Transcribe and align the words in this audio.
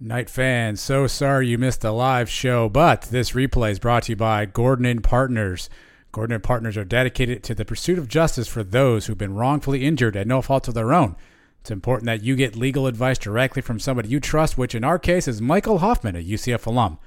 Knight 0.00 0.28
fans, 0.28 0.80
so 0.80 1.06
sorry 1.06 1.46
you 1.46 1.56
missed 1.56 1.82
the 1.82 1.92
live 1.92 2.28
show, 2.28 2.68
but 2.68 3.02
this 3.02 3.30
replay 3.30 3.70
is 3.70 3.78
brought 3.78 4.02
to 4.02 4.12
you 4.12 4.16
by 4.16 4.44
Gordon 4.44 4.86
and 4.86 5.04
Partners. 5.04 5.70
Gordon 6.10 6.34
and 6.34 6.42
Partners 6.42 6.76
are 6.76 6.84
dedicated 6.84 7.44
to 7.44 7.54
the 7.54 7.64
pursuit 7.64 7.96
of 7.96 8.08
justice 8.08 8.48
for 8.48 8.64
those 8.64 9.06
who've 9.06 9.16
been 9.16 9.36
wrongfully 9.36 9.84
injured 9.84 10.16
at 10.16 10.26
no 10.26 10.42
fault 10.42 10.66
of 10.66 10.74
their 10.74 10.92
own. 10.92 11.14
It's 11.60 11.70
important 11.70 12.06
that 12.06 12.24
you 12.24 12.34
get 12.34 12.56
legal 12.56 12.88
advice 12.88 13.18
directly 13.18 13.62
from 13.62 13.78
somebody 13.78 14.08
you 14.08 14.18
trust, 14.18 14.58
which 14.58 14.74
in 14.74 14.82
our 14.82 14.98
case 14.98 15.28
is 15.28 15.40
Michael 15.40 15.78
Hoffman, 15.78 16.16
a 16.16 16.24
UCF 16.24 16.66
alum. 16.66 16.98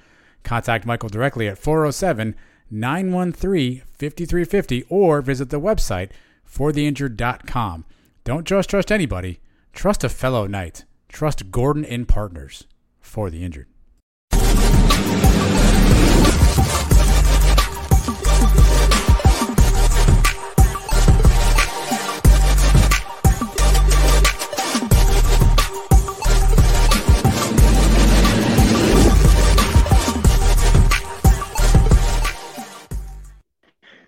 Contact 0.43 0.85
Michael 0.85 1.09
directly 1.09 1.49
at 1.49 1.57
407 1.57 2.35
913 2.71 3.83
5350 3.91 4.85
or 4.87 5.21
visit 5.21 5.49
the 5.49 5.59
website 5.59 6.11
fortheinjured.com. 6.49 7.83
Don't 8.23 8.47
just 8.47 8.69
trust 8.69 8.93
anybody, 8.93 9.41
trust 9.73 10.05
a 10.05 10.09
fellow 10.09 10.47
knight. 10.47 10.85
Trust 11.09 11.51
Gordon 11.51 11.85
and 11.85 12.07
Partners 12.07 12.65
for 13.07 13.29
the 13.29 13.43
injured. 13.43 13.67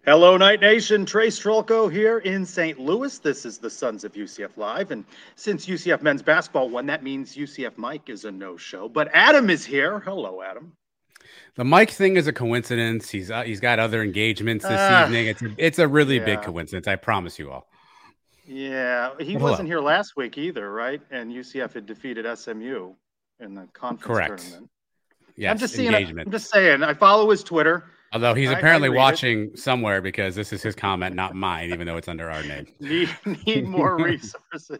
Hello, 0.09 0.38
Knight 0.38 0.59
Nation. 0.59 1.05
Trace 1.05 1.39
Trylko 1.39 1.88
here 1.91 2.17
in 2.17 2.43
St. 2.43 2.79
Louis. 2.79 3.19
This 3.19 3.45
is 3.45 3.59
the 3.59 3.69
Sons 3.69 4.03
of 4.03 4.13
UCF 4.13 4.57
Live. 4.57 4.89
And 4.89 5.05
since 5.35 5.67
UCF 5.67 6.02
men's 6.02 6.23
basketball 6.23 6.67
won, 6.67 6.88
that 6.88 7.03
means 7.03 7.35
UCF 7.35 7.77
Mike 7.77 8.09
is 8.09 8.25
a 8.25 8.31
no 8.31 8.57
show. 8.57 8.89
But 8.89 9.11
Adam 9.13 9.52
is 9.52 9.63
here. 9.63 9.99
Hello, 9.99 10.41
Adam. 10.41 10.73
The 11.53 11.63
Mike 11.63 11.91
thing 11.91 12.17
is 12.17 12.25
a 12.25 12.33
coincidence. 12.33 13.07
He's 13.11 13.30
uh, 13.30 13.43
he's 13.43 13.59
got 13.59 13.77
other 13.77 14.02
engagements 14.02 14.65
this 14.65 14.80
Ah, 14.80 15.05
evening. 15.05 15.27
It's 15.27 15.43
a, 15.43 15.53
it's 15.59 15.77
a 15.77 15.87
really 15.87 16.17
big 16.17 16.41
coincidence. 16.41 16.87
I 16.87 16.95
promise 16.95 17.37
you 17.37 17.52
all. 17.52 17.70
Yeah, 18.47 19.11
he 19.20 19.37
Well, 19.37 19.52
wasn't 19.52 19.67
here 19.67 19.80
last 19.80 20.17
week 20.17 20.39
either, 20.39 20.71
right? 20.73 21.02
And 21.11 21.31
UCF 21.31 21.71
had 21.73 21.86
defeated 21.86 22.26
SMU 22.36 22.95
in 23.41 23.53
the 23.53 23.67
conference 23.73 24.03
Correct. 24.08 24.39
tournament. 24.41 24.71
Yes, 25.36 25.52
I'm 25.52 25.58
just 25.59 25.76
seeing. 25.76 25.93
engagement. 25.93 26.30
I'm 26.30 26.31
just 26.31 26.49
saying. 26.49 26.81
I 26.81 26.95
follow 26.95 27.30
his 27.30 27.43
Twitter. 27.43 27.91
Although 28.11 28.33
he's 28.33 28.49
I- 28.49 28.53
apparently 28.53 28.89
read 28.89 28.95
it. 28.95 28.99
watching 28.99 29.55
somewhere 29.55 30.02
because 30.02 30.36
this 30.36 30.52
is 30.52 30.61
his 30.64 30.75
comment, 30.75 31.15
not 31.15 31.36
mine, 31.36 31.71
even 31.71 31.86
though 31.86 31.97
it's 31.97 32.08
under 32.08 32.30
our 32.30 32.43
name. 32.43 32.67
need 32.80 33.09
need 33.45 33.65
more 33.67 33.97
resources. 34.03 34.80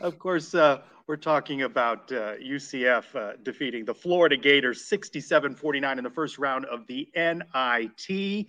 of 0.00 0.18
course, 0.18 0.54
uh, 0.54 0.82
we're 1.06 1.16
talking 1.16 1.62
about 1.62 2.12
uh, 2.12 2.34
UCF 2.36 3.14
uh, 3.16 3.32
defeating 3.42 3.84
the 3.84 3.94
Florida 3.94 4.36
Gators 4.36 4.88
67-49 4.88 5.98
in 5.98 6.04
the 6.04 6.10
first 6.10 6.38
round 6.38 6.64
of 6.66 6.86
the 6.86 7.08
NIT. 7.16 8.46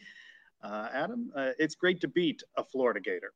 Uh, 0.64 0.88
Adam, 0.94 1.32
uh, 1.36 1.52
it's 1.58 1.76
great 1.76 2.00
to 2.02 2.08
beat 2.08 2.42
a 2.58 2.64
Florida 2.64 3.00
Gator. 3.00 3.34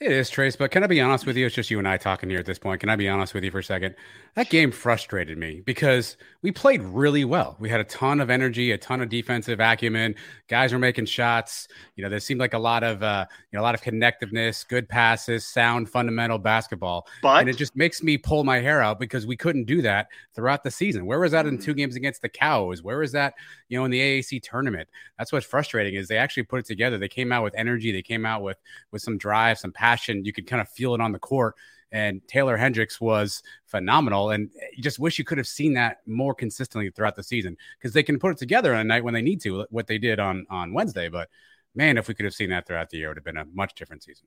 It 0.00 0.12
is 0.12 0.30
Trace, 0.30 0.56
but 0.56 0.70
can 0.70 0.82
I 0.82 0.86
be 0.86 0.98
honest 0.98 1.26
with 1.26 1.36
you? 1.36 1.44
It's 1.44 1.54
just 1.54 1.70
you 1.70 1.78
and 1.78 1.86
I 1.86 1.98
talking 1.98 2.30
here 2.30 2.38
at 2.38 2.46
this 2.46 2.58
point. 2.58 2.80
Can 2.80 2.88
I 2.88 2.96
be 2.96 3.06
honest 3.06 3.34
with 3.34 3.44
you 3.44 3.50
for 3.50 3.58
a 3.58 3.62
second? 3.62 3.94
That 4.34 4.48
game 4.48 4.70
frustrated 4.70 5.36
me 5.36 5.60
because 5.66 6.16
we 6.40 6.52
played 6.52 6.80
really 6.80 7.26
well. 7.26 7.54
We 7.60 7.68
had 7.68 7.80
a 7.80 7.84
ton 7.84 8.18
of 8.18 8.30
energy, 8.30 8.72
a 8.72 8.78
ton 8.78 9.02
of 9.02 9.10
defensive 9.10 9.60
acumen. 9.60 10.14
Guys 10.48 10.72
were 10.72 10.78
making 10.78 11.04
shots. 11.04 11.68
You 11.96 12.02
know, 12.02 12.08
there 12.08 12.18
seemed 12.18 12.40
like 12.40 12.54
a 12.54 12.58
lot 12.58 12.82
of 12.82 13.02
uh, 13.02 13.26
you 13.52 13.58
know 13.58 13.62
a 13.62 13.66
lot 13.66 13.74
of 13.74 13.82
connectiveness, 13.82 14.66
good 14.66 14.88
passes, 14.88 15.46
sound 15.46 15.90
fundamental 15.90 16.38
basketball. 16.38 17.06
But 17.20 17.40
and 17.40 17.50
it 17.50 17.58
just 17.58 17.76
makes 17.76 18.02
me 18.02 18.16
pull 18.16 18.42
my 18.42 18.58
hair 18.58 18.80
out 18.80 19.00
because 19.00 19.26
we 19.26 19.36
couldn't 19.36 19.64
do 19.64 19.82
that 19.82 20.08
throughout 20.34 20.64
the 20.64 20.70
season. 20.70 21.04
Where 21.04 21.20
was 21.20 21.32
that 21.32 21.46
in 21.46 21.58
two 21.58 21.74
games 21.74 21.94
against 21.94 22.22
the 22.22 22.30
Cows? 22.30 22.82
Where 22.82 23.00
was 23.00 23.12
that, 23.12 23.34
you 23.70 23.78
know, 23.78 23.86
in 23.86 23.90
the 23.90 24.00
AAC 24.00 24.42
tournament? 24.42 24.88
That's 25.16 25.32
what's 25.32 25.46
frustrating 25.46 25.94
is 25.94 26.08
they 26.08 26.18
actually 26.18 26.42
put 26.42 26.60
it 26.60 26.66
together. 26.66 26.98
They 26.98 27.08
came 27.08 27.32
out 27.32 27.44
with 27.44 27.54
energy. 27.56 27.92
They 27.92 28.02
came 28.02 28.26
out 28.26 28.42
with 28.42 28.58
with 28.90 29.00
some 29.00 29.16
drive, 29.16 29.58
some 29.58 29.72
passion. 29.72 30.26
You 30.26 30.34
could 30.34 30.46
kind 30.46 30.60
of 30.60 30.68
feel 30.68 30.94
it 30.94 31.00
on 31.00 31.12
the 31.12 31.18
court. 31.18 31.54
And 31.92 32.20
Taylor 32.28 32.56
Hendricks 32.56 33.00
was 33.00 33.42
phenomenal. 33.66 34.30
And 34.30 34.50
you 34.76 34.82
just 34.82 34.98
wish 34.98 35.18
you 35.18 35.24
could 35.24 35.38
have 35.38 35.46
seen 35.46 35.74
that 35.74 35.98
more 36.06 36.34
consistently 36.34 36.90
throughout 36.90 37.16
the 37.16 37.22
season 37.22 37.56
because 37.78 37.92
they 37.92 38.02
can 38.02 38.18
put 38.18 38.32
it 38.32 38.38
together 38.38 38.74
on 38.74 38.80
a 38.80 38.84
night 38.84 39.04
when 39.04 39.14
they 39.14 39.22
need 39.22 39.40
to, 39.42 39.66
what 39.70 39.86
they 39.86 39.98
did 39.98 40.20
on 40.20 40.46
on 40.50 40.74
Wednesday. 40.74 41.08
But 41.08 41.28
man, 41.74 41.98
if 41.98 42.08
we 42.08 42.14
could 42.14 42.24
have 42.26 42.34
seen 42.34 42.50
that 42.50 42.66
throughout 42.66 42.90
the 42.90 42.98
year, 42.98 43.06
it 43.06 43.10
would 43.10 43.16
have 43.18 43.24
been 43.24 43.36
a 43.38 43.46
much 43.54 43.74
different 43.74 44.02
season. 44.02 44.26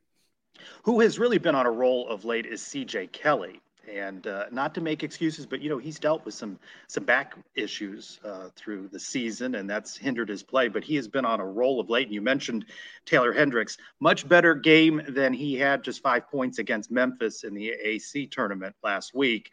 who 0.84 1.00
has 1.02 1.20
really 1.20 1.38
been 1.38 1.56
on 1.56 1.66
a 1.66 1.72
roll 1.72 2.08
of 2.10 2.26
late 2.26 2.46
is 2.46 2.62
CJ 2.62 3.12
Kelly. 3.12 3.62
And 3.92 4.26
uh, 4.28 4.46
not 4.50 4.74
to 4.76 4.82
make 4.82 5.04
excuses, 5.04 5.46
but 5.46 5.62
you 5.62 5.70
know 5.70 5.78
he's 5.78 6.00
dealt 6.00 6.24
with 6.24 6.34
some 6.34 6.58
some 6.88 7.04
back 7.04 7.36
issues 7.54 8.20
uh, 8.24 8.48
through 8.56 8.88
the 8.88 9.00
season, 9.00 9.56
and 9.56 9.70
that's 9.70 9.98
hindered 9.98 10.30
his 10.30 10.42
play. 10.42 10.70
But 10.70 10.86
he 10.86 10.96
has 10.96 11.10
been 11.10 11.26
on 11.26 11.42
a 11.42 11.46
roll 11.46 11.82
of 11.82 11.90
late. 11.90 12.08
And 12.08 12.14
you 12.14 12.22
mentioned 12.22 12.66
Taylor 13.06 13.34
Hendricks, 13.34 13.78
much 14.00 14.28
better 14.28 14.56
game 14.56 15.02
than 15.10 15.34
he 15.34 15.56
had, 15.56 15.84
just 15.84 16.02
five 16.02 16.30
points 16.30 16.60
against 16.60 16.92
Memphis 16.92 17.44
in 17.44 17.54
the 17.54 17.72
AC 17.72 18.28
tournament 18.28 18.74
last 18.84 19.14
week. 19.14 19.52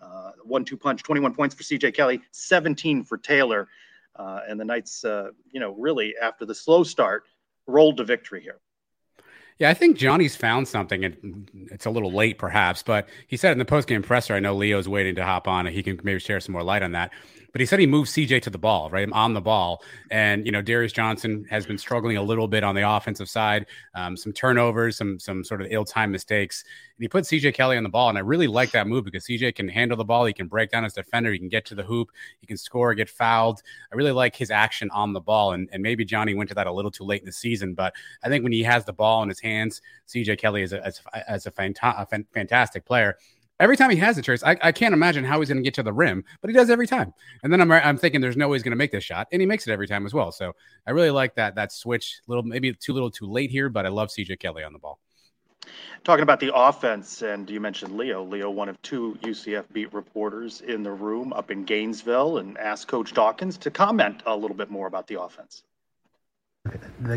Uh, 0.00 0.32
one-two 0.42 0.76
punch, 0.76 1.02
21 1.02 1.34
points 1.34 1.54
for 1.54 1.62
CJ 1.62 1.94
Kelly, 1.94 2.20
17 2.32 3.04
for 3.04 3.18
Taylor, 3.18 3.68
uh, 4.16 4.40
and 4.48 4.58
the 4.58 4.64
Knights, 4.64 5.04
uh, 5.04 5.30
you 5.52 5.60
know, 5.60 5.74
really 5.74 6.14
after 6.20 6.44
the 6.44 6.54
slow 6.54 6.82
start, 6.82 7.24
rolled 7.68 7.98
to 7.98 8.04
victory 8.04 8.42
here. 8.42 8.58
Yeah, 9.62 9.70
I 9.70 9.74
think 9.74 9.96
Johnny's 9.96 10.34
found 10.34 10.66
something, 10.66 11.04
and 11.04 11.48
it's 11.70 11.86
a 11.86 11.90
little 11.90 12.10
late 12.12 12.36
perhaps, 12.36 12.82
but 12.82 13.08
he 13.28 13.36
said 13.36 13.52
in 13.52 13.58
the 13.58 13.64
postgame 13.64 14.02
presser, 14.02 14.34
I 14.34 14.40
know 14.40 14.56
Leo's 14.56 14.88
waiting 14.88 15.14
to 15.14 15.24
hop 15.24 15.46
on, 15.46 15.68
and 15.68 15.76
he 15.76 15.84
can 15.84 16.00
maybe 16.02 16.18
share 16.18 16.40
some 16.40 16.54
more 16.54 16.64
light 16.64 16.82
on 16.82 16.90
that. 16.90 17.12
But 17.52 17.60
he 17.60 17.66
said 17.66 17.78
he 17.78 17.86
moved 17.86 18.10
CJ 18.10 18.40
to 18.42 18.50
the 18.50 18.58
ball, 18.58 18.88
right? 18.88 19.08
On 19.12 19.34
the 19.34 19.40
ball. 19.40 19.82
And, 20.10 20.46
you 20.46 20.52
know, 20.52 20.62
Darius 20.62 20.92
Johnson 20.92 21.44
has 21.50 21.66
been 21.66 21.76
struggling 21.76 22.16
a 22.16 22.22
little 22.22 22.48
bit 22.48 22.64
on 22.64 22.74
the 22.74 22.88
offensive 22.88 23.28
side, 23.28 23.66
um, 23.94 24.16
some 24.16 24.32
turnovers, 24.32 24.96
some 24.96 25.18
some 25.18 25.44
sort 25.44 25.60
of 25.60 25.68
ill 25.70 25.84
timed 25.84 26.12
mistakes. 26.12 26.64
And 26.96 27.04
he 27.04 27.08
put 27.08 27.24
CJ 27.24 27.54
Kelly 27.54 27.76
on 27.76 27.82
the 27.82 27.90
ball. 27.90 28.08
And 28.08 28.16
I 28.16 28.22
really 28.22 28.46
like 28.46 28.70
that 28.70 28.86
move 28.86 29.04
because 29.04 29.26
CJ 29.26 29.54
can 29.54 29.68
handle 29.68 29.98
the 29.98 30.04
ball. 30.04 30.24
He 30.24 30.32
can 30.32 30.48
break 30.48 30.70
down 30.70 30.84
his 30.84 30.94
defender. 30.94 31.30
He 31.30 31.38
can 31.38 31.48
get 31.48 31.66
to 31.66 31.74
the 31.74 31.82
hoop. 31.82 32.10
He 32.40 32.46
can 32.46 32.56
score, 32.56 32.94
get 32.94 33.10
fouled. 33.10 33.62
I 33.92 33.96
really 33.96 34.12
like 34.12 34.34
his 34.34 34.50
action 34.50 34.90
on 34.90 35.12
the 35.12 35.20
ball. 35.20 35.52
And, 35.52 35.68
and 35.72 35.82
maybe 35.82 36.06
Johnny 36.06 36.34
went 36.34 36.48
to 36.48 36.54
that 36.54 36.66
a 36.66 36.72
little 36.72 36.90
too 36.90 37.04
late 37.04 37.20
in 37.20 37.26
the 37.26 37.32
season. 37.32 37.74
But 37.74 37.92
I 38.22 38.28
think 38.28 38.42
when 38.42 38.52
he 38.52 38.62
has 38.62 38.86
the 38.86 38.94
ball 38.94 39.22
in 39.22 39.28
his 39.28 39.40
hands, 39.40 39.82
CJ 40.08 40.38
Kelly 40.38 40.62
is 40.62 40.72
a, 40.72 40.84
as, 40.84 41.02
as 41.28 41.46
a, 41.46 41.50
fanta- 41.50 42.00
a 42.00 42.06
fan- 42.06 42.26
fantastic 42.32 42.86
player. 42.86 43.18
Every 43.60 43.76
time 43.76 43.90
he 43.90 43.96
has 43.96 44.18
a 44.18 44.22
trace, 44.22 44.42
I, 44.42 44.56
I 44.60 44.72
can't 44.72 44.92
imagine 44.92 45.24
how 45.24 45.38
he's 45.38 45.48
going 45.48 45.58
to 45.58 45.62
get 45.62 45.74
to 45.74 45.82
the 45.82 45.92
rim, 45.92 46.24
but 46.40 46.50
he 46.50 46.54
does 46.54 46.70
every 46.70 46.86
time. 46.86 47.14
And 47.42 47.52
then 47.52 47.60
I'm 47.60 47.70
I'm 47.70 47.96
thinking 47.96 48.20
there's 48.20 48.36
no 48.36 48.48
way 48.48 48.56
he's 48.56 48.62
going 48.62 48.72
to 48.72 48.76
make 48.76 48.90
this 48.90 49.04
shot, 49.04 49.28
and 49.30 49.40
he 49.40 49.46
makes 49.46 49.66
it 49.66 49.72
every 49.72 49.86
time 49.86 50.04
as 50.04 50.12
well. 50.12 50.32
So 50.32 50.52
I 50.86 50.90
really 50.90 51.10
like 51.10 51.34
that 51.36 51.54
that 51.54 51.70
switch. 51.70 52.20
Little 52.26 52.42
maybe 52.42 52.72
too 52.74 52.92
little 52.92 53.10
too 53.10 53.30
late 53.30 53.50
here, 53.50 53.68
but 53.68 53.86
I 53.86 53.88
love 53.90 54.08
CJ 54.08 54.40
Kelly 54.40 54.64
on 54.64 54.72
the 54.72 54.78
ball. 54.78 54.98
Talking 56.02 56.24
about 56.24 56.40
the 56.40 56.52
offense, 56.52 57.22
and 57.22 57.48
you 57.48 57.60
mentioned 57.60 57.96
Leo. 57.96 58.24
Leo, 58.24 58.50
one 58.50 58.68
of 58.68 58.80
two 58.82 59.16
UCF 59.22 59.64
beat 59.72 59.92
reporters 59.92 60.60
in 60.62 60.82
the 60.82 60.90
room 60.90 61.32
up 61.32 61.52
in 61.52 61.64
Gainesville, 61.64 62.38
and 62.38 62.58
asked 62.58 62.88
Coach 62.88 63.14
Dawkins 63.14 63.56
to 63.58 63.70
comment 63.70 64.22
a 64.26 64.34
little 64.34 64.56
bit 64.56 64.70
more 64.70 64.88
about 64.88 65.06
the 65.06 65.20
offense. 65.20 65.62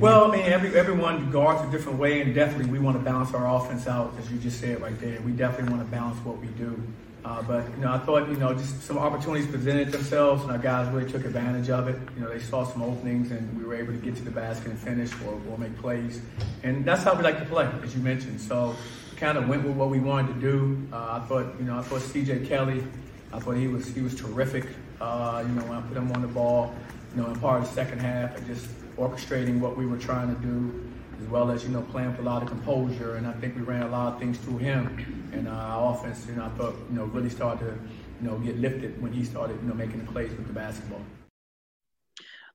Well, 0.02 0.32
I 0.32 0.36
mean, 0.36 0.42
every, 0.42 0.76
everyone 0.76 1.30
guards 1.30 1.62
a 1.68 1.72
different 1.72 2.00
way, 2.00 2.22
and 2.22 2.34
definitely 2.34 2.72
we 2.72 2.80
want 2.80 2.98
to 2.98 3.04
balance 3.04 3.32
our 3.36 3.56
offense 3.56 3.86
out, 3.86 4.12
as 4.18 4.32
you 4.32 4.40
just 4.40 4.60
said 4.60 4.82
right 4.82 5.00
there. 5.00 5.22
We 5.22 5.32
definitely 5.34 5.72
want 5.72 5.86
to 5.86 5.92
balance 5.92 6.18
what 6.26 6.40
we 6.40 6.48
do. 6.48 6.82
Uh, 7.24 7.44
but 7.44 7.70
you 7.72 7.84
know, 7.84 7.94
I 7.94 8.00
thought 8.00 8.28
you 8.28 8.38
know 8.38 8.56
just 8.56 8.82
some 8.82 8.98
opportunities 8.98 9.46
presented 9.46 9.92
themselves, 9.92 10.42
and 10.42 10.52
our 10.52 10.58
guys 10.58 10.92
really 10.92 11.12
took 11.12 11.26
advantage 11.26 11.70
of 11.70 11.88
it. 11.88 12.00
You 12.16 12.24
know, 12.24 12.30
they 12.30 12.40
saw 12.40 12.66
some 12.66 12.82
openings, 12.82 13.30
and 13.30 13.56
we 13.56 13.64
were 13.64 13.76
able 13.76 13.94
to 13.94 14.00
get 14.00 14.16
to 14.16 14.24
the 14.24 14.32
basket 14.32 14.72
and 14.72 14.80
finish 14.80 15.12
or, 15.24 15.40
or 15.52 15.58
make 15.60 15.78
plays. 15.78 16.22
And 16.64 16.84
that's 16.84 17.04
how 17.04 17.14
we 17.14 17.22
like 17.22 17.38
to 17.38 17.46
play, 17.46 17.70
as 17.84 17.96
you 17.96 18.02
mentioned. 18.02 18.42
So, 18.42 18.76
kind 19.16 19.38
of 19.38 19.48
went 19.48 19.64
with 19.64 19.76
what 19.76 19.92
we 19.92 20.00
wanted 20.00 20.34
to 20.34 20.42
do. 20.42 20.88
Uh, 20.92 21.22
I 21.22 21.28
thought, 21.28 21.54
you 21.60 21.66
know, 21.66 21.78
I 21.78 21.84
thought 21.84 22.02
C.J. 22.02 22.48
Kelly, 22.48 22.84
I 23.32 23.40
thought 23.40 23.58
he 23.58 23.68
was 23.68 23.88
he 23.94 24.02
was 24.02 24.16
terrific. 24.16 24.66
Uh, 25.00 25.44
you 25.46 25.54
know, 25.54 25.62
when 25.66 25.78
I 25.78 25.82
put 25.82 25.98
him 25.98 26.12
on 26.14 26.24
the 26.24 26.28
ball, 26.28 26.74
you 27.16 27.22
know, 27.22 27.30
in 27.30 27.40
part 27.40 27.62
of 27.62 27.68
the 27.68 27.76
second 27.76 28.00
half, 28.00 28.36
and 28.36 28.48
just 28.48 28.66
orchestrating 28.98 29.60
what 29.60 29.78
we 29.78 29.86
were 29.86 29.98
trying 29.98 30.34
to 30.34 30.42
do 30.42 30.84
as 31.22 31.28
well 31.30 31.50
as 31.52 31.64
you 31.64 31.70
know 31.70 31.82
playing 31.82 32.12
with 32.12 32.20
a 32.20 32.24
lot 32.24 32.42
of 32.42 32.50
composure. 32.50 33.16
And 33.16 33.28
I 33.28 33.34
think 33.34 33.56
we 33.56 33.62
ran 33.62 33.84
a 33.84 33.88
lot 33.88 34.14
of 34.14 34.20
things 34.20 34.38
through 34.38 34.58
him, 34.58 35.30
and 35.34 35.48
uh, 35.48 35.52
our 35.52 35.96
offense, 35.96 36.26
you 36.28 36.36
know, 36.36 36.46
I 36.46 36.50
thought 36.50 36.76
you 36.90 36.96
know 36.98 37.06
really 37.06 37.30
started 37.30 37.66
to 37.66 37.80
you 38.22 38.30
know 38.30 38.38
get 38.40 38.58
lifted 38.58 39.02
when 39.02 39.14
he 39.14 39.24
started 39.24 39.58
you 39.62 39.68
know 39.68 39.74
making 39.74 40.06
the 40.06 40.12
plays 40.12 40.32
with 40.32 40.48
the 40.48 40.54
basketball. 40.54 41.02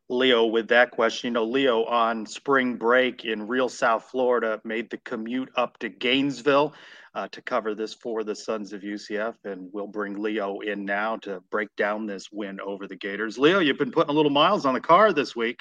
Leo, 0.08 0.46
with 0.46 0.66
that 0.68 0.90
question, 0.90 1.28
you 1.28 1.34
know, 1.34 1.44
Leo 1.44 1.84
on 1.84 2.26
spring 2.26 2.74
break 2.74 3.24
in 3.24 3.46
real 3.46 3.68
South 3.68 4.08
Florida 4.10 4.60
made 4.64 4.90
the 4.90 4.96
commute 4.96 5.50
up 5.54 5.78
to 5.78 5.88
Gainesville 5.88 6.74
uh, 7.14 7.28
to 7.28 7.40
cover 7.40 7.76
this 7.76 7.94
for 7.94 8.24
the 8.24 8.34
Sons 8.34 8.72
of 8.72 8.82
UCF, 8.82 9.34
and 9.44 9.68
we'll 9.72 9.86
bring 9.86 10.20
Leo 10.20 10.60
in 10.60 10.84
now 10.84 11.16
to 11.18 11.40
break 11.50 11.68
down 11.76 12.06
this 12.06 12.28
win 12.32 12.60
over 12.60 12.88
the 12.88 12.96
Gators. 12.96 13.38
Leo, 13.38 13.60
you've 13.60 13.78
been 13.78 13.92
putting 13.92 14.10
a 14.10 14.16
little 14.16 14.32
miles 14.32 14.66
on 14.66 14.74
the 14.74 14.80
car 14.80 15.12
this 15.12 15.36
week. 15.36 15.60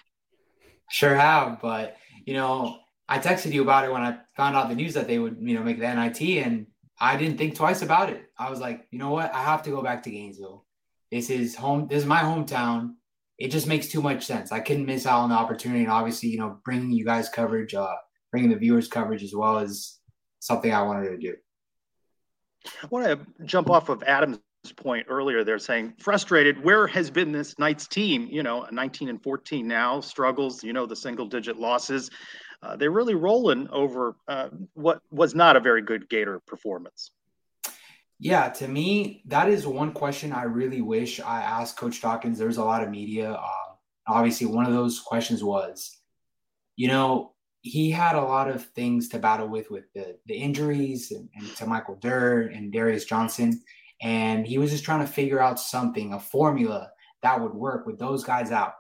Sure 0.92 1.16
have, 1.16 1.62
but 1.62 1.98
you 2.26 2.34
know, 2.34 2.80
I 3.08 3.20
texted 3.20 3.54
you 3.54 3.64
about 3.64 3.86
it 3.86 3.92
when 3.92 4.02
I 4.02 4.18
found 4.36 4.56
out 4.56 4.70
the 4.70 4.76
news 4.76 4.94
that 4.94 5.08
they 5.08 5.18
would, 5.18 5.38
you 5.40 5.56
know, 5.56 5.64
make 5.64 5.80
the 5.80 5.94
NIT, 5.94 6.22
and 6.46 6.68
I 7.00 7.18
didn't 7.18 7.38
think 7.38 7.56
twice 7.56 7.82
about 7.82 8.10
it. 8.10 8.24
I 8.38 8.50
was 8.50 8.60
like, 8.60 8.88
you 8.92 9.00
know 9.00 9.10
what? 9.10 9.34
I 9.34 9.44
have 9.44 9.64
to 9.64 9.72
go 9.72 9.82
back 9.82 10.04
to 10.04 10.12
Gainesville. 10.12 10.66
This 11.12 11.30
is 11.30 11.56
home. 11.56 11.88
This 11.88 12.04
is 12.04 12.06
my 12.06 12.20
hometown. 12.20 12.94
It 13.38 13.50
just 13.50 13.68
makes 13.68 13.88
too 13.88 14.02
much 14.02 14.26
sense. 14.26 14.52
I 14.52 14.60
couldn't 14.60 14.86
miss 14.86 15.06
out 15.06 15.22
on 15.22 15.30
the 15.30 15.36
opportunity, 15.36 15.82
and 15.82 15.92
obviously, 15.92 16.30
you 16.30 16.38
know, 16.38 16.60
bringing 16.64 16.92
you 16.92 17.06
guys 17.06 17.30
coverage, 17.30 17.74
uh, 17.74 17.96
bringing 18.32 18.50
the 18.50 18.58
viewers 18.58 18.88
coverage 18.88 19.24
as 19.24 19.34
well 19.34 19.60
as 19.60 19.98
something 20.40 20.72
I 20.72 20.84
wanted 20.84 21.10
to 21.10 21.18
do. 21.18 21.36
I 22.84 22.88
want 22.90 23.06
to 23.06 23.46
jump 23.46 23.70
off 23.70 23.90
of 23.90 24.04
Adam's 24.04 24.40
point 24.76 25.08
earlier. 25.10 25.44
They're 25.44 25.60
saying 25.60 25.94
frustrated. 26.00 26.64
Where 26.64 26.88
has 26.88 27.10
been 27.10 27.32
this 27.32 27.58
Knights 27.58 27.88
team? 27.88 28.28
You 28.30 28.44
know, 28.44 28.68
19 28.72 29.10
and 29.10 29.22
14 29.22 29.68
now 29.68 30.02
struggles. 30.02 30.64
You 30.64 30.74
know, 30.74 30.86
the 30.86 30.96
single 30.96 31.26
digit 31.26 31.58
losses 31.58 32.12
uh, 32.62 32.76
they're 32.76 32.92
really 32.92 33.16
rolling 33.16 33.68
over 33.70 34.16
uh, 34.28 34.50
what 34.74 35.02
was 35.12 35.34
not 35.34 35.56
a 35.56 35.60
very 35.60 35.82
good 35.82 36.10
Gator 36.10 36.42
performance. 36.46 37.12
Yeah, 38.20 38.50
to 38.50 38.68
me, 38.68 39.24
that 39.28 39.48
is 39.48 39.66
one 39.66 39.94
question 39.94 40.34
I 40.34 40.44
really 40.44 40.82
wish 40.82 41.22
I 41.22 41.42
asked 41.42 41.78
Coach 41.78 42.02
Dawkins. 42.02 42.38
There's 42.38 42.58
a 42.58 42.64
lot 42.64 42.84
of 42.84 42.90
media. 42.90 43.32
Uh, 43.32 43.74
obviously, 44.08 44.48
one 44.48 44.66
of 44.66 44.74
those 44.74 45.00
questions 45.00 45.42
was, 45.42 45.98
you 46.76 46.90
know, 46.90 47.34
he 47.62 47.90
had 47.92 48.16
a 48.16 48.22
lot 48.22 48.50
of 48.50 48.66
things 48.68 49.08
to 49.10 49.20
battle 49.20 49.48
with 49.48 49.72
with 49.72 49.86
the, 49.94 50.18
the 50.26 50.36
injuries 50.36 51.12
and, 51.12 51.30
and 51.36 51.48
to 51.56 51.66
Michael 51.66 51.96
Durr 51.96 52.42
and 52.54 52.74
Darius 52.74 53.06
Johnson. 53.06 53.62
And 54.02 54.48
he 54.48 54.58
was 54.58 54.72
just 54.72 54.84
trying 54.84 55.06
to 55.06 55.12
figure 55.12 55.42
out 55.42 55.60
something, 55.60 56.14
a 56.14 56.20
formula 56.20 56.92
that 57.22 57.42
would 57.42 57.54
work 57.54 57.86
with 57.86 58.00
those 58.00 58.24
guys 58.24 58.52
out. 58.52 58.74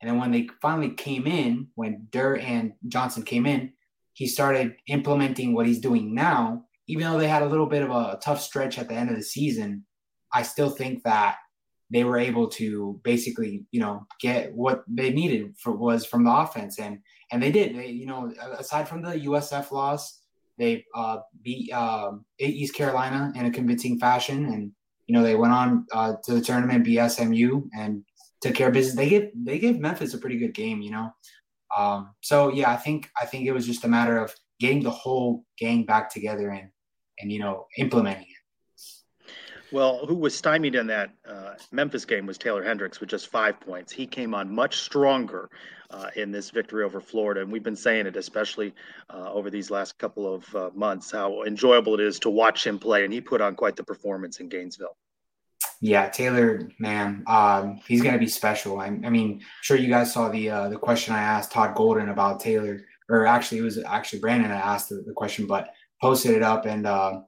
And 0.00 0.10
then 0.10 0.18
when 0.18 0.30
they 0.30 0.48
finally 0.60 0.90
came 0.90 1.26
in, 1.26 1.68
when 1.74 2.06
Durr 2.10 2.36
and 2.36 2.72
Johnson 2.86 3.22
came 3.22 3.46
in, 3.46 3.72
he 4.12 4.26
started 4.26 4.76
implementing 4.86 5.54
what 5.54 5.66
he's 5.66 5.80
doing 5.80 6.14
now. 6.14 6.64
Even 6.88 7.10
though 7.10 7.18
they 7.18 7.28
had 7.28 7.42
a 7.42 7.48
little 7.48 7.66
bit 7.66 7.82
of 7.82 7.90
a 7.90 8.18
tough 8.22 8.40
stretch 8.40 8.78
at 8.78 8.88
the 8.88 8.94
end 8.94 9.10
of 9.10 9.16
the 9.16 9.22
season, 9.22 9.84
I 10.32 10.42
still 10.42 10.70
think 10.70 11.02
that 11.04 11.36
they 11.90 12.04
were 12.04 12.18
able 12.18 12.48
to 12.48 13.00
basically, 13.04 13.64
you 13.70 13.80
know, 13.80 14.06
get 14.20 14.54
what 14.54 14.84
they 14.88 15.10
needed 15.10 15.54
for 15.58 15.72
was 15.72 16.04
from 16.04 16.24
the 16.24 16.32
offense, 16.32 16.78
and 16.78 16.98
and 17.30 17.42
they 17.42 17.52
did. 17.52 17.76
They, 17.76 17.88
you 17.88 18.06
know, 18.06 18.32
aside 18.58 18.88
from 18.88 19.02
the 19.02 19.12
USF 19.12 19.70
loss, 19.70 20.20
they 20.58 20.84
uh, 20.94 21.18
beat 21.42 21.72
um, 21.72 22.24
East 22.38 22.74
Carolina 22.74 23.32
in 23.34 23.46
a 23.46 23.50
convincing 23.50 23.98
fashion, 23.98 24.46
and 24.46 24.72
you 25.06 25.14
know 25.14 25.22
they 25.22 25.34
went 25.34 25.52
on 25.52 25.86
uh, 25.92 26.14
to 26.24 26.34
the 26.34 26.40
tournament, 26.40 26.84
beat 26.84 27.06
SMU, 27.08 27.62
and 27.76 28.02
took 28.40 28.54
care 28.54 28.68
of 28.68 28.74
business. 28.74 28.96
They 28.96 29.08
gave 29.08 29.30
they 29.34 29.58
gave 29.58 29.78
Memphis 29.78 30.14
a 30.14 30.18
pretty 30.18 30.38
good 30.38 30.54
game, 30.54 30.80
you 30.80 30.90
know. 30.90 31.10
Um, 31.76 32.14
so 32.22 32.52
yeah, 32.52 32.70
I 32.70 32.76
think 32.76 33.10
I 33.20 33.26
think 33.26 33.46
it 33.46 33.52
was 33.52 33.66
just 33.66 33.84
a 33.84 33.88
matter 33.88 34.18
of 34.18 34.34
getting 34.58 34.82
the 34.82 34.90
whole 34.90 35.44
gang 35.58 35.84
back 35.84 36.10
together 36.10 36.50
and 36.50 36.70
and 37.18 37.30
you 37.30 37.38
know 37.38 37.66
implementing 37.78 38.24
it. 38.24 38.35
Well, 39.76 40.06
who 40.06 40.14
was 40.14 40.34
stymied 40.34 40.74
in 40.74 40.86
that 40.86 41.10
uh, 41.28 41.52
Memphis 41.70 42.06
game 42.06 42.24
was 42.24 42.38
Taylor 42.38 42.62
Hendricks 42.62 42.98
with 42.98 43.10
just 43.10 43.28
five 43.28 43.60
points. 43.60 43.92
He 43.92 44.06
came 44.06 44.32
on 44.32 44.50
much 44.50 44.78
stronger 44.78 45.50
uh, 45.90 46.08
in 46.16 46.32
this 46.32 46.48
victory 46.48 46.82
over 46.82 46.98
Florida, 46.98 47.42
and 47.42 47.52
we've 47.52 47.62
been 47.62 47.76
saying 47.76 48.06
it, 48.06 48.16
especially 48.16 48.72
uh, 49.10 49.30
over 49.30 49.50
these 49.50 49.70
last 49.70 49.98
couple 49.98 50.32
of 50.32 50.56
uh, 50.56 50.70
months, 50.74 51.10
how 51.10 51.42
enjoyable 51.42 51.92
it 51.92 52.00
is 52.00 52.18
to 52.20 52.30
watch 52.30 52.66
him 52.66 52.78
play, 52.78 53.04
and 53.04 53.12
he 53.12 53.20
put 53.20 53.42
on 53.42 53.54
quite 53.54 53.76
the 53.76 53.84
performance 53.84 54.40
in 54.40 54.48
Gainesville. 54.48 54.96
Yeah, 55.82 56.08
Taylor, 56.08 56.70
man, 56.78 57.22
um, 57.26 57.78
he's 57.86 58.00
gonna 58.00 58.16
be 58.16 58.28
special. 58.28 58.80
I, 58.80 58.86
I 58.86 59.10
mean, 59.10 59.42
sure 59.60 59.76
you 59.76 59.90
guys 59.90 60.10
saw 60.10 60.30
the 60.30 60.48
uh, 60.48 60.68
the 60.70 60.78
question 60.78 61.12
I 61.12 61.20
asked 61.20 61.52
Todd 61.52 61.74
Golden 61.74 62.08
about 62.08 62.40
Taylor, 62.40 62.80
or 63.10 63.26
actually 63.26 63.58
it 63.58 63.64
was 63.64 63.76
actually 63.84 64.20
Brandon 64.20 64.48
that 64.48 64.64
asked 64.64 64.88
the, 64.88 65.04
the 65.06 65.12
question, 65.12 65.46
but 65.46 65.74
posted 66.00 66.34
it 66.34 66.42
up 66.42 66.64
and 66.64 66.86
uh, 66.86 67.20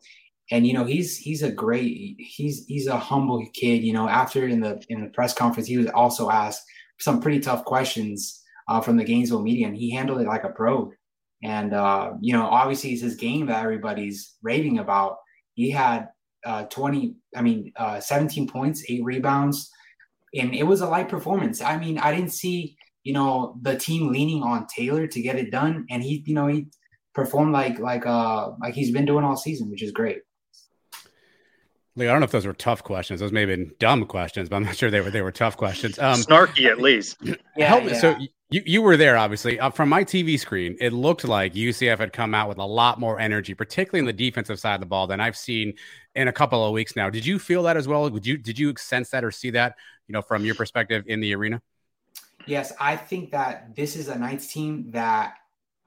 and 0.50 0.66
you 0.66 0.72
know 0.72 0.84
he's 0.84 1.16
he's 1.16 1.42
a 1.42 1.50
great 1.50 2.16
he's 2.18 2.64
he's 2.66 2.86
a 2.86 2.98
humble 2.98 3.46
kid. 3.54 3.82
You 3.82 3.92
know, 3.92 4.08
after 4.08 4.46
in 4.46 4.60
the 4.60 4.82
in 4.88 5.02
the 5.02 5.10
press 5.10 5.34
conference, 5.34 5.68
he 5.68 5.78
was 5.78 5.88
also 5.88 6.30
asked 6.30 6.62
some 7.00 7.20
pretty 7.20 7.40
tough 7.40 7.64
questions 7.64 8.42
uh, 8.68 8.80
from 8.80 8.96
the 8.96 9.04
Gainesville 9.04 9.42
media, 9.42 9.66
and 9.66 9.76
he 9.76 9.90
handled 9.90 10.20
it 10.20 10.26
like 10.26 10.44
a 10.44 10.50
pro. 10.50 10.92
And 11.42 11.74
uh, 11.74 12.12
you 12.20 12.32
know, 12.32 12.46
obviously, 12.46 12.92
it's 12.92 13.02
his 13.02 13.16
game 13.16 13.46
that 13.46 13.62
everybody's 13.62 14.36
raving 14.42 14.78
about. 14.78 15.16
He 15.54 15.70
had 15.70 16.08
uh, 16.44 16.64
20, 16.64 17.14
I 17.36 17.42
mean, 17.42 17.72
uh, 17.76 18.00
17 18.00 18.48
points, 18.48 18.84
eight 18.88 19.04
rebounds. 19.04 19.70
And 20.34 20.54
it 20.54 20.64
was 20.64 20.80
a 20.80 20.88
light 20.88 21.08
performance. 21.08 21.60
I 21.60 21.78
mean, 21.78 21.98
I 21.98 22.14
didn't 22.14 22.32
see, 22.32 22.76
you 23.02 23.12
know, 23.12 23.56
the 23.62 23.76
team 23.76 24.12
leaning 24.12 24.42
on 24.42 24.66
Taylor 24.66 25.06
to 25.06 25.22
get 25.22 25.36
it 25.36 25.50
done. 25.50 25.86
And 25.90 26.02
he, 26.02 26.22
you 26.26 26.34
know, 26.34 26.46
he 26.46 26.66
performed 27.14 27.52
like, 27.52 27.78
like, 27.78 28.06
uh, 28.06 28.50
like 28.60 28.74
he's 28.74 28.90
been 28.90 29.06
doing 29.06 29.24
all 29.24 29.36
season, 29.36 29.70
which 29.70 29.82
is 29.82 29.92
great. 29.92 30.18
Lee, 31.98 32.06
I 32.06 32.12
don't 32.12 32.20
know 32.20 32.24
if 32.24 32.30
those 32.30 32.46
were 32.46 32.52
tough 32.52 32.84
questions. 32.84 33.20
Those 33.20 33.32
may 33.32 33.40
have 33.40 33.48
been 33.48 33.72
dumb 33.78 34.06
questions, 34.06 34.48
but 34.48 34.56
I'm 34.56 34.64
not 34.64 34.76
sure 34.76 34.90
they 34.90 35.00
were 35.00 35.10
they 35.10 35.22
were 35.22 35.32
tough 35.32 35.56
questions. 35.56 35.98
Um, 35.98 36.20
Snarky, 36.20 36.66
at 36.66 36.78
least. 36.78 37.16
yeah, 37.56 37.66
help 37.66 37.84
me. 37.84 37.90
Yeah. 37.90 38.00
So 38.00 38.16
you, 38.50 38.62
you 38.64 38.82
were 38.82 38.96
there, 38.96 39.16
obviously. 39.16 39.58
Uh, 39.58 39.70
from 39.70 39.88
my 39.88 40.04
TV 40.04 40.38
screen, 40.38 40.76
it 40.80 40.92
looked 40.92 41.24
like 41.24 41.54
UCF 41.54 41.98
had 41.98 42.12
come 42.12 42.34
out 42.34 42.48
with 42.48 42.58
a 42.58 42.64
lot 42.64 43.00
more 43.00 43.18
energy, 43.18 43.52
particularly 43.52 43.98
in 43.98 44.06
the 44.06 44.12
defensive 44.12 44.58
side 44.60 44.74
of 44.74 44.80
the 44.80 44.86
ball, 44.86 45.06
than 45.06 45.20
I've 45.20 45.36
seen 45.36 45.74
in 46.14 46.28
a 46.28 46.32
couple 46.32 46.64
of 46.64 46.72
weeks 46.72 46.94
now. 46.96 47.10
Did 47.10 47.26
you 47.26 47.38
feel 47.38 47.64
that 47.64 47.76
as 47.76 47.88
well? 47.88 48.08
Would 48.08 48.26
you 48.26 48.38
did 48.38 48.58
you 48.58 48.74
sense 48.78 49.10
that 49.10 49.24
or 49.24 49.30
see 49.30 49.50
that, 49.50 49.74
you 50.06 50.12
know, 50.12 50.22
from 50.22 50.44
your 50.44 50.54
perspective 50.54 51.04
in 51.08 51.20
the 51.20 51.34
arena? 51.34 51.60
Yes, 52.46 52.72
I 52.80 52.96
think 52.96 53.32
that 53.32 53.74
this 53.74 53.96
is 53.96 54.08
a 54.08 54.18
Knights 54.18 54.46
team 54.46 54.92
that 54.92 55.34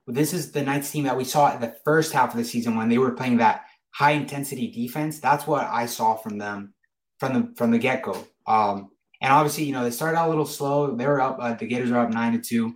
this 0.08 0.34
is 0.34 0.52
the 0.52 0.62
Knights 0.62 0.92
team 0.92 1.06
that 1.06 1.18
we 1.18 1.24
saw 1.24 1.54
in 1.54 1.62
the 1.62 1.76
first 1.84 2.12
half 2.12 2.32
of 2.32 2.38
the 2.38 2.44
season 2.44 2.76
when 2.76 2.90
they 2.90 2.98
were 2.98 3.12
playing 3.12 3.38
that 3.38 3.66
high 3.94 4.12
intensity 4.12 4.70
defense. 4.72 5.20
That's 5.20 5.48
what 5.48 5.68
I 5.68 5.86
saw 5.86 6.16
from 6.16 6.38
them 6.38 6.74
from 7.20 7.34
the 7.34 7.54
from 7.56 7.72
the 7.72 7.80
get 7.80 8.04
go. 8.04 8.26
Um, 8.48 8.92
and 9.22 9.32
obviously, 9.32 9.66
you 9.66 9.74
know, 9.74 9.84
they 9.84 9.92
started 9.92 10.18
out 10.18 10.28
a 10.28 10.30
little 10.30 10.46
slow. 10.46 10.96
They 10.96 11.06
were 11.06 11.22
up. 11.22 11.38
Uh, 11.40 11.54
the 11.54 11.68
Gators 11.68 11.92
are 11.92 12.06
up 12.06 12.10
nine 12.10 12.34
to 12.34 12.40
two, 12.40 12.76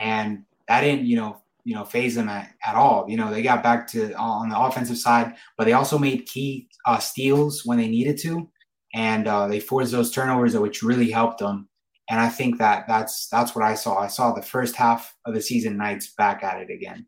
and 0.00 0.44
that 0.68 0.82
didn't, 0.82 1.06
you 1.06 1.16
know, 1.16 1.42
you 1.64 1.74
know, 1.74 1.84
faze 1.84 2.14
them 2.14 2.28
at, 2.28 2.52
at 2.64 2.76
all. 2.76 3.06
You 3.08 3.16
know, 3.16 3.30
they 3.30 3.42
got 3.42 3.62
back 3.62 3.88
to 3.88 4.12
uh, 4.12 4.22
on 4.22 4.48
the 4.48 4.58
offensive 4.58 4.98
side, 4.98 5.34
but 5.58 5.64
they 5.64 5.72
also 5.72 5.98
made 5.98 6.26
key 6.26 6.68
uh, 6.86 6.98
steals 6.98 7.62
when 7.64 7.78
they 7.78 7.88
needed 7.88 8.18
to, 8.18 8.48
and 8.94 9.26
uh, 9.26 9.48
they 9.48 9.58
forced 9.58 9.92
those 9.92 10.12
turnovers, 10.12 10.56
which 10.56 10.82
really 10.82 11.10
helped 11.10 11.40
them. 11.40 11.68
And 12.08 12.20
I 12.20 12.28
think 12.28 12.58
that 12.58 12.86
that's 12.86 13.26
that's 13.28 13.54
what 13.54 13.64
I 13.64 13.74
saw. 13.74 13.98
I 13.98 14.06
saw 14.06 14.32
the 14.32 14.42
first 14.42 14.76
half 14.76 15.14
of 15.24 15.34
the 15.34 15.42
season 15.42 15.76
Knights 15.76 16.14
back 16.16 16.44
at 16.44 16.60
it 16.60 16.70
again. 16.70 17.06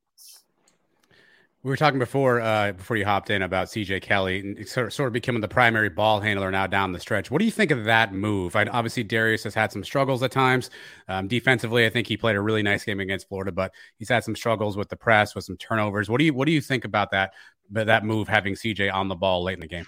We 1.64 1.71
were 1.71 1.78
talking 1.78 1.99
before 1.99 2.42
uh, 2.42 2.73
before 2.73 2.99
you 2.99 3.06
hopped 3.06 3.30
in 3.30 3.40
about 3.40 3.68
CJ 3.68 4.02
Kelly 4.02 4.40
and 4.40 4.68
sort 4.68 5.00
of, 5.00 5.12
becoming 5.14 5.40
the 5.40 5.49
primary 5.49 5.88
ball 5.88 6.21
handler 6.21 6.50
now 6.50 6.66
down 6.66 6.92
the 6.92 7.00
stretch. 7.00 7.30
What 7.30 7.38
do 7.38 7.47
you 7.47 7.50
think 7.50 7.71
of 7.71 7.85
that 7.85 8.12
move? 8.12 8.54
I, 8.54 8.66
obviously, 8.66 9.02
Darius 9.02 9.44
has 9.44 9.54
had 9.54 9.73
some 9.73 9.83
struggles 9.83 10.23
at 10.23 10.30
times. 10.30 10.68
Um, 11.09 11.26
defensively, 11.26 11.87
I 11.87 11.88
think 11.88 12.06
he 12.06 12.18
played 12.18 12.37
a 12.37 12.40
really 12.42 12.62
nice 12.62 12.85
game 12.85 13.00
against 13.00 13.28
Florida, 13.28 13.50
but 13.50 13.73
he's 13.97 14.11
had 14.11 14.25
some 14.25 14.37
struggles 14.37 14.76
with 14.76 14.90
the 14.90 14.97
press, 14.97 15.35
with 15.35 15.44
some 15.44 15.56
turnovers. 15.56 16.11
What 16.11 16.18
do 16.18 16.26
you 16.26 16.35
what 16.35 16.44
do 16.44 16.52
you 16.52 16.61
think 16.61 16.85
about 16.85 17.11
that 17.12 17.33
that 17.71 18.04
move 18.04 18.28
having 18.28 18.52
CJ 18.52 18.92
on 18.92 19.09
the 19.09 19.16
ball 19.16 19.42
late 19.42 19.54
in 19.54 19.61
the 19.61 19.66
game? 19.66 19.87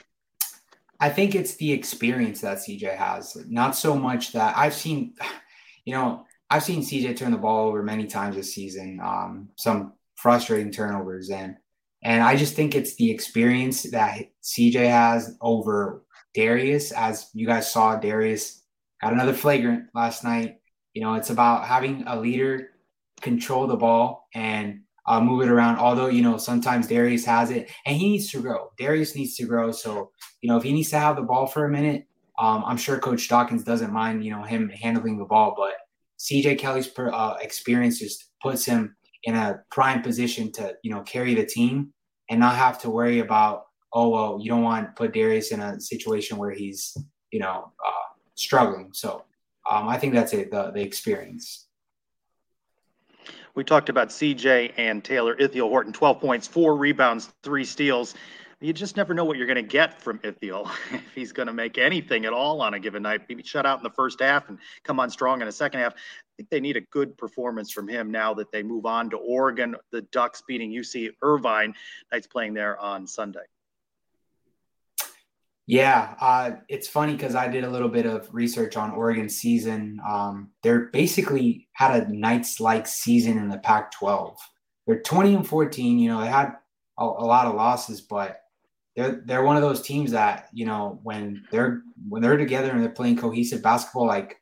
I 0.98 1.10
think 1.10 1.34
it's 1.34 1.56
the 1.56 1.70
experience 1.70 2.40
that 2.40 2.56
CJ 2.56 2.96
has, 2.96 3.36
not 3.50 3.76
so 3.76 3.94
much 3.94 4.32
that 4.32 4.56
I've 4.56 4.74
seen. 4.74 5.14
You 5.84 5.94
know, 5.94 6.26
I've 6.50 6.64
seen 6.64 6.82
CJ 6.82 7.16
turn 7.16 7.30
the 7.30 7.38
ball 7.38 7.68
over 7.68 7.80
many 7.80 8.08
times 8.08 8.34
this 8.34 8.52
season. 8.52 8.98
Um, 9.00 9.50
some 9.54 9.92
frustrating 10.16 10.72
turnovers 10.72 11.30
and 11.30 11.54
and 12.02 12.22
I 12.22 12.36
just 12.36 12.54
think 12.54 12.74
it's 12.74 12.94
the 12.96 13.10
experience 13.10 13.84
that 13.84 14.26
CJ 14.42 14.88
has 14.88 15.36
over 15.40 16.04
Darius, 16.34 16.92
as 16.92 17.30
you 17.32 17.46
guys 17.46 17.72
saw, 17.72 17.96
Darius 17.96 18.62
got 19.00 19.12
another 19.12 19.32
flagrant 19.32 19.86
last 19.94 20.22
night. 20.22 20.56
You 20.92 21.02
know, 21.02 21.14
it's 21.14 21.30
about 21.30 21.64
having 21.64 22.04
a 22.06 22.18
leader 22.18 22.70
control 23.20 23.66
the 23.66 23.76
ball 23.76 24.28
and 24.34 24.80
uh, 25.06 25.20
move 25.20 25.42
it 25.42 25.48
around. 25.48 25.78
Although, 25.78 26.08
you 26.08 26.22
know, 26.22 26.36
sometimes 26.36 26.88
Darius 26.88 27.24
has 27.24 27.50
it 27.50 27.70
and 27.86 27.96
he 27.96 28.10
needs 28.10 28.30
to 28.32 28.40
grow. 28.40 28.70
Darius 28.78 29.14
needs 29.14 29.36
to 29.36 29.46
grow. 29.46 29.72
So, 29.72 30.10
you 30.40 30.50
know, 30.50 30.56
if 30.56 30.62
he 30.62 30.72
needs 30.72 30.90
to 30.90 30.98
have 30.98 31.16
the 31.16 31.22
ball 31.22 31.46
for 31.46 31.64
a 31.64 31.70
minute, 31.70 32.06
um, 32.38 32.62
I'm 32.66 32.76
sure 32.76 32.98
Coach 32.98 33.28
Dawkins 33.28 33.64
doesn't 33.64 33.92
mind, 33.92 34.24
you 34.24 34.30
know, 34.30 34.42
him 34.42 34.68
handling 34.68 35.18
the 35.18 35.24
ball. 35.24 35.54
But 35.56 35.74
CJ 36.18 36.58
Kelly's 36.58 36.86
per, 36.86 37.10
uh, 37.10 37.36
experience 37.40 37.98
just 37.98 38.30
puts 38.42 38.64
him 38.64 38.94
in 39.24 39.34
a 39.34 39.60
prime 39.70 40.02
position 40.02 40.52
to, 40.52 40.74
you 40.82 40.90
know, 40.90 41.02
carry 41.02 41.34
the 41.34 41.44
team 41.44 41.92
and 42.30 42.40
not 42.40 42.56
have 42.56 42.80
to 42.82 42.90
worry 42.90 43.20
about, 43.20 43.64
oh, 43.92 44.08
well, 44.08 44.38
you 44.40 44.50
don't 44.50 44.62
want 44.62 44.86
to 44.86 44.92
put 44.92 45.12
Darius 45.12 45.52
in 45.52 45.60
a 45.60 45.80
situation 45.80 46.36
where 46.36 46.50
he's, 46.50 46.96
you 47.30 47.40
know, 47.40 47.72
uh, 47.86 48.18
struggling. 48.34 48.90
So 48.92 49.24
um, 49.68 49.88
I 49.88 49.98
think 49.98 50.14
that's 50.14 50.32
it, 50.32 50.50
the, 50.50 50.70
the 50.70 50.82
experience. 50.82 51.66
We 53.54 53.64
talked 53.64 53.88
about 53.88 54.10
CJ 54.10 54.74
and 54.76 55.02
Taylor 55.02 55.34
Ithiel 55.38 55.68
Horton, 55.68 55.92
12 55.92 56.20
points, 56.20 56.46
four 56.46 56.76
rebounds, 56.76 57.32
three 57.42 57.64
steals. 57.64 58.14
You 58.60 58.72
just 58.72 58.96
never 58.96 59.14
know 59.14 59.24
what 59.24 59.38
you're 59.38 59.46
going 59.46 59.56
to 59.56 59.62
get 59.62 60.00
from 60.00 60.20
Ithiel 60.22 60.70
if 60.92 61.14
he's 61.14 61.32
going 61.32 61.46
to 61.46 61.52
make 61.52 61.78
anything 61.78 62.26
at 62.26 62.32
all 62.32 62.60
on 62.60 62.74
a 62.74 62.80
given 62.80 63.02
night. 63.02 63.22
Maybe 63.28 63.42
shut 63.42 63.64
out 63.66 63.78
in 63.78 63.82
the 63.82 63.90
first 63.90 64.20
half 64.20 64.48
and 64.48 64.58
come 64.84 65.00
on 65.00 65.10
strong 65.10 65.40
in 65.40 65.46
the 65.46 65.52
second 65.52 65.80
half. 65.80 65.94
Think 66.36 66.50
they 66.50 66.60
need 66.60 66.76
a 66.76 66.82
good 66.82 67.16
performance 67.16 67.70
from 67.72 67.88
him 67.88 68.10
now 68.10 68.34
that 68.34 68.52
they 68.52 68.62
move 68.62 68.84
on 68.84 69.08
to 69.10 69.16
Oregon. 69.16 69.74
The 69.90 70.02
Ducks 70.02 70.42
beating 70.46 70.70
UC 70.70 71.10
Irvine. 71.22 71.74
Knights 72.12 72.26
playing 72.26 72.54
there 72.54 72.78
on 72.78 73.06
Sunday. 73.06 73.40
Yeah, 75.66 76.14
uh, 76.20 76.50
it's 76.68 76.86
funny 76.86 77.12
because 77.14 77.34
I 77.34 77.48
did 77.48 77.64
a 77.64 77.70
little 77.70 77.88
bit 77.88 78.06
of 78.06 78.32
research 78.32 78.76
on 78.76 78.92
Oregon 78.92 79.28
season. 79.28 80.00
Um, 80.08 80.50
they're 80.62 80.86
basically 80.92 81.68
had 81.72 82.02
a 82.02 82.12
Knights 82.12 82.60
like 82.60 82.86
season 82.86 83.36
in 83.36 83.48
the 83.48 83.58
Pac 83.58 83.90
12. 83.92 84.38
They're 84.86 85.02
20 85.02 85.34
and 85.34 85.46
14. 85.46 85.98
You 85.98 86.10
know, 86.10 86.20
they 86.20 86.28
had 86.28 86.52
a, 86.98 87.04
a, 87.04 87.26
lot 87.26 87.46
of 87.46 87.56
losses, 87.56 88.00
but 88.00 88.42
they're 88.94 89.22
they're 89.24 89.42
one 89.42 89.56
of 89.56 89.62
those 89.62 89.82
teams 89.82 90.12
that 90.12 90.48
you 90.52 90.66
know 90.66 91.00
when 91.02 91.44
they're 91.50 91.82
when 92.08 92.22
they're 92.22 92.36
together 92.36 92.70
and 92.70 92.80
they're 92.80 92.90
playing 92.90 93.16
cohesive 93.16 93.62
basketball 93.62 94.06
like 94.06 94.40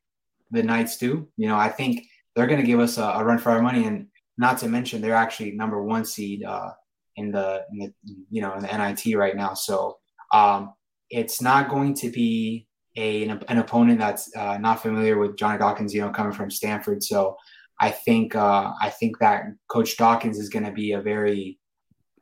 the 0.54 0.62
Knights 0.62 0.96
do. 0.96 1.28
You 1.36 1.48
know, 1.48 1.56
I 1.56 1.68
think 1.68 2.06
they're 2.34 2.46
going 2.46 2.60
to 2.60 2.66
give 2.66 2.80
us 2.80 2.98
a, 2.98 3.02
a, 3.02 3.24
run 3.24 3.38
for 3.38 3.50
our 3.50 3.62
money, 3.62 3.86
and 3.86 4.08
not 4.38 4.58
to 4.58 4.68
mention 4.68 5.00
they're 5.00 5.14
actually 5.14 5.52
number 5.52 5.82
one 5.82 6.04
seed 6.04 6.44
uh, 6.44 6.70
in 7.16 7.30
the 7.30 7.64
in 7.72 7.78
the 7.78 7.92
you 8.30 8.42
know 8.42 8.54
in 8.54 8.62
the 8.62 8.68
NIT 8.68 9.16
right 9.16 9.36
now. 9.36 9.54
So. 9.54 9.98
Um, 10.32 10.72
it's 11.10 11.40
not 11.40 11.68
going 11.68 11.94
to 11.94 12.10
be 12.10 12.66
a, 12.96 13.24
an, 13.24 13.42
an 13.48 13.58
opponent 13.58 13.98
that's 13.98 14.34
uh, 14.36 14.58
not 14.58 14.82
familiar 14.82 15.18
with 15.18 15.36
Johnny 15.36 15.58
Dawkins, 15.58 15.94
you 15.94 16.00
know, 16.00 16.10
coming 16.10 16.32
from 16.32 16.50
Stanford. 16.50 17.02
So 17.02 17.36
I 17.80 17.90
think 17.90 18.34
uh, 18.34 18.72
I 18.80 18.90
think 18.90 19.18
that 19.18 19.44
Coach 19.68 19.96
Dawkins 19.96 20.38
is 20.38 20.48
going 20.48 20.64
to 20.64 20.72
be 20.72 20.92
a 20.92 21.00
very, 21.00 21.58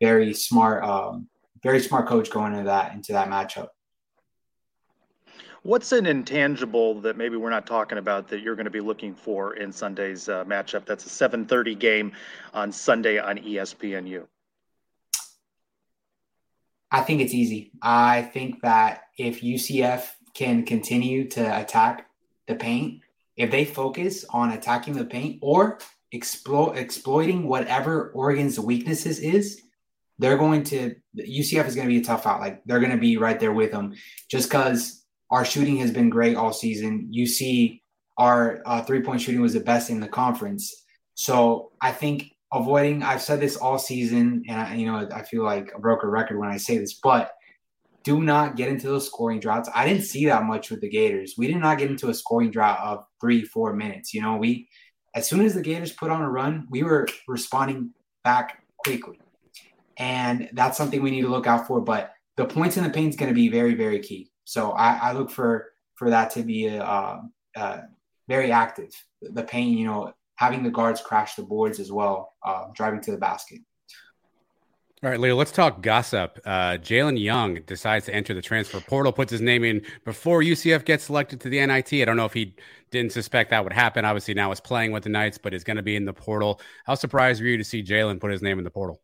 very 0.01 0.33
smart, 0.35 0.83
um, 0.85 1.29
very 1.62 1.81
smart 1.81 2.07
coach 2.07 2.31
going 2.31 2.53
into 2.53 2.65
that 2.65 2.95
into 2.95 3.12
that 3.12 3.29
matchup. 3.29 3.69
What's 5.64 5.92
an 5.92 6.07
intangible 6.07 7.00
that 7.02 7.16
maybe 7.16 7.37
we're 7.37 7.50
not 7.50 7.69
talking 7.69 7.99
about 7.99 8.26
that 8.28 8.40
you're 8.40 8.57
going 8.57 8.64
to 8.64 8.71
be 8.71 8.81
looking 8.81 9.14
for 9.14 9.54
in 9.54 9.71
Sunday's 9.71 10.28
uh, 10.28 10.45
matchup? 10.45 10.85
That's 10.87 11.07
a 11.07 11.28
7:30 11.28 11.78
game 11.78 12.12
on 12.52 12.73
Sunday 12.73 13.19
on 13.19 13.38
ESPNU. 13.38 14.26
I 16.90 17.00
think 17.02 17.21
it's 17.21 17.33
easy. 17.33 17.71
I 17.81 18.23
think 18.23 18.61
that 18.62 19.04
if 19.16 19.40
UCF 19.40 20.11
can 20.35 20.64
continue 20.64 21.28
to 21.31 21.61
attack 21.61 22.07
the 22.49 22.57
paint, 22.57 23.02
if 23.37 23.52
they 23.52 23.64
focus 23.64 24.25
on 24.31 24.50
attacking 24.50 24.95
the 24.95 25.04
paint 25.04 25.38
or 25.42 25.78
explo- 26.12 26.76
exploiting 26.76 27.47
whatever 27.47 28.11
Oregon's 28.11 28.59
weaknesses 28.59 29.21
is, 29.21 29.62
they're 30.19 30.37
going 30.37 30.64
to 30.64 30.97
UCF 31.16 31.69
is 31.69 31.76
going 31.76 31.87
to 31.87 31.95
be 31.95 32.00
a 32.00 32.04
tough 32.04 32.26
out. 32.26 32.40
Like 32.40 32.64
they're 32.64 32.81
going 32.81 32.90
to 32.90 32.99
be 32.99 33.16
right 33.16 33.38
there 33.38 33.52
with 33.52 33.71
them, 33.71 33.95
just 34.28 34.49
because 34.49 35.01
our 35.33 35.47
shooting 35.47 35.79
has 35.79 35.91
been 35.91 36.11
great 36.11 36.37
all 36.37 36.53
season. 36.53 37.09
You 37.11 37.27
see, 37.27 37.83
our 38.19 38.62
uh, 38.67 38.83
three 38.83 39.01
point 39.01 39.23
shooting 39.23 39.41
was 39.41 39.55
the 39.55 39.61
best 39.61 39.91
in 39.91 39.99
the 39.99 40.07
conference. 40.07 40.85
So 41.15 41.73
I 41.81 41.91
think 41.91 42.33
avoiding. 42.53 43.03
I've 43.03 43.23
said 43.23 43.41
this 43.41 43.57
all 43.57 43.79
season, 43.79 44.45
and 44.47 44.61
I, 44.61 44.75
you 44.75 44.87
know 44.87 45.09
I 45.12 45.23
feel 45.23 45.43
like 45.43 45.73
a 45.75 45.81
broken 45.81 46.11
record 46.11 46.39
when 46.39 46.51
I 46.51 46.59
say 46.59 46.77
this, 46.77 47.01
but 47.03 47.33
do 48.05 48.23
not 48.23 48.57
get 48.57 48.69
into 48.69 48.89
those 48.89 49.07
scoring 49.07 49.41
droughts. 49.41 49.71
I 49.75 49.87
didn't 49.87 50.03
see 50.03 50.27
that 50.27 50.45
much 50.45 50.71
with 50.71 50.81
the 50.81 50.89
Gators. 50.89 51.35
We 51.39 51.47
did 51.47 51.57
not 51.57 51.79
get 51.79 51.91
into 51.91 52.11
a 52.11 52.15
scoring 52.15 52.51
drought 52.51 52.81
of 52.81 53.05
three, 53.21 53.45
four 53.45 53.73
minutes. 53.75 54.12
You 54.12 54.21
know, 54.21 54.37
we 54.37 54.69
as 55.15 55.27
soon 55.27 55.41
as 55.41 55.55
the 55.55 55.62
Gators 55.62 55.93
put 55.93 56.11
on 56.11 56.21
a 56.21 56.31
run, 56.31 56.67
we 56.71 56.83
were 56.83 57.09
responding 57.27 57.95
back 58.23 58.62
quickly, 58.77 59.19
and 59.97 60.51
that's 60.53 60.77
something 60.77 61.03
we 61.03 61.11
need 61.11 61.23
to 61.23 61.29
look 61.29 61.47
out 61.47 61.67
for. 61.67 61.81
But 61.81 62.12
the 62.37 62.45
points 62.45 62.77
in 62.77 62.85
the 62.85 62.91
paint 62.91 63.11
is 63.11 63.17
going 63.17 63.31
to 63.31 63.35
be 63.35 63.49
very, 63.49 63.75
very 63.75 64.01
key. 64.01 64.32
So 64.44 64.72
I, 64.72 64.94
I 64.96 65.12
look 65.12 65.30
for 65.30 65.72
for 65.94 66.11
that 66.11 66.30
to 66.32 66.42
be 66.42 66.66
a, 66.66 66.82
uh, 66.82 67.20
uh, 67.56 67.78
very 68.28 68.50
active. 68.50 68.90
The 69.20 69.42
paint, 69.42 69.78
you 69.78 69.87
know, 69.87 70.12
having 70.37 70.62
the 70.62 70.70
guards 70.70 71.00
crash 71.00 71.34
the 71.34 71.42
boards 71.42 71.78
as 71.78 71.92
well, 71.92 72.34
uh, 72.44 72.66
driving 72.75 73.00
to 73.02 73.12
the 73.12 73.18
basket. 73.18 73.61
All 75.04 75.11
right, 75.11 75.18
Leo, 75.18 75.34
let's 75.34 75.50
talk 75.50 75.82
gossip. 75.82 76.38
Uh, 76.44 76.78
Jalen 76.78 77.20
Young 77.20 77.54
decides 77.66 78.06
to 78.06 78.14
enter 78.14 78.34
the 78.34 78.42
transfer 78.42 78.80
portal, 78.80 79.12
puts 79.12 79.32
his 79.32 79.40
name 79.40 79.64
in 79.64 79.82
before 80.04 80.42
UCF 80.42 80.84
gets 80.84 81.04
selected 81.04 81.40
to 81.40 81.49
the 81.49 81.64
NIT. 81.66 81.92
I 81.92 82.04
don't 82.04 82.16
know 82.16 82.25
if 82.25 82.32
he 82.32 82.54
didn't 82.92 83.11
suspect 83.11 83.50
that 83.50 83.64
would 83.64 83.72
happen. 83.72 84.04
Obviously, 84.04 84.34
now 84.34 84.50
he's 84.50 84.61
playing 84.61 84.92
with 84.92 85.02
the 85.02 85.08
Knights, 85.08 85.38
but 85.38 85.54
is 85.54 85.64
going 85.64 85.76
to 85.76 85.82
be 85.82 85.96
in 85.96 86.04
the 86.04 86.12
portal. 86.12 86.61
How 86.87 86.94
surprised 86.94 87.40
were 87.40 87.49
you 87.49 87.56
to 87.56 87.64
see 87.64 87.82
Jalen 87.82 88.20
put 88.20 88.30
his 88.30 88.42
name 88.42 88.58
in 88.58 88.64
the 88.64 88.70
portal? 88.70 89.00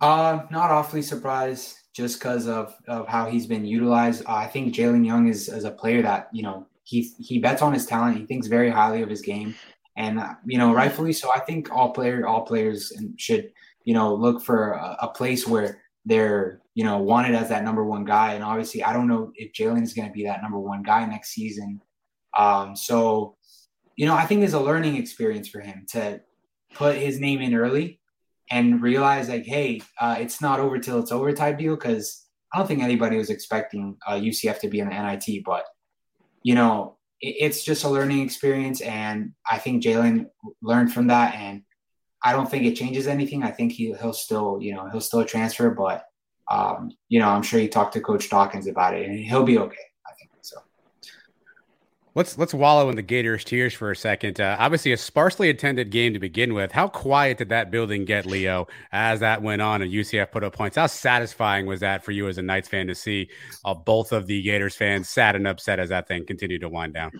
Uh, 0.00 0.40
not 0.50 0.72
awfully 0.72 1.02
surprised 1.02 1.76
just 1.92 2.18
because 2.18 2.46
of, 2.48 2.74
of 2.88 3.06
how 3.06 3.28
he's 3.28 3.46
been 3.46 3.64
utilized. 3.64 4.24
Uh, 4.26 4.34
I 4.34 4.46
think 4.46 4.74
Jalen 4.74 5.04
Young 5.04 5.28
is, 5.28 5.48
is 5.48 5.64
a 5.64 5.70
player 5.70 6.02
that, 6.02 6.28
you 6.32 6.42
know, 6.42 6.66
he, 6.84 7.02
he 7.18 7.38
bets 7.38 7.62
on 7.62 7.72
his 7.72 7.86
talent. 7.86 8.16
He 8.16 8.26
thinks 8.26 8.46
very 8.46 8.70
highly 8.70 9.02
of 9.02 9.10
his 9.10 9.22
game 9.22 9.54
and 9.96 10.18
uh, 10.18 10.34
you 10.44 10.58
know, 10.58 10.72
rightfully 10.72 11.12
so. 11.12 11.30
I 11.32 11.40
think 11.40 11.70
all 11.70 11.92
player, 11.92 12.26
all 12.26 12.42
players 12.42 12.92
should 13.16 13.52
you 13.84 13.94
know 13.94 14.14
look 14.14 14.42
for 14.42 14.72
a, 14.72 14.96
a, 15.02 15.08
place 15.08 15.46
where 15.46 15.82
they're 16.06 16.60
you 16.74 16.84
know 16.84 16.98
wanted 16.98 17.34
as 17.34 17.48
that 17.50 17.64
number 17.64 17.84
one 17.84 18.04
guy. 18.04 18.34
And 18.34 18.44
obviously, 18.44 18.82
I 18.82 18.92
don't 18.92 19.08
know 19.08 19.32
if 19.34 19.52
Jalen 19.52 19.82
is 19.82 19.92
going 19.92 20.08
to 20.08 20.14
be 20.14 20.24
that 20.24 20.42
number 20.42 20.58
one 20.58 20.82
guy 20.82 21.04
next 21.04 21.30
season. 21.30 21.80
Um, 22.36 22.74
so 22.74 23.36
you 23.96 24.06
know, 24.06 24.14
I 24.14 24.24
think 24.24 24.40
there's 24.40 24.54
a 24.54 24.60
learning 24.60 24.96
experience 24.96 25.48
for 25.48 25.60
him 25.60 25.84
to 25.90 26.20
put 26.74 26.96
his 26.96 27.20
name 27.20 27.42
in 27.42 27.54
early 27.54 28.00
and 28.52 28.82
realize 28.82 29.30
like, 29.30 29.46
hey, 29.46 29.80
uh, 29.98 30.16
it's 30.18 30.42
not 30.42 30.60
over 30.60 30.78
till 30.78 30.98
it's 31.00 31.10
over 31.10 31.32
type 31.32 31.58
deal. 31.58 31.74
Because 31.74 32.26
I 32.52 32.58
don't 32.58 32.66
think 32.66 32.82
anybody 32.82 33.16
was 33.16 33.30
expecting 33.30 33.96
uh, 34.06 34.12
UCF 34.12 34.60
to 34.60 34.68
be 34.68 34.80
the 34.80 34.86
NIT, 34.86 35.42
but 35.42 35.64
you 36.42 36.54
know, 36.54 36.98
it's 37.20 37.64
just 37.64 37.84
a 37.84 37.88
learning 37.88 38.20
experience, 38.20 38.80
and 38.80 39.32
I 39.50 39.56
think 39.58 39.82
Jalen 39.82 40.26
learned 40.60 40.92
from 40.92 41.06
that, 41.06 41.34
and 41.36 41.62
I 42.22 42.32
don't 42.32 42.50
think 42.50 42.64
it 42.64 42.74
changes 42.74 43.06
anything. 43.06 43.42
I 43.42 43.52
think 43.52 43.72
he 43.72 43.94
he'll 44.00 44.12
still 44.12 44.58
you 44.60 44.74
know 44.74 44.88
he'll 44.90 45.00
still 45.00 45.24
transfer, 45.24 45.70
but 45.70 46.04
um, 46.50 46.90
you 47.08 47.20
know 47.20 47.28
I'm 47.28 47.42
sure 47.42 47.60
he 47.60 47.68
talked 47.68 47.94
to 47.94 48.00
Coach 48.00 48.28
Dawkins 48.28 48.66
about 48.66 48.94
it, 48.94 49.08
and 49.08 49.18
he'll 49.18 49.44
be 49.44 49.58
okay. 49.58 49.86
Let's 52.14 52.36
let's 52.36 52.52
wallow 52.52 52.90
in 52.90 52.96
the 52.96 53.02
Gators' 53.02 53.42
tears 53.42 53.72
for 53.72 53.90
a 53.90 53.96
second. 53.96 54.38
Uh, 54.38 54.56
obviously, 54.58 54.92
a 54.92 54.98
sparsely 54.98 55.48
attended 55.48 55.90
game 55.90 56.12
to 56.12 56.18
begin 56.18 56.52
with. 56.52 56.70
How 56.70 56.86
quiet 56.86 57.38
did 57.38 57.48
that 57.48 57.70
building 57.70 58.04
get, 58.04 58.26
Leo, 58.26 58.68
as 58.92 59.20
that 59.20 59.40
went 59.40 59.62
on 59.62 59.80
and 59.80 59.90
UCF 59.90 60.30
put 60.30 60.44
up 60.44 60.54
points? 60.54 60.76
How 60.76 60.88
satisfying 60.88 61.64
was 61.64 61.80
that 61.80 62.04
for 62.04 62.12
you 62.12 62.28
as 62.28 62.36
a 62.36 62.42
Knights 62.42 62.68
fan 62.68 62.86
to 62.88 62.94
see 62.94 63.30
uh, 63.64 63.72
both 63.72 64.12
of 64.12 64.26
the 64.26 64.42
Gators 64.42 64.76
fans 64.76 65.08
sad 65.08 65.36
and 65.36 65.46
upset 65.46 65.80
as 65.80 65.88
that 65.88 66.06
thing 66.06 66.26
continued 66.26 66.60
to 66.60 66.68
wind 66.68 66.92
down? 66.92 67.12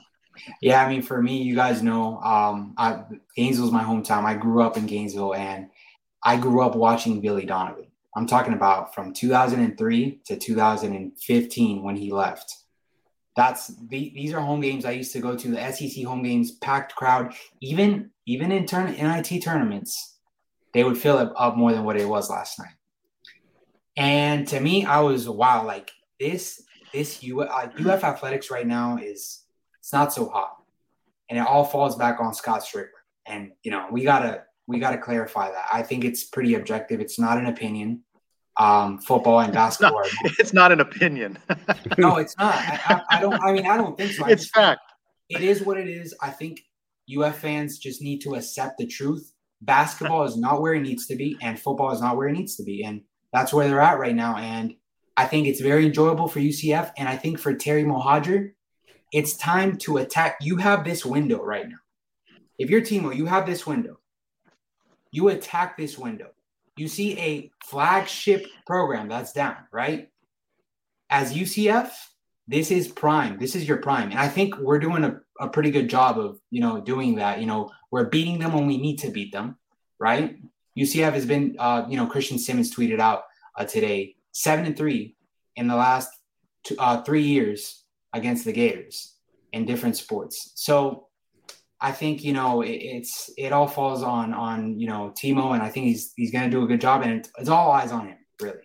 Yeah, 0.61 0.85
I 0.85 0.89
mean, 0.91 1.01
for 1.01 1.23
me, 1.23 1.43
you 1.43 1.55
guys 1.55 1.83
know, 1.83 2.19
um, 2.21 2.75
I, 2.77 3.03
Gainesville's 3.35 3.73
my 3.73 3.83
hometown. 3.85 4.25
I 4.25 4.35
grew 4.35 4.63
up 4.63 4.77
in 4.77 4.87
Gainesville, 4.87 5.35
and 5.35 5.69
I 6.23 6.37
grew 6.37 6.63
up 6.63 6.77
watching 6.77 7.23
Billy 7.23 7.47
Donovan. 7.47 7.87
I'm 8.15 8.27
talking 8.27 8.53
about 8.53 8.95
from 8.95 9.15
2003 9.15 10.21
to 10.27 10.37
2015 10.37 11.83
when 11.83 11.97
he 11.97 12.13
left 12.13 12.62
that's 13.35 13.69
the, 13.89 14.13
these 14.15 14.33
are 14.35 14.41
home 14.41 14.61
games 14.61 14.85
I 14.85 14.91
used 14.91 15.13
to 15.13 15.21
go 15.21 15.37
to 15.37 15.49
the 15.49 15.73
SEC 15.73 16.05
home 16.05 16.23
games, 16.23 16.53
packed 16.53 16.95
crowd. 16.95 17.35
Even 17.61 18.11
even 18.27 18.53
in 18.53 18.67
turn 18.67 18.93
NIT 18.93 19.43
tournaments, 19.43 20.19
they 20.75 20.85
would 20.85 20.99
fill 20.99 21.19
it 21.19 21.31
up 21.37 21.57
more 21.57 21.73
than 21.73 21.85
what 21.85 21.97
it 21.97 22.09
was 22.09 22.31
last 22.31 22.59
night. 22.59 22.75
And 23.97 24.47
to 24.49 24.61
me, 24.61 24.85
I 24.85 25.01
was 25.01 25.29
wow, 25.29 25.65
like 25.65 25.91
this 26.21 26.63
this 26.93 27.23
U, 27.23 27.41
uh, 27.41 27.71
UF 27.79 28.05
athletics 28.05 28.51
right 28.51 28.67
now 28.67 28.99
is 28.99 29.45
it's 29.79 29.93
not 29.93 30.13
so 30.13 30.29
hot, 30.29 30.57
and 31.31 31.39
it 31.39 31.47
all 31.47 31.65
falls 31.65 31.97
back 31.97 32.21
on 32.21 32.35
Scott 32.35 32.63
Stricklin. 32.63 32.89
And 33.27 33.53
you 33.63 33.71
know 33.71 33.87
we 33.91 34.05
gotta 34.05 34.45
we 34.67 34.79
gotta 34.79 34.99
clarify 34.99 35.51
that. 35.51 35.67
I 35.73 35.83
think 35.83 36.05
it's 36.05 36.25
pretty 36.25 36.55
objective. 36.55 37.01
It's 37.01 37.19
not 37.19 37.39
an 37.39 37.47
opinion. 37.47 38.03
Um, 38.59 38.99
football 38.99 39.41
and 39.41 39.53
basketball. 39.53 40.03
It's 40.03 40.23
not, 40.23 40.33
it's 40.39 40.53
not 40.53 40.73
an 40.73 40.81
opinion. 40.81 41.39
no, 41.99 42.17
it's 42.17 42.37
not. 42.39 42.55
I, 42.55 42.81
I, 42.87 43.19
I, 43.19 43.21
don't. 43.21 43.43
I 43.43 43.53
mean, 43.53 43.67
I 43.67 43.77
don't 43.77 43.97
think 43.97 44.13
so. 44.13 44.27
it's 44.27 44.43
just, 44.43 44.55
fact. 44.55 44.81
It 45.29 45.41
is 45.41 45.63
what 45.63 45.79
it 45.79 45.89
is. 45.89 46.15
I 46.21 46.31
think 46.31 46.61
UF 47.17 47.39
fans 47.39 47.79
just 47.79 48.03
need 48.03 48.21
to 48.21 48.35
accept 48.35 48.79
the 48.79 48.87
truth. 48.87 49.33
Basketball 49.63 50.25
is 50.25 50.37
not 50.37 50.61
where 50.61 50.75
it 50.75 50.81
needs 50.81 51.07
to 51.07 51.17
be, 51.17 51.37
and 51.41 51.59
football 51.59 51.93
is 51.93 52.01
not 52.01 52.17
where 52.17 52.29
it 52.29 52.33
needs 52.33 52.57
to 52.57 52.65
be, 52.65 52.85
and 52.85 53.03
that's 53.33 53.53
where 53.53 53.69
they're 53.69 53.81
at 53.81 53.99
right 53.99 54.15
now. 54.15 54.37
And 54.37 54.75
I 55.17 55.27
think 55.27 55.47
it's 55.47 55.61
very 55.61 55.87
enjoyable 55.87 56.29
for 56.29 56.41
UCF, 56.41 56.93
and 56.97 57.09
I 57.09 57.17
think 57.17 57.39
for 57.39 57.55
Terry 57.55 57.85
Mohajir, 57.85 58.53
it's 59.13 59.37
time 59.37 59.77
to 59.79 59.99
attack. 59.99 60.39
You 60.41 60.57
have 60.57 60.85
this 60.85 61.05
window 61.05 61.43
right 61.43 61.69
now. 61.69 61.77
If 62.59 62.71
you're 62.71 62.81
Timo, 62.81 63.15
you 63.15 63.27
have 63.27 63.47
this 63.47 63.67
window. 63.67 63.99
You 65.11 65.29
attack 65.29 65.77
this 65.77 65.99
window. 65.99 66.31
You 66.77 66.89
see 66.89 67.19
a 67.19 67.51
flagship 67.65 68.47
program 68.67 69.09
that's 69.09 69.33
down, 69.33 69.57
right? 69.73 70.09
As 71.11 71.35
UCF, 71.35 71.91
this 72.49 72.71
is 72.71 72.89
prime. 72.89 73.39
This 73.39 73.55
is 73.55 73.69
your 73.69 73.79
prime. 73.79 74.11
And 74.11 74.19
I 74.19 74.29
think 74.29 74.57
we're 74.59 74.79
doing 74.79 75.05
a, 75.05 75.21
a 75.39 75.49
pretty 75.49 75.71
good 75.71 75.89
job 75.89 76.19
of, 76.19 76.39
you 76.51 76.61
know, 76.61 76.81
doing 76.81 77.17
that. 77.17 77.41
You 77.41 77.47
know, 77.47 77.71
we're 77.91 78.09
beating 78.09 78.39
them 78.39 78.53
when 78.53 78.67
we 78.67 78.79
need 78.79 78.99
to 78.99 79.11
beat 79.11 79.33
them, 79.33 79.57
right? 79.99 80.37
UCF 80.79 81.13
has 81.13 81.27
been, 81.27 81.57
uh, 81.59 81.85
you 81.89 81.97
know, 81.97 82.07
Christian 82.07 82.39
Simmons 82.39 82.75
tweeted 82.75 82.99
out 82.99 83.25
uh, 83.59 83.65
today, 83.65 84.17
seven 84.33 84.65
and 84.65 84.77
three 84.77 85.17
in 85.57 85.69
the 85.69 85.77
last 85.77 86.11
two, 86.65 86.75
uh, 86.79 87.03
three 87.03 87.23
years 87.23 87.85
against 88.13 88.45
the 88.45 88.53
Gators 88.53 89.15
in 89.53 89.67
different 89.67 89.97
sports. 89.97 90.53
So 90.55 91.09
I 91.83 91.91
think 91.91 92.23
you 92.23 92.33
know 92.33 92.63
it, 92.63 92.71
it's 92.71 93.31
it 93.37 93.53
all 93.53 93.67
falls 93.67 94.05
on 94.05 94.33
on 94.33 94.79
you 94.79 94.87
know 94.87 95.13
Timo, 95.21 95.53
and 95.53 95.63
I 95.63 95.69
think 95.69 95.87
he's 95.87 96.13
he's 96.17 96.31
going 96.31 96.45
to 96.45 96.51
do 96.51 96.63
a 96.63 96.67
good 96.67 96.81
job, 96.81 97.03
and 97.03 97.13
it's, 97.15 97.31
it's 97.39 97.49
all 97.49 97.73
eyes 97.73 97.91
on 97.91 98.07
him, 98.07 98.19
really. 98.41 98.63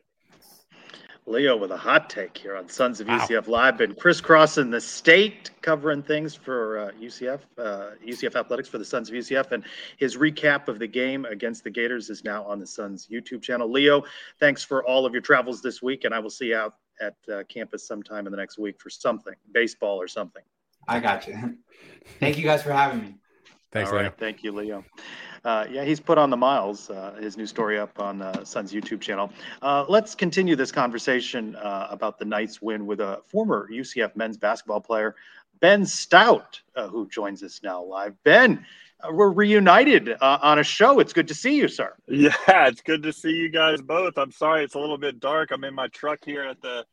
Leo 1.26 1.58
with 1.58 1.72
a 1.72 1.78
hot 1.78 2.10
take 2.10 2.38
here 2.38 2.56
on 2.56 2.70
Sons 2.70 3.02
of 3.02 3.08
wow. 3.08 3.20
UCF 3.20 3.48
Live. 3.48 3.78
Been 3.78 3.96
crisscrossing 3.96 4.70
the 4.70 4.80
state, 4.80 5.52
covering 5.62 6.02
things 6.02 6.36
for 6.36 6.80
uh, 6.80 6.92
UCF, 6.92 7.40
uh, 7.58 7.90
UCF 8.06 8.36
athletics 8.36 8.70
for 8.70 8.78
the 8.78 8.86
Sons 8.86 9.10
of 9.10 9.16
UCF, 9.16 9.52
and 9.52 9.66
his 9.98 10.16
recap 10.16 10.70
of 10.70 10.80
the 10.80 10.88
game 10.88 11.26
against 11.26 11.66
the 11.66 11.70
Gators 11.70 12.10
is 12.10 12.24
now 12.24 12.46
on 12.46 12.60
the 12.60 12.68
Sons 12.68 13.10
YouTube 13.12 13.42
channel. 13.42 13.70
Leo, 13.70 14.04
thanks 14.40 14.64
for 14.64 14.86
all 14.86 15.06
of 15.06 15.12
your 15.12 15.22
travels 15.22 15.62
this 15.62 15.82
week, 15.82 16.06
and 16.06 16.14
I 16.14 16.20
will 16.20 16.30
see 16.30 16.50
you 16.50 16.56
out 16.56 16.76
at 17.02 17.16
uh, 17.34 17.44
campus 17.50 17.86
sometime 17.86 18.26
in 18.26 18.32
the 18.32 18.38
next 18.38 18.58
week 18.58 18.80
for 18.80 18.90
something, 18.90 19.34
baseball 19.52 20.00
or 20.00 20.08
something. 20.08 20.44
I 20.88 21.00
got 21.00 21.28
you. 21.28 21.58
Thank 22.20 22.38
you 22.38 22.44
guys 22.44 22.64
for 22.64 22.72
having 22.72 23.02
me. 23.02 23.16
Thanks, 23.72 23.92
All 23.92 23.98
Leo. 23.98 24.14
Thank 24.18 24.44
you, 24.44 24.52
Leo. 24.52 24.84
Uh, 25.44 25.66
yeah, 25.70 25.84
he's 25.84 26.00
put 26.00 26.18
on 26.18 26.30
the 26.30 26.38
miles, 26.38 26.90
uh, 26.90 27.16
his 27.20 27.38
new 27.38 27.46
story 27.46 27.78
up 27.80 28.00
on 28.00 28.22
uh, 28.22 28.44
Sons' 28.44 28.74
YouTube 28.74 29.00
channel. 29.00 29.32
Uh, 29.62 29.86
let's 29.88 30.16
continue 30.16 30.56
this 30.56 30.72
conversation 30.72 31.56
uh, 31.58 31.88
about 31.90 32.18
the 32.18 32.26
Knights 32.26 32.62
win 32.62 32.86
with 32.86 33.00
a 33.00 33.22
former 33.26 33.70
UCF 33.72 34.16
men's 34.16 34.38
basketball 34.38 34.82
player, 34.82 35.16
Ben 35.60 35.86
Stout, 35.86 36.60
uh, 36.76 36.88
who 36.88 37.08
joins 37.08 37.44
us 37.44 37.62
now 37.64 37.82
live. 37.84 38.14
Ben, 38.24 38.66
we're 39.12 39.32
reunited 39.32 40.16
on 40.22 40.60
a 40.60 40.64
show. 40.64 41.00
It's 41.00 41.14
good 41.14 41.28
to 41.28 41.36
see 41.36 41.56
you, 41.56 41.68
sir. 41.68 41.94
Yeah, 42.08 42.68
it's 42.68 42.82
good 42.82 43.04
to 43.04 43.14
see 43.14 43.32
you 43.32 43.50
guys 43.50 43.82
both. 43.82 44.18
I'm 44.18 44.32
sorry 44.32 44.64
it's 44.64 44.76
a 44.76 44.80
little 44.80 44.98
bit 44.98 45.20
dark. 45.20 45.52
I'm 45.52 45.64
in 45.64 45.74
my 45.74 45.88
truck 45.90 46.26
here 46.26 46.44
at 46.44 46.62
the 46.62 46.86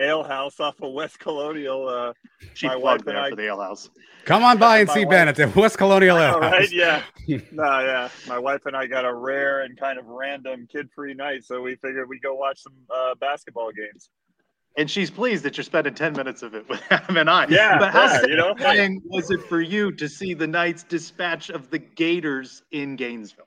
ale 0.00 0.22
house 0.22 0.60
off 0.60 0.80
of 0.80 0.92
West 0.92 1.18
Colonial. 1.18 1.88
Uh, 1.88 2.12
she 2.54 2.66
my 2.66 2.76
wife 2.76 3.04
there 3.04 3.18
I, 3.18 3.30
for 3.30 3.36
the 3.36 3.46
ale 3.46 3.60
house. 3.60 3.90
Come 4.24 4.42
on 4.42 4.58
by 4.58 4.78
and 4.80 4.90
see 4.90 5.04
wife. 5.04 5.10
Ben 5.10 5.28
at 5.28 5.36
the 5.36 5.48
West 5.54 5.78
Colonial 5.78 6.18
Ale 6.18 6.40
House. 6.40 6.52
Right? 6.52 6.72
Yeah. 6.72 7.02
no, 7.26 7.80
yeah. 7.80 8.08
My 8.26 8.38
wife 8.38 8.66
and 8.66 8.76
I 8.76 8.86
got 8.86 9.04
a 9.04 9.12
rare 9.12 9.62
and 9.62 9.78
kind 9.78 9.98
of 9.98 10.06
random 10.06 10.66
kid-free 10.70 11.14
night, 11.14 11.44
so 11.44 11.60
we 11.60 11.76
figured 11.76 12.08
we'd 12.08 12.22
go 12.22 12.34
watch 12.34 12.62
some 12.62 12.74
uh, 12.94 13.14
basketball 13.20 13.70
games. 13.72 14.08
And 14.76 14.88
she's 14.88 15.10
pleased 15.10 15.44
that 15.44 15.56
you're 15.56 15.64
spending 15.64 15.94
10 15.94 16.12
minutes 16.12 16.42
of 16.42 16.54
it 16.54 16.68
with 16.68 16.80
him 16.82 17.16
and 17.16 17.28
I. 17.28 17.46
Yeah. 17.48 17.78
But 17.78 17.90
how 17.90 18.04
yeah, 18.04 18.22
you 18.26 18.36
know, 18.36 18.54
was 19.04 19.30
it 19.30 19.42
for 19.42 19.60
you 19.60 19.90
to 19.92 20.08
see 20.08 20.32
the 20.32 20.46
Knights 20.46 20.84
dispatch 20.84 21.50
of 21.50 21.70
the 21.70 21.78
Gators 21.78 22.62
in 22.70 22.94
Gainesville? 22.94 23.46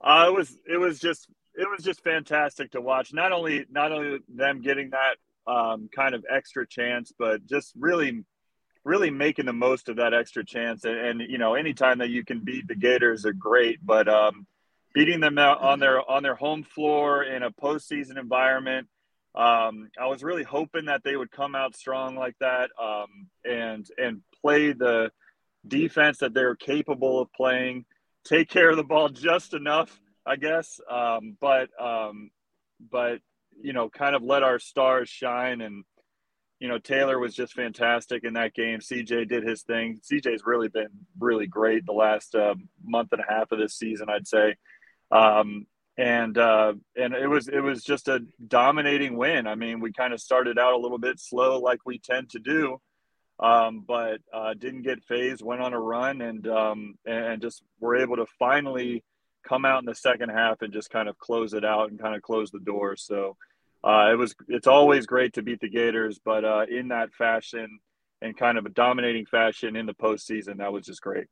Uh, 0.00 0.24
it 0.28 0.34
was 0.34 0.58
it 0.66 0.78
was 0.78 0.98
just 0.98 1.28
it 1.54 1.68
was 1.68 1.84
just 1.84 2.02
fantastic 2.02 2.72
to 2.72 2.80
watch. 2.80 3.12
Not 3.12 3.32
only 3.32 3.66
not 3.70 3.92
only 3.92 4.20
them 4.28 4.62
getting 4.62 4.90
that 4.90 5.16
um, 5.50 5.88
kind 5.94 6.14
of 6.14 6.24
extra 6.30 6.66
chance, 6.66 7.12
but 7.18 7.46
just 7.46 7.72
really 7.78 8.24
really 8.84 9.10
making 9.10 9.44
the 9.44 9.52
most 9.52 9.90
of 9.90 9.96
that 9.96 10.14
extra 10.14 10.44
chance. 10.44 10.84
And, 10.84 10.96
and 10.96 11.20
you 11.20 11.38
know, 11.38 11.54
anytime 11.54 11.98
that 11.98 12.08
you 12.08 12.24
can 12.24 12.40
beat 12.40 12.66
the 12.66 12.74
Gators 12.74 13.26
are 13.26 13.32
great, 13.32 13.78
but 13.84 14.08
um, 14.08 14.46
beating 14.94 15.20
them 15.20 15.38
out 15.38 15.60
on 15.60 15.78
their 15.78 16.08
on 16.10 16.22
their 16.22 16.34
home 16.34 16.62
floor 16.62 17.22
in 17.22 17.42
a 17.42 17.50
postseason 17.50 18.18
environment. 18.18 18.88
Um, 19.34 19.90
I 20.00 20.06
was 20.06 20.24
really 20.24 20.42
hoping 20.42 20.86
that 20.86 21.02
they 21.04 21.16
would 21.16 21.30
come 21.30 21.54
out 21.54 21.76
strong 21.76 22.16
like 22.16 22.34
that 22.40 22.70
um, 22.82 23.28
and 23.44 23.86
and 23.96 24.22
play 24.40 24.72
the 24.72 25.10
defense 25.66 26.18
that 26.18 26.34
they're 26.34 26.56
capable 26.56 27.20
of 27.20 27.32
playing, 27.32 27.84
take 28.24 28.48
care 28.48 28.70
of 28.70 28.76
the 28.76 28.84
ball 28.84 29.08
just 29.10 29.54
enough 29.54 30.00
I 30.26 30.36
guess. 30.36 30.80
Um, 30.90 31.36
but 31.40 31.68
um, 31.80 32.30
but 32.90 33.20
you 33.62 33.72
know, 33.72 33.88
kind 33.88 34.14
of 34.14 34.22
let 34.22 34.42
our 34.42 34.58
stars 34.58 35.08
shine, 35.08 35.60
and 35.60 35.84
you 36.60 36.68
know, 36.68 36.78
Taylor 36.78 37.18
was 37.18 37.34
just 37.34 37.54
fantastic 37.54 38.24
in 38.24 38.34
that 38.34 38.54
game. 38.54 38.80
CJ 38.80 39.28
did 39.28 39.42
his 39.42 39.62
thing. 39.62 39.98
CJ's 40.00 40.42
really 40.44 40.68
been 40.68 40.88
really 41.18 41.46
great 41.46 41.86
the 41.86 41.92
last 41.92 42.34
uh, 42.34 42.54
month 42.84 43.12
and 43.12 43.22
a 43.22 43.32
half 43.32 43.50
of 43.50 43.58
this 43.58 43.76
season, 43.76 44.08
I'd 44.10 44.28
say. 44.28 44.56
Um, 45.10 45.66
and 45.96 46.38
uh, 46.38 46.74
and 46.96 47.14
it 47.14 47.28
was 47.28 47.48
it 47.48 47.60
was 47.60 47.82
just 47.82 48.08
a 48.08 48.20
dominating 48.46 49.16
win. 49.16 49.46
I 49.46 49.54
mean, 49.54 49.80
we 49.80 49.92
kind 49.92 50.14
of 50.14 50.20
started 50.20 50.58
out 50.58 50.72
a 50.72 50.78
little 50.78 50.98
bit 50.98 51.18
slow, 51.18 51.58
like 51.60 51.80
we 51.84 51.98
tend 51.98 52.30
to 52.30 52.38
do, 52.38 52.80
um, 53.38 53.84
but 53.86 54.20
uh, 54.32 54.54
didn't 54.54 54.82
get 54.82 55.04
fazed. 55.04 55.42
Went 55.42 55.60
on 55.60 55.74
a 55.74 55.80
run, 55.80 56.20
and 56.20 56.46
um, 56.46 56.94
and 57.06 57.42
just 57.42 57.62
were 57.80 57.96
able 57.96 58.16
to 58.16 58.26
finally 58.38 59.02
come 59.42 59.64
out 59.64 59.80
in 59.80 59.86
the 59.86 59.94
second 59.94 60.30
half 60.30 60.62
and 60.62 60.72
just 60.72 60.90
kind 60.90 61.08
of 61.08 61.18
close 61.18 61.54
it 61.54 61.64
out 61.64 61.90
and 61.90 62.00
kind 62.00 62.14
of 62.14 62.22
close 62.22 62.50
the 62.50 62.60
door. 62.60 62.96
So 62.96 63.36
uh, 63.82 64.10
it 64.12 64.16
was 64.16 64.34
it's 64.48 64.66
always 64.66 65.06
great 65.06 65.34
to 65.34 65.42
beat 65.42 65.60
the 65.60 65.68
Gators, 65.68 66.20
but 66.24 66.44
uh, 66.44 66.66
in 66.70 66.88
that 66.88 67.12
fashion 67.14 67.78
and 68.22 68.36
kind 68.36 68.58
of 68.58 68.66
a 68.66 68.70
dominating 68.70 69.26
fashion 69.26 69.76
in 69.76 69.86
the 69.86 69.94
postseason, 69.94 70.58
that 70.58 70.72
was 70.72 70.84
just 70.84 71.00
great. 71.00 71.26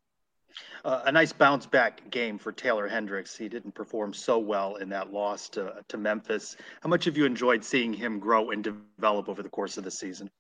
Uh, 0.84 1.02
a 1.04 1.12
nice 1.12 1.32
bounce 1.32 1.66
back 1.66 2.10
game 2.10 2.38
for 2.38 2.52
Taylor 2.52 2.88
Hendricks. 2.88 3.36
He 3.36 3.48
didn't 3.48 3.74
perform 3.74 4.14
so 4.14 4.38
well 4.38 4.76
in 4.76 4.88
that 4.88 5.12
loss 5.12 5.50
to, 5.50 5.84
to 5.88 5.98
Memphis. 5.98 6.56
How 6.80 6.88
much 6.88 7.04
have 7.04 7.16
you 7.16 7.26
enjoyed 7.26 7.64
seeing 7.64 7.92
him 7.92 8.18
grow 8.18 8.50
and 8.50 8.64
develop 8.64 9.28
over 9.28 9.42
the 9.42 9.50
course 9.50 9.76
of 9.76 9.84
the 9.84 9.90
season? 9.90 10.30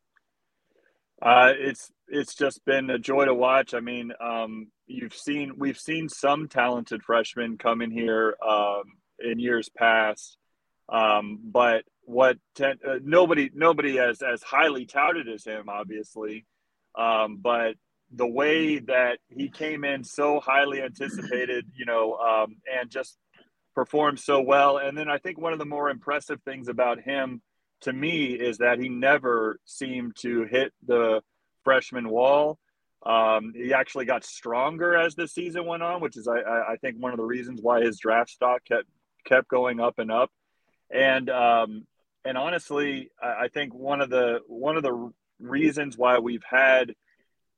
Uh, 1.20 1.52
it's 1.56 1.90
it's 2.10 2.34
just 2.34 2.64
been 2.64 2.90
a 2.90 2.98
joy 2.98 3.26
to 3.26 3.34
watch. 3.34 3.74
I 3.74 3.80
mean, 3.80 4.12
um, 4.20 4.68
you've 4.86 5.14
seen 5.14 5.54
we've 5.56 5.78
seen 5.78 6.08
some 6.08 6.48
talented 6.48 7.02
freshmen 7.02 7.58
come 7.58 7.82
in 7.82 7.90
here 7.90 8.36
um, 8.46 8.84
in 9.18 9.38
years 9.38 9.68
past, 9.68 10.36
um, 10.88 11.38
but 11.44 11.84
what 12.02 12.38
ten, 12.54 12.78
uh, 12.86 12.98
nobody 13.02 13.50
nobody 13.54 13.98
as 13.98 14.22
as 14.22 14.42
highly 14.42 14.86
touted 14.86 15.28
as 15.28 15.44
him, 15.44 15.68
obviously. 15.68 16.46
Um, 16.96 17.38
but 17.40 17.74
the 18.10 18.26
way 18.26 18.78
that 18.78 19.18
he 19.28 19.50
came 19.50 19.84
in 19.84 20.02
so 20.02 20.40
highly 20.40 20.80
anticipated, 20.80 21.66
you 21.74 21.84
know, 21.84 22.14
um, 22.14 22.56
and 22.80 22.90
just 22.90 23.18
performed 23.74 24.18
so 24.18 24.40
well. 24.40 24.78
And 24.78 24.96
then 24.96 25.08
I 25.08 25.18
think 25.18 25.38
one 25.38 25.52
of 25.52 25.58
the 25.58 25.66
more 25.66 25.90
impressive 25.90 26.40
things 26.42 26.68
about 26.68 27.00
him 27.00 27.42
to 27.82 27.92
me 27.92 28.32
is 28.32 28.58
that 28.58 28.80
he 28.80 28.88
never 28.88 29.60
seemed 29.64 30.16
to 30.22 30.44
hit 30.44 30.72
the 30.86 31.20
freshman 31.68 32.08
wall. 32.08 32.58
Um, 33.04 33.52
he 33.54 33.74
actually 33.74 34.06
got 34.06 34.24
stronger 34.24 34.96
as 34.96 35.14
the 35.14 35.28
season 35.28 35.66
went 35.66 35.82
on, 35.82 36.00
which 36.00 36.16
is 36.16 36.26
I, 36.26 36.38
I, 36.72 36.76
think 36.80 36.96
one 36.98 37.12
of 37.12 37.18
the 37.18 37.24
reasons 37.24 37.60
why 37.60 37.82
his 37.82 37.98
draft 37.98 38.30
stock 38.30 38.64
kept 38.64 38.88
kept 39.26 39.48
going 39.48 39.78
up 39.78 39.98
and 39.98 40.10
up. 40.10 40.30
And 40.90 41.28
um, 41.28 41.86
and 42.24 42.38
honestly, 42.38 43.10
I, 43.22 43.48
think 43.48 43.74
one 43.74 44.00
of 44.00 44.08
the 44.08 44.40
one 44.46 44.78
of 44.78 44.82
the 44.82 45.12
reasons 45.38 45.98
why 45.98 46.18
we've 46.18 46.42
had 46.48 46.94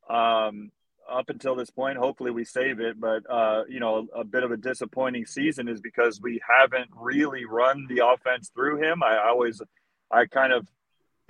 um, 0.09 0.73
up 1.09 1.31
until 1.31 1.55
this 1.55 1.71
point, 1.71 1.99
hopefully 1.99 2.33
we 2.33 2.45
save 2.45 2.81
it, 2.81 2.99
but 3.01 3.23
uh, 3.31 3.63
you 3.69 3.79
know, 3.79 4.09
a, 4.15 4.23
a, 4.23 4.25
bit 4.25 4.43
of 4.43 4.51
a 4.51 4.57
disappointing 4.57 5.25
season 5.25 5.69
is 5.69 5.81
because 5.81 6.21
we 6.21 6.41
haven't 6.59 6.91
really 6.97 7.45
run 7.45 7.87
the 7.89 8.05
offense 8.05 8.51
through 8.53 8.83
him. 8.83 9.05
I, 9.05 9.15
I 9.15 9.29
always 9.29 9.63
I 10.11 10.27
kind 10.27 10.53
of 10.53 10.67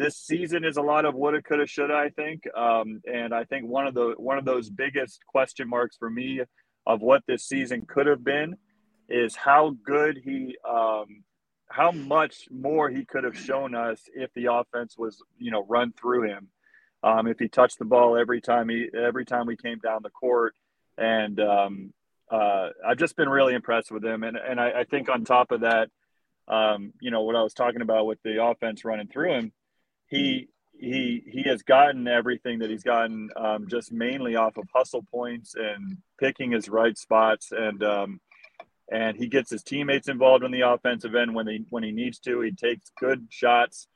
this 0.01 0.17
season 0.17 0.65
is 0.65 0.79
a 0.79 0.83
lot 0.83 1.05
of 1.05 1.15
woulda, 1.15 1.43
coulda, 1.43 1.67
shoulda. 1.67 1.95
I 1.95 2.09
think, 2.09 2.45
um, 2.57 3.03
and 3.05 3.35
I 3.35 3.45
think 3.45 3.67
one 3.67 3.87
of 3.87 3.93
the 3.93 4.15
one 4.17 4.39
of 4.39 4.47
those 4.47 4.71
biggest 4.71 5.21
question 5.27 5.69
marks 5.69 5.97
for 5.99 6.09
me 6.09 6.41
of 6.87 7.03
what 7.03 7.23
this 7.29 7.45
season 7.45 7.85
could 7.87 8.07
have 8.07 8.25
been 8.25 8.57
is 9.11 9.37
how 9.37 9.77
good 9.85 10.19
he, 10.25 10.57
um, 10.67 11.23
how 11.69 11.91
much 11.91 12.49
more 12.51 12.89
he 12.89 13.05
could 13.05 13.25
have 13.25 13.39
shown 13.39 13.75
us 13.75 14.01
if 14.15 14.33
the 14.35 14.47
offense 14.51 14.97
was, 14.97 15.23
you 15.39 15.51
know, 15.51 15.67
run 15.69 15.93
through 15.93 16.23
him. 16.23 16.49
Um, 17.03 17.27
if 17.27 17.39
he 17.39 17.49
touched 17.49 17.79
the 17.79 17.85
ball 17.85 18.17
every 18.17 18.41
time 18.41 18.71
he 18.71 18.89
every 18.95 19.27
time 19.27 19.47
we 19.47 19.57
came 19.57 19.81
down 19.81 20.01
the 20.03 20.11
court, 20.11 20.55
and 20.97 21.39
um, 21.41 21.93
uh, 22.31 22.71
I've 22.87 22.99
just 22.99 23.17
been 23.17 23.29
really 23.29 23.55
impressed 23.55 23.91
with 23.91 24.05
him. 24.05 24.23
And 24.23 24.39
and 24.39 24.59
I, 24.59 24.81
I 24.81 24.85
think 24.85 25.11
on 25.11 25.25
top 25.25 25.51
of 25.51 25.61
that, 25.61 25.91
um, 26.49 26.95
you 27.01 27.11
know, 27.11 27.23
what 27.23 27.37
I 27.37 27.43
was 27.43 27.53
talking 27.53 27.83
about 27.83 28.07
with 28.07 28.19
the 28.23 28.43
offense 28.43 28.85
running 28.85 29.09
through 29.09 29.35
him, 29.35 29.53
he 30.11 30.49
he 30.79 31.23
he 31.27 31.43
has 31.49 31.63
gotten 31.63 32.07
everything 32.07 32.59
that 32.59 32.71
he's 32.71 32.83
gotten 32.83 33.31
um, 33.37 33.67
just 33.69 33.93
mainly 33.93 34.37
off 34.37 34.57
of 34.57 34.69
hustle 34.75 35.05
points 35.11 35.55
and 35.55 35.97
picking 36.19 36.53
his 36.53 36.69
right 36.69 36.99
spots 36.99 37.53
and 37.53 37.83
um, 37.83 38.21
and 38.93 39.17
he 39.17 39.29
gets 39.29 39.51
his 39.51 39.63
teammates 39.63 40.09
involved 40.09 40.45
in 40.45 40.51
the 40.51 40.69
offensive 40.69 41.15
end 41.15 41.35
when 41.35 41.47
he 41.47 41.65
when 41.71 41.83
he 41.83 41.93
needs 41.93 42.19
to. 42.21 42.41
He 42.43 42.53
takes 42.53 42.91
good 42.99 43.27
shots 43.31 43.87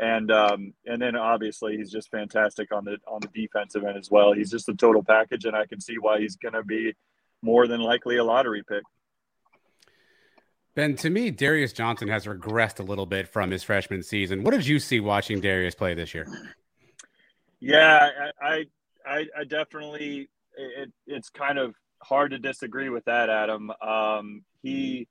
and 0.00 0.32
um, 0.32 0.72
and 0.86 1.00
then 1.00 1.14
obviously 1.14 1.76
he's 1.76 1.90
just 1.90 2.10
fantastic 2.10 2.72
on 2.72 2.84
the 2.84 2.96
on 3.06 3.20
the 3.20 3.28
defensive 3.28 3.84
end 3.84 3.98
as 3.98 4.10
well. 4.10 4.32
He's 4.32 4.50
just 4.50 4.68
a 4.68 4.74
total 4.74 5.04
package, 5.04 5.44
and 5.44 5.54
I 5.54 5.66
can 5.66 5.80
see 5.80 5.96
why 6.00 6.20
he's 6.20 6.36
going 6.36 6.54
to 6.54 6.64
be 6.64 6.94
more 7.42 7.66
than 7.66 7.80
likely 7.80 8.16
a 8.16 8.24
lottery 8.24 8.62
pick. 8.66 8.82
Ben, 10.74 10.94
to 10.96 11.10
me, 11.10 11.30
Darius 11.30 11.72
Johnson 11.72 12.08
has 12.08 12.26
regressed 12.26 12.78
a 12.78 12.84
little 12.84 13.06
bit 13.06 13.26
from 13.28 13.50
his 13.50 13.62
freshman 13.62 14.02
season. 14.02 14.44
What 14.44 14.52
did 14.52 14.66
you 14.66 14.78
see 14.78 15.00
watching 15.00 15.40
Darius 15.40 15.74
play 15.74 15.94
this 15.94 16.14
year? 16.14 16.26
Yeah, 17.58 18.08
I, 18.40 18.66
I, 19.04 19.26
I 19.38 19.44
definitely. 19.44 20.30
It, 20.56 20.92
it's 21.06 21.28
kind 21.30 21.58
of 21.58 21.74
hard 22.02 22.30
to 22.32 22.38
disagree 22.38 22.88
with 22.88 23.04
that, 23.06 23.30
Adam. 23.30 23.70
Um, 23.82 24.44
he, 24.62 25.08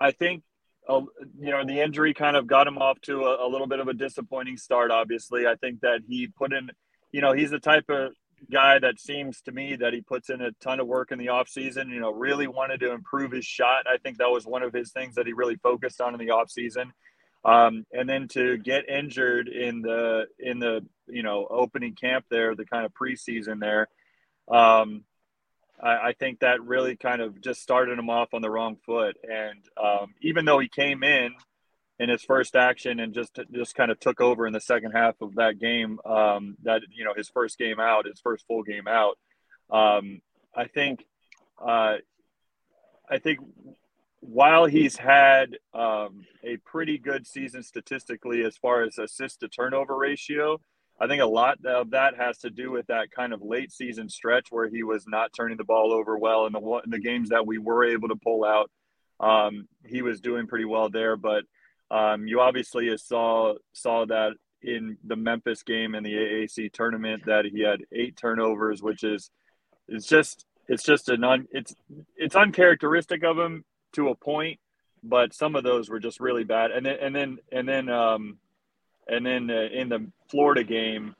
I 0.00 0.10
think, 0.10 0.42
uh, 0.88 1.02
you 1.38 1.50
know, 1.50 1.64
the 1.64 1.80
injury 1.80 2.14
kind 2.14 2.36
of 2.36 2.46
got 2.46 2.66
him 2.66 2.78
off 2.78 3.00
to 3.02 3.22
a, 3.24 3.46
a 3.46 3.48
little 3.48 3.66
bit 3.66 3.80
of 3.80 3.88
a 3.88 3.94
disappointing 3.94 4.56
start. 4.56 4.90
Obviously, 4.90 5.46
I 5.46 5.54
think 5.54 5.80
that 5.80 6.00
he 6.08 6.26
put 6.26 6.52
in. 6.52 6.70
You 7.12 7.20
know, 7.20 7.32
he's 7.32 7.50
the 7.50 7.60
type 7.60 7.84
of 7.90 8.12
guy 8.50 8.78
that 8.78 9.00
seems 9.00 9.40
to 9.42 9.52
me 9.52 9.76
that 9.76 9.92
he 9.92 10.00
puts 10.00 10.30
in 10.30 10.40
a 10.40 10.52
ton 10.60 10.80
of 10.80 10.86
work 10.86 11.12
in 11.12 11.18
the 11.18 11.26
offseason, 11.26 11.90
you 11.90 12.00
know, 12.00 12.12
really 12.12 12.46
wanted 12.46 12.80
to 12.80 12.92
improve 12.92 13.32
his 13.32 13.44
shot. 13.44 13.86
I 13.86 13.98
think 13.98 14.18
that 14.18 14.30
was 14.30 14.46
one 14.46 14.62
of 14.62 14.72
his 14.72 14.92
things 14.92 15.14
that 15.16 15.26
he 15.26 15.32
really 15.32 15.56
focused 15.56 16.00
on 16.00 16.14
in 16.14 16.20
the 16.20 16.32
offseason. 16.32 16.92
Um, 17.44 17.84
and 17.92 18.08
then 18.08 18.28
to 18.28 18.56
get 18.56 18.88
injured 18.88 19.48
in 19.48 19.82
the 19.82 20.24
in 20.38 20.58
the 20.58 20.86
you 21.06 21.22
know 21.22 21.46
opening 21.48 21.94
camp 21.94 22.24
there, 22.30 22.54
the 22.54 22.64
kind 22.64 22.86
of 22.86 22.92
preseason 22.94 23.60
there, 23.60 23.88
um, 24.48 25.04
I, 25.82 26.08
I, 26.08 26.12
think 26.18 26.40
that 26.40 26.62
really 26.62 26.96
kind 26.96 27.20
of 27.20 27.42
just 27.42 27.60
started 27.60 27.98
him 27.98 28.08
off 28.08 28.32
on 28.32 28.40
the 28.40 28.50
wrong 28.50 28.76
foot. 28.86 29.18
And 29.22 29.60
um, 29.76 30.14
even 30.22 30.46
though 30.46 30.58
he 30.58 30.68
came 30.68 31.02
in 31.04 31.34
in 31.98 32.08
his 32.08 32.22
first 32.22 32.56
action 32.56 33.00
and 33.00 33.14
just 33.14 33.38
just 33.52 33.74
kind 33.74 33.90
of 33.90 34.00
took 34.00 34.20
over 34.20 34.46
in 34.46 34.52
the 34.52 34.60
second 34.60 34.92
half 34.92 35.14
of 35.20 35.34
that 35.36 35.58
game. 35.58 35.98
Um, 36.04 36.56
that 36.62 36.82
you 36.92 37.04
know 37.04 37.14
his 37.16 37.28
first 37.28 37.58
game 37.58 37.80
out, 37.80 38.06
his 38.06 38.20
first 38.20 38.46
full 38.46 38.62
game 38.62 38.88
out. 38.88 39.18
Um, 39.70 40.20
I 40.54 40.66
think, 40.66 41.04
uh, 41.58 41.96
I 43.08 43.18
think 43.18 43.40
while 44.20 44.66
he's 44.66 44.96
had 44.96 45.56
um, 45.72 46.26
a 46.42 46.56
pretty 46.64 46.98
good 46.98 47.26
season 47.26 47.62
statistically 47.62 48.44
as 48.44 48.56
far 48.56 48.82
as 48.82 48.98
assist 48.98 49.40
to 49.40 49.48
turnover 49.48 49.96
ratio, 49.96 50.60
I 50.98 51.06
think 51.06 51.22
a 51.22 51.26
lot 51.26 51.64
of 51.64 51.90
that 51.90 52.16
has 52.16 52.38
to 52.38 52.50
do 52.50 52.70
with 52.70 52.86
that 52.86 53.10
kind 53.10 53.32
of 53.32 53.42
late 53.42 53.72
season 53.72 54.08
stretch 54.08 54.48
where 54.50 54.68
he 54.68 54.82
was 54.82 55.06
not 55.06 55.32
turning 55.36 55.56
the 55.56 55.64
ball 55.64 55.92
over 55.92 56.16
well 56.16 56.46
in 56.46 56.52
the 56.52 56.60
in 56.84 56.90
the 56.90 57.00
games 57.00 57.30
that 57.30 57.46
we 57.46 57.58
were 57.58 57.84
able 57.84 58.08
to 58.08 58.16
pull 58.16 58.44
out. 58.44 58.70
Um, 59.20 59.68
he 59.86 60.02
was 60.02 60.20
doing 60.20 60.46
pretty 60.46 60.64
well 60.64 60.88
there, 60.88 61.16
but 61.16 61.44
um, 61.94 62.26
you 62.26 62.40
obviously 62.40 62.96
saw 62.96 63.54
saw 63.72 64.04
that 64.06 64.32
in 64.62 64.96
the 65.04 65.14
Memphis 65.14 65.62
game 65.62 65.94
in 65.94 66.02
the 66.02 66.12
AAC 66.12 66.72
tournament 66.72 67.26
that 67.26 67.44
he 67.44 67.62
had 67.62 67.82
eight 67.92 68.16
turnovers, 68.16 68.82
which 68.82 69.04
is 69.04 69.30
it's 69.86 70.06
just 70.06 70.44
it's 70.66 70.82
just 70.82 71.08
an 71.08 71.22
un, 71.22 71.46
it's 71.52 71.72
it's 72.16 72.34
uncharacteristic 72.34 73.22
of 73.22 73.38
him 73.38 73.64
to 73.92 74.08
a 74.08 74.16
point, 74.16 74.58
but 75.04 75.32
some 75.32 75.54
of 75.54 75.62
those 75.62 75.88
were 75.88 76.00
just 76.00 76.18
really 76.18 76.42
bad. 76.42 76.72
And 76.72 76.84
then 76.84 76.96
and 77.00 77.14
then 77.14 77.38
and 77.52 77.68
then 77.68 77.88
um, 77.88 78.38
and 79.06 79.24
then 79.24 79.48
uh, 79.48 79.68
in 79.72 79.88
the 79.88 80.10
Florida 80.30 80.64
game, 80.64 81.14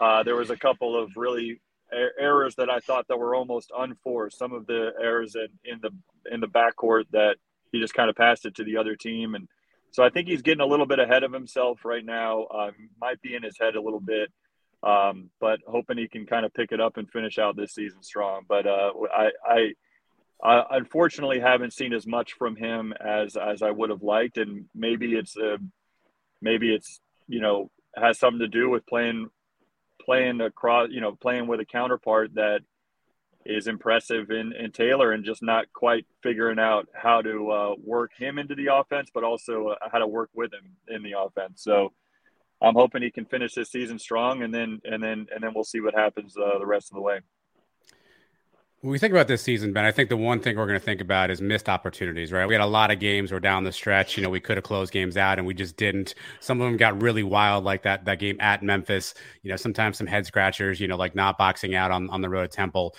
uh, 0.00 0.24
there 0.24 0.34
was 0.34 0.50
a 0.50 0.56
couple 0.56 1.00
of 1.00 1.12
really 1.16 1.60
er- 1.92 2.14
errors 2.18 2.56
that 2.56 2.68
I 2.68 2.80
thought 2.80 3.06
that 3.08 3.18
were 3.18 3.36
almost 3.36 3.70
unforced. 3.76 4.38
Some 4.38 4.52
of 4.52 4.66
the 4.66 4.92
errors 5.00 5.36
in, 5.36 5.72
in 5.72 5.80
the 5.80 5.90
in 6.34 6.40
the 6.40 6.48
backcourt 6.48 7.04
that 7.12 7.36
he 7.70 7.80
just 7.80 7.94
kind 7.94 8.10
of 8.10 8.16
passed 8.16 8.44
it 8.44 8.56
to 8.56 8.64
the 8.64 8.78
other 8.78 8.96
team 8.96 9.36
and 9.36 9.46
so 9.96 10.04
I 10.04 10.10
think 10.10 10.28
he's 10.28 10.42
getting 10.42 10.60
a 10.60 10.66
little 10.66 10.84
bit 10.84 10.98
ahead 10.98 11.22
of 11.22 11.32
himself 11.32 11.86
right 11.86 12.04
now. 12.04 12.46
Um, 12.54 12.72
might 13.00 13.22
be 13.22 13.34
in 13.34 13.42
his 13.42 13.56
head 13.58 13.76
a 13.76 13.80
little 13.80 13.98
bit, 13.98 14.30
um, 14.82 15.30
but 15.40 15.60
hoping 15.66 15.96
he 15.96 16.06
can 16.06 16.26
kind 16.26 16.44
of 16.44 16.52
pick 16.52 16.70
it 16.70 16.82
up 16.82 16.98
and 16.98 17.10
finish 17.10 17.38
out 17.38 17.56
this 17.56 17.72
season 17.72 18.02
strong. 18.02 18.42
But 18.46 18.66
uh, 18.66 18.90
I, 19.10 19.30
I, 19.48 19.72
I, 20.44 20.76
unfortunately 20.76 21.40
haven't 21.40 21.72
seen 21.72 21.94
as 21.94 22.06
much 22.06 22.34
from 22.34 22.56
him 22.56 22.92
as 22.92 23.38
as 23.38 23.62
I 23.62 23.70
would 23.70 23.88
have 23.88 24.02
liked, 24.02 24.36
and 24.36 24.66
maybe 24.74 25.14
it's 25.14 25.34
a, 25.38 25.56
maybe 26.42 26.74
it's 26.74 27.00
you 27.26 27.40
know 27.40 27.70
has 27.96 28.18
something 28.18 28.40
to 28.40 28.48
do 28.48 28.68
with 28.68 28.84
playing 28.84 29.30
playing 30.04 30.42
across 30.42 30.90
you 30.90 31.00
know 31.00 31.12
playing 31.12 31.46
with 31.46 31.60
a 31.60 31.64
counterpart 31.64 32.34
that 32.34 32.60
is 33.48 33.66
impressive 33.66 34.30
in, 34.30 34.52
in 34.52 34.72
Taylor 34.72 35.12
and 35.12 35.24
just 35.24 35.42
not 35.42 35.66
quite 35.72 36.06
figuring 36.22 36.58
out 36.58 36.88
how 36.94 37.22
to 37.22 37.50
uh, 37.50 37.74
work 37.82 38.12
him 38.16 38.38
into 38.38 38.54
the 38.54 38.74
offense, 38.74 39.10
but 39.12 39.24
also 39.24 39.68
uh, 39.68 39.88
how 39.90 39.98
to 39.98 40.06
work 40.06 40.30
with 40.34 40.52
him 40.52 40.76
in 40.88 41.02
the 41.02 41.18
offense. 41.18 41.62
So 41.62 41.92
I'm 42.60 42.74
hoping 42.74 43.02
he 43.02 43.10
can 43.10 43.26
finish 43.26 43.54
this 43.54 43.70
season 43.70 43.98
strong, 43.98 44.42
and 44.42 44.52
then 44.52 44.80
and 44.84 45.02
then 45.02 45.26
and 45.34 45.42
then 45.42 45.52
we'll 45.54 45.64
see 45.64 45.80
what 45.80 45.94
happens 45.94 46.36
uh, 46.36 46.58
the 46.58 46.66
rest 46.66 46.90
of 46.90 46.96
the 46.96 47.02
way. 47.02 47.20
When 48.80 48.92
we 48.92 48.98
think 48.98 49.12
about 49.12 49.26
this 49.26 49.42
season, 49.42 49.72
Ben, 49.72 49.84
I 49.84 49.90
think 49.90 50.10
the 50.10 50.16
one 50.16 50.38
thing 50.38 50.56
we're 50.56 50.66
going 50.66 50.78
to 50.78 50.84
think 50.84 51.00
about 51.00 51.30
is 51.30 51.40
missed 51.40 51.68
opportunities, 51.68 52.30
right? 52.30 52.46
We 52.46 52.54
had 52.54 52.60
a 52.60 52.66
lot 52.66 52.90
of 52.90 53.00
games 53.00 53.32
where 53.32 53.40
down 53.40 53.64
the 53.64 53.72
stretch, 53.72 54.16
you 54.16 54.22
know, 54.22 54.30
we 54.30 54.38
could 54.38 54.58
have 54.58 54.64
closed 54.64 54.92
games 54.92 55.16
out 55.16 55.38
and 55.38 55.46
we 55.46 55.54
just 55.54 55.76
didn't. 55.76 56.14
Some 56.40 56.60
of 56.60 56.66
them 56.66 56.76
got 56.76 57.02
really 57.02 57.22
wild, 57.22 57.64
like 57.64 57.82
that 57.82 58.04
that 58.04 58.18
game 58.18 58.36
at 58.38 58.62
Memphis. 58.62 59.14
You 59.42 59.50
know, 59.50 59.56
sometimes 59.56 59.98
some 59.98 60.06
head 60.06 60.26
scratchers, 60.26 60.78
you 60.78 60.88
know, 60.88 60.96
like 60.96 61.14
not 61.14 61.36
boxing 61.36 61.74
out 61.74 61.90
on, 61.90 62.08
on 62.10 62.20
the 62.20 62.28
road 62.28 62.44
at 62.44 62.52
Temple 62.52 62.94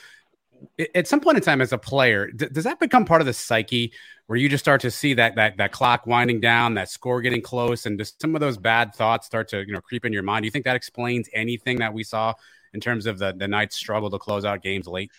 at 0.95 1.07
some 1.07 1.19
point 1.19 1.37
in 1.37 1.43
time 1.43 1.61
as 1.61 1.71
a 1.71 1.77
player 1.77 2.31
d- 2.31 2.47
does 2.51 2.63
that 2.63 2.79
become 2.79 3.05
part 3.05 3.21
of 3.21 3.27
the 3.27 3.33
psyche 3.33 3.91
where 4.27 4.37
you 4.37 4.49
just 4.49 4.63
start 4.63 4.81
to 4.81 4.91
see 4.91 5.13
that 5.13 5.35
that 5.35 5.57
that 5.57 5.71
clock 5.71 6.05
winding 6.05 6.39
down 6.39 6.75
that 6.75 6.89
score 6.89 7.21
getting 7.21 7.41
close 7.41 7.85
and 7.85 7.97
just 7.97 8.21
some 8.21 8.35
of 8.35 8.41
those 8.41 8.57
bad 8.57 8.93
thoughts 8.93 9.25
start 9.25 9.47
to 9.47 9.65
you 9.65 9.73
know 9.73 9.81
creep 9.81 10.05
in 10.05 10.13
your 10.13 10.23
mind? 10.23 10.43
Do 10.43 10.47
you 10.47 10.51
think 10.51 10.65
that 10.65 10.75
explains 10.75 11.29
anything 11.33 11.77
that 11.77 11.93
we 11.93 12.03
saw 12.03 12.33
in 12.73 12.79
terms 12.79 13.05
of 13.05 13.17
the 13.17 13.33
the 13.33 13.47
Knights 13.47 13.75
struggle 13.75 14.09
to 14.11 14.19
close 14.19 14.45
out 14.45 14.61
games 14.61 14.87
late? 14.87 15.11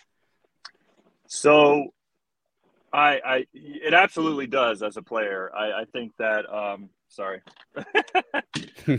So 1.27 1.89
i 2.93 3.19
i 3.25 3.47
it 3.53 3.93
absolutely 3.93 4.47
does 4.47 4.81
as 4.81 4.97
a 4.97 5.01
player. 5.01 5.51
I 5.55 5.81
i 5.81 5.85
think 5.91 6.13
that 6.17 6.51
um 6.51 6.89
Sorry. 7.09 7.41
uh, 7.75 7.83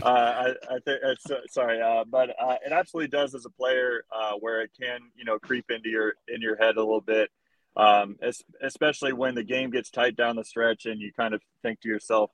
I, 0.03 0.49
I 0.69 0.79
think 0.85 0.99
it's 1.03 1.31
uh, 1.31 1.39
sorry, 1.49 1.81
uh, 1.81 2.03
but 2.09 2.29
uh, 2.39 2.57
it 2.65 2.73
absolutely 2.73 3.07
does 3.07 3.33
as 3.33 3.45
a 3.45 3.49
player, 3.49 4.03
uh, 4.13 4.33
where 4.39 4.61
it 4.61 4.71
can 4.79 4.99
you 5.15 5.23
know 5.23 5.39
creep 5.39 5.71
into 5.71 5.89
your 5.89 6.13
in 6.27 6.41
your 6.41 6.57
head 6.57 6.75
a 6.75 6.81
little 6.81 7.01
bit, 7.01 7.29
um, 7.77 8.17
especially 8.61 9.13
when 9.13 9.33
the 9.33 9.43
game 9.43 9.71
gets 9.71 9.89
tight 9.89 10.17
down 10.17 10.35
the 10.35 10.43
stretch 10.43 10.85
and 10.85 10.99
you 10.99 11.11
kind 11.13 11.33
of 11.33 11.41
think 11.61 11.79
to 11.81 11.87
yourself, 11.87 12.31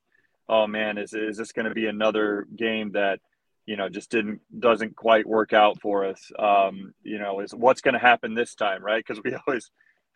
"Oh 0.49 0.65
man, 0.65 0.97
is 0.97 1.13
is 1.13 1.37
this 1.37 1.51
going 1.51 1.67
to 1.67 1.75
be 1.75 1.85
another 1.85 2.47
game 2.55 2.93
that 2.93 3.19
you 3.67 3.77
know 3.77 3.87
just 3.87 4.09
didn't 4.09 4.41
doesn't 4.59 4.95
quite 4.95 5.27
work 5.27 5.53
out 5.53 5.79
for 5.79 6.05
us?" 6.05 6.31
Um, 6.39 6.95
you 7.03 7.19
know, 7.19 7.39
is 7.41 7.53
what's 7.53 7.81
going 7.81 7.93
to 7.93 7.99
happen 7.99 8.33
this 8.33 8.55
time, 8.55 8.83
right? 8.83 9.05
Because 9.05 9.23
we 9.23 9.35
always, 9.47 9.69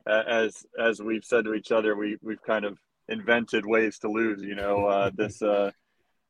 as 0.08 0.66
as 0.80 1.00
we've 1.00 1.24
said 1.24 1.46
to 1.46 1.54
each 1.54 1.72
other, 1.72 1.96
we 1.96 2.18
we've 2.24 2.42
kind 2.42 2.66
of 2.66 2.80
invented 3.12 3.66
ways 3.66 4.00
to 4.00 4.10
lose. 4.10 4.42
You 4.42 4.56
know, 4.56 4.86
uh, 4.86 5.12
this 5.14 5.42
uh, 5.42 5.72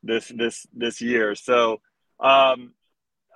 this 0.02 0.28
this 0.34 0.66
this 0.72 1.00
year. 1.00 1.34
So 1.34 1.80
um, 2.20 2.72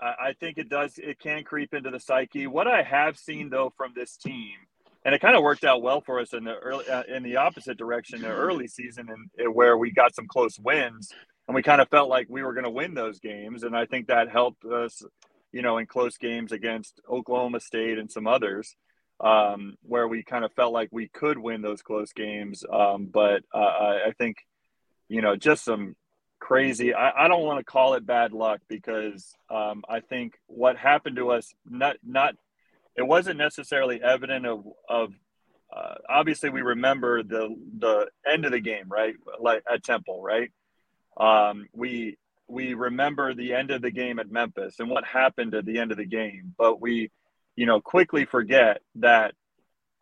I 0.01 0.35
think 0.39 0.59
it 0.59 0.69
does. 0.69 0.99
It 0.99 1.19
can 1.19 1.45
creep 1.45 1.73
into 1.73 1.91
the 1.91 2.01
psyche. 2.01 2.47
What 2.47 2.69
I 2.69 2.83
have 2.83 3.17
seen 3.17 3.49
though 3.51 3.73
from 3.77 3.93
this 3.95 4.17
team, 4.17 4.55
and 5.05 5.15
it 5.15 5.21
kind 5.21 5.37
of 5.37 5.43
worked 5.43 5.65
out 5.65 5.83
well 5.83 6.01
for 6.01 6.21
us 6.21 6.33
in 6.35 6.45
the 6.45 6.55
early 6.55 6.89
uh, 6.89 7.05
in 7.09 7.23
the 7.23 7.37
opposite 7.37 7.79
direction, 7.79 8.21
the 8.21 8.29
early 8.29 8.69
season, 8.69 9.09
and 9.09 9.55
where 9.55 9.77
we 9.79 9.91
got 9.93 10.15
some 10.15 10.27
close 10.27 10.59
wins, 10.59 11.13
and 11.49 11.55
we 11.55 11.63
kind 11.63 11.81
of 11.81 11.89
felt 11.89 12.09
like 12.09 12.27
we 12.29 12.43
were 12.43 12.53
going 12.53 12.65
to 12.65 12.71
win 12.71 12.95
those 12.95 13.21
games, 13.21 13.63
and 13.63 13.77
I 13.77 13.87
think 13.87 14.09
that 14.09 14.31
helped 14.31 14.65
us. 14.65 15.03
You 15.53 15.63
know, 15.63 15.79
in 15.79 15.87
close 15.87 16.19
games 16.19 16.53
against 16.53 17.01
Oklahoma 17.09 17.61
State 17.61 17.99
and 17.99 18.11
some 18.11 18.27
others 18.27 18.77
um, 19.21 19.77
where 19.83 20.07
we 20.09 20.23
kind 20.23 20.45
of 20.45 20.53
felt 20.53 20.73
like 20.73 20.89
we 20.93 21.09
could 21.09 21.39
win 21.39 21.63
those 21.63 21.83
close 21.83 22.13
games. 22.13 22.65
Um, 22.71 23.07
but 23.07 23.43
uh, 23.55 23.59
I 24.07 24.13
think, 24.19 24.39
you 25.09 25.23
know, 25.23 25.37
just 25.37 25.65
some 25.65 25.97
crazy. 26.39 26.95
I, 26.95 27.25
I 27.25 27.29
don't 27.29 27.45
want 27.45 27.59
to 27.59 27.65
call 27.65 27.95
it 27.95 28.07
bad 28.07 28.33
luck 28.33 28.61
because 28.69 29.35
um, 29.51 29.85
I 29.89 30.01
think 30.01 30.35
what 30.47 30.77
happened 30.77 31.17
to 31.17 31.31
us 31.31 31.55
not 31.65 31.97
not 32.05 32.35
it 32.97 33.07
wasn't 33.07 33.39
necessarily 33.39 34.03
evident 34.03 34.47
of 34.47 34.65
of. 34.89 35.13
Uh, 35.75 35.97
obviously, 36.09 36.49
we 36.49 36.63
remember 36.63 37.23
the 37.23 37.55
the 37.79 38.07
end 38.31 38.45
of 38.45 38.53
the 38.53 38.61
game, 38.61 38.89
right? 38.89 39.15
Like 39.41 39.65
at 39.71 39.83
Temple, 39.83 40.23
right? 40.23 40.51
Um, 41.17 41.67
we 41.73 42.17
we 42.49 42.75
remember 42.75 43.35
the 43.35 43.53
end 43.53 43.71
of 43.71 43.83
the 43.83 43.91
game 43.91 44.19
at 44.19 44.31
Memphis 44.31 44.77
and 44.79 44.89
what 44.89 45.05
happened 45.05 45.55
at 45.55 45.67
the 45.67 45.79
end 45.79 45.91
of 45.91 45.99
the 45.99 46.07
game, 46.07 46.55
but 46.57 46.81
we 46.81 47.11
you 47.57 47.67
know, 47.67 47.81
quickly 47.81 48.25
forget 48.25 48.81
that 48.97 49.35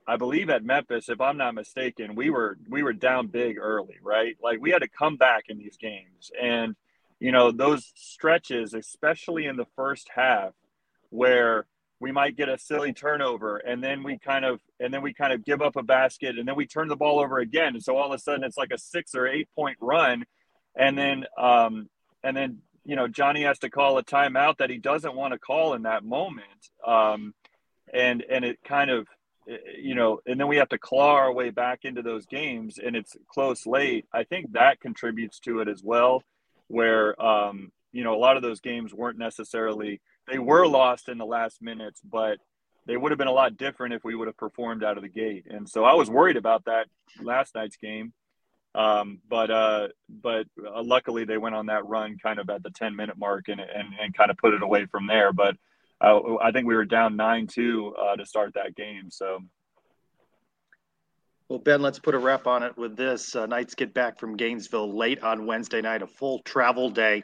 I 0.07 0.17
believe 0.17 0.51
at 0.51 0.65
Memphis, 0.65 1.09
if 1.09 1.21
I'm 1.21 1.39
not 1.39 1.55
mistaken, 1.55 2.15
we 2.15 2.31
were 2.31 2.59
we 2.69 2.83
were 2.83 2.93
down 2.93 3.29
big 3.29 3.59
early, 3.59 3.97
right? 4.03 4.37
Like 4.43 4.61
we 4.61 4.71
had 4.71 4.83
to 4.83 4.89
come 4.89 5.17
back 5.17 5.45
in 5.49 5.59
these 5.59 5.77
games, 5.79 6.31
and 6.41 6.77
you 7.21 7.33
know 7.33 7.51
those 7.53 7.93
stretches, 7.95 8.75
especially 8.75 9.47
in 9.47 9.57
the 9.57 9.67
first 9.77 10.11
half, 10.15 10.53
where 11.11 11.67
we 12.01 12.13
might 12.13 12.37
get 12.37 12.51
a 12.51 12.59
silly 12.59 12.93
turnover 12.93 13.57
and 13.57 13.83
then 13.83 14.03
we 14.03 14.19
kind 14.19 14.45
of 14.45 14.61
and 14.79 14.93
then 14.93 15.01
we 15.01 15.15
kind 15.15 15.33
of 15.33 15.43
give 15.45 15.63
up 15.63 15.77
a 15.77 15.83
basket 15.83 16.39
and 16.39 16.47
then 16.47 16.55
we 16.55 16.67
turn 16.67 16.89
the 16.89 16.97
ball 16.97 17.19
over 17.19 17.39
again. 17.39 17.75
And 17.75 17.83
so 17.83 17.97
all 17.97 18.13
of 18.13 18.13
a 18.13 18.23
sudden 18.23 18.45
it's 18.45 18.59
like 18.59 18.73
a 18.73 18.79
six 18.79 19.15
or 19.15 19.27
eight 19.27 19.49
point 19.55 19.79
run. 19.81 20.25
And 20.77 20.99
then 20.99 21.25
um 21.39 21.89
and 22.23 22.37
then 22.37 22.59
you 22.85 22.97
know 22.97 23.09
johnny 23.09 23.45
has 23.45 23.59
to 23.61 23.71
call 23.71 23.97
a 23.97 24.05
timeout 24.05 24.59
that 24.59 24.69
he 24.69 24.77
doesn't 24.77 25.15
want 25.15 25.33
to 25.33 25.39
call 25.39 25.73
in 25.73 25.83
that 25.83 26.05
moment. 26.05 26.69
Um 26.87 27.33
and 27.93 28.23
and 28.31 28.45
it 28.45 28.59
kind 28.65 28.91
of 28.91 29.07
you 29.79 29.95
know 29.95 30.21
and 30.27 30.41
then 30.41 30.49
we 30.49 30.57
have 30.57 30.69
to 30.71 30.79
claw 30.79 31.15
our 31.15 31.33
way 31.33 31.51
back 31.51 31.81
into 31.85 32.03
those 32.03 32.25
games 32.27 32.79
and 32.79 32.97
it's 32.97 33.15
close 33.29 33.67
late 33.67 34.07
i 34.13 34.25
think 34.25 34.53
that 34.53 34.81
contributes 34.81 35.39
to 35.39 35.61
it 35.61 35.69
as 35.69 35.83
well 35.83 36.23
where 36.69 37.21
um 37.23 37.71
you 37.93 38.03
know 38.03 38.15
a 38.15 38.17
lot 38.17 38.37
of 38.37 38.43
those 38.43 38.61
games 38.61 38.95
weren't 38.95 39.19
necessarily 39.19 40.01
they 40.31 40.39
were 40.39 40.67
lost 40.67 41.09
in 41.09 41.19
the 41.19 41.27
last 41.27 41.63
minutes, 41.63 42.01
but 42.03 42.39
they 42.87 42.97
would 42.97 43.13
have 43.13 43.19
been 43.19 43.29
a 43.29 43.33
lot 43.33 43.57
different 43.57 43.95
if 43.95 44.05
we 44.05 44.15
would 44.15 44.29
have 44.29 44.37
performed 44.37 44.85
out 44.85 44.97
of 44.97 45.03
the 45.03 45.09
gate. 45.09 45.47
And 45.49 45.69
so 45.69 45.85
I 45.85 45.95
was 45.95 46.11
worried 46.11 46.37
about 46.37 46.65
that 46.67 46.87
last 47.23 47.55
night's 47.55 47.77
game. 47.77 48.13
Um, 48.75 49.21
but 49.29 49.51
uh, 49.53 49.89
but 50.09 50.47
uh, 50.59 50.83
luckily 50.83 51.25
they 51.25 51.39
went 51.39 51.55
on 51.55 51.67
that 51.67 51.87
run 51.87 52.19
kind 52.21 52.41
of 52.41 52.51
at 52.51 52.63
the 52.63 52.71
10 52.71 52.97
minute 52.97 53.17
mark 53.17 53.49
and, 53.49 53.61
and, 53.61 53.95
and 54.01 54.17
kind 54.17 54.31
of 54.31 54.37
put 54.37 54.53
it 54.53 54.63
away 54.63 54.87
from 54.87 55.07
there. 55.07 55.33
But 55.33 55.57
uh, 56.01 56.37
I 56.43 56.53
think 56.53 56.67
we 56.67 56.75
were 56.75 56.85
down 56.85 57.17
9 57.17 57.47
2 57.47 57.95
uh, 57.97 58.17
to 58.17 58.27
start 58.27 58.55
that 58.55 58.75
game. 58.75 59.11
So. 59.11 59.41
Well, 61.49 61.59
Ben, 61.59 61.83
let's 61.83 61.99
put 61.99 62.15
a 62.15 62.19
wrap 62.19 62.47
on 62.47 62.63
it 62.63 62.77
with 62.77 62.97
this. 62.97 63.37
Uh, 63.37 63.47
Knights 63.47 63.75
get 63.75 63.93
back 63.93 64.19
from 64.19 64.37
Gainesville 64.37 64.97
late 64.97 65.23
on 65.23 65.47
Wednesday 65.47 65.83
night, 65.83 66.03
a 66.03 66.07
full 66.07 66.41
travel 66.41 66.89
day 66.89 67.23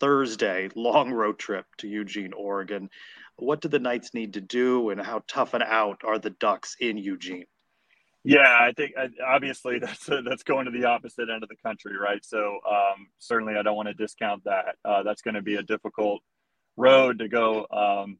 Thursday, 0.00 0.68
long 0.74 1.10
road 1.10 1.38
trip 1.38 1.64
to 1.78 1.88
Eugene, 1.88 2.32
Oregon. 2.34 2.90
What 3.36 3.62
do 3.62 3.68
the 3.68 3.78
Knights 3.78 4.14
need 4.14 4.34
to 4.34 4.40
do, 4.40 4.90
and 4.90 5.00
how 5.00 5.22
tough 5.26 5.54
and 5.54 5.62
out 5.62 6.02
are 6.04 6.18
the 6.18 6.30
Ducks 6.30 6.76
in 6.78 6.98
Eugene? 6.98 7.46
Yeah, 8.22 8.58
I 8.60 8.72
think 8.76 8.92
obviously 9.26 9.78
that's 9.80 10.06
that's 10.06 10.42
going 10.42 10.66
to 10.66 10.70
the 10.70 10.84
opposite 10.84 11.28
end 11.30 11.42
of 11.42 11.48
the 11.48 11.56
country, 11.56 11.96
right? 11.96 12.24
So 12.24 12.58
um, 12.68 13.08
certainly, 13.18 13.56
I 13.56 13.62
don't 13.62 13.76
want 13.76 13.88
to 13.88 13.94
discount 13.94 14.44
that. 14.44 14.76
Uh, 14.84 15.02
that's 15.02 15.22
going 15.22 15.34
to 15.34 15.42
be 15.42 15.56
a 15.56 15.62
difficult 15.62 16.22
road 16.76 17.18
to 17.20 17.28
go. 17.28 17.66
Um, 17.70 18.18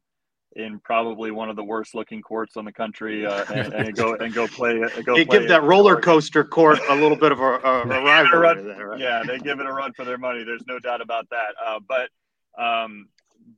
in 0.55 0.79
probably 0.79 1.31
one 1.31 1.49
of 1.49 1.57
the 1.57 1.63
worst 1.63 1.93
looking 1.93 2.21
courts 2.21 2.55
on 2.55 2.63
the 2.63 2.71
country 2.71 3.25
uh, 3.25 3.43
and, 3.53 3.73
and, 3.73 3.95
go 3.95 4.15
and 4.15 4.33
go 4.33 4.47
play. 4.47 4.81
Uh, 4.81 5.01
go 5.01 5.15
they 5.15 5.25
play 5.25 5.39
give 5.39 5.49
that 5.49 5.63
roller 5.63 5.99
coaster 5.99 6.43
court 6.43 6.79
a 6.89 6.95
little 6.95 7.17
bit 7.17 7.31
of 7.31 7.39
a, 7.39 7.43
a, 7.43 7.81
a 7.81 8.03
rivalry 8.03 8.63
there, 8.63 8.87
right? 8.87 8.99
Yeah, 8.99 9.23
they 9.27 9.37
give 9.37 9.59
it 9.59 9.65
a 9.65 9.73
run 9.73 9.93
for 9.93 10.05
their 10.05 10.17
money. 10.17 10.43
There's 10.43 10.65
no 10.65 10.79
doubt 10.79 11.01
about 11.01 11.29
that. 11.31 11.55
Uh, 11.63 11.79
but 11.85 12.09
um, 12.61 13.09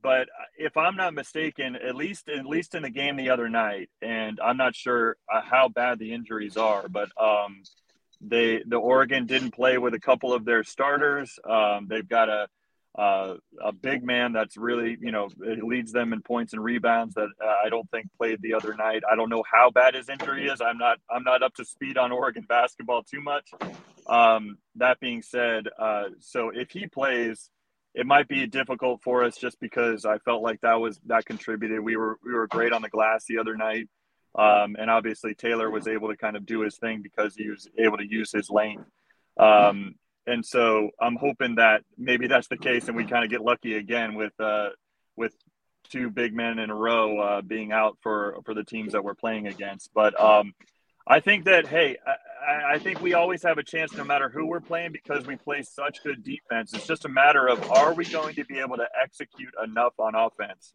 but 0.02 0.28
if 0.56 0.76
I'm 0.76 0.96
not 0.96 1.14
mistaken, 1.14 1.76
at 1.76 1.94
least 1.94 2.28
at 2.28 2.44
least 2.46 2.74
in 2.74 2.82
the 2.82 2.90
game 2.90 3.16
the 3.16 3.30
other 3.30 3.48
night, 3.48 3.90
and 4.02 4.38
I'm 4.42 4.56
not 4.56 4.74
sure 4.74 5.16
uh, 5.32 5.40
how 5.40 5.68
bad 5.68 5.98
the 5.98 6.12
injuries 6.12 6.56
are, 6.56 6.88
but 6.88 7.10
um, 7.20 7.62
they 8.20 8.62
the 8.66 8.76
Oregon 8.76 9.26
didn't 9.26 9.52
play 9.52 9.78
with 9.78 9.94
a 9.94 10.00
couple 10.00 10.34
of 10.34 10.44
their 10.44 10.64
starters. 10.64 11.38
Um, 11.48 11.86
they've 11.88 12.08
got 12.08 12.28
a 12.28 12.48
uh, 12.98 13.36
a 13.62 13.72
big 13.72 14.02
man 14.02 14.32
that's 14.32 14.56
really, 14.56 14.96
you 15.00 15.12
know, 15.12 15.28
leads 15.38 15.92
them 15.92 16.12
in 16.12 16.20
points 16.20 16.52
and 16.52 16.62
rebounds 16.62 17.14
that 17.14 17.28
uh, 17.40 17.54
I 17.64 17.68
don't 17.68 17.88
think 17.92 18.06
played 18.18 18.42
the 18.42 18.54
other 18.54 18.74
night. 18.74 19.02
I 19.10 19.14
don't 19.14 19.30
know 19.30 19.44
how 19.50 19.70
bad 19.70 19.94
his 19.94 20.08
injury 20.08 20.48
is. 20.48 20.60
I'm 20.60 20.78
not 20.78 20.98
I'm 21.08 21.22
not 21.22 21.44
up 21.44 21.54
to 21.54 21.64
speed 21.64 21.96
on 21.96 22.10
Oregon 22.10 22.44
basketball 22.48 23.04
too 23.04 23.20
much. 23.20 23.48
Um, 24.08 24.58
that 24.76 24.98
being 24.98 25.22
said, 25.22 25.68
uh, 25.78 26.06
so 26.18 26.50
if 26.52 26.72
he 26.72 26.88
plays, 26.88 27.50
it 27.94 28.04
might 28.04 28.26
be 28.26 28.48
difficult 28.48 29.00
for 29.04 29.22
us 29.22 29.36
just 29.36 29.60
because 29.60 30.04
I 30.04 30.18
felt 30.18 30.42
like 30.42 30.60
that 30.62 30.80
was 30.80 31.00
that 31.06 31.24
contributed. 31.24 31.78
We 31.78 31.96
were 31.96 32.18
we 32.24 32.32
were 32.32 32.48
great 32.48 32.72
on 32.72 32.82
the 32.82 32.88
glass 32.88 33.24
the 33.28 33.38
other 33.38 33.56
night. 33.56 33.88
Um, 34.34 34.76
and 34.78 34.90
obviously 34.90 35.34
Taylor 35.34 35.70
was 35.70 35.86
able 35.86 36.08
to 36.08 36.16
kind 36.16 36.36
of 36.36 36.44
do 36.44 36.60
his 36.60 36.76
thing 36.76 37.00
because 37.02 37.34
he 37.36 37.48
was 37.48 37.68
able 37.78 37.96
to 37.96 38.08
use 38.08 38.32
his 38.32 38.50
length. 38.50 38.84
Um, 39.38 39.94
and 40.28 40.44
so 40.44 40.90
I'm 41.00 41.16
hoping 41.16 41.56
that 41.56 41.82
maybe 41.96 42.26
that's 42.26 42.48
the 42.48 42.58
case, 42.58 42.88
and 42.88 42.96
we 42.96 43.04
kind 43.04 43.24
of 43.24 43.30
get 43.30 43.40
lucky 43.40 43.74
again 43.74 44.14
with 44.14 44.32
uh, 44.38 44.70
with 45.16 45.32
two 45.90 46.10
big 46.10 46.34
men 46.34 46.58
in 46.58 46.70
a 46.70 46.74
row 46.74 47.18
uh, 47.18 47.42
being 47.42 47.72
out 47.72 47.96
for 48.02 48.38
for 48.44 48.54
the 48.54 48.64
teams 48.64 48.92
that 48.92 49.02
we're 49.02 49.14
playing 49.14 49.46
against. 49.46 49.90
But 49.94 50.18
um, 50.20 50.52
I 51.06 51.20
think 51.20 51.46
that 51.46 51.66
hey, 51.66 51.96
I, 52.46 52.74
I, 52.74 52.78
think 52.78 53.00
we 53.00 53.14
always 53.14 53.42
have 53.42 53.58
a 53.58 53.62
chance 53.62 53.94
no 53.94 54.04
matter 54.04 54.28
who 54.28 54.46
we're 54.46 54.60
playing 54.60 54.92
because 54.92 55.26
we 55.26 55.36
play 55.36 55.62
such 55.62 56.02
good 56.04 56.22
defense. 56.22 56.74
It's 56.74 56.86
just 56.86 57.06
a 57.06 57.08
matter 57.08 57.48
of 57.48 57.70
are 57.70 57.94
we 57.94 58.04
going 58.04 58.34
to 58.34 58.44
be 58.44 58.58
able 58.58 58.76
to 58.76 58.88
execute 59.02 59.54
enough 59.64 59.94
on 59.98 60.14
offense 60.14 60.72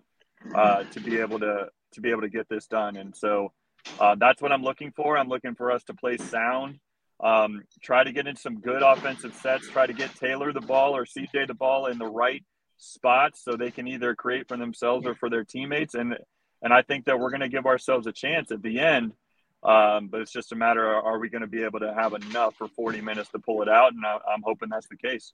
uh, 0.55 0.83
to 0.85 0.99
be 0.99 1.19
able 1.19 1.39
to 1.39 1.67
to 1.93 2.01
be 2.01 2.09
able 2.09 2.21
to 2.21 2.29
get 2.29 2.49
this 2.49 2.65
done. 2.65 2.97
And 2.97 3.15
so 3.15 3.51
uh, 3.99 4.15
that's 4.15 4.41
what 4.41 4.51
I'm 4.51 4.63
looking 4.63 4.91
for. 4.91 5.17
I'm 5.17 5.29
looking 5.29 5.55
for 5.55 5.71
us 5.71 5.83
to 5.85 5.93
play 5.93 6.17
sound. 6.17 6.79
Um, 7.23 7.63
try 7.81 8.03
to 8.03 8.11
get 8.11 8.27
in 8.27 8.35
some 8.35 8.59
good 8.59 8.81
offensive 8.81 9.33
sets. 9.35 9.69
Try 9.69 9.87
to 9.87 9.93
get 9.93 10.13
Taylor 10.15 10.51
the 10.51 10.61
ball 10.61 10.95
or 10.95 11.05
CJ 11.05 11.47
the 11.47 11.53
ball 11.53 11.85
in 11.87 11.97
the 11.97 12.05
right 12.05 12.43
spots 12.77 13.43
so 13.43 13.55
they 13.55 13.71
can 13.71 13.87
either 13.87 14.13
create 14.13 14.49
for 14.49 14.57
themselves 14.57 15.07
or 15.07 15.15
for 15.15 15.29
their 15.29 15.45
teammates. 15.45 15.95
And 15.95 16.17
and 16.61 16.73
I 16.73 16.81
think 16.81 17.05
that 17.05 17.19
we're 17.19 17.29
going 17.29 17.41
to 17.41 17.49
give 17.49 17.65
ourselves 17.65 18.07
a 18.07 18.11
chance 18.11 18.51
at 18.51 18.61
the 18.61 18.79
end. 18.79 19.13
Um, 19.63 20.07
but 20.07 20.19
it's 20.19 20.31
just 20.31 20.51
a 20.51 20.55
matter 20.55 20.93
of 20.93 21.05
are 21.05 21.19
we 21.19 21.29
going 21.29 21.41
to 21.41 21.47
be 21.47 21.63
able 21.63 21.79
to 21.79 21.93
have 21.93 22.13
enough 22.13 22.55
for 22.55 22.67
40 22.67 22.99
minutes 23.01 23.29
to 23.29 23.39
pull 23.39 23.61
it 23.61 23.69
out? 23.69 23.93
And 23.93 24.05
I, 24.05 24.15
am 24.33 24.41
hoping 24.43 24.69
that's 24.69 24.87
the 24.87 24.97
case. 24.97 25.33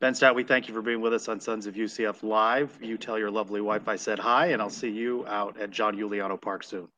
Ben 0.00 0.14
Stout, 0.14 0.34
we 0.34 0.44
thank 0.44 0.68
you 0.68 0.74
for 0.74 0.82
being 0.82 1.00
with 1.00 1.12
us 1.12 1.28
on 1.28 1.40
Sons 1.40 1.66
of 1.66 1.74
UCF 1.74 2.22
Live. 2.22 2.76
You 2.80 2.96
tell 2.96 3.18
your 3.18 3.30
lovely 3.30 3.60
wife 3.60 3.88
I 3.88 3.96
said 3.96 4.18
hi, 4.18 4.48
and 4.48 4.62
I'll 4.62 4.70
see 4.70 4.90
you 4.90 5.26
out 5.26 5.60
at 5.60 5.70
John 5.70 5.96
Euliano 5.96 6.40
Park 6.40 6.64
soon. 6.64 6.88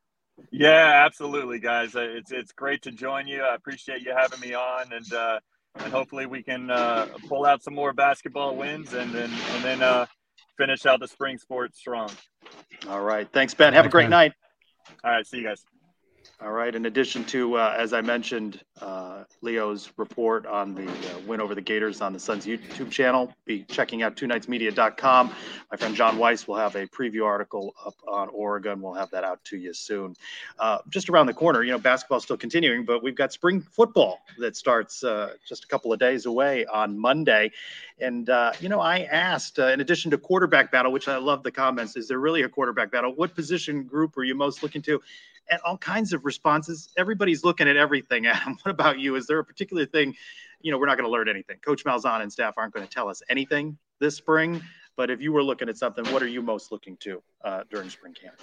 Yeah, 0.51 1.03
absolutely, 1.05 1.59
guys. 1.59 1.95
Uh, 1.95 2.01
it's 2.01 2.31
it's 2.31 2.51
great 2.51 2.81
to 2.83 2.91
join 2.91 3.27
you. 3.27 3.41
I 3.43 3.55
appreciate 3.55 4.01
you 4.01 4.13
having 4.15 4.39
me 4.39 4.53
on, 4.53 4.91
and 4.91 5.13
uh, 5.13 5.39
and 5.75 5.91
hopefully 5.91 6.25
we 6.25 6.43
can 6.43 6.69
uh, 6.69 7.07
pull 7.27 7.45
out 7.45 7.63
some 7.63 7.73
more 7.75 7.93
basketball 7.93 8.55
wins, 8.55 8.93
and 8.93 9.11
then 9.11 9.29
and 9.29 9.63
then 9.63 9.81
uh, 9.81 10.05
finish 10.57 10.85
out 10.85 10.99
the 10.99 11.07
spring 11.07 11.37
sports 11.37 11.79
strong. 11.79 12.09
All 12.89 13.01
right, 13.01 13.27
thanks, 13.31 13.53
Ben. 13.53 13.73
Have 13.73 13.83
thanks, 13.83 13.91
a 13.91 13.95
great 13.95 14.03
man. 14.03 14.09
night. 14.09 14.33
All 15.03 15.11
right, 15.11 15.25
see 15.25 15.37
you 15.37 15.43
guys. 15.43 15.63
All 16.43 16.53
right. 16.53 16.73
In 16.73 16.87
addition 16.87 17.23
to, 17.25 17.57
uh, 17.57 17.75
as 17.77 17.93
I 17.93 18.01
mentioned, 18.01 18.61
uh, 18.81 19.25
Leo's 19.43 19.91
report 19.97 20.47
on 20.47 20.73
the 20.73 20.87
uh, 20.87 21.19
win 21.27 21.39
over 21.39 21.53
the 21.53 21.61
Gators 21.61 22.01
on 22.01 22.13
the 22.13 22.19
Sons 22.19 22.47
YouTube 22.47 22.89
channel, 22.89 23.31
be 23.45 23.63
checking 23.65 24.01
out 24.01 24.15
twonightsmedia.com. 24.15 25.31
My 25.69 25.77
friend 25.77 25.95
John 25.95 26.17
Weiss 26.17 26.47
will 26.47 26.55
have 26.55 26.75
a 26.75 26.87
preview 26.87 27.25
article 27.25 27.75
up 27.85 27.93
on 28.07 28.27
Oregon. 28.29 28.81
We'll 28.81 28.95
have 28.95 29.11
that 29.11 29.23
out 29.23 29.43
to 29.45 29.57
you 29.57 29.71
soon. 29.71 30.15
Uh, 30.57 30.79
just 30.89 31.09
around 31.09 31.27
the 31.27 31.33
corner, 31.35 31.61
you 31.61 31.73
know, 31.73 31.77
basketball's 31.77 32.23
still 32.23 32.37
continuing, 32.37 32.85
but 32.85 33.03
we've 33.03 33.13
got 33.15 33.31
spring 33.31 33.61
football 33.61 34.21
that 34.39 34.55
starts 34.55 35.03
uh, 35.03 35.35
just 35.47 35.65
a 35.65 35.67
couple 35.67 35.93
of 35.93 35.99
days 35.99 36.25
away 36.25 36.65
on 36.65 36.97
Monday. 36.97 37.51
And, 37.99 38.27
uh, 38.31 38.53
you 38.59 38.67
know, 38.67 38.79
I 38.79 39.01
asked, 39.01 39.59
in 39.59 39.79
addition 39.79 40.09
to 40.09 40.17
quarterback 40.17 40.71
battle, 40.71 40.91
which 40.91 41.07
I 41.07 41.17
love 41.17 41.43
the 41.43 41.51
comments, 41.51 41.95
is 41.95 42.07
there 42.07 42.17
really 42.17 42.41
a 42.41 42.49
quarterback 42.49 42.89
battle? 42.89 43.13
What 43.15 43.35
position 43.35 43.83
group 43.83 44.17
are 44.17 44.23
you 44.23 44.33
most 44.33 44.63
looking 44.63 44.81
to? 44.83 44.99
And 45.51 45.59
all 45.65 45.77
kinds 45.77 46.13
of 46.13 46.25
responses. 46.25 46.89
Everybody's 46.97 47.43
looking 47.43 47.67
at 47.67 47.75
everything. 47.75 48.25
Adam, 48.27 48.57
what 48.63 48.71
about 48.71 48.99
you? 48.99 49.15
Is 49.15 49.27
there 49.27 49.37
a 49.37 49.45
particular 49.45 49.85
thing? 49.85 50.15
You 50.61 50.71
know, 50.71 50.79
we're 50.79 50.87
not 50.87 50.97
going 50.97 51.07
to 51.07 51.11
learn 51.11 51.29
anything. 51.29 51.57
Coach 51.57 51.83
Malzahn 51.83 52.21
and 52.21 52.31
staff 52.31 52.55
aren't 52.57 52.73
going 52.73 52.87
to 52.87 52.91
tell 52.91 53.09
us 53.09 53.21
anything 53.29 53.77
this 53.99 54.15
spring. 54.15 54.63
But 54.95 55.09
if 55.09 55.21
you 55.21 55.31
were 55.31 55.43
looking 55.43 55.69
at 55.69 55.77
something, 55.77 56.05
what 56.11 56.23
are 56.23 56.27
you 56.27 56.41
most 56.41 56.71
looking 56.71 56.97
to 56.97 57.21
uh, 57.43 57.63
during 57.69 57.89
spring 57.89 58.13
camp? 58.13 58.35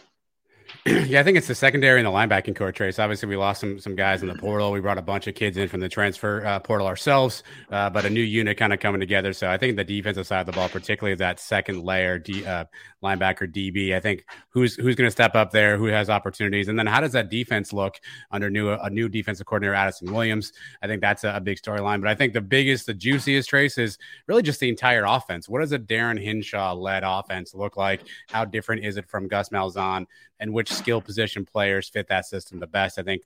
yeah, 0.87 1.21
I 1.21 1.23
think 1.23 1.37
it's 1.37 1.47
the 1.47 1.55
secondary 1.55 2.01
and 2.01 2.07
the 2.07 2.11
linebacking 2.11 2.57
corps 2.57 2.73
trace. 2.73 2.99
Obviously, 2.99 3.29
we 3.29 3.37
lost 3.37 3.61
some 3.61 3.79
some 3.79 3.95
guys 3.95 4.23
in 4.23 4.29
the 4.29 4.35
portal. 4.35 4.73
We 4.73 4.81
brought 4.81 4.99
a 4.99 5.03
bunch 5.03 5.27
of 5.27 5.35
kids 5.35 5.57
in 5.57 5.69
from 5.69 5.81
the 5.81 5.89
transfer 5.89 6.45
uh, 6.45 6.61
portal 6.61 6.87
ourselves, 6.87 7.43
uh, 7.71 7.91
but 7.91 8.05
a 8.05 8.11
new 8.11 8.23
unit 8.23 8.57
kind 8.57 8.73
of 8.73 8.81
coming 8.81 9.01
together. 9.01 9.33
So 9.33 9.51
I 9.51 9.59
think 9.59 9.77
the 9.77 9.85
defensive 9.85 10.27
side 10.27 10.41
of 10.41 10.47
the 10.47 10.53
ball, 10.53 10.69
particularly 10.69 11.15
that 11.17 11.41
second 11.41 11.83
layer, 11.83 12.19
D, 12.19 12.45
uh, 12.45 12.65
linebacker 13.03 13.53
DB, 13.53 13.95
I 13.95 14.01
think 14.01 14.25
who's 14.51 14.75
who's 14.77 14.95
going 14.95 15.07
to 15.07 15.13
step 15.13 15.35
up 15.35 15.51
there, 15.51 15.77
who 15.77 15.87
has 15.87 16.11
opportunities, 16.11 16.69
and 16.69 16.79
then 16.79 16.87
how 16.87 17.01
does 17.01 17.13
that 17.13 17.31
defense 17.31 17.73
look 17.73 17.99
under 18.31 18.51
new 18.51 18.71
a 18.71 18.91
new 18.91 19.09
defensive 19.09 19.47
coordinator 19.47 19.75
Addison 19.75 20.13
Williams? 20.13 20.53
I 20.83 20.87
think 20.87 21.01
that's 21.01 21.25
a, 21.25 21.37
a 21.37 21.41
big 21.41 21.59
storyline. 21.59 22.01
But 22.01 22.09
I 22.09 22.15
think 22.15 22.33
the 22.33 22.41
biggest, 22.41 22.87
the 22.87 22.95
juiciest 22.95 23.49
trace 23.49 23.79
is 23.79 23.99
really 24.27 24.43
just 24.43 24.61
the 24.61 24.69
entire 24.69 25.05
offense. 25.05 25.49
What 25.49 25.61
does 25.61 25.73
a 25.73 25.79
Darin 25.79 26.17
Hinshaw 26.17 26.75
led 26.75 27.03
offense 27.05 27.55
look 27.55 27.77
like? 27.77 28.03
How 28.29 28.45
different 28.45 28.85
is 28.85 28.97
it 28.97 29.09
from 29.09 29.29
Gus 29.29 29.49
Malzahn? 29.51 30.07
And 30.41 30.53
which 30.53 30.73
skill 30.73 31.01
position 31.01 31.45
players 31.45 31.89
fit 31.89 32.09
that 32.09 32.27
system 32.27 32.61
the 32.61 32.67
best? 32.67 32.99
I 32.99 33.03
think 33.03 33.23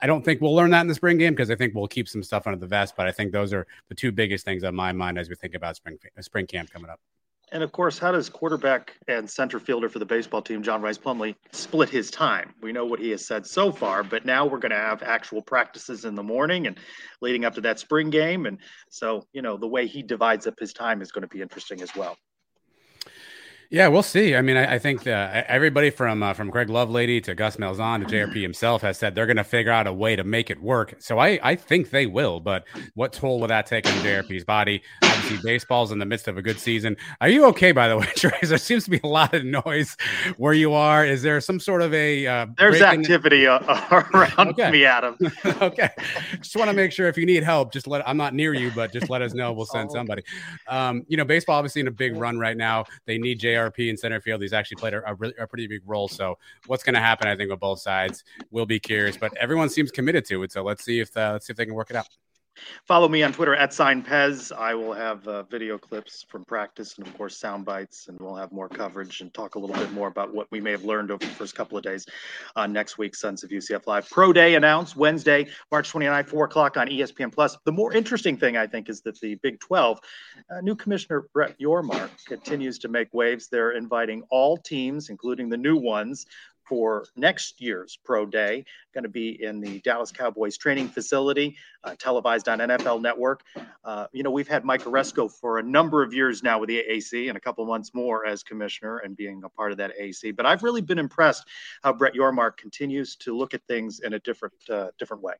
I 0.00 0.06
don't 0.06 0.24
think 0.24 0.40
we'll 0.40 0.54
learn 0.54 0.70
that 0.70 0.80
in 0.80 0.88
the 0.88 0.94
spring 0.94 1.18
game 1.18 1.34
because 1.34 1.50
I 1.50 1.56
think 1.56 1.74
we'll 1.74 1.86
keep 1.86 2.08
some 2.08 2.22
stuff 2.22 2.46
under 2.46 2.58
the 2.58 2.66
vest. 2.66 2.94
But 2.96 3.06
I 3.06 3.12
think 3.12 3.32
those 3.32 3.52
are 3.52 3.66
the 3.88 3.94
two 3.94 4.12
biggest 4.12 4.44
things 4.44 4.64
on 4.64 4.74
my 4.74 4.92
mind 4.92 5.18
as 5.18 5.28
we 5.28 5.34
think 5.34 5.54
about 5.54 5.76
spring 5.76 5.98
spring 6.20 6.46
camp 6.46 6.70
coming 6.70 6.90
up. 6.90 7.00
And 7.52 7.62
of 7.62 7.72
course, 7.72 7.98
how 7.98 8.10
does 8.10 8.28
quarterback 8.28 8.94
and 9.06 9.30
center 9.30 9.60
fielder 9.60 9.88
for 9.88 10.00
the 10.00 10.06
baseball 10.06 10.42
team, 10.42 10.62
John 10.62 10.82
Rhys 10.82 10.98
Plumlee, 10.98 11.36
split 11.52 11.88
his 11.88 12.10
time? 12.10 12.52
We 12.60 12.72
know 12.72 12.84
what 12.84 12.98
he 12.98 13.10
has 13.10 13.24
said 13.24 13.46
so 13.46 13.70
far, 13.70 14.02
but 14.02 14.24
now 14.24 14.44
we're 14.44 14.58
going 14.58 14.70
to 14.70 14.76
have 14.76 15.02
actual 15.02 15.40
practices 15.40 16.04
in 16.04 16.16
the 16.16 16.22
morning 16.22 16.66
and 16.66 16.76
leading 17.20 17.44
up 17.44 17.54
to 17.54 17.60
that 17.60 17.78
spring 17.78 18.10
game. 18.10 18.46
And 18.46 18.58
so, 18.90 19.26
you 19.32 19.42
know, 19.42 19.56
the 19.56 19.68
way 19.68 19.86
he 19.86 20.02
divides 20.02 20.46
up 20.46 20.58
his 20.58 20.72
time 20.72 21.00
is 21.00 21.12
going 21.12 21.22
to 21.22 21.28
be 21.28 21.42
interesting 21.42 21.80
as 21.80 21.94
well. 21.94 22.16
Yeah, 23.74 23.88
we'll 23.88 24.04
see. 24.04 24.36
I 24.36 24.40
mean, 24.40 24.56
I, 24.56 24.74
I 24.74 24.78
think 24.78 25.04
uh, 25.04 25.42
everybody 25.48 25.90
from 25.90 26.22
uh, 26.22 26.32
from 26.32 26.48
Greg 26.48 26.68
Lovelady 26.68 27.20
to 27.24 27.34
Gus 27.34 27.56
Malzahn 27.56 28.06
to 28.06 28.14
JRP 28.14 28.40
himself 28.40 28.82
has 28.82 28.96
said 28.98 29.16
they're 29.16 29.26
going 29.26 29.36
to 29.36 29.42
figure 29.42 29.72
out 29.72 29.88
a 29.88 29.92
way 29.92 30.14
to 30.14 30.22
make 30.22 30.48
it 30.48 30.62
work. 30.62 30.94
So 31.00 31.18
I, 31.18 31.40
I 31.42 31.56
think 31.56 31.90
they 31.90 32.06
will. 32.06 32.38
But 32.38 32.68
what 32.94 33.12
toll 33.12 33.40
will 33.40 33.48
that 33.48 33.66
take 33.66 33.84
on 33.88 33.92
JRP's 33.94 34.44
body? 34.44 34.80
Obviously, 35.02 35.38
baseball's 35.42 35.90
in 35.90 35.98
the 35.98 36.06
midst 36.06 36.28
of 36.28 36.38
a 36.38 36.42
good 36.42 36.60
season. 36.60 36.96
Are 37.20 37.28
you 37.28 37.46
okay, 37.46 37.72
by 37.72 37.88
the 37.88 37.98
way, 37.98 38.06
Trace? 38.16 38.48
There 38.48 38.58
seems 38.58 38.84
to 38.84 38.90
be 38.90 39.00
a 39.02 39.08
lot 39.08 39.34
of 39.34 39.44
noise 39.44 39.96
where 40.36 40.54
you 40.54 40.72
are. 40.72 41.04
Is 41.04 41.22
there 41.22 41.40
some 41.40 41.58
sort 41.58 41.82
of 41.82 41.92
a 41.92 42.28
uh, 42.28 42.46
there's 42.56 42.80
activity 42.80 43.48
uh, 43.48 43.58
around 44.14 44.50
okay. 44.50 44.70
me, 44.70 44.84
Adam? 44.84 45.18
okay, 45.60 45.90
just 46.36 46.54
want 46.54 46.70
to 46.70 46.76
make 46.76 46.92
sure 46.92 47.08
if 47.08 47.18
you 47.18 47.26
need 47.26 47.42
help, 47.42 47.72
just 47.72 47.88
let. 47.88 48.08
I'm 48.08 48.18
not 48.18 48.34
near 48.34 48.54
you, 48.54 48.70
but 48.70 48.92
just 48.92 49.10
let 49.10 49.20
us 49.20 49.34
know. 49.34 49.52
We'll 49.52 49.66
send 49.66 49.90
somebody. 49.90 50.22
Um, 50.68 51.04
you 51.08 51.16
know, 51.16 51.24
baseball 51.24 51.56
obviously 51.56 51.80
in 51.80 51.88
a 51.88 51.90
big 51.90 52.14
run 52.14 52.38
right 52.38 52.56
now. 52.56 52.84
They 53.06 53.18
need 53.18 53.40
JRP 53.40 53.63
JRP 53.70 53.90
in 53.90 53.96
center 53.96 54.20
field. 54.20 54.42
He's 54.42 54.52
actually 54.52 54.76
played 54.76 54.94
a, 54.94 55.10
a, 55.10 55.14
really, 55.14 55.34
a 55.38 55.46
pretty 55.46 55.66
big 55.66 55.82
role. 55.86 56.08
So 56.08 56.38
what's 56.66 56.82
going 56.82 56.94
to 56.94 57.00
happen? 57.00 57.28
I 57.28 57.36
think 57.36 57.50
on 57.50 57.58
both 57.58 57.80
sides, 57.80 58.24
we'll 58.50 58.66
be 58.66 58.80
curious. 58.80 59.16
But 59.16 59.36
everyone 59.36 59.68
seems 59.68 59.90
committed 59.90 60.24
to 60.26 60.42
it. 60.42 60.52
So 60.52 60.62
let's 60.62 60.84
see 60.84 61.00
if 61.00 61.12
the, 61.12 61.32
let's 61.32 61.46
see 61.46 61.52
if 61.52 61.56
they 61.56 61.66
can 61.66 61.74
work 61.74 61.90
it 61.90 61.96
out. 61.96 62.08
Follow 62.86 63.08
me 63.08 63.22
on 63.22 63.32
Twitter 63.32 63.54
at 63.54 63.72
sign 63.72 64.02
Pez. 64.02 64.52
I 64.56 64.74
will 64.74 64.92
have 64.92 65.26
uh, 65.26 65.42
video 65.44 65.78
clips 65.78 66.24
from 66.28 66.44
practice 66.44 66.96
and, 66.98 67.06
of 67.06 67.16
course, 67.16 67.36
sound 67.36 67.64
bites, 67.64 68.08
and 68.08 68.18
we'll 68.20 68.36
have 68.36 68.52
more 68.52 68.68
coverage 68.68 69.20
and 69.20 69.32
talk 69.32 69.54
a 69.54 69.58
little 69.58 69.76
bit 69.76 69.92
more 69.92 70.08
about 70.08 70.34
what 70.34 70.46
we 70.50 70.60
may 70.60 70.70
have 70.70 70.84
learned 70.84 71.10
over 71.10 71.24
the 71.24 71.32
first 71.32 71.54
couple 71.54 71.76
of 71.76 71.84
days 71.84 72.06
on 72.56 72.72
next 72.72 72.98
week's 72.98 73.20
Sons 73.20 73.42
of 73.42 73.50
UCF 73.50 73.86
Live. 73.86 74.08
Pro 74.10 74.32
Day 74.32 74.54
announced 74.54 74.96
Wednesday, 74.96 75.48
March 75.70 75.88
29, 75.88 76.24
4 76.24 76.44
o'clock 76.44 76.76
on 76.76 76.88
ESPN 76.88 77.32
Plus. 77.32 77.56
The 77.64 77.72
more 77.72 77.92
interesting 77.92 78.36
thing, 78.36 78.56
I 78.56 78.66
think, 78.66 78.88
is 78.88 79.00
that 79.02 79.18
the 79.20 79.34
Big 79.36 79.60
12, 79.60 79.98
uh, 80.50 80.60
new 80.60 80.76
commissioner 80.76 81.26
Brett 81.32 81.58
Yormark 81.58 82.10
continues 82.26 82.78
to 82.80 82.88
make 82.88 83.12
waves. 83.12 83.48
They're 83.48 83.72
inviting 83.72 84.22
all 84.30 84.56
teams, 84.56 85.08
including 85.08 85.48
the 85.48 85.56
new 85.56 85.76
ones, 85.76 86.26
for 86.66 87.06
next 87.16 87.60
year's 87.60 87.98
Pro 88.04 88.26
Day. 88.26 88.64
Going 88.92 89.04
to 89.04 89.10
be 89.10 89.42
in 89.42 89.60
the 89.60 89.80
Dallas 89.80 90.12
Cowboys 90.12 90.56
training 90.56 90.88
facility, 90.88 91.56
uh, 91.82 91.94
televised 91.98 92.48
on 92.48 92.58
NFL 92.58 93.02
Network. 93.02 93.42
Uh, 93.84 94.06
you 94.12 94.22
know, 94.22 94.30
we've 94.30 94.48
had 94.48 94.64
Mike 94.64 94.84
Aresco 94.84 95.30
for 95.30 95.58
a 95.58 95.62
number 95.62 96.02
of 96.02 96.12
years 96.12 96.42
now 96.42 96.58
with 96.58 96.68
the 96.68 96.82
AAC 96.90 97.28
and 97.28 97.36
a 97.36 97.40
couple 97.40 97.64
months 97.66 97.92
more 97.94 98.26
as 98.26 98.42
commissioner 98.42 98.98
and 98.98 99.16
being 99.16 99.42
a 99.44 99.48
part 99.48 99.72
of 99.72 99.78
that 99.78 99.92
AAC. 100.00 100.36
But 100.36 100.46
I've 100.46 100.62
really 100.62 100.80
been 100.80 100.98
impressed 100.98 101.46
how 101.82 101.92
Brett 101.92 102.14
Yormark 102.14 102.56
continues 102.56 103.16
to 103.16 103.36
look 103.36 103.54
at 103.54 103.62
things 103.66 104.00
in 104.00 104.14
a 104.14 104.18
different, 104.18 104.54
uh, 104.70 104.88
different 104.98 105.22
way. 105.22 105.34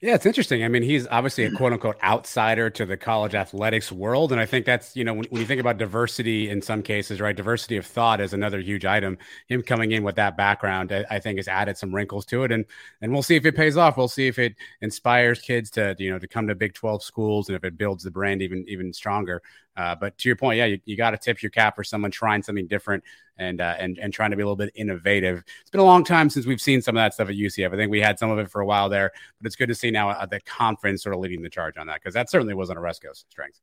Yeah, 0.00 0.14
it's 0.14 0.24
interesting. 0.24 0.64
I 0.64 0.68
mean, 0.68 0.82
he's 0.82 1.06
obviously 1.08 1.44
a 1.44 1.50
quote 1.50 1.74
unquote 1.74 2.02
outsider 2.02 2.70
to 2.70 2.86
the 2.86 2.96
college 2.96 3.34
athletics 3.34 3.92
world. 3.92 4.32
And 4.32 4.40
I 4.40 4.46
think 4.46 4.64
that's, 4.64 4.96
you 4.96 5.04
know, 5.04 5.12
when, 5.12 5.26
when, 5.28 5.42
you 5.42 5.46
think 5.46 5.60
about 5.60 5.76
diversity 5.76 6.48
in 6.48 6.62
some 6.62 6.82
cases, 6.82 7.20
right? 7.20 7.36
Diversity 7.36 7.76
of 7.76 7.84
thought 7.84 8.18
is 8.18 8.32
another 8.32 8.60
huge 8.60 8.86
item. 8.86 9.18
Him 9.46 9.62
coming 9.62 9.92
in 9.92 10.02
with 10.02 10.16
that 10.16 10.38
background, 10.38 10.90
I, 10.90 11.04
I 11.10 11.18
think 11.18 11.38
has 11.38 11.48
added 11.48 11.76
some 11.76 11.94
wrinkles 11.94 12.24
to 12.26 12.44
it. 12.44 12.52
And 12.52 12.64
and 13.02 13.12
we'll 13.12 13.22
see 13.22 13.36
if 13.36 13.44
it 13.44 13.54
pays 13.54 13.76
off. 13.76 13.98
We'll 13.98 14.08
see 14.08 14.26
if 14.26 14.38
it 14.38 14.54
inspires 14.80 15.42
kids 15.42 15.68
to, 15.72 15.94
you 15.98 16.10
know, 16.10 16.18
to 16.18 16.26
come 16.26 16.48
to 16.48 16.54
Big 16.54 16.72
12 16.72 17.02
schools 17.02 17.50
and 17.50 17.56
if 17.56 17.64
it 17.64 17.76
builds 17.76 18.02
the 18.02 18.10
brand 18.10 18.40
even 18.40 18.64
even 18.68 18.94
stronger. 18.94 19.42
Uh, 19.76 19.94
but 19.94 20.16
to 20.18 20.28
your 20.28 20.36
point, 20.36 20.58
yeah, 20.58 20.66
you, 20.66 20.80
you 20.84 20.96
got 20.96 21.10
to 21.12 21.16
tip 21.16 21.42
your 21.42 21.50
cap 21.50 21.76
for 21.76 21.84
someone 21.84 22.10
trying 22.10 22.42
something 22.42 22.66
different 22.66 23.04
and 23.38 23.60
uh, 23.60 23.74
and 23.78 23.98
and 23.98 24.12
trying 24.12 24.30
to 24.30 24.36
be 24.36 24.42
a 24.42 24.46
little 24.46 24.56
bit 24.56 24.70
innovative. 24.74 25.42
It's 25.60 25.70
been 25.70 25.80
a 25.80 25.84
long 25.84 26.04
time 26.04 26.28
since 26.30 26.46
we've 26.46 26.60
seen 26.60 26.82
some 26.82 26.96
of 26.96 27.00
that 27.00 27.14
stuff 27.14 27.28
at 27.28 27.34
UCF. 27.34 27.72
I 27.72 27.76
think 27.76 27.90
we 27.90 28.00
had 28.00 28.18
some 28.18 28.30
of 28.30 28.38
it 28.38 28.50
for 28.50 28.60
a 28.60 28.66
while 28.66 28.88
there, 28.88 29.10
but 29.40 29.46
it's 29.46 29.56
good 29.56 29.68
to 29.68 29.74
see 29.74 29.90
now 29.90 30.10
uh, 30.10 30.26
the 30.26 30.40
conference 30.40 31.02
sort 31.02 31.14
of 31.14 31.20
leading 31.20 31.42
the 31.42 31.50
charge 31.50 31.78
on 31.78 31.86
that 31.86 32.00
because 32.00 32.14
that 32.14 32.30
certainly 32.30 32.54
wasn't 32.54 32.78
a 32.78 32.82
Aresco's 32.82 33.24
strength. 33.30 33.60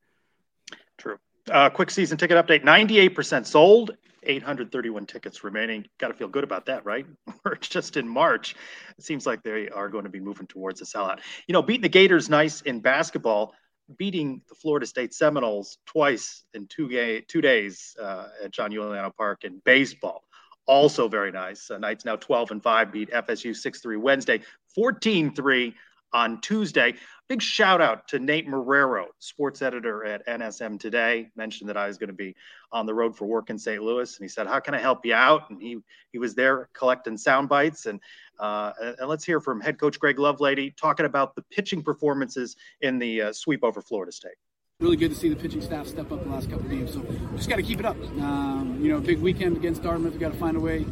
True. 0.97 1.17
Uh, 1.51 1.69
quick 1.69 1.91
season 1.91 2.17
ticket 2.17 2.43
update: 2.43 2.63
ninety-eight 2.63 3.15
percent 3.15 3.47
sold. 3.47 3.95
831 4.23 5.05
tickets 5.05 5.43
remaining. 5.45 5.85
Got 5.99 6.09
to 6.09 6.13
feel 6.13 6.27
good 6.27 6.43
about 6.43 6.65
that, 6.65 6.85
right? 6.85 7.05
We're 7.45 7.55
just 7.55 7.95
in 7.95 8.07
March. 8.07 8.55
It 8.97 9.05
seems 9.05 9.25
like 9.25 9.41
they 9.41 9.69
are 9.69 9.87
going 9.87 10.03
to 10.03 10.09
be 10.09 10.19
moving 10.19 10.47
towards 10.47 10.81
a 10.81 10.83
sellout. 10.83 11.19
You 11.47 11.53
know, 11.53 11.61
beating 11.61 11.83
the 11.83 11.89
Gators 11.89 12.29
nice 12.29 12.59
in 12.61 12.81
basketball 12.81 13.53
beating 13.95 14.41
the 14.49 14.55
Florida 14.55 14.85
State 14.85 15.13
Seminoles 15.13 15.77
twice 15.85 16.43
in 16.53 16.67
two 16.67 16.89
ga- 16.89 17.21
two 17.21 17.41
days 17.41 17.95
uh, 18.01 18.27
at 18.43 18.51
John 18.51 18.71
Euliano 18.71 19.15
Park 19.15 19.43
in 19.43 19.61
baseball. 19.63 20.23
Also 20.65 21.07
very 21.07 21.31
nice. 21.31 21.71
Uh, 21.71 21.77
Knights 21.77 22.03
now 22.03 22.17
12 22.17 22.51
and 22.51 22.63
5 22.63 22.91
beat 22.91 23.11
FSU 23.11 23.51
6-3 23.51 23.97
Wednesday, 23.97 24.41
14-3 24.77 25.73
on 26.13 26.41
Tuesday. 26.41 26.95
Big 27.27 27.41
shout 27.41 27.81
out 27.81 28.07
to 28.07 28.19
Nate 28.19 28.47
Marrero, 28.47 29.07
sports 29.19 29.61
editor 29.61 30.05
at 30.05 30.25
NSM 30.27 30.79
Today. 30.79 31.29
Mentioned 31.35 31.69
that 31.69 31.75
I 31.75 31.87
was 31.87 31.97
going 31.97 32.07
to 32.07 32.15
be 32.15 32.35
on 32.71 32.85
the 32.85 32.93
road 32.93 33.17
for 33.17 33.25
work 33.25 33.49
in 33.49 33.59
St. 33.59 33.83
Louis, 33.83 34.15
and 34.17 34.23
he 34.23 34.29
said, 34.29 34.47
"How 34.47 34.59
can 34.59 34.73
I 34.73 34.79
help 34.79 35.05
you 35.05 35.13
out?" 35.13 35.49
And 35.49 35.61
he 35.61 35.79
he 36.11 36.19
was 36.19 36.35
there 36.35 36.69
collecting 36.73 37.17
sound 37.17 37.49
bites, 37.49 37.85
and 37.85 37.99
uh, 38.39 38.71
and 38.99 39.09
let's 39.09 39.25
hear 39.25 39.41
from 39.41 39.59
head 39.59 39.77
coach 39.77 39.99
Greg 39.99 40.17
Lovelady 40.17 40.75
talking 40.75 41.05
about 41.05 41.35
the 41.35 41.41
pitching 41.51 41.83
performances 41.83 42.55
in 42.81 42.97
the 42.99 43.23
uh, 43.23 43.33
sweep 43.33 43.63
over 43.63 43.81
Florida 43.81 44.11
State. 44.11 44.35
Really 44.79 44.95
good 44.95 45.09
to 45.09 45.15
see 45.15 45.27
the 45.27 45.35
pitching 45.35 45.61
staff 45.61 45.87
step 45.87 46.11
up 46.11 46.23
the 46.23 46.29
last 46.29 46.51
couple 46.51 46.69
games. 46.69 46.93
So 46.93 47.01
just 47.35 47.49
got 47.49 47.55
to 47.55 47.63
keep 47.63 47.79
it 47.79 47.85
up. 47.85 47.97
Um, 48.21 48.77
you 48.79 48.91
know, 48.91 48.99
big 48.99 49.19
weekend 49.19 49.57
against 49.57 49.81
Dartmouth. 49.81 50.13
We 50.13 50.19
got 50.19 50.33
to 50.33 50.37
find 50.37 50.55
a 50.55 50.59
way 50.59 50.85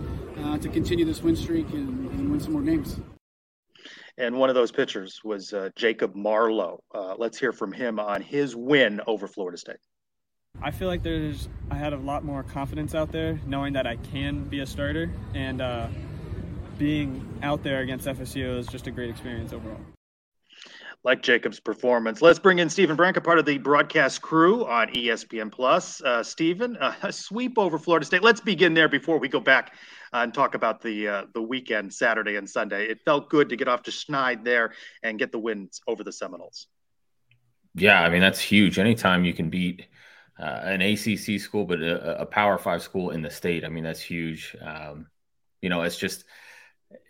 uh, 0.43 0.57
to 0.57 0.69
continue 0.69 1.05
this 1.05 1.21
win 1.21 1.35
streak 1.35 1.69
and, 1.69 2.09
and 2.11 2.31
win 2.31 2.39
some 2.39 2.53
more 2.53 2.63
games. 2.63 2.99
And 4.17 4.37
one 4.37 4.49
of 4.49 4.55
those 4.55 4.71
pitchers 4.71 5.19
was 5.23 5.53
uh, 5.53 5.69
Jacob 5.75 6.15
Marlowe. 6.15 6.81
Uh, 6.93 7.15
let's 7.17 7.37
hear 7.37 7.51
from 7.51 7.73
him 7.73 7.99
on 7.99 8.21
his 8.21 8.55
win 8.55 9.01
over 9.07 9.27
Florida 9.27 9.57
State. 9.57 9.77
I 10.61 10.71
feel 10.71 10.87
like 10.87 11.03
there's 11.03 11.49
I 11.69 11.75
had 11.75 11.91
a 11.91 11.97
lot 11.97 12.23
more 12.23 12.43
confidence 12.43 12.95
out 12.95 13.11
there, 13.11 13.39
knowing 13.45 13.73
that 13.73 13.85
I 13.85 13.97
can 13.97 14.45
be 14.45 14.61
a 14.61 14.65
starter, 14.65 15.11
and 15.33 15.61
uh, 15.61 15.87
being 16.77 17.27
out 17.43 17.61
there 17.63 17.81
against 17.81 18.07
FSU 18.07 18.57
is 18.57 18.67
just 18.67 18.87
a 18.87 18.91
great 18.91 19.09
experience 19.09 19.51
overall. 19.51 19.81
Like 21.05 21.21
Jacob's 21.21 21.59
performance, 21.59 22.19
let's 22.23 22.39
bring 22.39 22.57
in 22.57 22.67
Stephen 22.67 22.95
Branca, 22.95 23.21
part 23.21 23.37
of 23.37 23.45
the 23.45 23.59
broadcast 23.59 24.23
crew 24.23 24.65
on 24.65 24.87
ESPN 24.87 25.51
Plus. 25.51 26.01
Uh, 26.01 26.23
Stephen, 26.23 26.75
uh, 26.77 26.95
a 27.03 27.13
sweep 27.13 27.59
over 27.59 27.77
Florida 27.77 28.07
State. 28.07 28.23
Let's 28.23 28.41
begin 28.41 28.73
there 28.73 28.89
before 28.89 29.19
we 29.19 29.29
go 29.29 29.39
back 29.39 29.75
and 30.13 30.33
talk 30.33 30.55
about 30.55 30.81
the 30.81 31.07
uh, 31.07 31.25
the 31.35 31.43
weekend, 31.43 31.93
Saturday 31.93 32.37
and 32.37 32.49
Sunday. 32.49 32.87
It 32.87 33.01
felt 33.05 33.29
good 33.29 33.49
to 33.49 33.55
get 33.55 33.67
off 33.67 33.83
to 33.83 33.91
Schneid 33.91 34.43
there 34.43 34.73
and 35.03 35.19
get 35.19 35.31
the 35.31 35.37
wins 35.37 35.79
over 35.87 36.03
the 36.03 36.11
Seminoles. 36.11 36.65
Yeah, 37.75 38.01
I 38.01 38.09
mean 38.09 38.21
that's 38.21 38.41
huge. 38.41 38.79
Anytime 38.79 39.25
you 39.25 39.33
can 39.35 39.51
beat 39.51 39.85
uh, 40.39 40.61
an 40.63 40.81
ACC 40.81 41.39
school, 41.39 41.65
but 41.65 41.83
a, 41.83 42.21
a, 42.21 42.25
Power 42.25 42.57
Five 42.57 42.81
school 42.81 43.11
in 43.11 43.21
the 43.21 43.29
state, 43.29 43.63
I 43.63 43.69
mean 43.69 43.83
that's 43.83 44.01
huge. 44.01 44.57
Um, 44.59 45.05
you 45.61 45.69
know, 45.69 45.83
it's 45.83 45.97
just 45.97 46.25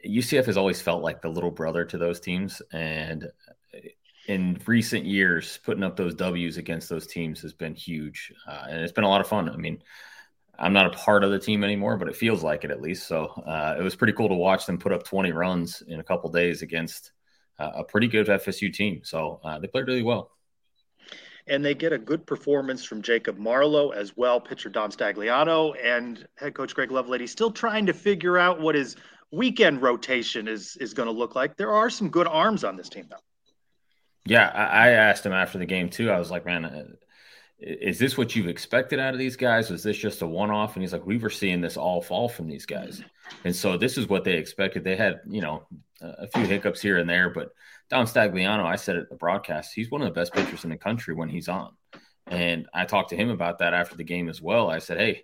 UCF 0.05 0.47
has 0.47 0.57
always 0.57 0.81
felt 0.81 1.01
like 1.01 1.21
the 1.21 1.29
little 1.29 1.51
brother 1.51 1.85
to 1.85 1.97
those 1.97 2.19
teams, 2.19 2.61
and 2.73 3.29
in 4.27 4.59
recent 4.65 5.05
years, 5.05 5.59
putting 5.63 5.83
up 5.83 5.95
those 5.95 6.15
W's 6.15 6.57
against 6.57 6.89
those 6.89 7.07
teams 7.07 7.41
has 7.41 7.53
been 7.53 7.75
huge, 7.75 8.33
uh, 8.47 8.65
and 8.69 8.81
it's 8.81 8.91
been 8.91 9.03
a 9.03 9.09
lot 9.09 9.21
of 9.21 9.27
fun. 9.27 9.49
I 9.49 9.57
mean, 9.57 9.81
I'm 10.57 10.73
not 10.73 10.87
a 10.87 10.97
part 10.97 11.23
of 11.23 11.31
the 11.31 11.39
team 11.39 11.63
anymore, 11.63 11.97
but 11.97 12.07
it 12.07 12.15
feels 12.15 12.43
like 12.43 12.63
it 12.63 12.71
at 12.71 12.81
least. 12.81 13.07
So 13.07 13.25
uh, 13.45 13.75
it 13.77 13.83
was 13.83 13.95
pretty 13.95 14.13
cool 14.13 14.29
to 14.29 14.35
watch 14.35 14.65
them 14.65 14.77
put 14.77 14.91
up 14.91 15.03
20 15.03 15.31
runs 15.31 15.83
in 15.87 15.99
a 15.99 16.03
couple 16.03 16.29
days 16.31 16.61
against 16.61 17.11
uh, 17.59 17.71
a 17.75 17.83
pretty 17.83 18.07
good 18.07 18.27
FSU 18.27 18.73
team. 18.73 19.01
So 19.03 19.39
uh, 19.43 19.59
they 19.59 19.67
played 19.67 19.87
really 19.87 20.03
well. 20.03 20.31
And 21.47 21.63
they 21.63 21.75
get 21.75 21.93
a 21.93 21.97
good 21.97 22.25
performance 22.25 22.83
from 22.83 23.03
Jacob 23.03 23.37
Marlowe 23.37 23.89
as 23.89 24.17
well, 24.17 24.41
pitcher 24.41 24.69
Dom 24.69 24.91
Stagliano, 24.91 25.75
and 25.83 26.27
head 26.37 26.55
coach 26.55 26.73
Greg 26.73 26.89
Lovelady 26.89 27.29
still 27.29 27.51
trying 27.51 27.85
to 27.85 27.93
figure 27.93 28.37
out 28.37 28.59
what 28.59 28.73
his 28.73 28.95
weekend 29.31 29.81
rotation 29.81 30.47
is 30.47 30.75
is 30.77 30.95
going 30.95 31.07
to 31.07 31.11
look 31.11 31.35
like. 31.35 31.55
There 31.55 31.71
are 31.71 31.91
some 31.91 32.09
good 32.09 32.25
arms 32.25 32.63
on 32.63 32.77
this 32.77 32.89
team, 32.89 33.05
though. 33.11 33.17
Yeah, 34.25 34.49
I, 34.53 34.87
I 34.87 34.89
asked 34.91 35.25
him 35.25 35.33
after 35.33 35.57
the 35.57 35.65
game 35.65 35.89
too. 35.89 36.09
I 36.09 36.19
was 36.19 36.31
like, 36.31 36.45
man, 36.45 36.65
uh, 36.65 36.83
is 37.59 37.99
this 37.99 38.17
what 38.17 38.35
you've 38.35 38.47
expected 38.47 38.99
out 38.99 39.13
of 39.13 39.19
these 39.19 39.35
guys? 39.35 39.69
Was 39.69 39.83
this 39.83 39.97
just 39.97 40.21
a 40.21 40.27
one 40.27 40.51
off? 40.51 40.75
And 40.75 40.83
he's 40.83 40.93
like, 40.93 41.05
we 41.05 41.17
were 41.17 41.29
seeing 41.29 41.61
this 41.61 41.77
all 41.77 42.01
fall 42.01 42.27
from 42.27 42.47
these 42.47 42.65
guys. 42.65 43.01
And 43.43 43.55
so 43.55 43.77
this 43.77 43.97
is 43.97 44.09
what 44.09 44.23
they 44.23 44.33
expected. 44.33 44.83
They 44.83 44.95
had, 44.95 45.21
you 45.27 45.41
know, 45.41 45.67
a 46.01 46.27
few 46.27 46.43
hiccups 46.43 46.81
here 46.81 46.97
and 46.97 47.09
there, 47.09 47.29
but 47.29 47.49
Dom 47.89 48.05
Stagliano, 48.05 48.65
I 48.65 48.75
said 48.75 48.97
at 48.97 49.09
the 49.09 49.15
broadcast, 49.15 49.73
he's 49.73 49.89
one 49.89 50.01
of 50.01 50.07
the 50.07 50.19
best 50.19 50.33
pitchers 50.33 50.63
in 50.63 50.69
the 50.69 50.77
country 50.77 51.13
when 51.13 51.29
he's 51.29 51.47
on. 51.47 51.71
And 52.27 52.67
I 52.73 52.85
talked 52.85 53.11
to 53.11 53.15
him 53.15 53.29
about 53.29 53.59
that 53.59 53.73
after 53.73 53.95
the 53.95 54.03
game 54.03 54.27
as 54.27 54.41
well. 54.41 54.69
I 54.69 54.79
said, 54.79 54.97
Hey, 54.97 55.23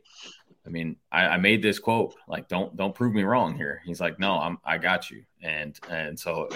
I 0.65 0.69
mean, 0.69 0.97
I, 1.11 1.25
I 1.27 1.37
made 1.37 1.61
this 1.61 1.79
quote, 1.79 2.13
like, 2.27 2.47
don't, 2.47 2.75
don't 2.77 2.93
prove 2.93 3.13
me 3.13 3.23
wrong 3.23 3.55
here. 3.55 3.81
He's 3.83 3.99
like, 3.99 4.19
no, 4.19 4.33
I'm, 4.33 4.59
I 4.63 4.77
got 4.77 5.09
you. 5.09 5.23
And, 5.41 5.77
and 5.89 6.19
so 6.19 6.49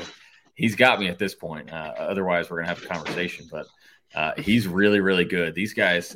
he's 0.55 0.75
got 0.75 0.99
me 0.99 1.07
at 1.07 1.19
this 1.19 1.35
point. 1.35 1.71
Uh, 1.71 1.93
otherwise 1.97 2.49
we're 2.49 2.61
to 2.61 2.67
have 2.67 2.83
a 2.83 2.87
conversation, 2.87 3.47
but 3.51 3.67
uh, 4.15 4.31
he's 4.37 4.67
really, 4.67 5.01
really 5.01 5.25
good. 5.25 5.53
These 5.53 5.73
guys, 5.73 6.15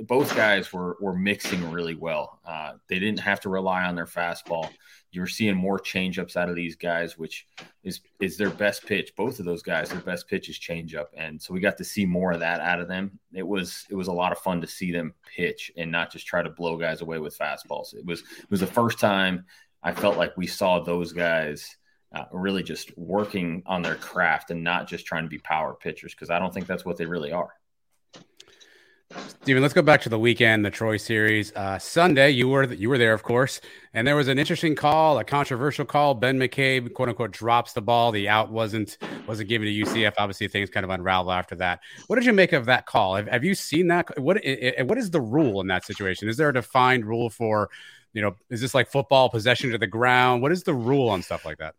both 0.00 0.34
guys 0.36 0.72
were 0.72 0.96
were 1.00 1.14
mixing 1.14 1.70
really 1.70 1.94
well. 1.94 2.40
Uh, 2.44 2.72
they 2.88 2.98
didn't 2.98 3.20
have 3.20 3.40
to 3.40 3.48
rely 3.48 3.84
on 3.84 3.94
their 3.94 4.06
fastball. 4.06 4.68
You 5.12 5.20
were 5.22 5.26
seeing 5.26 5.56
more 5.56 5.78
changeups 5.78 6.36
out 6.36 6.50
of 6.50 6.56
these 6.56 6.76
guys, 6.76 7.16
which 7.16 7.46
is 7.82 8.00
is 8.20 8.36
their 8.36 8.50
best 8.50 8.84
pitch. 8.84 9.12
Both 9.16 9.38
of 9.38 9.46
those 9.46 9.62
guys, 9.62 9.88
their 9.88 10.00
best 10.00 10.28
pitch 10.28 10.48
is 10.48 10.58
changeup, 10.58 11.06
and 11.16 11.40
so 11.40 11.54
we 11.54 11.60
got 11.60 11.78
to 11.78 11.84
see 11.84 12.04
more 12.04 12.32
of 12.32 12.40
that 12.40 12.60
out 12.60 12.80
of 12.80 12.88
them. 12.88 13.18
It 13.32 13.46
was 13.46 13.86
it 13.88 13.94
was 13.94 14.08
a 14.08 14.12
lot 14.12 14.32
of 14.32 14.38
fun 14.38 14.60
to 14.60 14.66
see 14.66 14.92
them 14.92 15.14
pitch 15.34 15.70
and 15.76 15.90
not 15.90 16.12
just 16.12 16.26
try 16.26 16.42
to 16.42 16.50
blow 16.50 16.76
guys 16.76 17.00
away 17.00 17.18
with 17.18 17.38
fastballs. 17.38 17.94
It 17.94 18.04
was 18.04 18.20
it 18.20 18.50
was 18.50 18.60
the 18.60 18.66
first 18.66 18.98
time 18.98 19.46
I 19.82 19.92
felt 19.92 20.16
like 20.16 20.36
we 20.36 20.46
saw 20.46 20.80
those 20.80 21.12
guys. 21.12 21.76
Uh, 22.16 22.24
really 22.32 22.62
just 22.62 22.96
working 22.96 23.62
on 23.66 23.82
their 23.82 23.96
craft 23.96 24.50
and 24.50 24.64
not 24.64 24.88
just 24.88 25.04
trying 25.04 25.22
to 25.22 25.28
be 25.28 25.36
power 25.38 25.74
pitchers 25.74 26.14
because 26.14 26.30
I 26.30 26.38
don't 26.38 26.54
think 26.54 26.66
that's 26.66 26.82
what 26.82 26.96
they 26.96 27.04
really 27.04 27.30
are. 27.30 27.50
Steven, 29.42 29.60
let's 29.60 29.74
go 29.74 29.82
back 29.82 30.00
to 30.00 30.08
the 30.08 30.18
weekend, 30.18 30.64
the 30.64 30.70
Troy 30.70 30.96
series. 30.96 31.54
Uh, 31.54 31.78
Sunday, 31.78 32.30
you 32.30 32.48
were 32.48 32.72
you 32.72 32.88
were 32.88 32.96
there, 32.96 33.12
of 33.12 33.22
course, 33.22 33.60
and 33.92 34.06
there 34.06 34.16
was 34.16 34.28
an 34.28 34.38
interesting 34.38 34.74
call, 34.74 35.18
a 35.18 35.24
controversial 35.24 35.84
call. 35.84 36.14
Ben 36.14 36.38
McCabe, 36.38 36.94
quote 36.94 37.10
unquote, 37.10 37.32
drops 37.32 37.74
the 37.74 37.82
ball. 37.82 38.12
The 38.12 38.30
out 38.30 38.50
wasn't 38.50 38.96
wasn't 39.26 39.50
given 39.50 39.66
to 39.66 39.72
UCF. 39.72 40.14
Obviously, 40.16 40.48
things 40.48 40.70
kind 40.70 40.84
of 40.84 40.90
unraveled 40.90 41.34
after 41.34 41.54
that. 41.56 41.80
What 42.06 42.16
did 42.16 42.24
you 42.24 42.32
make 42.32 42.54
of 42.54 42.64
that 42.64 42.86
call? 42.86 43.16
Have, 43.16 43.28
have 43.28 43.44
you 43.44 43.54
seen 43.54 43.88
that? 43.88 44.18
What 44.18 44.38
what 44.86 44.96
is 44.96 45.10
the 45.10 45.20
rule 45.20 45.60
in 45.60 45.66
that 45.66 45.84
situation? 45.84 46.30
Is 46.30 46.38
there 46.38 46.48
a 46.48 46.54
defined 46.54 47.04
rule 47.04 47.28
for, 47.28 47.68
you 48.14 48.22
know, 48.22 48.36
is 48.48 48.62
this 48.62 48.74
like 48.74 48.90
football 48.90 49.28
possession 49.28 49.70
to 49.72 49.78
the 49.78 49.86
ground? 49.86 50.40
What 50.40 50.50
is 50.50 50.62
the 50.62 50.74
rule 50.74 51.10
on 51.10 51.20
stuff 51.22 51.44
like 51.44 51.58
that? 51.58 51.74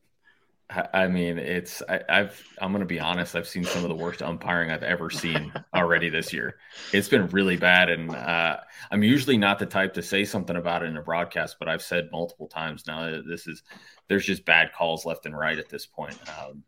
I 0.70 1.08
mean, 1.08 1.38
it's 1.38 1.82
I, 1.88 2.02
have 2.10 2.42
I'm 2.60 2.74
gonna 2.74 2.86
be 2.86 3.00
honest. 3.00 3.36
I've 3.36 3.48
seen 3.48 3.64
some 3.64 3.84
of 3.84 3.90
the 3.90 3.96
worst 3.96 4.22
umpiring 4.22 4.70
I've 4.70 4.84
ever 4.84 5.10
seen 5.10 5.54
already 5.74 6.10
this 6.10 6.34
year. 6.34 6.58
It's 6.92 7.08
been 7.08 7.28
really 7.28 7.56
bad, 7.56 7.90
and 7.90 8.14
uh, 8.14 8.58
I'm 8.92 9.02
usually 9.02 9.38
not 9.38 9.60
the 9.60 9.66
type 9.66 9.94
to 9.94 10.02
say 10.02 10.26
something 10.26 10.58
about 10.58 10.84
it 10.84 10.88
in 10.88 10.98
a 10.98 11.02
broadcast, 11.02 11.56
but 11.58 11.70
I've 11.70 11.82
said 11.82 12.10
multiple 12.12 12.48
times 12.48 12.86
now 12.86 13.10
that 13.10 13.26
this 13.26 13.48
is 13.48 13.64
there's 14.10 14.26
just 14.26 14.44
bad 14.44 14.72
calls 14.74 15.06
left 15.06 15.26
and 15.26 15.38
right 15.38 15.58
at 15.58 15.70
this 15.70 15.86
point. 15.86 16.18
Um, 16.38 16.64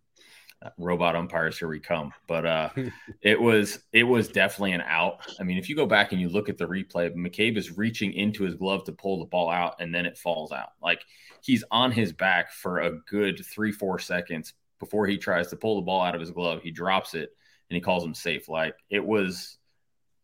robot 0.78 1.16
umpires, 1.16 1.58
here 1.58 1.68
we 1.68 1.80
come. 1.80 2.12
But 2.28 2.46
uh, 2.46 2.70
it 3.22 3.40
was 3.40 3.80
it 3.94 4.04
was 4.04 4.28
definitely 4.28 4.74
an 4.74 4.82
out. 4.82 5.20
I 5.40 5.44
mean, 5.44 5.58
if 5.58 5.70
you 5.70 5.76
go 5.76 5.86
back 5.86 6.12
and 6.12 6.22
you 6.22 6.30
look 6.30 6.50
at 6.50 6.58
the 6.58 6.68
replay, 6.68 7.14
McCabe 7.16 7.58
is 7.58 7.78
reaching 7.78 8.14
into 8.14 8.44
his 8.44 8.56
glove 8.56 8.84
to 8.86 8.92
pull 8.92 9.20
the 9.20 9.26
ball 9.26 9.50
out, 9.50 9.76
and 9.80 9.94
then 9.94 10.06
it 10.06 10.18
falls 10.18 10.52
out. 10.52 10.70
Like 10.82 11.02
he's 11.42 11.64
on 11.72 11.92
his 11.92 12.14
back 12.14 12.52
for 12.52 12.80
a 12.80 13.00
good 13.10 13.44
three, 13.46 13.72
four 13.72 14.00
seconds 14.00 14.54
before 14.80 15.06
he 15.06 15.18
tries 15.18 15.48
to 15.50 15.56
pull 15.56 15.76
the 15.76 15.82
ball 15.82 16.02
out 16.02 16.16
of 16.16 16.22
his 16.22 16.32
glove. 16.32 16.62
He 16.62 16.72
drops 16.72 17.14
it 17.14 17.36
and 17.70 17.76
he 17.76 17.82
calls 17.82 18.04
him 18.04 18.14
safe. 18.14 18.50
Like 18.50 18.76
it 18.90 19.06
was, 19.06 19.58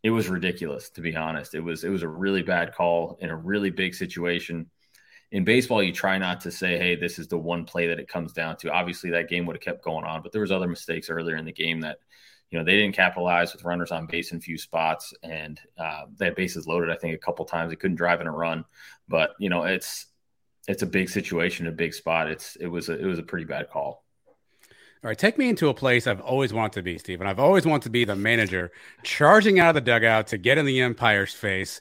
it 0.04 0.10
was 0.10 0.30
ridiculous 0.30 0.90
to 0.92 1.02
be 1.02 1.16
honest. 1.16 1.56
It 1.56 1.62
was, 1.62 1.84
it 1.84 1.90
was 1.90 2.04
a 2.04 2.08
really 2.08 2.42
bad 2.42 2.74
call 2.74 3.18
in 3.22 3.30
a 3.30 3.36
really 3.36 3.70
big 3.70 3.94
situation. 3.96 4.70
In 5.32 5.44
baseball, 5.44 5.84
you 5.84 5.92
try 5.92 6.18
not 6.18 6.42
to 6.42 6.52
say, 6.52 6.78
"Hey, 6.78 6.96
this 6.96 7.20
is 7.20 7.28
the 7.28 7.38
one 7.38 7.66
play 7.66 7.88
that 7.88 8.00
it 8.00 8.08
comes 8.08 8.32
down 8.32 8.58
to." 8.58 8.72
Obviously, 8.72 9.10
that 9.12 9.30
game 9.30 9.46
would 9.46 9.56
have 9.56 9.64
kept 9.64 9.84
going 9.84 10.06
on, 10.06 10.22
but 10.22 10.32
there 10.32 10.42
was 10.42 10.52
other 10.52 10.68
mistakes 10.68 11.10
earlier 11.10 11.36
in 11.36 11.46
the 11.46 11.52
game 11.52 11.82
that 11.82 12.00
you 12.52 12.60
know 12.60 12.64
they 12.64 12.76
didn't 12.78 12.96
capitalize 12.96 13.54
with 13.54 13.64
runners 13.64 13.92
on 13.92 14.06
base 14.06 14.32
in 14.32 14.40
few 14.40 14.58
spots 14.58 15.14
and 15.24 15.60
uh, 15.78 16.04
they 16.18 16.26
had 16.26 16.36
bases 16.36 16.68
loaded 16.68 16.92
i 16.92 16.96
think 16.96 17.16
a 17.16 17.18
couple 17.18 17.44
times 17.44 17.72
they 17.72 17.76
couldn't 17.76 17.98
drive 17.98 18.22
in 18.22 18.28
a 18.28 18.32
run 18.32 18.64
but 19.08 19.32
you 19.40 19.50
know 19.50 19.64
it's 19.64 20.06
it's 20.68 20.84
a 20.84 20.88
big 20.88 21.10
situation, 21.10 21.68
a 21.68 21.72
big 21.72 21.94
spot. 21.94 22.30
It's 22.30 22.56
it 22.58 22.68
was 22.68 22.90
a 22.90 22.98
it 23.00 23.06
was 23.06 23.20
a 23.20 23.24
pretty 23.24 23.46
bad 23.46 23.70
call. 23.70 24.04
All 25.04 25.10
right, 25.10 25.18
take 25.18 25.38
me 25.38 25.50
into 25.50 25.70
a 25.70 25.74
place 25.74 26.08
I've 26.08 26.22
always 26.22 26.52
wanted 26.52 26.74
to 26.74 26.82
be, 26.82 26.98
Stephen. 26.98 27.28
I've 27.28 27.40
always 27.40 27.66
wanted 27.66 27.84
to 27.84 27.90
be 27.92 28.06
the 28.06 28.16
manager, 28.16 28.72
charging 29.04 29.60
out 29.60 29.70
of 29.70 29.76
the 29.76 29.82
dugout 29.82 30.28
to 30.28 30.40
get 30.40 30.58
in 30.58 30.66
the 30.66 30.82
umpire's 30.82 31.34
face. 31.34 31.80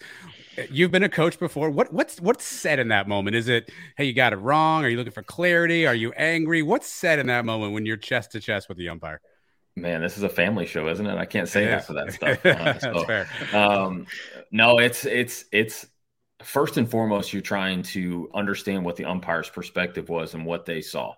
You've 0.71 0.91
been 0.91 1.03
a 1.03 1.09
coach 1.09 1.39
before. 1.39 1.71
What 1.71 1.93
what's 1.93 2.21
what's 2.21 2.45
said 2.45 2.79
in 2.79 2.89
that 2.89 3.09
moment? 3.09 3.37
Is 3.37 3.49
it, 3.49 3.71
hey, 3.97 4.05
you 4.05 4.13
got 4.13 4.33
it 4.33 4.37
wrong? 4.37 4.85
Are 4.85 4.89
you 4.89 4.97
looking 4.97 5.13
for 5.13 5.23
clarity? 5.23 5.87
Are 5.87 5.95
you 5.95 6.13
angry? 6.13 6.63
What's 6.63 6.87
said 6.87 7.19
in 7.19 7.27
that 7.29 7.45
moment 7.45 7.73
when 7.73 7.87
you're 7.87 7.97
chest 7.97 8.33
to 8.33 8.41
chest 8.41 8.69
with 8.69 8.79
the 8.79 8.89
umpire? 8.89 9.21
Man, 9.77 10.01
this 10.01 10.17
is 10.17 10.23
a 10.23 10.29
family 10.29 10.67
show, 10.67 10.89
isn't 10.89 11.05
it? 11.05 11.19
I 11.19 11.25
can't 11.25 11.49
say 11.49 11.65
half 11.65 11.91
of 11.91 11.97
that 11.97 12.13
stuff. 12.15 12.47
Uh, 12.47 12.79
so, 12.79 13.05
fair. 13.05 13.29
Um, 13.53 14.07
no, 14.53 14.79
it's 14.79 15.05
it's 15.05 15.45
it's 15.51 15.87
first 16.43 16.77
and 16.77 16.89
foremost, 16.89 17.33
you're 17.33 17.43
trying 17.43 17.83
to 17.83 18.31
understand 18.35 18.85
what 18.85 18.97
the 18.97 19.05
umpire's 19.05 19.49
perspective 19.49 20.09
was 20.09 20.35
and 20.35 20.47
what 20.47 20.65
they 20.65 20.81
saw 20.81 21.15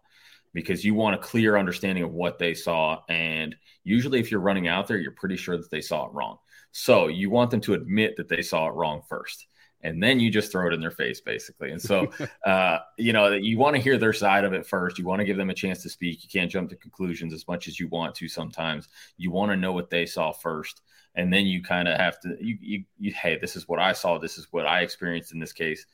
because 0.54 0.84
you 0.84 0.94
want 0.94 1.14
a 1.14 1.18
clear 1.18 1.58
understanding 1.58 2.02
of 2.02 2.12
what 2.12 2.38
they 2.38 2.54
saw. 2.54 3.02
And 3.10 3.54
usually, 3.84 4.20
if 4.20 4.30
you're 4.30 4.40
running 4.40 4.68
out 4.68 4.86
there, 4.86 4.96
you're 4.96 5.12
pretty 5.12 5.36
sure 5.36 5.58
that 5.58 5.70
they 5.70 5.82
saw 5.82 6.06
it 6.06 6.12
wrong. 6.14 6.38
So 6.78 7.06
you 7.08 7.30
want 7.30 7.50
them 7.50 7.62
to 7.62 7.72
admit 7.72 8.16
that 8.16 8.28
they 8.28 8.42
saw 8.42 8.68
it 8.68 8.74
wrong 8.74 9.00
first. 9.08 9.46
And 9.80 10.02
then 10.02 10.20
you 10.20 10.30
just 10.30 10.52
throw 10.52 10.68
it 10.68 10.74
in 10.74 10.80
their 10.80 10.90
face, 10.90 11.22
basically. 11.22 11.70
And 11.70 11.80
so, 11.80 12.10
uh, 12.46 12.80
you 12.98 13.14
know, 13.14 13.32
you 13.32 13.56
want 13.56 13.76
to 13.76 13.82
hear 13.82 13.96
their 13.96 14.12
side 14.12 14.44
of 14.44 14.52
it 14.52 14.66
first. 14.66 14.98
You 14.98 15.06
want 15.06 15.20
to 15.20 15.24
give 15.24 15.38
them 15.38 15.48
a 15.48 15.54
chance 15.54 15.82
to 15.84 15.88
speak. 15.88 16.22
You 16.22 16.28
can't 16.28 16.50
jump 16.50 16.68
to 16.68 16.76
conclusions 16.76 17.32
as 17.32 17.48
much 17.48 17.66
as 17.66 17.80
you 17.80 17.88
want 17.88 18.14
to 18.16 18.28
sometimes. 18.28 18.88
You 19.16 19.30
want 19.30 19.52
to 19.52 19.56
know 19.56 19.72
what 19.72 19.88
they 19.88 20.04
saw 20.04 20.32
first 20.32 20.82
and 21.14 21.32
then 21.32 21.46
you 21.46 21.62
kind 21.62 21.88
of 21.88 21.98
have 21.98 22.20
to 22.20 22.36
you, 22.40 22.58
you, 22.60 22.84
you 22.98 23.12
hey 23.14 23.38
this 23.38 23.56
is 23.56 23.66
what 23.66 23.78
i 23.78 23.90
saw 23.90 24.18
this 24.18 24.36
is 24.36 24.48
what 24.50 24.66
i 24.66 24.82
experienced 24.82 25.32
in 25.32 25.38
this 25.38 25.54
case 25.54 25.86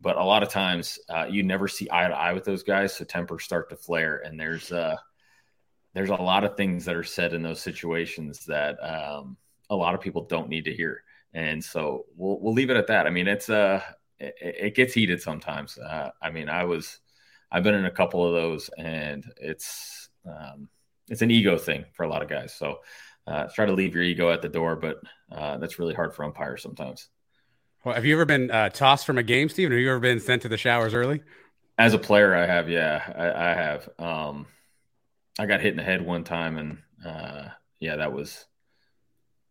but 0.00 0.16
a 0.16 0.24
lot 0.24 0.42
of 0.42 0.48
times 0.48 0.98
uh, 1.10 1.26
you 1.30 1.44
never 1.44 1.68
see 1.68 1.86
eye 1.92 2.08
to 2.08 2.14
eye 2.14 2.32
with 2.32 2.44
those 2.44 2.64
guys 2.64 2.92
so 2.92 3.04
tempers 3.04 3.44
start 3.44 3.70
to 3.70 3.76
flare 3.76 4.16
and 4.16 4.40
there's 4.40 4.72
uh 4.72 4.96
there's 5.94 6.10
a 6.10 6.14
lot 6.14 6.42
of 6.42 6.56
things 6.56 6.84
that 6.84 6.96
are 6.96 7.04
said 7.04 7.32
in 7.32 7.42
those 7.42 7.60
situations 7.60 8.44
that 8.46 8.76
um, 8.82 9.36
a 9.70 9.76
lot 9.76 9.94
of 9.94 10.00
people 10.00 10.24
don't 10.24 10.48
need 10.48 10.64
to 10.64 10.74
hear 10.74 11.02
and 11.32 11.62
so 11.62 12.06
we'll 12.16 12.40
we'll 12.40 12.52
leave 12.52 12.70
it 12.70 12.76
at 12.76 12.86
that 12.86 13.06
i 13.06 13.10
mean 13.10 13.28
it's 13.28 13.48
uh 13.48 13.80
it, 14.18 14.34
it 14.40 14.74
gets 14.74 14.94
heated 14.94 15.20
sometimes 15.20 15.78
uh, 15.78 16.10
i 16.22 16.30
mean 16.30 16.48
i 16.48 16.64
was 16.64 17.00
i've 17.50 17.62
been 17.64 17.74
in 17.74 17.86
a 17.86 17.90
couple 17.90 18.24
of 18.24 18.32
those 18.32 18.70
and 18.78 19.24
it's 19.36 20.08
um, 20.26 20.68
it's 21.08 21.22
an 21.22 21.30
ego 21.30 21.58
thing 21.58 21.84
for 21.92 22.04
a 22.04 22.08
lot 22.08 22.22
of 22.22 22.28
guys 22.28 22.54
so 22.54 22.78
uh, 23.26 23.46
try 23.54 23.66
to 23.66 23.72
leave 23.72 23.94
your 23.94 24.04
ego 24.04 24.30
at 24.30 24.42
the 24.42 24.48
door, 24.48 24.76
but 24.76 25.00
uh, 25.32 25.56
that's 25.56 25.78
really 25.78 25.94
hard 25.94 26.14
for 26.14 26.24
umpires 26.24 26.62
sometimes. 26.62 27.08
Well, 27.84 27.94
have 27.94 28.04
you 28.04 28.14
ever 28.14 28.24
been 28.24 28.50
uh, 28.50 28.70
tossed 28.70 29.06
from 29.06 29.18
a 29.18 29.22
game, 29.22 29.48
Steve? 29.48 29.70
Have 29.70 29.78
you 29.78 29.90
ever 29.90 30.00
been 30.00 30.20
sent 30.20 30.42
to 30.42 30.48
the 30.48 30.56
showers 30.56 30.94
early? 30.94 31.22
As 31.78 31.94
a 31.94 31.98
player, 31.98 32.34
I 32.34 32.46
have. 32.46 32.68
Yeah, 32.68 33.02
I, 33.16 33.50
I 33.50 33.54
have. 33.54 33.88
Um, 33.98 34.46
I 35.38 35.46
got 35.46 35.60
hit 35.60 35.72
in 35.72 35.76
the 35.76 35.82
head 35.82 36.04
one 36.04 36.24
time, 36.24 36.56
and 36.58 36.78
uh, 37.04 37.48
yeah, 37.80 37.96
that 37.96 38.12
was, 38.12 38.46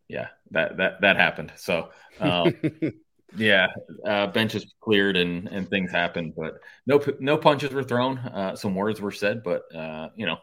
yeah, 0.08 0.28
that 0.51 0.78
that 0.78 1.01
that 1.01 1.18
happened. 1.18 1.51
So, 1.56 1.89
um, 2.20 2.54
yeah, 3.38 3.68
uh, 4.06 4.28
benches 4.28 4.74
cleared 4.82 5.18
and 5.18 5.47
and 5.47 5.70
things 5.70 5.91
happened, 5.91 6.34
but 6.36 6.60
no 6.86 7.04
no 7.20 7.38
punches 7.38 7.72
were 7.72 7.84
thrown. 7.84 8.18
Uh, 8.18 8.56
some 8.56 8.76
words 8.76 9.01
were 9.01 9.12
said, 9.12 9.43
but 9.43 9.64
uh, 9.76 10.10
you 10.16 10.26
know, 10.26 10.38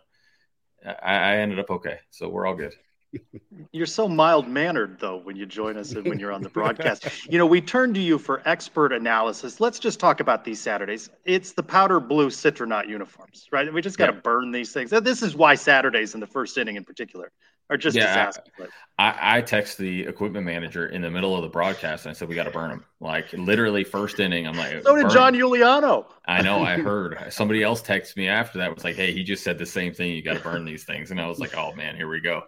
I, 0.84 1.14
I 1.14 1.36
ended 1.38 1.58
up 1.58 1.70
okay, 1.70 1.98
so 2.10 2.28
we're 2.28 2.46
all 2.46 2.56
good. 2.56 2.74
You're 3.72 3.86
so 3.86 4.08
mild 4.08 4.48
mannered, 4.48 4.98
though, 5.00 5.18
when 5.18 5.34
you 5.34 5.44
join 5.44 5.76
us 5.76 5.92
and 5.92 6.06
when 6.06 6.20
you're 6.20 6.30
on 6.32 6.42
the 6.42 6.48
broadcast. 6.48 7.28
you 7.28 7.38
know, 7.38 7.46
we 7.46 7.60
turn 7.60 7.92
to 7.94 8.00
you 8.00 8.18
for 8.18 8.40
expert 8.48 8.92
analysis. 8.92 9.60
Let's 9.60 9.80
just 9.80 9.98
talk 9.98 10.20
about 10.20 10.44
these 10.44 10.60
Saturdays. 10.60 11.10
It's 11.24 11.52
the 11.52 11.62
powder 11.62 11.98
blue 11.98 12.30
Citronaut 12.30 12.88
uniforms, 12.88 13.48
right? 13.50 13.72
We 13.72 13.82
just 13.82 13.98
got 13.98 14.06
to 14.06 14.12
yeah. 14.12 14.20
burn 14.20 14.52
these 14.52 14.72
things. 14.72 14.90
This 14.90 15.22
is 15.22 15.34
why 15.34 15.56
Saturdays 15.56 16.14
in 16.14 16.20
the 16.20 16.26
first 16.26 16.56
inning 16.56 16.76
in 16.76 16.84
particular 16.84 17.32
are 17.70 17.76
just 17.76 17.96
yeah, 17.96 18.26
disastrous. 18.26 18.70
I, 18.98 19.38
I 19.38 19.40
text 19.40 19.78
the 19.78 20.02
equipment 20.02 20.44
manager 20.44 20.88
in 20.88 21.00
the 21.00 21.10
middle 21.10 21.34
of 21.34 21.42
the 21.42 21.48
broadcast 21.48 22.04
and 22.04 22.10
I 22.10 22.12
said, 22.12 22.28
we 22.28 22.34
got 22.34 22.44
to 22.44 22.50
burn 22.50 22.68
them. 22.68 22.84
Like 23.00 23.32
literally 23.32 23.84
first 23.84 24.20
inning. 24.20 24.46
I'm 24.46 24.56
like, 24.56 24.82
so 24.82 24.96
did 24.96 25.08
John 25.10 25.34
Euliano. 25.34 26.04
I 26.26 26.42
know. 26.42 26.62
I 26.62 26.76
heard 26.82 27.18
somebody 27.30 27.62
else 27.62 27.80
text 27.80 28.16
me 28.16 28.28
after 28.28 28.58
that 28.58 28.74
was 28.74 28.84
like, 28.84 28.96
Hey, 28.96 29.12
he 29.12 29.24
just 29.24 29.42
said 29.42 29.56
the 29.56 29.64
same 29.64 29.94
thing. 29.94 30.12
You 30.12 30.22
got 30.22 30.36
to 30.36 30.40
burn 30.40 30.66
these 30.66 30.84
things. 30.84 31.10
And 31.10 31.20
I 31.20 31.26
was 31.26 31.38
like, 31.38 31.56
oh 31.56 31.72
man, 31.72 31.96
here 31.96 32.08
we 32.08 32.20
go. 32.20 32.42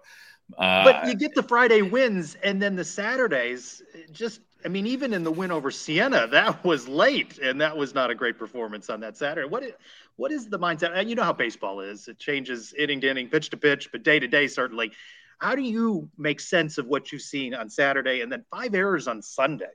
Uh, 0.59 0.85
but 0.85 1.07
you 1.07 1.15
get 1.15 1.35
the 1.35 1.43
Friday 1.43 1.83
wins, 1.83 2.37
and 2.43 2.61
then 2.61 2.77
the 2.77 2.85
Saturdays. 2.85 3.83
Just, 4.11 4.41
I 4.65 4.69
mean, 4.69 4.87
even 4.87 5.13
in 5.13 5.25
the 5.25 5.31
win 5.31 5.51
over 5.51 5.71
Siena, 5.71 6.27
that 6.29 6.65
was 6.65 6.89
late, 6.89 7.39
and 7.39 7.61
that 7.61 7.77
was 7.77 7.95
not 7.95 8.11
a 8.11 8.15
great 8.15 8.39
performance 8.39 8.91
on 8.91 9.01
that 9.01 9.17
Saturday. 9.17 9.49
What 9.49 9.63
is, 9.63 9.73
what 10.17 10.33
is 10.33 10.49
the 10.49 10.59
mindset? 10.59 10.93
And 10.95 11.09
you 11.09 11.17
know 11.17 11.25
how 11.25 11.33
baseball 11.33 11.81
is; 11.81 12.09
it 12.09 12.19
changes 12.19 12.73
inning 12.73 13.01
to 13.01 13.11
inning, 13.11 13.29
pitch 13.29 13.51
to 13.51 13.57
pitch, 13.57 13.91
but 13.93 14.03
day 14.03 14.19
to 14.19 14.29
day, 14.29 14.47
certainly. 14.47 14.93
How 15.39 15.57
do 15.57 15.63
you 15.63 16.09
make 16.17 16.39
sense 16.39 16.79
of 16.79 16.87
what 16.87 17.11
you've 17.11 17.23
seen 17.23 17.55
on 17.55 17.69
Saturday, 17.69 18.21
and 18.21 18.31
then 18.31 18.45
five 18.51 18.75
errors 18.75 19.09
on 19.09 19.23
Sunday? 19.23 19.73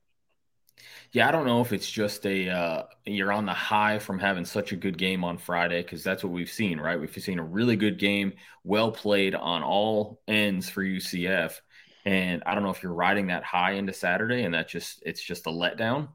Yeah, 1.11 1.27
I 1.27 1.31
don't 1.31 1.45
know 1.45 1.61
if 1.61 1.71
it's 1.71 1.89
just 1.89 2.25
a 2.25 2.49
uh, 2.49 2.83
you're 3.05 3.31
on 3.31 3.45
the 3.45 3.53
high 3.53 3.99
from 3.99 4.19
having 4.19 4.45
such 4.45 4.71
a 4.71 4.75
good 4.75 4.97
game 4.97 5.23
on 5.23 5.37
Friday 5.37 5.81
because 5.81 6.03
that's 6.03 6.23
what 6.23 6.33
we've 6.33 6.51
seen, 6.51 6.79
right? 6.79 6.99
We've 6.99 7.11
seen 7.11 7.39
a 7.39 7.43
really 7.43 7.75
good 7.75 7.97
game, 7.97 8.33
well 8.63 8.91
played 8.91 9.33
on 9.33 9.63
all 9.63 10.21
ends 10.27 10.69
for 10.69 10.83
UCF, 10.83 11.59
and 12.07 12.41
I 12.45 12.55
don't 12.55 12.63
know 12.63 12.69
if 12.69 12.83
you're 12.83 12.93
riding 12.93 13.27
that 13.27 13.43
high 13.43 13.73
into 13.73 13.91
Saturday 13.91 14.43
and 14.43 14.53
that 14.53 14.69
just 14.69 15.03
it's 15.05 15.21
just 15.21 15.45
a 15.45 15.49
letdown. 15.49 16.07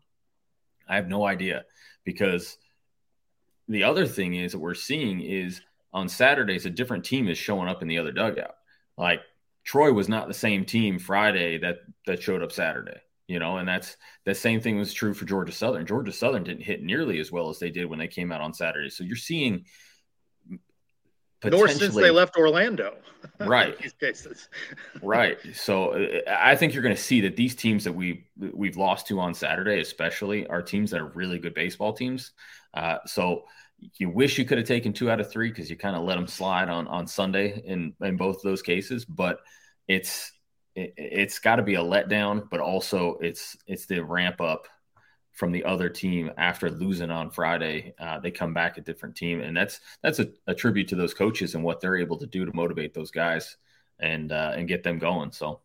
I 0.89 0.97
have 0.97 1.07
no 1.07 1.27
idea 1.27 1.67
because 2.03 2.57
the 3.69 3.85
other 3.85 4.07
thing 4.07 4.35
is 4.35 4.53
that 4.53 4.59
we're 4.59 4.73
seeing 4.73 5.21
is 5.21 5.61
on 5.93 6.09
Saturdays 6.09 6.65
a 6.65 6.71
different 6.71 7.05
team 7.05 7.29
is 7.29 7.37
showing 7.37 7.69
up 7.69 7.83
in 7.83 7.89
the 7.89 7.99
other 7.99 8.11
dugout. 8.11 8.55
Like 8.97 9.21
Troy 9.65 9.93
was 9.93 10.09
not 10.09 10.29
the 10.29 10.35
same 10.35 10.65
team 10.65 10.99
Friday 10.99 11.59
that 11.59 11.81
that 12.07 12.23
showed 12.23 12.43
up 12.43 12.53
Saturday. 12.53 12.99
you 13.29 13.39
know, 13.39 13.59
and 13.59 13.69
that's 13.69 13.97
the 14.25 14.35
same 14.35 14.61
thing 14.61 14.79
was 14.79 14.93
true 14.93 15.15
for 15.15 15.25
Georgia 15.27 15.53
Southern. 15.53 15.87
Georgia 15.87 16.13
Southern 16.13 16.45
didn't 16.45 16.65
hit 16.65 16.83
nearly 16.83 17.21
as 17.21 17.31
well 17.31 17.51
as 17.51 17.59
they 17.59 17.71
did 17.71 17.87
when 17.87 17.99
they 17.99 18.09
came 18.09 18.33
out 18.33 18.41
on 18.41 18.55
Saturday. 18.55 18.91
So 18.91 19.05
you're 19.05 19.17
seeing 19.17 19.65
nor 21.45 21.69
since 21.69 21.95
they 21.95 22.11
left 22.11 22.37
Orlando. 22.37 22.97
Right. 23.39 23.79
these 23.79 23.93
cases. 23.93 24.49
right. 25.03 25.39
So 25.55 25.93
uh, 25.93 26.21
I 26.29 26.57
think 26.57 26.75
you're 26.75 26.83
going 26.83 26.95
to 26.95 27.01
see 27.01 27.21
that 27.21 27.37
these 27.37 27.55
teams 27.55 27.85
that 27.85 27.93
we 27.93 28.27
we've 28.53 28.77
lost 28.77 29.07
to 29.09 29.21
on 29.21 29.33
Saturday, 29.33 29.81
especially, 29.81 30.47
are 30.49 30.61
teams 30.61 30.91
that 30.91 31.01
are 31.01 31.07
really 31.07 31.39
good 31.39 31.55
baseball 31.55 31.93
teams. 31.93 32.33
Uh, 32.75 32.99
so 33.07 33.45
you 33.99 34.11
wish 34.11 34.39
you 34.39 34.45
could 34.45 34.59
have 34.59 34.67
taken 34.67 34.93
two 34.93 35.11
out 35.11 35.21
of 35.21 35.31
three 35.31 35.49
because 35.49 35.71
you 35.71 35.77
kind 35.77 35.97
of 35.97 36.03
let 36.03 36.17
them 36.17 36.27
slide 36.27 36.69
on 36.69 36.89
on 36.89 37.07
Sunday 37.07 37.63
in 37.65 37.95
in 38.01 38.17
both 38.17 38.37
of 38.37 38.43
those 38.43 38.63
cases. 38.63 39.05
But 39.05 39.39
it's 39.89 40.33
it, 40.75 40.95
it's 40.97 41.39
got 41.39 41.57
to 41.57 41.63
be 41.63 41.75
a 41.75 41.83
letdown, 41.83 42.49
but 42.51 42.61
also 42.61 43.19
it's 43.21 43.57
it's 43.67 43.87
the 43.87 44.01
ramp 44.01 44.41
up 44.41 44.67
from 45.33 45.51
the 45.51 45.65
other 45.65 45.89
team 45.89 46.31
after 46.37 46.71
losing 46.71 47.11
on 47.11 47.31
Friday. 47.31 47.95
Uh, 47.99 48.21
they 48.21 48.31
come 48.31 48.55
back 48.55 48.79
a 48.79 48.81
different 48.81 49.17
team, 49.17 49.41
and 49.41 49.57
that's 49.57 49.81
that's 50.03 50.19
a, 50.19 50.29
a, 50.47 50.55
tribute 50.55 50.89
to 50.89 50.97
those 50.97 51.15
coaches 51.15 51.55
and 51.55 51.65
what 51.65 51.81
they're 51.81 51.97
able 51.97 52.19
to 52.19 52.27
do 52.27 52.45
to 52.45 52.53
motivate 52.55 52.95
those 52.95 53.11
guys 53.11 53.57
and 53.99 54.33
uh, 54.33 54.53
and 54.55 54.69
get 54.69 54.83
them 54.83 54.99
going. 54.99 55.33
So, 55.33 55.61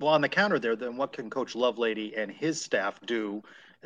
well, 0.00 0.14
on 0.14 0.20
the 0.20 0.28
counter 0.28 0.58
there, 0.58 0.76
then 0.76 0.96
what 0.96 1.12
can 1.12 1.30
Coach 1.30 1.54
Lovelady 1.54 2.18
and 2.18 2.30
his 2.30 2.60
staff 2.60 2.98
do? 3.06 3.42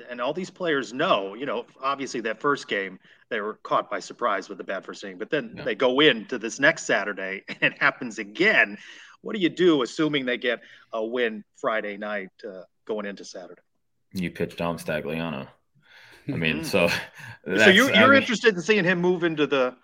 And 0.08 0.20
all 0.20 0.32
these 0.32 0.50
players 0.50 0.92
know, 0.92 1.34
you 1.34 1.44
know, 1.44 1.66
obviously 1.82 2.20
that 2.20 2.40
first 2.40 2.68
game 2.68 3.00
they 3.30 3.40
were 3.40 3.54
caught 3.64 3.90
by 3.90 3.98
surprise 3.98 4.48
with 4.48 4.58
the 4.58 4.64
bad 4.64 4.84
first 4.84 5.02
inning, 5.02 5.18
but 5.18 5.28
then 5.28 5.54
yeah. 5.56 5.64
they 5.64 5.74
go 5.74 5.98
into 5.98 6.38
this 6.38 6.60
next 6.60 6.84
Saturday 6.84 7.42
and 7.48 7.72
it 7.72 7.78
happens 7.80 8.20
again. 8.20 8.78
What 9.22 9.34
do 9.34 9.40
you 9.40 9.48
do, 9.48 9.82
assuming 9.82 10.24
they 10.24 10.38
get 10.38 10.60
a 10.92 11.04
win 11.04 11.42
Friday 11.56 11.96
night 11.96 12.30
uh, 12.48 12.62
going 12.86 13.06
into 13.06 13.24
Saturday? 13.24 13.60
You 14.12 14.30
pitch 14.30 14.56
Dom 14.56 14.78
Stagliano. 14.78 15.48
I 16.28 16.36
mean, 16.36 16.64
so 16.64 16.88
so 17.46 17.68
you're 17.68 17.90
you're 17.90 17.94
I 17.94 18.06
mean, 18.06 18.16
interested 18.16 18.54
in 18.54 18.60
seeing 18.60 18.84
him 18.84 19.00
move 19.00 19.24
into 19.24 19.46
the 19.46 19.76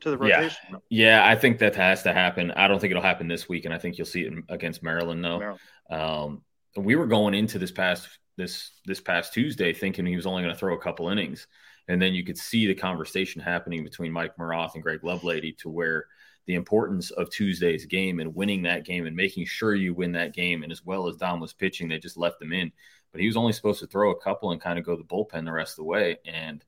to 0.00 0.10
the 0.10 0.18
rotation? 0.18 0.58
Yeah. 0.70 0.78
yeah, 1.20 1.28
I 1.28 1.36
think 1.36 1.58
that 1.58 1.74
has 1.76 2.02
to 2.04 2.12
happen. 2.12 2.50
I 2.52 2.68
don't 2.68 2.80
think 2.80 2.90
it'll 2.90 3.02
happen 3.02 3.28
this 3.28 3.48
week, 3.48 3.64
and 3.64 3.74
I 3.74 3.78
think 3.78 3.98
you'll 3.98 4.06
see 4.06 4.22
it 4.22 4.32
against 4.48 4.82
Maryland. 4.82 5.24
though. 5.24 5.38
Maryland. 5.38 5.60
Um, 5.90 6.42
we 6.76 6.94
were 6.94 7.06
going 7.06 7.34
into 7.34 7.58
this 7.58 7.72
past 7.72 8.08
this 8.36 8.70
this 8.86 9.00
past 9.00 9.32
Tuesday 9.32 9.72
thinking 9.72 10.06
he 10.06 10.16
was 10.16 10.26
only 10.26 10.42
going 10.42 10.54
to 10.54 10.58
throw 10.58 10.74
a 10.74 10.80
couple 10.80 11.08
innings, 11.08 11.46
and 11.88 12.00
then 12.00 12.14
you 12.14 12.24
could 12.24 12.38
see 12.38 12.66
the 12.66 12.74
conversation 12.74 13.40
happening 13.42 13.84
between 13.84 14.12
Mike 14.12 14.36
Maroth 14.36 14.74
and 14.74 14.82
Greg 14.82 15.00
Lovelady 15.02 15.56
to 15.58 15.68
where 15.68 16.06
the 16.46 16.54
importance 16.54 17.10
of 17.10 17.30
Tuesday's 17.30 17.86
game 17.86 18.18
and 18.18 18.34
winning 18.34 18.62
that 18.62 18.84
game 18.84 19.06
and 19.06 19.14
making 19.14 19.46
sure 19.46 19.74
you 19.74 19.94
win 19.94 20.12
that 20.12 20.34
game, 20.34 20.62
and 20.62 20.72
as 20.72 20.84
well 20.84 21.08
as 21.08 21.16
Dom 21.16 21.40
was 21.40 21.52
pitching, 21.52 21.88
they 21.88 21.98
just 21.98 22.16
left 22.16 22.40
him 22.40 22.52
in 22.52 22.72
but 23.12 23.20
he 23.20 23.26
was 23.26 23.36
only 23.36 23.52
supposed 23.52 23.80
to 23.80 23.86
throw 23.86 24.10
a 24.10 24.20
couple 24.20 24.52
and 24.52 24.60
kind 24.60 24.78
of 24.78 24.84
go 24.84 24.96
the 24.96 25.04
bullpen 25.04 25.44
the 25.44 25.52
rest 25.52 25.72
of 25.72 25.76
the 25.76 25.84
way. 25.84 26.18
And 26.24 26.64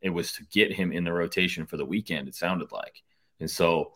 it 0.00 0.10
was 0.10 0.32
to 0.32 0.44
get 0.44 0.72
him 0.72 0.92
in 0.92 1.04
the 1.04 1.12
rotation 1.12 1.66
for 1.66 1.76
the 1.76 1.84
weekend, 1.84 2.28
it 2.28 2.34
sounded 2.34 2.72
like. 2.72 3.02
And 3.40 3.50
so 3.50 3.92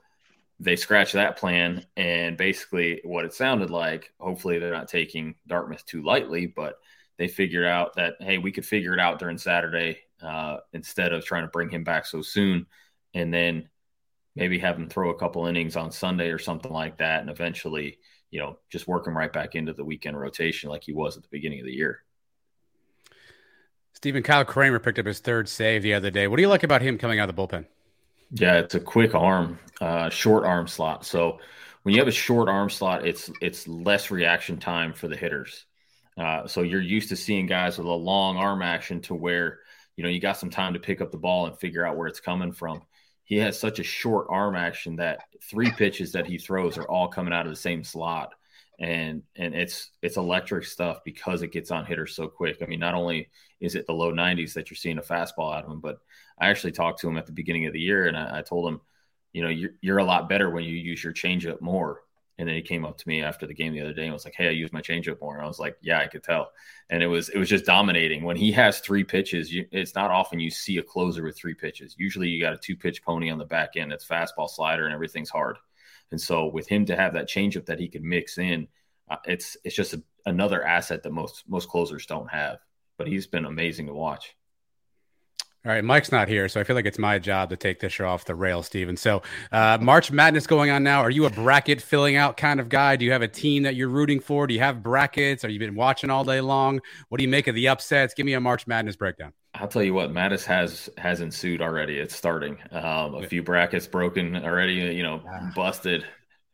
they 0.61 0.77
scratched 0.77 1.15
that 1.15 1.37
plan. 1.37 1.85
And 1.97 2.37
basically, 2.37 3.01
what 3.05 3.25
it 3.25 3.35
sounded 3.35 3.71
like, 3.71 4.13
hopefully, 4.19 4.59
they're 4.59 4.73
not 4.73 4.89
taking 4.89 5.35
Dartmouth 5.47 5.85
too 5.85 6.03
lightly, 6.03 6.47
but 6.47 6.77
they 7.19 7.29
figured 7.29 7.67
out 7.67 7.97
that, 7.97 8.15
hey, 8.21 8.39
we 8.39 8.53
could 8.53 8.67
figure 8.67 8.93
it 8.93 9.01
out 9.01 9.19
during 9.19 9.39
Saturday 9.39 9.99
uh, 10.23 10.59
instead 10.73 11.13
of 11.13 11.25
trying 11.25 11.45
to 11.45 11.51
bring 11.51 11.69
him 11.69 11.85
back 11.85 12.07
so 12.07 12.23
soon. 12.23 12.67
And 13.15 13.33
then 13.33 13.69
maybe 14.35 14.59
have 14.59 14.77
him 14.77 14.89
throw 14.89 15.11
a 15.11 15.19
couple 15.19 15.47
innings 15.47 15.77
on 15.77 15.91
Sunday 15.91 16.31
or 16.31 16.39
something 16.39 16.73
like 16.73 16.99
that. 16.99 17.23
And 17.23 17.31
eventually, 17.31 17.99
you 18.31 18.41
know, 18.41 18.59
just 18.71 18.89
work 18.89 19.07
him 19.07 19.17
right 19.17 19.33
back 19.33 19.55
into 19.55 19.73
the 19.73 19.85
weekend 19.85 20.19
rotation 20.19 20.71
like 20.71 20.85
he 20.85 20.93
was 20.93 21.17
at 21.17 21.23
the 21.23 21.29
beginning 21.31 21.61
of 21.61 21.67
the 21.67 21.73
year. 21.73 22.03
Stephen 23.93 24.23
Kyle 24.23 24.45
Kramer 24.45 24.79
picked 24.79 24.99
up 24.99 25.07
his 25.07 25.21
third 25.21 25.49
save 25.49 25.83
the 25.83 25.95
other 25.95 26.11
day. 26.11 26.27
What 26.27 26.37
do 26.37 26.43
you 26.43 26.49
like 26.49 26.63
about 26.63 26.83
him 26.83 26.99
coming 26.99 27.19
out 27.19 27.31
of 27.31 27.35
the 27.35 27.43
bullpen? 27.43 27.67
Yeah, 28.31 28.59
it's 28.59 28.75
a 28.75 28.81
quick 28.81 29.15
arm, 29.15 29.59
uh, 29.81 30.11
short 30.11 30.45
arm 30.45 30.67
slot. 30.67 31.07
So 31.07 31.39
when 31.83 31.95
you 31.95 32.01
have 32.01 32.09
a 32.09 32.13
short 32.13 32.49
arm 32.49 32.69
slot, 32.69 33.07
it's 33.07 33.31
it's 33.41 33.67
less 33.69 34.11
reaction 34.11 34.59
time 34.59 34.93
for 34.93 35.09
the 35.09 35.17
hitters. 35.17 35.65
Uh, 36.19 36.47
so 36.47 36.63
you're 36.63 36.83
used 36.83 37.09
to 37.11 37.17
seeing 37.17 37.47
guys 37.47 37.79
with 37.79 37.87
a 37.87 37.93
long 37.93 38.37
arm 38.37 38.63
action 38.63 39.01
to 39.03 39.15
where 39.15 39.61
you 39.97 40.03
know 40.03 40.11
you 40.11 40.21
got 40.21 40.37
some 40.37 40.51
time 40.51 40.75
to 40.75 40.81
pick 40.81 41.01
up 41.01 41.11
the 41.11 41.17
ball 41.17 41.47
and 41.47 41.59
figure 41.59 41.87
out 41.87 41.97
where 41.97 42.09
it's 42.09 42.21
coming 42.21 42.53
from 42.53 42.83
he 43.27 43.37
has 43.37 43.59
such 43.59 43.79
a 43.79 43.85
short 43.85 44.29
arm 44.31 44.57
action 44.57 44.97
that 44.97 45.25
three 45.43 45.71
pitches 45.71 46.13
that 46.13 46.27
he 46.27 46.39
throws 46.39 46.79
are 46.79 46.89
all 46.89 47.09
coming 47.09 47.35
out 47.35 47.45
of 47.45 47.53
the 47.53 47.57
same 47.57 47.85
slot 47.85 48.33
and 48.79 49.23
and 49.37 49.55
it's 49.55 49.91
it's 50.03 50.17
electric 50.17 50.65
stuff 50.65 50.99
because 51.05 51.43
it 51.43 51.53
gets 51.53 51.71
on 51.71 51.87
hitters 51.87 52.15
so 52.15 52.29
quick. 52.29 52.59
I 52.63 52.67
mean, 52.67 52.81
not 52.81 52.95
only 52.95 53.31
is 53.61 53.75
it 53.75 53.87
the 53.87 53.93
low 53.93 54.13
90s 54.13 54.53
that 54.55 54.71
you're 54.71 54.77
seeing 54.77 54.99
a 54.99 55.03
fastball 55.03 55.55
out 55.55 55.65
of 55.65 55.71
him, 55.71 55.81
but 55.81 55.99
I 56.39 56.49
actually 56.49 56.73
talked 56.73 57.01
to 57.01 57.09
him 57.09 57.17
at 57.17 57.27
the 57.27 57.33
beginning 57.33 57.67
of 57.67 57.73
the 57.73 57.81
year 57.81 58.07
and 58.07 58.17
I, 58.17 58.39
I 58.39 58.43
told 58.43 58.69
him, 58.71 58.81
you 59.33 59.43
know, 59.43 59.49
you're, 59.49 59.71
you're 59.81 59.99
a 59.99 60.05
lot 60.05 60.29
better 60.29 60.51
when 60.51 60.65
you 60.65 60.77
use 60.77 61.03
your 61.03 61.15
changeup 61.15 61.61
more. 61.61 62.03
And 62.39 62.47
then 62.47 62.55
he 62.55 62.63
came 62.63 62.85
up 62.85 62.99
to 62.99 63.09
me 63.09 63.23
after 63.23 63.47
the 63.47 63.55
game 63.55 63.73
the 63.73 63.81
other 63.81 63.95
day 63.95 64.05
and 64.05 64.13
was 64.13 64.27
like, 64.27 64.35
"Hey, 64.37 64.49
I 64.49 64.51
use 64.51 64.73
my 64.73 64.83
changeup 64.83 65.21
more." 65.21 65.35
And 65.35 65.43
I 65.45 65.49
was 65.49 65.59
like, 65.59 65.77
"Yeah, 65.81 66.01
I 66.01 66.07
could 66.07 66.23
tell." 66.23 66.53
And 66.91 67.03
it 67.03 67.07
was 67.07 67.31
it 67.31 67.39
was 67.39 67.49
just 67.49 67.65
dominating. 67.65 68.25
When 68.25 68.37
he 68.37 68.53
has 68.53 68.81
three 68.81 69.05
pitches, 69.05 69.53
you, 69.53 69.67
it's 69.73 69.95
not 69.95 70.11
often 70.11 70.39
you 70.41 70.51
see 70.51 70.77
a 70.79 70.83
closer 70.83 71.23
with 71.25 71.37
three 71.39 71.55
pitches. 71.55 71.97
Usually, 71.99 72.29
you 72.29 72.41
got 72.41 72.53
a 72.53 72.59
two 72.59 72.77
pitch 72.77 73.03
pony 73.03 73.31
on 73.31 73.39
the 73.39 73.45
back 73.47 73.77
end 73.77 73.91
that's 73.91 74.07
fastball, 74.07 74.51
slider, 74.51 74.85
and 74.85 74.95
everything's 74.95 75.31
hard. 75.31 75.57
And 76.11 76.21
so, 76.21 76.47
with 76.47 76.69
him 76.69 76.85
to 76.87 76.97
have 76.97 77.15
that 77.15 77.29
changeup 77.29 77.67
that 77.67 77.81
he 77.81 77.89
could 77.89 78.03
mix 78.03 78.39
in, 78.39 78.69
uh, 79.09 79.17
it's 79.25 79.57
it's 79.65 79.75
just 79.77 79.95
a, 79.95 80.03
another 80.27 80.63
asset 80.63 81.03
that 81.05 81.13
most 81.13 81.45
most 81.49 81.69
closers 81.71 82.07
don't 82.07 82.31
have. 82.31 82.59
But 82.99 83.09
he's 83.09 83.27
been 83.27 83.47
amazing 83.47 83.87
to 83.87 83.95
watch. 83.95 84.36
All 85.67 85.73
right, 85.73 85.83
Mike's 85.83 86.13
not 86.13 86.29
here, 86.29 86.49
so 86.49 86.61
I 86.61 86.65
feel 86.65 86.77
like 86.77 86.87
it's 86.87 86.97
my 86.97 87.19
job 87.19 87.51
to 87.51 87.57
take 87.57 87.81
this 87.81 87.93
show 87.93 88.07
off 88.07 88.25
the 88.25 88.37
rail, 88.37 88.63
Steven. 88.63 88.97
So, 88.97 89.23
uh, 89.51 89.79
March 89.81 90.13
Madness 90.13 90.47
going 90.47 90.71
on 90.71 90.85
now. 90.85 91.01
Are 91.01 91.11
you 91.11 91.25
a 91.25 91.31
bracket 91.31 91.83
filling 91.83 92.15
out 92.15 92.37
kind 92.37 92.61
of 92.61 92.69
guy? 92.69 92.95
Do 92.95 93.05
you 93.05 93.11
have 93.11 93.23
a 93.23 93.27
team 93.27 93.65
that 93.65 93.75
you're 93.75 93.89
rooting 93.89 94.21
for? 94.21 94.47
Do 94.47 94.55
you 94.55 94.61
have 94.61 94.81
brackets? 94.81 95.45
Are 95.45 95.49
you 95.49 95.59
been 95.59 95.75
watching 95.75 96.09
all 96.09 96.23
day 96.23 96.41
long? 96.41 96.81
What 97.09 97.19
do 97.19 97.25
you 97.25 97.29
make 97.29 97.49
of 97.49 97.57
the 97.57 97.67
upsets? 97.67 98.15
Give 98.15 98.25
me 98.25 98.35
a 98.35 98.41
March 98.41 98.69
Madness 98.69 98.95
breakdown. 98.95 99.33
I'll 99.55 99.67
tell 99.67 99.83
you 99.83 99.93
what, 99.93 100.13
Madness 100.13 100.45
has 100.45 100.89
has 100.99 101.21
ensued 101.21 101.61
already. 101.61 101.99
It's 101.99 102.15
starting. 102.15 102.59
Um, 102.71 103.17
a 103.17 103.27
few 103.27 103.43
brackets 103.43 103.89
broken 103.89 104.37
already. 104.37 104.75
You 104.75 105.03
know, 105.03 105.21
busted 105.57 106.05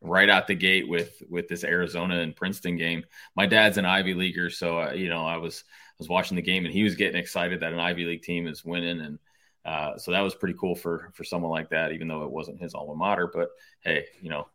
right 0.00 0.30
out 0.30 0.46
the 0.46 0.54
gate 0.54 0.88
with 0.88 1.22
with 1.28 1.48
this 1.48 1.64
Arizona 1.64 2.20
and 2.20 2.34
Princeton 2.34 2.78
game. 2.78 3.04
My 3.36 3.44
dad's 3.44 3.76
an 3.76 3.84
Ivy 3.84 4.14
leaguer, 4.14 4.48
so 4.48 4.80
uh, 4.80 4.92
you 4.92 5.10
know 5.10 5.26
I 5.26 5.36
was 5.36 5.64
was 5.98 6.08
watching 6.08 6.36
the 6.36 6.42
game 6.42 6.64
and 6.64 6.72
he 6.72 6.82
was 6.82 6.94
getting 6.94 7.20
excited 7.20 7.60
that 7.60 7.72
an 7.72 7.80
Ivy 7.80 8.04
League 8.04 8.22
team 8.22 8.46
is 8.46 8.64
winning, 8.64 9.00
and 9.00 9.18
uh, 9.64 9.96
so 9.96 10.12
that 10.12 10.20
was 10.20 10.34
pretty 10.34 10.54
cool 10.58 10.74
for 10.74 11.10
for 11.14 11.24
someone 11.24 11.50
like 11.50 11.70
that, 11.70 11.92
even 11.92 12.08
though 12.08 12.24
it 12.24 12.30
wasn't 12.30 12.60
his 12.60 12.74
alma 12.74 12.94
mater. 12.94 13.30
But 13.32 13.50
hey, 13.80 14.06
you 14.20 14.30
know, 14.30 14.48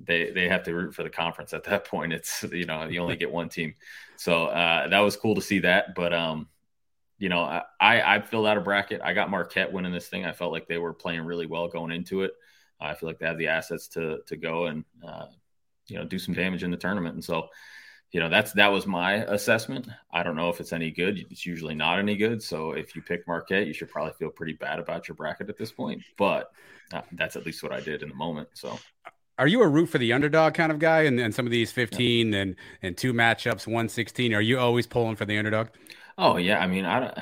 they 0.00 0.30
they 0.30 0.48
have 0.48 0.62
to 0.64 0.74
root 0.74 0.94
for 0.94 1.02
the 1.02 1.10
conference 1.10 1.52
at 1.52 1.64
that 1.64 1.84
point. 1.88 2.12
It's 2.12 2.44
you 2.50 2.66
know 2.66 2.84
you 2.84 3.00
only 3.00 3.16
get 3.16 3.30
one 3.30 3.48
team, 3.48 3.74
so 4.16 4.46
uh, 4.46 4.88
that 4.88 5.00
was 5.00 5.16
cool 5.16 5.34
to 5.34 5.42
see 5.42 5.60
that. 5.60 5.94
But 5.94 6.12
um, 6.12 6.48
you 7.18 7.28
know, 7.28 7.42
I 7.42 7.62
I 7.80 8.20
filled 8.20 8.46
out 8.46 8.58
a 8.58 8.60
bracket. 8.60 9.00
I 9.02 9.12
got 9.12 9.30
Marquette 9.30 9.72
winning 9.72 9.92
this 9.92 10.08
thing. 10.08 10.24
I 10.24 10.32
felt 10.32 10.52
like 10.52 10.68
they 10.68 10.78
were 10.78 10.92
playing 10.92 11.22
really 11.22 11.46
well 11.46 11.68
going 11.68 11.92
into 11.92 12.22
it. 12.22 12.32
I 12.80 12.94
feel 12.94 13.08
like 13.08 13.18
they 13.18 13.26
have 13.26 13.38
the 13.38 13.48
assets 13.48 13.88
to 13.88 14.20
to 14.26 14.36
go 14.36 14.66
and 14.66 14.84
uh, 15.06 15.26
you 15.86 15.96
know 15.96 16.04
do 16.04 16.18
some 16.18 16.34
damage 16.34 16.62
in 16.62 16.70
the 16.70 16.76
tournament, 16.76 17.14
and 17.14 17.24
so 17.24 17.48
you 18.12 18.20
know 18.20 18.28
that's 18.28 18.52
that 18.52 18.72
was 18.72 18.86
my 18.86 19.14
assessment. 19.24 19.88
I 20.12 20.22
don't 20.22 20.36
know 20.36 20.48
if 20.48 20.60
it's 20.60 20.72
any 20.72 20.90
good. 20.90 21.24
It's 21.30 21.44
usually 21.44 21.74
not 21.74 21.98
any 21.98 22.16
good. 22.16 22.42
So 22.42 22.72
if 22.72 22.94
you 22.94 23.02
pick 23.02 23.26
Marquette, 23.26 23.66
you 23.66 23.72
should 23.72 23.90
probably 23.90 24.14
feel 24.18 24.30
pretty 24.30 24.54
bad 24.54 24.78
about 24.78 25.08
your 25.08 25.16
bracket 25.16 25.48
at 25.48 25.58
this 25.58 25.72
point. 25.72 26.02
But 26.16 26.50
uh, 26.92 27.02
that's 27.12 27.36
at 27.36 27.44
least 27.44 27.62
what 27.62 27.72
I 27.72 27.80
did 27.80 28.02
in 28.02 28.08
the 28.08 28.14
moment. 28.14 28.48
So. 28.54 28.78
Are 29.38 29.46
you 29.46 29.60
a 29.62 29.68
root 29.68 29.90
for 29.90 29.98
the 29.98 30.14
underdog 30.14 30.54
kind 30.54 30.72
of 30.72 30.78
guy? 30.78 31.02
And, 31.02 31.20
and 31.20 31.34
some 31.34 31.44
of 31.44 31.52
these 31.52 31.70
15 31.70 32.32
yeah. 32.32 32.38
and, 32.40 32.56
and 32.80 32.96
two 32.96 33.12
matchups, 33.12 33.66
116, 33.66 34.32
are 34.32 34.40
you 34.40 34.58
always 34.58 34.86
pulling 34.86 35.14
for 35.14 35.26
the 35.26 35.36
underdog? 35.36 35.68
Oh, 36.16 36.38
yeah. 36.38 36.58
I 36.58 36.66
mean, 36.66 36.86
I 36.86 37.00
don't, 37.00 37.18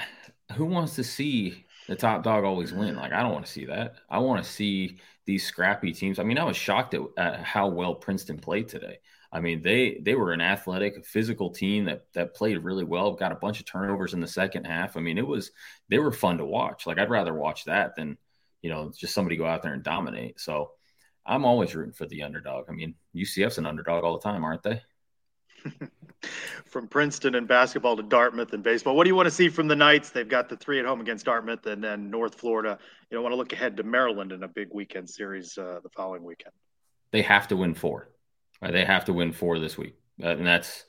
who 0.53 0.65
wants 0.65 0.95
to 0.95 1.03
see 1.03 1.67
the 1.89 1.97
top 1.97 2.23
dog 2.23 2.45
always 2.45 2.73
win? 2.73 2.95
Like, 2.95 3.13
I 3.13 3.21
don't 3.21 3.33
want 3.33 3.47
to 3.47 3.51
see 3.51 3.65
that. 3.65 3.97
I 4.09 4.19
want 4.19 4.45
to 4.45 4.49
see 4.49 5.01
these 5.27 5.45
scrappy 5.45 5.93
teams. 5.93 6.21
I 6.21 6.23
mean, 6.23 6.39
I 6.39 6.45
was 6.45 6.57
shocked 6.57 6.95
at, 6.95 7.01
at 7.17 7.41
how 7.41 7.67
well 7.67 7.97
Princeton 7.97 8.39
played 8.39 8.69
today. 8.69 8.99
I 9.35 9.41
mean, 9.41 9.63
they 9.63 9.99
they 10.01 10.15
were 10.15 10.33
an 10.33 10.41
athletic, 10.41 11.05
physical 11.05 11.51
team 11.51 11.87
that 11.87 12.07
that 12.13 12.35
played 12.35 12.59
really 12.59 12.85
well. 12.85 13.13
Got 13.15 13.33
a 13.33 13.37
bunch 13.37 13.59
of 13.59 13.67
turnovers 13.67 14.15
in 14.15 14.21
the 14.21 14.29
second 14.29 14.65
half. 14.65 14.97
I 14.97 15.01
mean, 15.01 15.19
it 15.19 15.27
was 15.27 15.51
they 15.89 15.99
were 15.99 16.13
fun 16.13 16.39
to 16.39 16.45
watch. 16.45 16.87
Like 16.87 16.99
I'd 16.99 17.11
rather 17.11 17.35
watch 17.35 17.65
that 17.65 17.97
than 17.97 18.17
you 18.63 18.71
know 18.71 18.93
just 18.97 19.13
somebody 19.13 19.37
go 19.37 19.45
out 19.45 19.63
there 19.63 19.75
and 19.75 19.83
dominate. 19.83 20.39
So 20.39 20.71
I'm 21.27 21.45
always 21.45 21.75
rooting 21.75 21.95
for 21.95 22.07
the 22.07 22.23
underdog. 22.23 22.67
I 22.69 22.73
mean, 22.73 22.95
UCF's 23.13 23.59
an 23.59 23.67
underdog 23.67 24.05
all 24.05 24.17
the 24.17 24.23
time, 24.23 24.45
aren't 24.45 24.63
they? 24.63 24.83
from 26.67 26.87
Princeton 26.87 27.35
and 27.35 27.49
basketball 27.49 27.97
to 27.97 28.03
Dartmouth 28.05 28.53
and 28.53 28.63
baseball. 28.63 28.95
What 28.95 29.05
do 29.05 29.09
you 29.09 29.17
want 29.17 29.27
to 29.27 29.35
see 29.35 29.49
from 29.49 29.67
the 29.67 29.75
Knights? 29.75 30.11
They've 30.11 30.29
got 30.29 30.49
the 30.49 30.57
three 30.57 30.79
at 30.79 30.85
home 30.85 31.01
against 31.01 31.25
Dartmouth 31.25 31.67
and 31.67 31.83
then 31.83 32.11
North 32.11 32.37
Florida. 32.37 32.79
You 33.11 33.17
don't 33.17 33.25
want 33.25 33.33
to 33.33 33.37
look 33.37 33.53
ahead 33.53 33.77
to 33.79 33.83
Maryland 33.83 34.31
in 34.31 34.43
a 34.45 34.49
big 34.49 34.69
weekend 34.73 35.11
series 35.11 35.59
uh, 35.59 35.81
the 35.83 35.89
following 35.89 36.23
weekend. 36.23 36.53
They 37.11 37.23
have 37.23 37.49
to 37.49 37.57
win 37.57 37.75
four. 37.75 38.11
Right? 38.63 38.73
They 38.73 38.85
have 38.85 39.05
to 39.07 39.13
win 39.13 39.33
four 39.33 39.59
this 39.59 39.77
week, 39.77 39.95
uh, 40.23 40.29
and 40.29 40.47
that's 40.47 40.85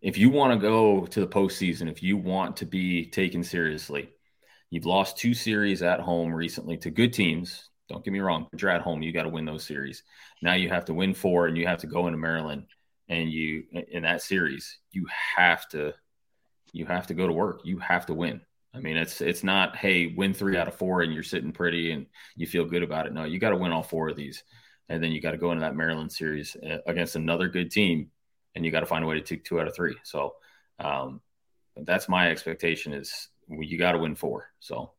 if 0.00 0.16
you 0.16 0.30
want 0.30 0.52
to 0.52 0.58
go 0.58 1.06
to 1.06 1.20
the 1.20 1.26
postseason, 1.26 1.90
if 1.90 2.02
you 2.02 2.16
want 2.16 2.56
to 2.58 2.66
be 2.66 3.06
taken 3.06 3.42
seriously, 3.42 4.10
you've 4.70 4.86
lost 4.86 5.18
two 5.18 5.34
series 5.34 5.82
at 5.82 6.00
home 6.00 6.32
recently 6.32 6.76
to 6.78 6.90
good 6.90 7.12
teams. 7.12 7.68
Don't 7.88 8.04
get 8.04 8.12
me 8.12 8.20
wrong, 8.20 8.46
but 8.50 8.60
you're 8.60 8.70
at 8.70 8.82
home. 8.82 9.02
You 9.02 9.12
got 9.12 9.22
to 9.22 9.30
win 9.30 9.46
those 9.46 9.64
series. 9.64 10.02
Now 10.42 10.54
you 10.54 10.68
have 10.68 10.84
to 10.86 10.94
win 10.94 11.14
four, 11.14 11.46
and 11.46 11.56
you 11.56 11.66
have 11.66 11.80
to 11.80 11.86
go 11.86 12.06
into 12.06 12.18
Maryland, 12.18 12.66
and 13.08 13.30
you 13.30 13.64
in 13.72 14.02
that 14.02 14.22
series, 14.22 14.78
you 14.92 15.06
have 15.36 15.68
to, 15.70 15.94
you 16.72 16.86
have 16.86 17.06
to 17.08 17.14
go 17.14 17.26
to 17.26 17.32
work. 17.32 17.62
You 17.64 17.78
have 17.78 18.06
to 18.06 18.14
win. 18.14 18.40
I 18.74 18.80
mean, 18.80 18.96
it's 18.96 19.20
it's 19.20 19.42
not 19.42 19.76
hey 19.76 20.14
win 20.16 20.34
three 20.34 20.56
out 20.56 20.68
of 20.68 20.74
four 20.74 21.02
and 21.02 21.12
you're 21.12 21.22
sitting 21.22 21.52
pretty 21.52 21.90
and 21.90 22.06
you 22.36 22.46
feel 22.46 22.64
good 22.64 22.82
about 22.82 23.06
it. 23.06 23.12
No, 23.12 23.24
you 23.24 23.38
got 23.38 23.50
to 23.50 23.56
win 23.56 23.72
all 23.72 23.82
four 23.82 24.08
of 24.08 24.16
these, 24.16 24.44
and 24.88 25.02
then 25.02 25.12
you 25.12 25.20
got 25.20 25.32
to 25.32 25.36
go 25.36 25.52
into 25.52 25.60
that 25.60 25.76
Maryland 25.76 26.12
series 26.12 26.56
uh, 26.56 26.78
against 26.86 27.16
another 27.16 27.48
good 27.48 27.70
team 27.70 28.10
and 28.54 28.64
you 28.64 28.70
got 28.70 28.80
to 28.80 28.86
find 28.86 29.04
a 29.04 29.06
way 29.06 29.14
to 29.14 29.20
take 29.20 29.44
two 29.44 29.60
out 29.60 29.68
of 29.68 29.74
three. 29.74 29.96
So 30.02 30.34
um, 30.78 31.20
that's 31.76 32.08
my 32.08 32.30
expectation 32.30 32.92
is 32.92 33.28
you 33.48 33.78
got 33.78 33.92
to 33.92 33.98
win 33.98 34.14
four. 34.14 34.50
So 34.60 34.92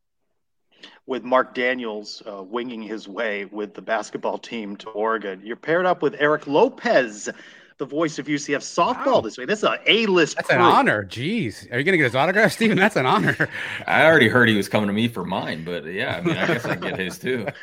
with 1.06 1.24
Mark 1.24 1.54
Daniels 1.54 2.24
uh, 2.26 2.44
winging 2.44 2.82
his 2.82 3.08
way 3.08 3.46
with 3.46 3.74
the 3.74 3.82
basketball 3.82 4.38
team 4.38 4.76
to 4.78 4.90
Oregon, 4.90 5.42
you're 5.44 5.56
paired 5.56 5.86
up 5.86 6.02
with 6.02 6.16
Eric 6.20 6.48
Lopez, 6.48 7.30
the 7.78 7.86
voice 7.86 8.20
of 8.20 8.28
UCF 8.28 8.60
softball 8.60 9.16
wow. 9.16 9.22
this 9.22 9.38
week. 9.38 9.48
This 9.48 9.60
is 9.60 9.66
an 9.66 9.78
A-list. 9.88 10.36
That's 10.38 10.48
crew. 10.48 10.58
an 10.58 10.62
honor. 10.62 11.04
Jeez, 11.04 11.64
are 11.72 11.78
you 11.78 11.84
going 11.84 11.94
to 11.94 11.98
get 11.98 12.06
his 12.06 12.16
autograph, 12.16 12.52
Stephen? 12.54 12.78
That's 12.78 12.96
an 12.96 13.06
honor. 13.06 13.50
I 13.88 14.06
already 14.06 14.30
heard 14.30 14.48
he 14.50 14.56
was 14.56 14.70
coming 14.70 14.88
to 14.88 14.94
me 14.94 15.08
for 15.08 15.26
mine, 15.26 15.64
but 15.66 15.86
yeah, 15.86 16.18
I 16.18 16.22
mean, 16.22 16.38
I 16.38 16.48
guess 16.48 16.66
I 16.66 16.76
get 16.76 16.98
his 16.98 17.18
too. 17.18 17.48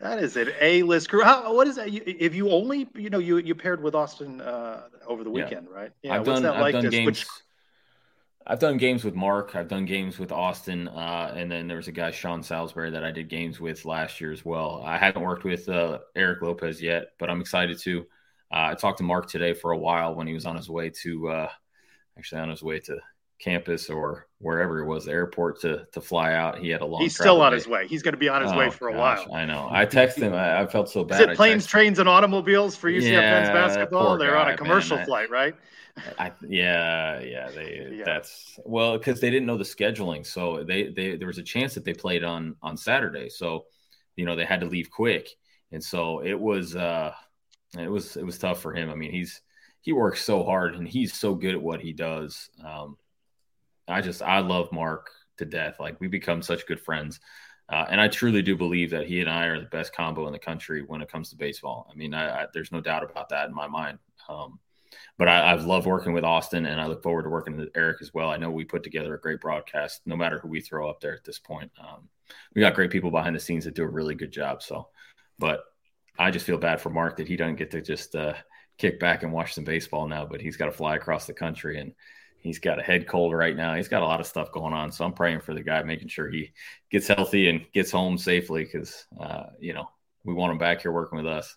That 0.00 0.18
is 0.18 0.34
an 0.36 0.50
A-list 0.60 1.10
crew. 1.10 1.22
How, 1.22 1.54
what 1.54 1.68
is 1.68 1.76
that? 1.76 1.92
You, 1.92 2.02
if 2.06 2.34
you 2.34 2.50
only, 2.50 2.88
you 2.94 3.10
know, 3.10 3.18
you 3.18 3.36
you 3.36 3.54
paired 3.54 3.82
with 3.82 3.94
Austin 3.94 4.40
uh, 4.40 4.84
over 5.06 5.22
the 5.22 5.30
weekend, 5.30 5.68
yeah. 5.70 5.78
right? 5.78 5.92
Yeah. 6.02 6.14
I've 6.14 6.24
done. 6.24 6.46
I've 6.46 6.60
like 6.60 6.72
done 6.72 6.88
games. 6.88 7.18
Switch... 7.18 7.26
I've 8.46 8.58
done 8.58 8.78
games 8.78 9.04
with 9.04 9.14
Mark. 9.14 9.54
I've 9.54 9.68
done 9.68 9.84
games 9.84 10.18
with 10.18 10.32
Austin, 10.32 10.88
uh, 10.88 11.34
and 11.36 11.52
then 11.52 11.68
there 11.68 11.76
was 11.76 11.88
a 11.88 11.92
guy 11.92 12.10
Sean 12.10 12.42
Salisbury 12.42 12.90
that 12.90 13.04
I 13.04 13.10
did 13.10 13.28
games 13.28 13.60
with 13.60 13.84
last 13.84 14.22
year 14.22 14.32
as 14.32 14.42
well. 14.42 14.82
I 14.84 14.96
haven't 14.96 15.22
worked 15.22 15.44
with 15.44 15.68
uh, 15.68 15.98
Eric 16.16 16.40
Lopez 16.40 16.80
yet, 16.80 17.08
but 17.18 17.28
I'm 17.28 17.42
excited 17.42 17.78
to. 17.80 18.00
Uh, 18.50 18.72
I 18.72 18.74
talked 18.74 18.98
to 18.98 19.04
Mark 19.04 19.28
today 19.28 19.52
for 19.52 19.72
a 19.72 19.78
while 19.78 20.14
when 20.14 20.26
he 20.26 20.32
was 20.32 20.46
on 20.46 20.56
his 20.56 20.68
way 20.70 20.90
to, 21.02 21.28
uh, 21.28 21.48
actually 22.18 22.40
on 22.40 22.48
his 22.48 22.62
way 22.62 22.80
to 22.80 22.98
campus 23.40 23.88
or 23.90 24.26
wherever 24.38 24.80
it 24.80 24.86
was, 24.86 25.06
the 25.06 25.12
airport 25.12 25.60
to 25.62 25.86
to 25.92 26.00
fly 26.00 26.34
out. 26.34 26.58
He 26.58 26.68
had 26.68 26.80
a 26.82 26.86
long. 26.86 27.02
He's 27.02 27.14
still 27.14 27.40
on 27.40 27.52
day. 27.52 27.56
his 27.56 27.66
way. 27.66 27.86
He's 27.88 28.02
going 28.02 28.12
to 28.12 28.18
be 28.18 28.28
on 28.28 28.42
his 28.42 28.52
oh, 28.52 28.58
way 28.58 28.70
for 28.70 28.88
a 28.88 28.92
gosh, 28.92 29.26
while. 29.26 29.36
I 29.36 29.44
know. 29.44 29.68
I 29.70 29.86
texted 29.86 30.18
him. 30.18 30.34
I, 30.34 30.62
I 30.62 30.66
felt 30.66 30.88
so 30.88 31.04
bad. 31.04 31.20
Is 31.20 31.26
it 31.28 31.36
planes, 31.36 31.66
trains, 31.66 31.98
and 31.98 32.08
automobiles 32.08 32.76
for 32.76 32.90
UCF 32.90 33.10
yeah, 33.10 33.20
men's 33.20 33.48
basketball? 33.48 34.18
They're 34.18 34.32
guy, 34.32 34.44
on 34.44 34.50
a 34.50 34.56
commercial 34.56 34.96
man, 34.96 35.06
flight, 35.06 35.30
right? 35.30 35.54
I, 36.18 36.32
yeah, 36.46 37.20
yeah, 37.20 37.50
they 37.50 37.88
yeah. 37.92 38.04
that's 38.04 38.58
well 38.64 38.96
because 38.96 39.20
they 39.20 39.30
didn't 39.30 39.46
know 39.46 39.58
the 39.58 39.64
scheduling, 39.64 40.26
so 40.26 40.64
they 40.64 40.88
they 40.88 41.16
there 41.16 41.26
was 41.26 41.38
a 41.38 41.42
chance 41.42 41.74
that 41.74 41.84
they 41.84 41.94
played 41.94 42.24
on 42.24 42.56
on 42.62 42.76
Saturday, 42.76 43.28
so 43.28 43.66
you 44.16 44.24
know 44.24 44.36
they 44.36 44.44
had 44.44 44.60
to 44.60 44.66
leave 44.66 44.90
quick, 44.90 45.28
and 45.72 45.82
so 45.82 46.20
it 46.24 46.38
was 46.38 46.76
uh 46.76 47.12
it 47.78 47.90
was 47.90 48.16
it 48.16 48.24
was 48.24 48.38
tough 48.38 48.60
for 48.60 48.72
him. 48.74 48.90
I 48.90 48.94
mean, 48.94 49.12
he's 49.12 49.40
he 49.82 49.92
works 49.92 50.22
so 50.22 50.44
hard 50.44 50.74
and 50.74 50.86
he's 50.86 51.14
so 51.14 51.34
good 51.34 51.54
at 51.54 51.62
what 51.62 51.80
he 51.80 51.92
does. 51.92 52.50
Um, 52.64 52.96
I 53.90 54.00
just 54.00 54.22
I 54.22 54.38
love 54.40 54.72
Mark 54.72 55.10
to 55.38 55.44
death. 55.44 55.80
Like 55.80 56.00
we 56.00 56.08
become 56.08 56.42
such 56.42 56.66
good 56.66 56.80
friends. 56.80 57.20
Uh, 57.68 57.86
and 57.88 58.00
I 58.00 58.08
truly 58.08 58.42
do 58.42 58.56
believe 58.56 58.90
that 58.90 59.06
he 59.06 59.20
and 59.20 59.30
I 59.30 59.46
are 59.46 59.60
the 59.60 59.66
best 59.66 59.94
combo 59.94 60.26
in 60.26 60.32
the 60.32 60.40
country 60.40 60.82
when 60.82 61.02
it 61.02 61.10
comes 61.10 61.30
to 61.30 61.36
baseball. 61.36 61.88
I 61.90 61.94
mean, 61.94 62.14
I, 62.14 62.42
I, 62.42 62.46
there's 62.52 62.72
no 62.72 62.80
doubt 62.80 63.08
about 63.08 63.28
that 63.28 63.48
in 63.48 63.54
my 63.54 63.68
mind. 63.68 63.98
Um, 64.28 64.58
but 65.18 65.28
I, 65.28 65.50
have 65.50 65.66
loved 65.66 65.86
working 65.86 66.12
with 66.12 66.24
Austin, 66.24 66.66
and 66.66 66.80
I 66.80 66.86
look 66.86 67.02
forward 67.02 67.22
to 67.24 67.28
working 67.28 67.56
with 67.56 67.68
Eric 67.76 67.98
as 68.00 68.12
well. 68.12 68.30
I 68.30 68.38
know 68.38 68.50
we 68.50 68.64
put 68.64 68.82
together 68.82 69.14
a 69.14 69.20
great 69.20 69.40
broadcast, 69.40 70.00
no 70.04 70.16
matter 70.16 70.40
who 70.40 70.48
we 70.48 70.60
throw 70.60 70.90
up 70.90 71.00
there 71.00 71.14
at 71.14 71.22
this 71.22 71.38
point. 71.38 71.70
Um, 71.80 72.08
we 72.54 72.60
got 72.60 72.74
great 72.74 72.90
people 72.90 73.12
behind 73.12 73.36
the 73.36 73.40
scenes 73.40 73.64
that 73.66 73.74
do 73.74 73.84
a 73.84 73.88
really 73.88 74.16
good 74.16 74.32
job. 74.32 74.62
So, 74.62 74.88
but 75.38 75.60
I 76.18 76.32
just 76.32 76.46
feel 76.46 76.58
bad 76.58 76.80
for 76.80 76.90
Mark 76.90 77.18
that 77.18 77.28
he 77.28 77.36
doesn't 77.36 77.56
get 77.56 77.70
to 77.70 77.80
just 77.80 78.16
uh, 78.16 78.34
kick 78.78 78.98
back 78.98 79.22
and 79.22 79.32
watch 79.32 79.54
some 79.54 79.64
baseball 79.64 80.08
now, 80.08 80.26
but 80.26 80.40
he's 80.40 80.56
got 80.56 80.66
to 80.66 80.72
fly 80.72 80.96
across 80.96 81.26
the 81.26 81.34
country 81.34 81.78
and 81.78 81.92
he's 82.40 82.58
got 82.58 82.78
a 82.78 82.82
head 82.82 83.06
cold 83.06 83.34
right 83.34 83.54
now. 83.54 83.74
He's 83.74 83.88
got 83.88 84.02
a 84.02 84.06
lot 84.06 84.20
of 84.20 84.26
stuff 84.26 84.50
going 84.52 84.72
on. 84.72 84.90
So 84.92 85.04
I'm 85.04 85.12
praying 85.12 85.40
for 85.40 85.54
the 85.54 85.62
guy, 85.62 85.82
making 85.82 86.08
sure 86.08 86.28
he 86.28 86.52
gets 86.90 87.06
healthy 87.06 87.48
and 87.48 87.64
gets 87.72 87.90
home 87.90 88.18
safely 88.18 88.64
because, 88.64 89.06
uh, 89.18 89.44
you 89.58 89.72
know, 89.72 89.88
we 90.24 90.34
want 90.34 90.52
him 90.52 90.58
back 90.58 90.82
here 90.82 90.92
working 90.92 91.16
with 91.16 91.26
us. 91.26 91.56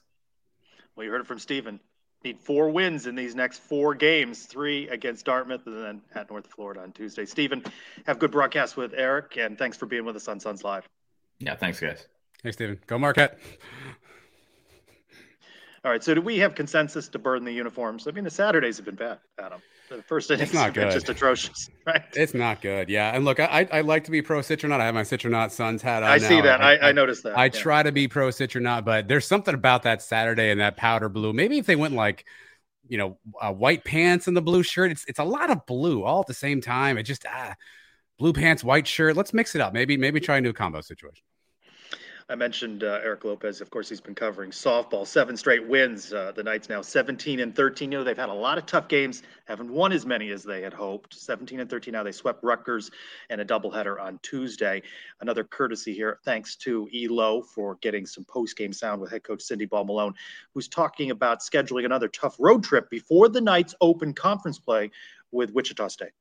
Well, 0.95 1.05
you 1.05 1.11
heard 1.11 1.21
it 1.21 1.27
from 1.27 1.39
Stephen. 1.39 1.79
Need 2.23 2.39
four 2.39 2.69
wins 2.69 3.07
in 3.07 3.15
these 3.15 3.35
next 3.35 3.59
four 3.59 3.95
games, 3.95 4.45
three 4.45 4.87
against 4.87 5.25
Dartmouth 5.25 5.67
and 5.67 5.83
then 5.83 6.01
at 6.15 6.29
North 6.29 6.47
Florida 6.47 6.81
on 6.81 6.93
Tuesday. 6.93 7.25
Stephen, 7.25 7.63
have 8.05 8.17
good 8.19 8.31
broadcast 8.31 8.77
with 8.77 8.93
Eric, 8.95 9.37
and 9.37 9.57
thanks 9.57 9.75
for 9.75 9.87
being 9.87 10.05
with 10.05 10.15
us 10.15 10.29
on 10.29 10.39
Sons 10.39 10.63
Live. 10.63 10.87
Yeah, 11.39 11.55
thanks, 11.55 11.81
guys. 11.81 12.07
Hey, 12.41 12.51
Stephen. 12.51 12.79
Go 12.87 12.97
Marquette. 12.97 13.39
All 15.83 15.91
right. 15.91 16.01
So 16.01 16.13
do 16.13 16.21
we 16.21 16.37
have 16.39 16.55
consensus 16.55 17.09
to 17.09 17.19
burn 17.19 17.43
the 17.43 17.51
uniforms? 17.51 18.07
I 18.07 18.11
mean, 18.11 18.23
the 18.23 18.29
Saturdays 18.29 18.77
have 18.77 18.85
been 18.85 18.95
bad, 18.95 19.19
Adam. 19.37 19.61
The 19.95 20.01
first 20.01 20.31
innings 20.31 20.49
it's 20.49 20.53
not 20.53 20.73
good. 20.73 20.91
just 20.91 21.07
atrocious, 21.09 21.69
right? 21.85 22.01
It's 22.15 22.33
not 22.33 22.61
good. 22.61 22.89
Yeah, 22.89 23.15
and 23.15 23.23
look, 23.23 23.39
I 23.39 23.67
I 23.71 23.81
like 23.81 24.05
to 24.05 24.11
be 24.11 24.23
pro 24.23 24.39
Citronaut. 24.39 24.79
I 24.79 24.85
have 24.85 24.95
my 24.95 25.03
Citronaut 25.03 25.51
Sons 25.51 25.83
hat 25.83 26.01
on. 26.01 26.09
I 26.09 26.17
now. 26.17 26.27
see 26.27 26.41
that. 26.41 26.61
I, 26.61 26.75
I, 26.75 26.89
I, 26.89 26.91
noticed 26.91 27.23
that. 27.23 27.37
I 27.37 27.45
yeah. 27.45 27.49
try 27.51 27.83
to 27.83 27.91
be 27.91 28.07
pro 28.07 28.29
Citronaut, 28.29 28.85
but 28.85 29.07
there's 29.07 29.27
something 29.27 29.53
about 29.53 29.83
that 29.83 30.01
Saturday 30.01 30.49
and 30.49 30.59
that 30.59 30.77
powder 30.77 31.09
blue. 31.09 31.31
Maybe 31.31 31.59
if 31.59 31.67
they 31.67 31.75
went 31.75 31.93
like, 31.93 32.25
you 32.87 32.97
know, 32.97 33.19
uh, 33.39 33.51
white 33.53 33.83
pants 33.83 34.27
and 34.27 34.35
the 34.35 34.41
blue 34.41 34.63
shirt, 34.63 34.91
it's 34.91 35.05
it's 35.07 35.19
a 35.19 35.23
lot 35.23 35.51
of 35.51 35.65
blue 35.67 36.03
all 36.03 36.21
at 36.21 36.27
the 36.27 36.33
same 36.33 36.59
time. 36.59 36.97
It 36.97 37.03
just 37.03 37.25
ah, 37.29 37.53
blue 38.17 38.33
pants, 38.33 38.63
white 38.63 38.87
shirt. 38.87 39.15
Let's 39.15 39.33
mix 39.33 39.53
it 39.53 39.61
up. 39.61 39.73
Maybe 39.73 39.95
maybe 39.95 40.19
try 40.19 40.37
a 40.37 40.41
new 40.41 40.53
combo 40.53 40.81
situation. 40.81 41.23
I 42.33 42.35
mentioned 42.35 42.83
uh, 42.83 42.99
Eric 43.03 43.25
Lopez. 43.25 43.61
Of 43.61 43.69
course, 43.69 43.87
he's 43.87 44.01
been 44.01 44.15
covering 44.15 44.49
softball. 44.49 45.05
Seven 45.05 45.37
straight 45.37 45.67
wins. 45.67 46.11
Uh, 46.11 46.31
the 46.35 46.41
Knights 46.41 46.67
now 46.67 46.81
17 46.81 47.39
and 47.39 47.55
13. 47.55 47.91
You 47.91 47.99
know 47.99 48.03
they've 48.03 48.17
had 48.17 48.29
a 48.29 48.33
lot 48.33 48.57
of 48.57 48.65
tough 48.65 48.87
games. 48.87 49.21
Haven't 49.45 49.71
won 49.71 49.91
as 49.91 50.03
many 50.03 50.31
as 50.31 50.41
they 50.41 50.63
had 50.63 50.73
hoped. 50.73 51.13
17 51.13 51.59
and 51.59 51.69
13. 51.69 51.91
Now 51.91 52.01
they 52.01 52.11
swept 52.11 52.43
Rutgers 52.43 52.89
and 53.29 53.39
a 53.39 53.45
doubleheader 53.45 54.01
on 54.01 54.17
Tuesday. 54.23 54.81
Another 55.21 55.43
courtesy 55.43 55.93
here. 55.93 56.17
Thanks 56.25 56.55
to 56.55 56.89
Elo 56.91 57.43
for 57.43 57.75
getting 57.81 58.07
some 58.07 58.23
post-game 58.23 58.73
sound 58.73 58.99
with 58.99 59.11
head 59.11 59.23
coach 59.23 59.43
Cindy 59.43 59.65
Ball 59.65 59.83
Malone, 59.83 60.15
who's 60.55 60.67
talking 60.67 61.11
about 61.11 61.41
scheduling 61.41 61.85
another 61.85 62.07
tough 62.07 62.35
road 62.39 62.63
trip 62.63 62.89
before 62.89 63.29
the 63.29 63.41
Knights 63.41 63.75
open 63.79 64.11
conference 64.11 64.57
play 64.57 64.89
with 65.31 65.53
Wichita 65.53 65.87
State. 65.87 66.13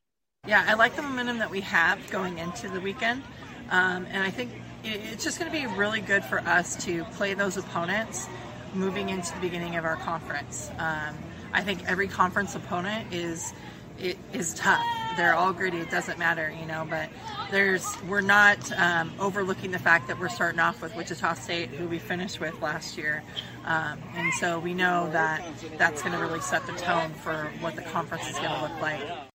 Yeah, 0.47 0.63
I 0.69 0.75
like 0.75 0.95
the 0.95 1.01
momentum 1.01 1.39
that 1.39 1.51
we 1.51 1.63
have 1.63 1.99
going 2.11 2.37
into 2.37 2.69
the 2.69 2.83
weekend. 2.83 3.23
Um, 3.71 4.07
and 4.11 4.23
I 4.23 4.29
think 4.29 4.51
it's 4.85 5.25
just 5.25 5.39
going 5.39 5.51
to 5.51 5.57
be 5.57 5.67
really 5.67 6.01
good 6.01 6.25
for 6.25 6.41
us 6.41 6.77
to 6.85 7.05
play 7.05 7.35
those 7.35 7.57
opponents 7.57 8.29
moving 8.75 9.09
into 9.09 9.33
the 9.35 9.41
beginning 9.41 9.77
of 9.77 9.85
our 9.85 9.97
conference. 9.97 10.71
Um, 10.79 11.17
I 11.53 11.63
think 11.63 11.85
every 11.87 12.09
conference 12.09 12.55
opponent 12.55 13.13
is 13.13 13.53
it 13.99 14.17
is 14.33 14.55
tough. 14.55 14.85
They're 15.17 15.35
all 15.35 15.53
gritty. 15.53 15.79
It 15.79 15.91
doesn't 15.91 16.19
matter, 16.19 16.53
you 16.59 16.67
know. 16.67 16.87
But 16.89 17.11
there's 17.51 17.87
we're 18.09 18.23
not 18.23 18.73
um, 18.79 19.13
overlooking 19.21 19.71
the 19.71 19.79
fact 19.79 20.09
that 20.09 20.19
we're 20.19 20.31
starting 20.31 20.61
off 20.61 20.81
with 20.81 20.97
Wichita 20.97 21.35
State, 21.35 21.69
who 21.69 21.87
we 21.87 21.99
finished 21.99 22.41
with 22.41 22.61
last 22.63 22.97
year, 22.97 23.23
um, 23.67 24.03
and 24.15 24.33
so 24.35 24.59
we 24.59 24.73
know 24.73 25.11
that 25.13 25.45
that's 25.77 26.03
going 26.03 26.15
to 26.15 26.19
really 26.19 26.41
set 26.41 26.67
the 26.67 26.73
tone 26.73 27.13
for 27.15 27.53
what 27.61 27.77
the 27.77 27.83
conference 27.83 28.29
is 28.29 28.37
going 28.39 28.51
to 28.51 28.63
look 28.63 28.81
like 28.81 29.32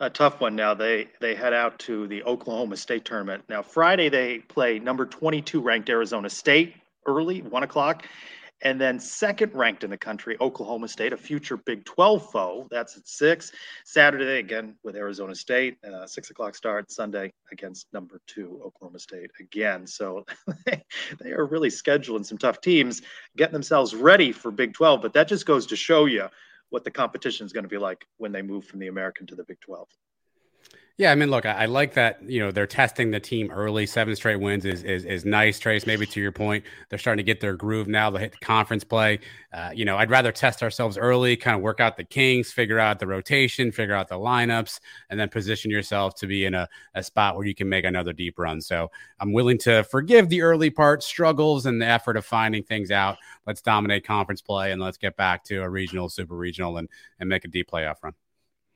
a 0.00 0.10
tough 0.10 0.40
one 0.40 0.56
now. 0.56 0.74
They 0.74 1.08
they 1.20 1.34
head 1.34 1.52
out 1.52 1.78
to 1.80 2.06
the 2.08 2.24
Oklahoma 2.24 2.76
State 2.76 3.04
tournament. 3.04 3.44
Now 3.48 3.62
Friday 3.62 4.08
they 4.08 4.38
play 4.38 4.78
number 4.78 5.06
22 5.06 5.60
ranked 5.60 5.90
Arizona 5.90 6.30
State 6.30 6.74
early, 7.06 7.42
one 7.42 7.62
o'clock, 7.62 8.06
and 8.62 8.80
then 8.80 8.98
second 8.98 9.54
ranked 9.54 9.84
in 9.84 9.90
the 9.90 9.98
country 9.98 10.36
Oklahoma 10.40 10.88
State, 10.88 11.12
a 11.12 11.16
future 11.18 11.58
Big 11.58 11.84
12 11.84 12.30
foe. 12.30 12.66
That's 12.70 12.96
at 12.96 13.06
six. 13.06 13.52
Saturday 13.84 14.38
again 14.38 14.76
with 14.82 14.96
Arizona 14.96 15.34
State, 15.34 15.76
uh, 15.84 16.06
six 16.06 16.30
o'clock 16.30 16.54
start. 16.54 16.90
Sunday 16.90 17.32
against 17.52 17.86
number 17.92 18.22
two 18.26 18.60
Oklahoma 18.64 18.98
State 18.98 19.30
again. 19.38 19.86
So 19.86 20.24
they, 20.64 20.82
they 21.20 21.32
are 21.32 21.44
really 21.44 21.70
scheduling 21.70 22.24
some 22.24 22.38
tough 22.38 22.62
teams, 22.62 23.02
getting 23.36 23.52
themselves 23.52 23.94
ready 23.94 24.32
for 24.32 24.50
Big 24.50 24.72
12. 24.72 25.02
But 25.02 25.12
that 25.12 25.28
just 25.28 25.44
goes 25.44 25.66
to 25.66 25.76
show 25.76 26.06
you 26.06 26.28
what 26.70 26.84
the 26.84 26.90
competition 26.90 27.46
is 27.46 27.52
going 27.52 27.64
to 27.64 27.68
be 27.68 27.78
like 27.78 28.06
when 28.16 28.32
they 28.32 28.42
move 28.42 28.64
from 28.64 28.80
the 28.80 28.88
American 28.88 29.26
to 29.26 29.34
the 29.34 29.44
Big 29.44 29.60
12. 29.60 29.88
Yeah, 31.00 31.12
I 31.12 31.14
mean, 31.14 31.30
look, 31.30 31.46
I, 31.46 31.52
I, 31.52 31.64
like 31.64 31.94
that. 31.94 32.22
You 32.28 32.40
know, 32.40 32.50
they're 32.50 32.66
testing 32.66 33.10
the 33.10 33.18
team 33.18 33.50
early. 33.50 33.86
Seven 33.86 34.14
straight 34.14 34.36
wins 34.36 34.66
is 34.66 34.84
is, 34.84 35.06
is 35.06 35.24
nice, 35.24 35.58
Trace. 35.58 35.86
Maybe 35.86 36.04
to 36.04 36.20
your 36.20 36.30
point, 36.30 36.62
they're 36.90 36.98
starting 36.98 37.24
to 37.24 37.26
get 37.26 37.40
their 37.40 37.56
groove 37.56 37.88
now. 37.88 38.10
They 38.10 38.20
hit 38.20 38.32
the 38.32 38.44
conference 38.44 38.84
play. 38.84 39.20
Uh, 39.50 39.70
you 39.74 39.86
know, 39.86 39.96
I'd 39.96 40.10
rather 40.10 40.30
test 40.30 40.62
ourselves 40.62 40.98
early, 40.98 41.38
kind 41.38 41.56
of 41.56 41.62
work 41.62 41.80
out 41.80 41.96
the 41.96 42.04
kinks, 42.04 42.52
figure 42.52 42.78
out 42.78 42.98
the 42.98 43.06
rotation, 43.06 43.72
figure 43.72 43.94
out 43.94 44.08
the 44.08 44.16
lineups, 44.16 44.78
and 45.08 45.18
then 45.18 45.30
position 45.30 45.70
yourself 45.70 46.16
to 46.16 46.26
be 46.26 46.44
in 46.44 46.52
a, 46.52 46.68
a 46.94 47.02
spot 47.02 47.34
where 47.34 47.46
you 47.46 47.54
can 47.54 47.66
make 47.66 47.86
another 47.86 48.12
deep 48.12 48.38
run. 48.38 48.60
So 48.60 48.90
I'm 49.20 49.32
willing 49.32 49.56
to 49.60 49.84
forgive 49.84 50.28
the 50.28 50.42
early 50.42 50.68
part 50.68 51.02
struggles 51.02 51.64
and 51.64 51.80
the 51.80 51.86
effort 51.86 52.18
of 52.18 52.26
finding 52.26 52.62
things 52.62 52.90
out. 52.90 53.16
Let's 53.46 53.62
dominate 53.62 54.04
conference 54.04 54.42
play 54.42 54.70
and 54.70 54.82
let's 54.82 54.98
get 54.98 55.16
back 55.16 55.44
to 55.44 55.62
a 55.62 55.70
regional, 55.70 56.10
super 56.10 56.36
regional, 56.36 56.76
and 56.76 56.90
and 57.20 57.26
make 57.26 57.46
a 57.46 57.48
deep 57.48 57.70
playoff 57.70 58.02
run. 58.02 58.12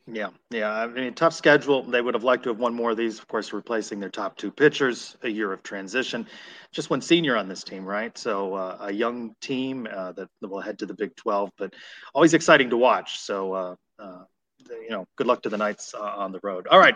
Yeah, 0.06 0.28
yeah. 0.50 0.70
I 0.70 0.86
mean, 0.86 1.14
tough 1.14 1.32
schedule. 1.32 1.82
They 1.82 2.02
would 2.02 2.12
have 2.12 2.24
liked 2.24 2.42
to 2.42 2.50
have 2.50 2.58
won 2.58 2.74
more 2.74 2.90
of 2.90 2.96
these, 2.98 3.18
of 3.18 3.26
course, 3.26 3.54
replacing 3.54 4.00
their 4.00 4.10
top 4.10 4.36
two 4.36 4.50
pitchers, 4.50 5.16
a 5.22 5.28
year 5.28 5.50
of 5.50 5.62
transition. 5.62 6.26
Just 6.72 6.90
one 6.90 7.00
senior 7.00 7.36
on 7.36 7.48
this 7.48 7.64
team, 7.64 7.86
right? 7.86 8.16
So 8.18 8.54
uh, 8.54 8.76
a 8.80 8.92
young 8.92 9.34
team 9.40 9.88
uh, 9.90 10.12
that 10.12 10.28
will 10.42 10.60
head 10.60 10.78
to 10.80 10.86
the 10.86 10.92
Big 10.92 11.16
12, 11.16 11.50
but 11.56 11.72
always 12.12 12.34
exciting 12.34 12.68
to 12.70 12.76
watch. 12.76 13.18
So, 13.20 13.52
uh, 13.54 13.74
uh 13.98 14.24
you 14.70 14.90
know, 14.90 15.06
good 15.16 15.26
luck 15.26 15.42
to 15.42 15.48
the 15.48 15.58
Knights 15.58 15.94
uh, 15.94 16.00
on 16.02 16.32
the 16.32 16.40
road. 16.42 16.66
All 16.66 16.78
right, 16.78 16.94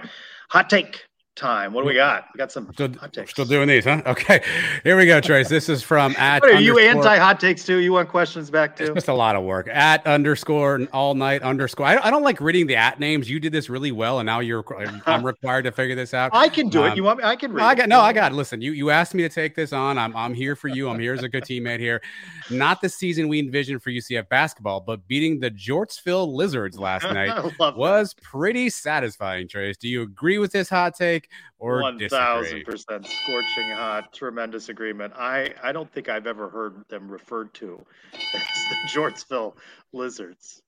hot 0.51 0.71
take 0.71 1.05
time. 1.39 1.73
What 1.73 1.83
do 1.83 1.89
we 1.89 1.95
got? 1.95 2.27
We 2.35 2.39
got 2.39 2.53
some 2.53 2.71
still, 2.73 2.93
hot 2.95 3.13
takes. 3.13 3.31
Still 3.31 3.45
doing 3.45 3.69
these, 3.69 3.85
huh? 3.85 4.03
Okay. 4.05 4.43
Here 4.85 4.97
we 4.97 5.07
go, 5.07 5.21
Trace. 5.21 5.49
This 5.49 5.69
is 5.69 5.83
from 5.83 6.15
at. 6.19 6.43
Are 6.43 6.61
you 6.61 6.79
anti 6.79 7.17
hot 7.17 7.41
takes 7.41 7.65
too? 7.65 7.79
You 7.79 7.93
want 7.93 8.09
questions 8.09 8.51
back 8.51 8.77
too? 8.77 8.85
It's 8.85 8.95
just 8.95 9.09
a 9.09 9.15
lot 9.15 9.37
of 9.37 9.45
work. 9.45 9.69
At 9.69 10.07
underscore 10.07 10.87
all 10.93 11.15
night 11.15 11.43
underscore. 11.43 11.87
I, 11.87 11.99
I 11.99 12.11
don't 12.11 12.23
like 12.23 12.41
reading 12.41 12.67
the 12.67 12.77
at 12.77 13.01
names. 13.01 13.31
You 13.31 13.41
did 13.41 13.53
this 13.53 13.71
really 13.71 13.93
well, 13.93 14.19
and 14.19 14.27
now 14.27 14.41
you're 14.41 14.65
I'm 15.07 15.23
required 15.25 15.63
to 15.63 15.73
figure 15.73 15.95
this 15.95 16.13
out. 16.13 16.33
I 16.35 16.49
can 16.49 16.69
do 16.69 16.83
um, 16.83 16.93
it. 16.93 16.97
You 16.97 17.05
want 17.05 17.19
me? 17.19 17.25
I 17.25 17.37
can 17.37 17.53
read. 17.53 17.65
I 17.65 17.75
got 17.75 17.89
no. 17.89 18.01
I 18.01 18.13
got. 18.13 18.33
Listen, 18.33 18.61
you 18.61 18.73
you 18.73 18.91
asked 18.91 19.15
me 19.15 19.23
to 19.23 19.29
take 19.29 19.55
this 19.55 19.73
on. 19.73 19.97
I'm 19.97 20.15
I'm 20.17 20.35
here 20.35 20.57
for 20.57 20.69
you. 20.69 20.89
I'm 20.89 20.99
here 20.99 21.15
as 21.15 21.23
a 21.23 21.29
good 21.29 21.45
teammate 21.45 21.81
here. 21.81 22.03
Not 22.51 22.81
the 22.81 22.89
season 22.89 23.29
we 23.29 23.39
envisioned 23.39 23.83
for 23.83 23.91
UCF 23.91 24.29
basketball, 24.29 24.81
but 24.81 25.07
beating 25.07 25.39
the 25.39 25.51
Jortsville 25.51 26.33
Lizards 26.35 26.79
last 26.79 27.05
night 27.13 27.53
was 27.77 28.15
pretty 28.15 28.71
satisfying. 28.71 29.49
Trace, 29.49 29.77
do 29.77 29.89
you 29.89 30.03
agree 30.03 30.39
with 30.39 30.53
this 30.53 30.69
hot 30.69 30.95
take? 30.95 31.28
Or 31.59 31.83
one 31.83 31.99
thousand 32.09 32.65
percent 32.65 33.07
scorching 33.07 33.71
hot, 33.71 34.13
tremendous 34.13 34.69
agreement. 34.69 35.13
I 35.17 35.55
I 35.63 35.73
don't 35.73 35.91
think 35.93 36.09
I've 36.09 36.27
ever 36.27 36.49
heard 36.49 36.85
them 36.89 37.11
referred 37.11 37.53
to 37.55 37.85
as 38.15 38.43
the 38.71 38.77
Jortsville 38.89 39.57
Lizards. 39.93 40.63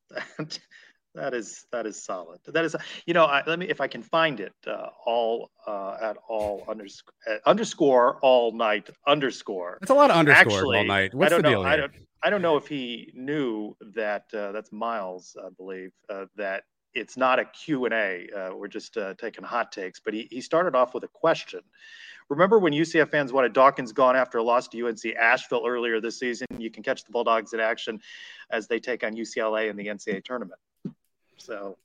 that 1.15 1.35
is 1.35 1.67
that 1.73 1.87
is 1.87 2.03
solid. 2.03 2.41
That 2.47 2.65
is 2.65 2.77
you 3.07 3.15
know 3.15 3.25
I, 3.25 3.43
let 3.47 3.59
me 3.59 3.67
if 3.69 3.81
I 3.81 3.87
can 3.87 4.03
find 4.03 4.41
it 4.41 4.55
uh, 4.67 4.89
all 5.05 5.51
uh, 5.67 5.97
at 6.01 6.17
all 6.29 6.65
underscore 6.69 7.15
uh, 7.29 7.37
underscore 7.47 8.19
all 8.23 8.53
night 8.53 8.91
underscore. 9.07 9.79
It's 9.83 9.91
a 9.91 9.95
lot 9.95 10.11
of 10.11 10.17
underscore 10.17 10.53
Actually, 10.53 10.79
all 10.79 10.85
night. 10.85 11.15
What's 11.15 11.35
the 11.35 11.43
know, 11.43 11.51
deal 11.51 11.63
here? 11.63 11.73
I 11.73 11.77
don't 11.77 11.93
I 12.23 12.31
don't 12.31 12.43
know 12.43 12.57
if 12.57 12.67
he 12.67 13.13
knew 13.15 13.77
that 13.95 14.25
uh, 14.35 14.53
that's 14.53 14.73
Miles 14.73 15.37
I 15.43 15.49
believe 15.57 15.93
uh, 16.09 16.27
that 16.37 16.65
it's 16.95 17.16
not 17.16 17.38
a 17.38 17.45
Q&A. 17.45 18.28
Uh, 18.30 18.55
we're 18.55 18.68
just 18.68 18.97
uh, 18.97 19.14
taking 19.14 19.45
hot 19.45 19.72
takes. 19.72 20.01
But 20.01 20.14
he, 20.14 20.28
he 20.30 20.41
started 20.41 20.74
off 20.74 20.95
with 20.95 21.05
a 21.05 21.09
question. 21.09 21.61
Remember 22.28 22.59
when 22.59 22.72
UCF 22.72 23.11
fans 23.11 23.32
wanted 23.32 23.53
Dawkins 23.53 23.93
gone 23.93 24.14
after 24.14 24.38
a 24.38 24.43
loss 24.43 24.68
to 24.68 24.86
UNC 24.86 25.05
Asheville 25.20 25.66
earlier 25.66 26.01
this 26.01 26.18
season? 26.18 26.47
You 26.59 26.70
can 26.70 26.82
catch 26.82 27.05
the 27.05 27.11
Bulldogs 27.11 27.53
in 27.53 27.61
action 27.61 28.01
as 28.51 28.68
they 28.68 28.78
take 28.78 29.03
on 29.03 29.16
UCLA 29.16 29.68
in 29.68 29.76
the 29.76 29.86
NCAA 29.86 30.24
tournament. 30.24 30.61
So 31.38 31.76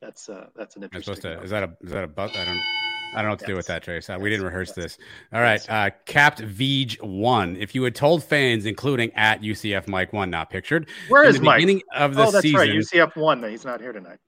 that's 0.00 0.28
uh, 0.28 0.46
that's 0.56 0.76
an 0.76 0.84
interesting. 0.84 1.20
To, 1.20 1.42
is 1.42 1.50
that 1.50 1.62
a 1.62 1.76
is 1.82 1.90
that 1.90 2.04
a 2.04 2.06
but? 2.06 2.34
I 2.36 2.44
don't. 2.44 2.87
I 3.14 3.22
don't 3.22 3.24
know 3.24 3.30
what 3.30 3.38
to 3.38 3.44
yes. 3.44 3.48
do 3.48 3.56
with 3.56 3.66
that, 3.68 3.82
Trace. 3.82 4.10
Uh. 4.10 4.18
We 4.20 4.28
didn't 4.30 4.44
rehearse 4.44 4.72
this. 4.72 4.98
All 5.32 5.40
right. 5.40 5.68
Uh, 5.68 5.90
Capped 6.04 6.40
Veej 6.40 7.02
one. 7.02 7.56
If 7.56 7.74
you 7.74 7.82
had 7.82 7.94
told 7.94 8.22
fans, 8.22 8.66
including 8.66 9.12
at 9.14 9.40
UCF 9.40 9.88
Mike 9.88 10.12
one, 10.12 10.30
not 10.30 10.50
pictured. 10.50 10.88
Where 11.08 11.24
is 11.24 11.40
Mike? 11.40 11.58
Beginning 11.58 11.82
of 11.94 12.14
the 12.14 12.26
oh, 12.26 12.30
that's 12.30 12.42
season, 12.42 12.58
right. 12.58 12.70
UCF 12.70 13.16
one. 13.16 13.42
He's 13.48 13.64
not 13.64 13.80
here 13.80 13.92
tonight. 13.92 14.18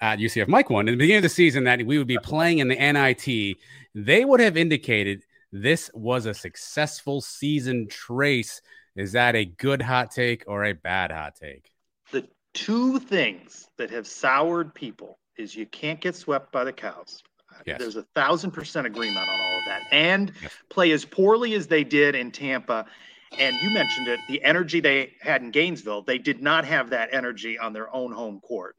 At 0.00 0.20
UCF 0.20 0.46
Mike 0.46 0.70
one. 0.70 0.86
In 0.86 0.94
the 0.94 0.98
beginning 0.98 1.18
of 1.18 1.22
the 1.24 1.28
season, 1.28 1.64
that 1.64 1.84
we 1.84 1.98
would 1.98 2.06
be 2.06 2.18
playing 2.18 2.58
in 2.58 2.68
the 2.68 2.76
NIT, 2.76 3.56
they 3.94 4.24
would 4.24 4.40
have 4.40 4.56
indicated 4.56 5.24
this 5.50 5.90
was 5.92 6.26
a 6.26 6.34
successful 6.34 7.20
season. 7.20 7.88
Trace. 7.88 8.62
Is 8.94 9.12
that 9.12 9.34
a 9.34 9.44
good 9.44 9.82
hot 9.82 10.12
take 10.12 10.44
or 10.46 10.64
a 10.64 10.72
bad 10.72 11.10
hot 11.10 11.34
take? 11.34 11.70
The 12.12 12.28
two 12.54 13.00
things 13.00 13.68
that 13.78 13.90
have 13.90 14.06
soured 14.06 14.74
people 14.74 15.18
is 15.36 15.54
you 15.54 15.66
can't 15.66 16.00
get 16.00 16.16
swept 16.16 16.52
by 16.52 16.64
the 16.64 16.72
cows 16.72 17.22
Yes. 17.66 17.78
There's 17.78 17.96
a 17.96 18.02
thousand 18.14 18.52
percent 18.52 18.86
agreement 18.86 19.28
on 19.28 19.40
all 19.40 19.58
of 19.58 19.64
that. 19.66 19.82
And 19.90 20.32
yes. 20.42 20.52
play 20.68 20.92
as 20.92 21.04
poorly 21.04 21.54
as 21.54 21.66
they 21.66 21.84
did 21.84 22.14
in 22.14 22.30
Tampa. 22.30 22.86
And 23.38 23.56
you 23.62 23.70
mentioned 23.70 24.08
it, 24.08 24.20
the 24.28 24.42
energy 24.42 24.80
they 24.80 25.12
had 25.20 25.42
in 25.42 25.50
Gainesville, 25.50 26.02
they 26.02 26.18
did 26.18 26.40
not 26.42 26.64
have 26.64 26.90
that 26.90 27.10
energy 27.12 27.58
on 27.58 27.72
their 27.72 27.94
own 27.94 28.12
home 28.12 28.40
court. 28.40 28.76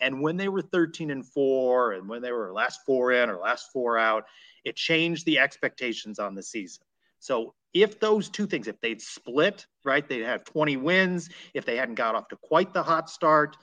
And 0.00 0.20
when 0.20 0.36
they 0.36 0.48
were 0.48 0.62
13 0.62 1.10
and 1.10 1.26
four, 1.26 1.92
and 1.92 2.08
when 2.08 2.22
they 2.22 2.32
were 2.32 2.52
last 2.52 2.80
four 2.84 3.12
in 3.12 3.30
or 3.30 3.38
last 3.38 3.70
four 3.72 3.98
out, 3.98 4.24
it 4.64 4.76
changed 4.76 5.26
the 5.26 5.38
expectations 5.38 6.18
on 6.18 6.34
the 6.34 6.42
season. 6.42 6.84
So 7.18 7.54
if 7.72 8.00
those 8.00 8.28
two 8.28 8.46
things, 8.46 8.66
if 8.66 8.80
they'd 8.80 9.00
split, 9.00 9.66
right, 9.84 10.06
they'd 10.06 10.24
have 10.24 10.44
20 10.44 10.76
wins. 10.76 11.30
If 11.54 11.64
they 11.64 11.76
hadn't 11.76 11.94
got 11.94 12.14
off 12.14 12.28
to 12.28 12.36
quite 12.36 12.72
the 12.72 12.82
hot 12.82 13.08
start, 13.08 13.56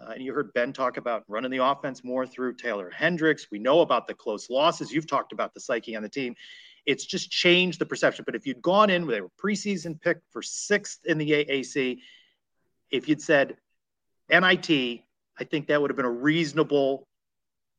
uh, 0.00 0.10
and 0.10 0.22
you 0.22 0.32
heard 0.32 0.52
Ben 0.52 0.72
talk 0.72 0.96
about 0.96 1.24
running 1.28 1.50
the 1.50 1.64
offense 1.64 2.04
more 2.04 2.26
through 2.26 2.54
Taylor 2.54 2.90
Hendricks. 2.90 3.48
We 3.50 3.58
know 3.58 3.80
about 3.80 4.06
the 4.06 4.14
close 4.14 4.48
losses. 4.48 4.92
You've 4.92 5.08
talked 5.08 5.32
about 5.32 5.54
the 5.54 5.60
psyche 5.60 5.96
on 5.96 6.02
the 6.02 6.08
team. 6.08 6.34
It's 6.86 7.04
just 7.04 7.30
changed 7.30 7.80
the 7.80 7.86
perception. 7.86 8.24
But 8.24 8.36
if 8.36 8.46
you'd 8.46 8.62
gone 8.62 8.90
in, 8.90 9.06
they 9.06 9.20
were 9.20 9.30
preseason 9.42 10.00
pick 10.00 10.18
for 10.30 10.40
sixth 10.40 11.00
in 11.04 11.18
the 11.18 11.30
AAC. 11.30 11.98
If 12.90 13.08
you'd 13.08 13.20
said 13.20 13.56
NIT, 14.30 14.70
I 14.70 15.44
think 15.44 15.66
that 15.66 15.80
would 15.80 15.90
have 15.90 15.96
been 15.96 16.06
a 16.06 16.10
reasonable 16.10 17.06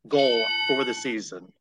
goal 0.08 0.46
for 0.68 0.84
the 0.84 0.94
season. 0.94 1.52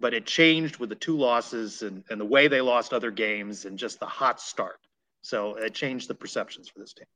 But 0.00 0.14
it 0.14 0.26
changed 0.26 0.78
with 0.78 0.88
the 0.88 0.94
two 0.94 1.16
losses 1.16 1.82
and, 1.82 2.04
and 2.10 2.20
the 2.20 2.24
way 2.24 2.48
they 2.48 2.60
lost 2.60 2.92
other 2.92 3.10
games 3.10 3.64
and 3.64 3.78
just 3.78 4.00
the 4.00 4.06
hot 4.06 4.40
start. 4.40 4.78
So 5.22 5.54
it 5.56 5.74
changed 5.74 6.08
the 6.08 6.14
perceptions 6.14 6.68
for 6.68 6.80
this 6.80 6.92
team 6.92 7.06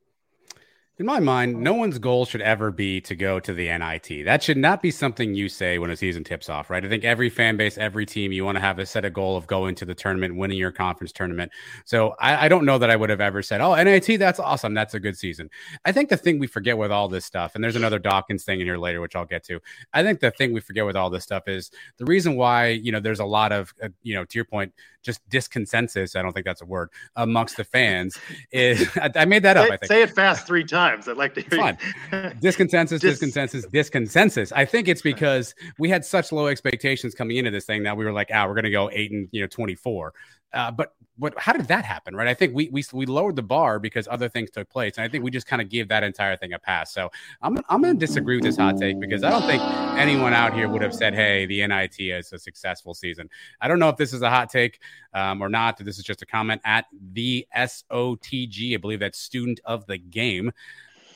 in 1.01 1.07
my 1.07 1.19
mind, 1.19 1.59
no 1.59 1.73
one's 1.73 1.97
goal 1.97 2.25
should 2.27 2.41
ever 2.41 2.69
be 2.69 3.01
to 3.01 3.15
go 3.15 3.39
to 3.39 3.53
the 3.53 3.75
NIT. 3.75 4.23
That 4.23 4.43
should 4.43 4.55
not 4.55 4.83
be 4.83 4.91
something 4.91 5.33
you 5.33 5.49
say 5.49 5.79
when 5.79 5.89
a 5.89 5.97
season 5.97 6.23
tips 6.23 6.47
off, 6.47 6.69
right? 6.69 6.85
I 6.85 6.87
think 6.87 7.03
every 7.03 7.27
fan 7.27 7.57
base, 7.57 7.75
every 7.79 8.05
team, 8.05 8.31
you 8.31 8.45
want 8.45 8.57
to 8.57 8.59
have 8.59 8.77
a 8.77 8.85
set 8.85 9.03
a 9.03 9.09
goal 9.09 9.35
of 9.35 9.47
going 9.47 9.73
to 9.75 9.85
the 9.85 9.95
tournament, 9.95 10.35
winning 10.35 10.59
your 10.59 10.71
conference 10.71 11.11
tournament. 11.11 11.51
So 11.85 12.13
I, 12.19 12.45
I, 12.45 12.47
don't 12.49 12.65
know 12.65 12.77
that 12.77 12.91
I 12.91 12.95
would 12.95 13.09
have 13.09 13.19
ever 13.19 13.41
said, 13.41 13.61
"Oh, 13.61 13.73
NIT, 13.73 14.19
that's 14.19 14.39
awesome, 14.39 14.75
that's 14.75 14.93
a 14.93 14.99
good 14.99 15.17
season." 15.17 15.49
I 15.85 15.91
think 15.91 16.09
the 16.09 16.17
thing 16.17 16.37
we 16.37 16.45
forget 16.45 16.77
with 16.77 16.91
all 16.91 17.07
this 17.07 17.25
stuff, 17.25 17.55
and 17.55 17.63
there's 17.63 17.75
another 17.75 17.97
Dawkins 17.97 18.43
thing 18.43 18.59
in 18.59 18.67
here 18.67 18.77
later, 18.77 19.01
which 19.01 19.15
I'll 19.15 19.25
get 19.25 19.43
to. 19.45 19.59
I 19.93 20.03
think 20.03 20.19
the 20.19 20.29
thing 20.29 20.53
we 20.53 20.59
forget 20.59 20.85
with 20.85 20.95
all 20.95 21.09
this 21.09 21.23
stuff 21.23 21.47
is 21.47 21.71
the 21.97 22.05
reason 22.05 22.35
why 22.35 22.67
you 22.67 22.91
know 22.91 22.99
there's 22.99 23.19
a 23.19 23.25
lot 23.25 23.51
of 23.51 23.73
uh, 23.81 23.89
you 24.03 24.13
know 24.13 24.23
to 24.23 24.37
your 24.37 24.45
point, 24.45 24.71
just 25.01 25.27
disconsensus. 25.29 26.15
I 26.15 26.21
don't 26.21 26.33
think 26.33 26.45
that's 26.45 26.61
a 26.61 26.65
word 26.65 26.89
amongst 27.15 27.57
the 27.57 27.63
fans. 27.63 28.17
Is 28.51 28.89
I, 28.97 29.11
I 29.15 29.25
made 29.25 29.43
that 29.43 29.57
up. 29.57 29.67
Say, 29.67 29.73
I 29.73 29.77
think. 29.77 29.87
say 29.87 30.01
it 30.03 30.11
fast 30.11 30.47
three 30.47 30.63
times. 30.63 31.07
I'd 31.07 31.17
like 31.17 31.33
to 31.35 31.41
hear 31.41 31.59
Fine. 31.59 31.77
disconsensus, 32.41 32.99
Dis- 32.99 33.19
disconsensus, 33.19 33.65
disconsensus. 33.67 34.51
I 34.55 34.65
think 34.65 34.87
it's 34.87 35.01
because 35.01 35.55
we 35.77 35.89
had 35.89 36.05
such 36.05 36.31
low 36.31 36.47
expectations 36.47 37.15
coming 37.15 37.37
into 37.37 37.51
this 37.51 37.65
thing 37.65 37.83
that 37.83 37.97
we 37.97 38.05
were 38.05 38.13
like, 38.13 38.29
ah, 38.33 38.45
we're 38.47 38.55
going 38.55 38.63
to 38.65 38.71
go 38.71 38.89
eight 38.91 39.11
and 39.11 39.27
you 39.31 39.41
know 39.41 39.47
twenty 39.47 39.75
four. 39.75 40.13
Uh, 40.53 40.71
but 40.71 40.93
what? 41.17 41.37
How 41.37 41.53
did 41.53 41.67
that 41.67 41.85
happen? 41.85 42.15
Right? 42.15 42.27
I 42.27 42.33
think 42.33 42.53
we 42.55 42.69
we 42.69 42.83
we 42.93 43.05
lowered 43.05 43.35
the 43.35 43.43
bar 43.43 43.79
because 43.79 44.07
other 44.09 44.27
things 44.27 44.49
took 44.49 44.69
place, 44.69 44.97
and 44.97 45.05
I 45.05 45.07
think 45.07 45.23
we 45.23 45.31
just 45.31 45.45
kind 45.45 45.61
of 45.61 45.69
gave 45.69 45.87
that 45.89 46.03
entire 46.03 46.35
thing 46.35 46.53
a 46.53 46.59
pass. 46.59 46.91
So 46.91 47.09
I'm 47.41 47.57
I'm 47.69 47.81
going 47.81 47.93
to 47.93 47.99
disagree 47.99 48.37
with 48.37 48.43
this 48.43 48.57
hot 48.57 48.77
take 48.77 48.99
because 48.99 49.23
I 49.23 49.29
don't 49.29 49.45
think 49.45 49.61
anyone 49.99 50.33
out 50.33 50.53
here 50.53 50.67
would 50.67 50.81
have 50.81 50.95
said, 50.95 51.13
"Hey, 51.13 51.45
the 51.45 51.65
NIT 51.65 51.99
is 51.99 52.33
a 52.33 52.39
successful 52.39 52.93
season." 52.93 53.29
I 53.61 53.67
don't 53.67 53.79
know 53.79 53.89
if 53.89 53.97
this 53.97 54.13
is 54.13 54.21
a 54.21 54.29
hot 54.29 54.49
take 54.49 54.79
um, 55.13 55.41
or 55.41 55.49
not. 55.49 55.77
That 55.77 55.83
this 55.83 55.97
is 55.97 56.03
just 56.03 56.21
a 56.21 56.25
comment 56.25 56.61
at 56.65 56.85
the 57.13 57.47
SOTG. 57.55 58.73
I 58.73 58.77
believe 58.77 58.99
that's 58.99 59.19
student 59.19 59.59
of 59.65 59.85
the 59.85 59.97
game. 59.97 60.51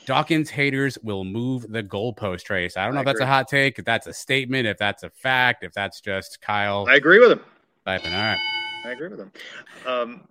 Dawkins 0.06 0.50
haters 0.50 0.96
will 1.02 1.24
move 1.24 1.66
the 1.68 1.82
goalpost 1.82 2.44
trace. 2.44 2.76
I 2.76 2.84
don't 2.84 2.94
know 2.94 3.00
I 3.00 3.02
if 3.02 3.06
that's 3.06 3.20
a 3.20 3.26
hot 3.26 3.48
take, 3.48 3.80
if 3.80 3.84
that's 3.84 4.06
a 4.06 4.12
statement, 4.12 4.68
if 4.68 4.78
that's 4.78 5.02
a 5.02 5.10
fact, 5.10 5.64
if 5.64 5.72
that's 5.72 6.00
just 6.00 6.40
Kyle. 6.40 6.86
I 6.88 6.94
agree 6.94 7.18
with 7.18 7.32
him. 7.32 7.40
Typing. 7.84 8.12
All 8.12 8.20
right. 8.20 8.38
I 8.86 8.92
agree 8.92 9.08
with 9.08 9.18
him. 9.18 9.32
Um, 9.84 10.28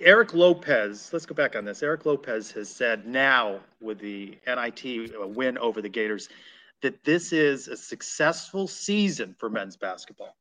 Eric 0.00 0.34
Lopez, 0.34 1.10
let's 1.12 1.24
go 1.24 1.34
back 1.34 1.54
on 1.54 1.64
this. 1.64 1.82
Eric 1.82 2.04
Lopez 2.04 2.50
has 2.50 2.68
said 2.68 3.06
now 3.06 3.60
with 3.80 3.98
the 4.00 4.38
NIT 4.46 5.12
win 5.34 5.56
over 5.58 5.80
the 5.80 5.88
Gators 5.88 6.28
that 6.82 7.04
this 7.04 7.32
is 7.32 7.68
a 7.68 7.76
successful 7.76 8.66
season 8.66 9.36
for 9.38 9.48
men's 9.48 9.76
basketball. 9.76 10.36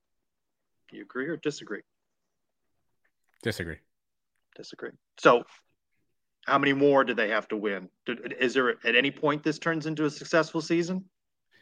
Do 0.90 0.98
you 0.98 1.04
agree 1.04 1.28
or 1.28 1.38
disagree? 1.38 1.82
Disagree. 3.44 3.78
Disagree. 4.56 4.92
So 5.20 5.44
how 6.46 6.58
many 6.58 6.74
more 6.74 7.04
do 7.04 7.14
they 7.14 7.30
have 7.30 7.48
to 7.50 7.58
win? 7.58 7.90
Is 8.08 8.56
there 8.56 8.70
at 8.86 8.96
any 8.96 9.12
point 9.12 9.44
this 9.44 9.60
turns 9.60 9.86
into 9.86 10.06
a 10.06 10.10
successful 10.10 10.62
season? 10.62 11.06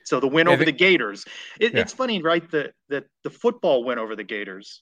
So 0.06 0.22
the 0.22 0.28
win 0.28 0.48
over 0.48 0.60
they- 0.60 0.72
the 0.72 0.78
Gators. 0.78 1.26
It, 1.60 1.74
Yeah. 1.74 1.82
It's 1.82 1.94
funny, 1.94 2.22
right? 2.22 2.50
That 2.52 2.74
that 2.88 3.06
the 3.24 3.30
football 3.30 3.84
win 3.84 4.00
over 4.00 4.16
the 4.16 4.24
Gators 4.24 4.82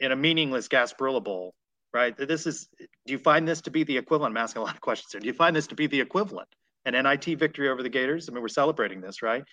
in 0.00 0.12
a 0.12 0.16
meaningless 0.16 0.68
Gasparilla 0.68 1.22
Bowl, 1.22 1.54
right? 1.92 2.16
This 2.16 2.46
is. 2.46 2.68
Do 2.78 3.12
you 3.12 3.18
find 3.18 3.46
this 3.46 3.60
to 3.62 3.70
be 3.70 3.84
the 3.84 3.96
equivalent? 3.96 4.32
I'm 4.32 4.42
asking 4.42 4.62
a 4.62 4.64
lot 4.64 4.74
of 4.74 4.80
questions 4.80 5.12
here. 5.12 5.20
Do 5.20 5.26
you 5.26 5.32
find 5.32 5.54
this 5.54 5.66
to 5.68 5.74
be 5.74 5.86
the 5.86 6.00
equivalent? 6.00 6.48
An 6.84 6.94
NIT 6.94 7.38
victory 7.38 7.68
over 7.68 7.82
the 7.82 7.88
Gators. 7.88 8.28
I 8.28 8.32
mean, 8.32 8.40
we're 8.40 8.48
celebrating 8.48 9.00
this, 9.00 9.20
right? 9.22 9.44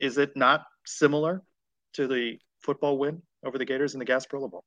Is 0.00 0.18
it 0.18 0.36
not 0.36 0.64
similar 0.86 1.42
to 1.94 2.06
the 2.06 2.38
football 2.60 2.98
win 2.98 3.22
over 3.44 3.58
the 3.58 3.64
Gators 3.64 3.94
in 3.94 3.98
the 3.98 4.06
Gasparilla 4.06 4.50
Bowl? 4.50 4.64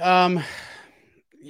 Um, 0.00 0.42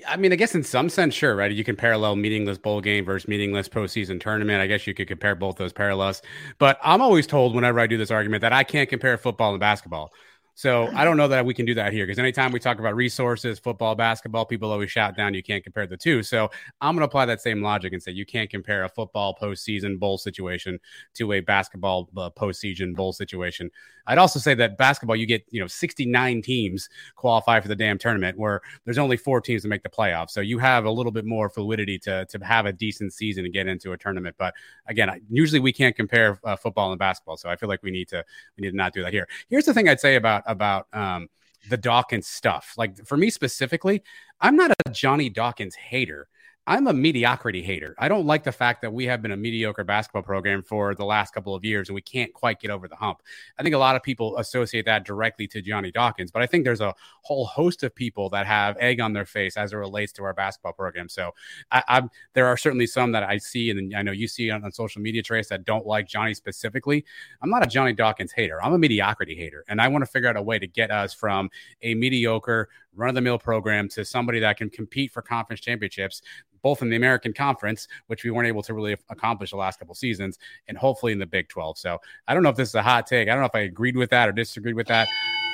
I 0.07 0.17
mean, 0.17 0.33
I 0.33 0.37
guess 0.37 0.55
in 0.55 0.63
some 0.63 0.89
sense, 0.89 1.15
sure, 1.15 1.35
right? 1.35 1.51
You 1.51 1.65
can 1.65 1.77
parallel 1.77 2.17
meaningless 2.17 2.59
bowl 2.59 2.81
game 2.81 3.05
versus 3.05 3.29
meaningless 3.29 3.69
postseason 3.69 4.21
tournament. 4.21 4.61
I 4.61 4.67
guess 4.67 4.87
you 4.87 4.95
could 4.95 5.09
compare 5.09 5.35
both 5.35 5.57
those 5.57 5.73
parallels. 5.73 6.23
But 6.59 6.79
I'm 6.83 7.01
always 7.01 7.27
told 7.27 7.55
whenever 7.55 7.81
I 7.81 7.87
do 7.87 7.97
this 7.97 8.11
argument 8.11 8.43
that 8.43 8.53
I 8.53 8.65
can't 8.65 8.89
compare 8.89 9.17
football 9.17 9.53
and 9.53 9.61
basketball. 9.61 10.13
So 10.57 10.91
I 10.95 11.05
don't 11.05 11.19
know 11.19 11.29
that 11.29 11.45
we 11.45 11.53
can 11.53 11.67
do 11.67 11.75
that 11.75 11.93
here 11.93 12.07
because 12.07 12.19
anytime 12.19 12.51
we 12.51 12.59
talk 12.59 12.79
about 12.79 12.97
resources, 12.97 13.59
football, 13.59 13.95
basketball, 13.95 14.47
people 14.47 14.73
always 14.73 14.91
shout 14.91 15.15
down 15.15 15.35
you 15.35 15.43
can't 15.43 15.63
compare 15.63 15.87
the 15.87 15.99
two. 15.99 16.23
So 16.23 16.51
I'm 16.81 16.95
going 16.95 17.03
to 17.03 17.05
apply 17.05 17.27
that 17.27 17.43
same 17.43 17.61
logic 17.61 17.93
and 17.93 18.03
say 18.03 18.13
you 18.13 18.25
can't 18.25 18.49
compare 18.49 18.85
a 18.85 18.89
football 18.89 19.37
postseason 19.39 19.99
bowl 19.99 20.17
situation 20.17 20.79
to 21.13 21.35
a 21.35 21.41
basketball 21.41 22.09
uh, 22.17 22.31
postseason 22.31 22.97
bowl 22.97 23.13
situation. 23.13 23.71
I'd 24.07 24.17
also 24.17 24.39
say 24.39 24.55
that 24.55 24.79
basketball, 24.79 25.17
you 25.17 25.27
get 25.27 25.45
you 25.51 25.61
know 25.61 25.67
69 25.67 26.41
teams 26.41 26.89
qualify 27.17 27.61
for 27.61 27.69
the 27.69 27.77
damn 27.77 27.99
tournament, 27.99 28.39
where 28.39 28.63
there's 28.85 28.99
only 28.99 29.19
four 29.19 29.43
teams 29.43 29.63
to 29.63 29.69
make 29.69 29.83
the 29.83 29.91
playoffs. 29.91 30.31
So 30.31 30.41
you 30.41 30.59
have 30.59 30.85
a 30.85 30.91
little 30.91 31.13
bit 31.13 31.27
more 31.27 31.51
fluidity 31.51 31.99
to 32.01 32.25
to 32.27 32.39
have 32.39 32.65
a 32.65 32.73
decent 32.73 33.13
season 33.13 33.45
and 33.45 33.53
get 33.53 33.67
into 33.67 33.93
a 33.93 33.99
tournament. 33.99 34.37
But 34.39 34.55
again, 34.87 35.21
usually 35.29 35.61
we 35.61 35.73
can't 35.73 35.95
compare 35.95 36.41
uh, 36.45 36.57
football 36.57 36.93
and 36.93 36.99
basketball, 36.99 37.37
so 37.37 37.51
I 37.51 37.57
feel 37.57 37.69
like 37.69 37.83
we 37.83 37.91
need 37.91 38.09
to 38.09 38.25
we 38.57 38.63
need 38.63 38.71
to 38.71 38.77
not 38.77 38.95
do 38.95 39.03
that 39.03 39.13
here. 39.13 39.29
Here's 39.49 39.67
the 39.67 39.75
thing 39.75 39.89
I'd 39.89 40.01
say 40.01 40.15
about 40.15 40.46
about 40.47 40.87
um, 40.93 41.29
the 41.69 41.77
Dawkins 41.77 42.27
stuff. 42.27 42.75
Like 42.77 43.07
for 43.07 43.17
me 43.17 43.31
specifically, 43.31 44.03
I'm 44.41 44.57
not 44.57 44.73
a 44.87 44.91
Johnny 44.91 45.29
Dawkins 45.29 45.75
hater. 45.75 46.29
I'm 46.69 46.89
a 46.89 46.93
mediocrity 46.93 47.63
hater. 47.63 47.95
I 47.97 48.09
don't 48.09 48.27
like 48.27 48.43
the 48.43 48.51
fact 48.51 48.83
that 48.83 48.93
we 48.93 49.05
have 49.05 49.23
been 49.23 49.31
a 49.31 49.37
mediocre 49.37 49.85
basketball 49.85 50.23
program 50.23 50.63
for 50.65 50.97
the 50.97 51.05
last 51.05 51.33
couple 51.33 51.55
of 51.55 51.65
years 51.65 51.89
and 51.89 51.95
we 51.95 52.03
can't 52.03 52.33
quite 52.33 52.59
get 52.61 52.73
over 52.73 52.89
the 52.89 52.97
hump. 52.97 53.23
I 53.57 53.63
think 53.63 53.77
a 53.77 53.79
lot 53.79 53.95
of 53.95 54.03
people 54.03 54.37
associate 54.39 54.85
that 54.87 55.05
directly 55.05 55.47
to 55.49 55.63
Johnny 55.63 55.93
Dawkins, 55.93 56.33
but 56.33 56.43
I 56.43 56.47
think 56.47 56.65
there's 56.65 56.81
a 56.81 56.93
whole 57.23 57.47
host 57.47 57.85
of 57.85 57.95
people 57.95 58.29
that 58.31 58.47
have 58.47 58.77
egg 58.79 59.01
on 59.01 59.13
their 59.13 59.25
face 59.25 59.57
as 59.57 59.73
it 59.73 59.77
relates 59.77 60.13
to 60.15 60.25
our 60.25 60.35
basketball 60.35 60.73
program. 60.73 61.09
So 61.09 61.33
I, 61.71 61.85
I'm 61.87 62.11
there 62.35 62.47
are 62.47 62.57
certainly 62.57 62.89
some 62.89 63.13
that 63.13 63.23
I 63.23 63.39
see 63.39 63.71
and 63.71 63.95
I 63.95 64.03
know 64.03 64.13
you 64.13 64.27
see 64.27 64.51
on, 64.51 64.65
on 64.65 64.73
social 64.73 65.01
media 65.01 65.23
trace 65.23 65.49
that 65.51 65.65
don't 65.65 65.87
like 65.87 66.09
Johnny 66.09 66.35
specifically. 66.35 67.05
I'm 67.43 67.51
not 67.51 67.65
a 67.65 67.69
Johnny 67.69 67.93
Dawkins 67.93 68.33
hater. 68.33 68.61
I'm 68.61 68.73
a 68.73 68.79
mediocrity 68.79 69.37
hater, 69.37 69.65
and 69.69 69.81
I 69.81 69.87
want 69.87 70.03
to 70.03 70.11
figure 70.11 70.29
out 70.29 70.37
a 70.37 70.43
way 70.43 70.59
to 70.59 70.67
get 70.67 70.91
us 70.91 71.15
from 71.15 71.49
a 71.83 71.95
mediocre 71.95 72.69
run 72.97 73.11
of 73.11 73.15
the 73.15 73.21
mill 73.21 73.39
program 73.39 73.89
to 73.91 74.05
somebody 74.05 74.41
that 74.41 74.57
can 74.57 74.71
compete 74.71 75.13
for 75.13 75.23
conference 75.23 75.61
championships 75.61 76.23
both 76.67 76.83
in 76.83 76.91
the 76.91 76.97
American 76.97 77.33
Conference, 77.33 77.87
which 78.09 78.25
we 78.25 78.31
weren't 78.33 78.49
able 78.49 78.61
to 78.61 78.75
really 78.75 78.97
accomplish 79.09 79.51
the 79.51 79.57
last 79.57 79.79
couple 79.79 79.95
seasons, 79.95 80.37
and 80.67 80.77
hopefully 80.77 81.13
in 81.13 81.19
the 81.21 81.27
Big 81.27 81.49
12. 81.49 81.79
So 81.79 81.99
I 82.27 82.35
don't 82.35 82.43
know 82.43 82.49
if 82.49 82.57
this 82.57 82.71
is 82.71 82.75
a 82.75 82.83
hot 82.83 83.07
take. 83.07 83.29
I 83.29 83.33
don't 83.33 83.41
know 83.41 83.47
if 83.47 83.55
I 83.55 83.61
agreed 83.61 83.97
with 83.97 84.11
that 84.11 84.29
or 84.29 84.33
disagreed 84.33 84.75
with 84.75 84.89
that. 84.89 85.07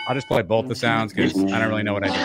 I'll 0.08 0.14
just 0.14 0.26
play 0.26 0.40
both 0.40 0.68
the 0.68 0.74
sounds 0.74 1.12
because 1.12 1.36
I 1.36 1.58
don't 1.58 1.68
really 1.68 1.82
know 1.82 1.92
what 1.92 2.04
I 2.04 2.08
did. 2.08 2.16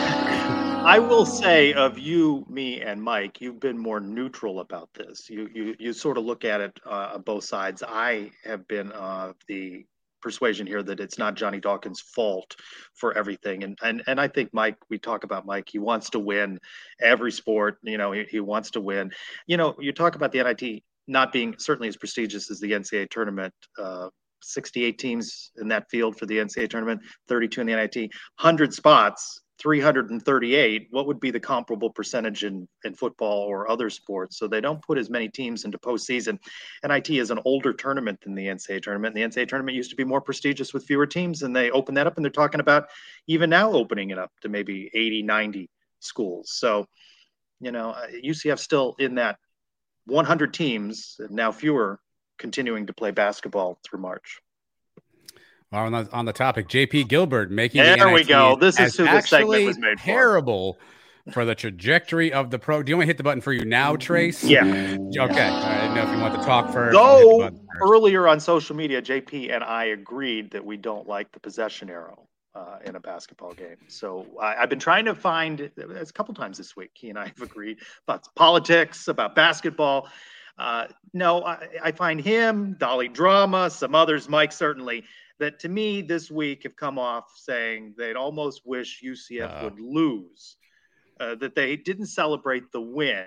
I 0.87 0.99
will 0.99 1.25
say 1.25 1.73
of 1.73 1.99
you, 1.99 2.45
me, 2.47 2.79
and 2.79 3.03
Mike, 3.03 3.41
you've 3.41 3.59
been 3.59 3.77
more 3.77 3.99
neutral 3.99 4.61
about 4.61 4.93
this. 4.93 5.29
You 5.29 5.49
you 5.53 5.75
you 5.77 5.91
sort 5.91 6.17
of 6.17 6.23
look 6.23 6.45
at 6.45 6.61
it 6.61 6.79
uh, 6.85 7.11
on 7.15 7.23
both 7.23 7.43
sides. 7.43 7.83
I 7.85 8.31
have 8.45 8.65
been 8.69 8.93
uh, 8.93 9.33
the 9.47 9.85
persuasion 10.21 10.67
here 10.67 10.83
that 10.83 10.99
it's 10.99 11.17
not 11.17 11.35
Johnny 11.35 11.59
Dawkins' 11.59 12.01
fault 12.01 12.55
for 12.93 13.17
everything, 13.17 13.63
and 13.63 13.77
and 13.81 14.03
and 14.07 14.19
I 14.19 14.27
think 14.27 14.53
Mike. 14.53 14.77
We 14.89 14.97
talk 14.97 15.23
about 15.23 15.45
Mike. 15.45 15.69
He 15.69 15.79
wants 15.79 16.09
to 16.11 16.19
win 16.19 16.59
every 17.01 17.31
sport. 17.31 17.77
You 17.83 17.97
know, 17.97 18.11
he, 18.11 18.23
he 18.29 18.39
wants 18.39 18.71
to 18.71 18.81
win. 18.81 19.11
You 19.45 19.57
know, 19.57 19.75
you 19.79 19.91
talk 19.91 20.15
about 20.15 20.31
the 20.31 20.43
NIT 20.43 20.83
not 21.07 21.31
being 21.31 21.55
certainly 21.57 21.87
as 21.87 21.97
prestigious 21.97 22.51
as 22.51 22.59
the 22.59 22.71
NCAA 22.71 23.09
tournament. 23.09 23.53
Uh, 23.77 24.09
68 24.43 24.99
teams 24.99 25.51
in 25.59 25.67
that 25.67 25.89
field 25.89 26.17
for 26.17 26.25
the 26.25 26.37
NCAA 26.37 26.69
tournament, 26.69 27.01
32 27.27 27.61
in 27.61 27.67
the 27.67 27.75
NIT, 27.75 27.95
100 27.95 28.73
spots, 28.73 29.41
338. 29.59 30.87
What 30.91 31.07
would 31.07 31.19
be 31.19 31.31
the 31.31 31.39
comparable 31.39 31.89
percentage 31.89 32.43
in, 32.43 32.67
in 32.83 32.93
football 32.93 33.43
or 33.43 33.69
other 33.69 33.89
sports? 33.89 34.37
So 34.37 34.47
they 34.47 34.61
don't 34.61 34.81
put 34.81 34.97
as 34.97 35.09
many 35.09 35.29
teams 35.29 35.65
into 35.65 35.77
postseason. 35.77 36.39
NIT 36.87 37.09
is 37.09 37.31
an 37.31 37.39
older 37.45 37.73
tournament 37.73 38.21
than 38.21 38.35
the 38.35 38.45
NCAA 38.45 38.83
tournament. 38.83 39.15
The 39.15 39.21
NCAA 39.21 39.47
tournament 39.47 39.75
used 39.75 39.89
to 39.89 39.95
be 39.95 40.03
more 40.03 40.21
prestigious 40.21 40.73
with 40.73 40.85
fewer 40.85 41.07
teams, 41.07 41.43
and 41.43 41.55
they 41.55 41.71
opened 41.71 41.97
that 41.97 42.07
up, 42.07 42.17
and 42.17 42.25
they're 42.25 42.31
talking 42.31 42.59
about 42.59 42.89
even 43.27 43.49
now 43.49 43.71
opening 43.71 44.11
it 44.11 44.19
up 44.19 44.31
to 44.41 44.49
maybe 44.49 44.89
80, 44.93 45.23
90 45.23 45.69
schools. 45.99 46.51
So, 46.51 46.87
you 47.59 47.71
know, 47.71 47.91
uh, 47.91 48.07
UCF 48.23 48.59
still 48.59 48.95
in 48.99 49.15
that 49.15 49.37
100 50.05 50.53
teams, 50.53 51.19
now 51.29 51.51
fewer, 51.51 51.99
continuing 52.37 52.85
to 52.85 52.93
play 52.93 53.11
basketball 53.11 53.79
through 53.83 53.99
March. 53.99 54.41
On 55.73 55.91
the, 55.91 56.07
on 56.13 56.23
the 56.23 56.31
topic, 56.31 56.69
JP 56.69 57.09
Gilbert 57.09 57.51
making 57.51 57.83
There 57.83 57.97
the 57.97 58.09
we 58.09 58.23
go. 58.23 58.55
This 58.55 58.79
is 58.79 58.95
who 58.95 59.05
segment 59.21 59.65
was 59.65 59.77
made 59.77 59.97
terrible 59.97 60.77
for 61.33 61.43
the 61.43 61.55
trajectory 61.55 62.31
of 62.31 62.51
the 62.51 62.59
pro. 62.59 62.81
Do 62.81 62.89
you 62.89 62.95
want 62.95 63.03
to 63.03 63.07
hit 63.07 63.17
the 63.17 63.23
button 63.23 63.41
for 63.41 63.51
you 63.51 63.65
now, 63.65 63.97
Trace? 63.97 64.45
Yeah. 64.45 64.63
Okay. 64.63 65.41
I 65.41 65.81
didn't 65.81 65.95
know 65.95 66.03
if 66.03 66.11
you 66.11 66.19
want 66.19 66.39
to 66.39 66.45
talk 66.45 66.71
first. 66.71 66.97
I'll 66.97 67.41
hit 67.41 67.53
the 67.53 67.59
Though 67.59 67.67
earlier 67.81 68.27
on 68.27 68.39
social 68.39 68.75
media, 68.75 69.01
JP 69.01 69.53
and 69.53 69.63
I 69.63 69.85
agreed 69.85 70.51
that 70.51 70.65
we 70.65 70.77
don't 70.77 71.07
like 71.07 71.31
the 71.31 71.39
possession 71.39 71.89
arrow 71.89 72.27
uh, 72.55 72.79
in 72.85 72.95
a 72.95 72.99
basketball 72.99 73.53
game. 73.53 73.77
So 73.87 74.25
I, 74.41 74.55
I've 74.55 74.69
been 74.69 74.79
trying 74.79 75.05
to 75.05 75.15
find 75.15 75.59
it's 75.59 76.09
a 76.09 76.13
couple 76.13 76.33
times 76.33 76.57
this 76.57 76.75
week. 76.75 76.91
He 76.93 77.09
and 77.09 77.19
I 77.19 77.27
have 77.27 77.41
agreed 77.41 77.79
about 78.07 78.27
politics, 78.35 79.07
about 79.07 79.35
basketball. 79.35 80.07
Uh, 80.57 80.87
no, 81.13 81.43
I, 81.43 81.67
I 81.83 81.91
find 81.91 82.19
him, 82.19 82.75
Dolly 82.79 83.09
Drama, 83.09 83.69
some 83.69 83.93
others, 83.93 84.27
Mike 84.27 84.51
certainly, 84.51 85.03
that 85.39 85.59
to 85.59 85.69
me 85.69 86.01
this 86.01 86.31
week 86.31 86.63
have 86.63 86.75
come 86.75 86.97
off 86.97 87.25
saying 87.35 87.93
they'd 87.97 88.15
almost 88.15 88.61
wish 88.65 89.01
UCF 89.03 89.63
would 89.63 89.79
lose. 89.79 90.57
Uh, 91.19 91.33
that 91.33 91.55
they 91.55 91.75
didn't 91.75 92.05
celebrate 92.05 92.71
the 92.71 92.79
win, 92.79 93.25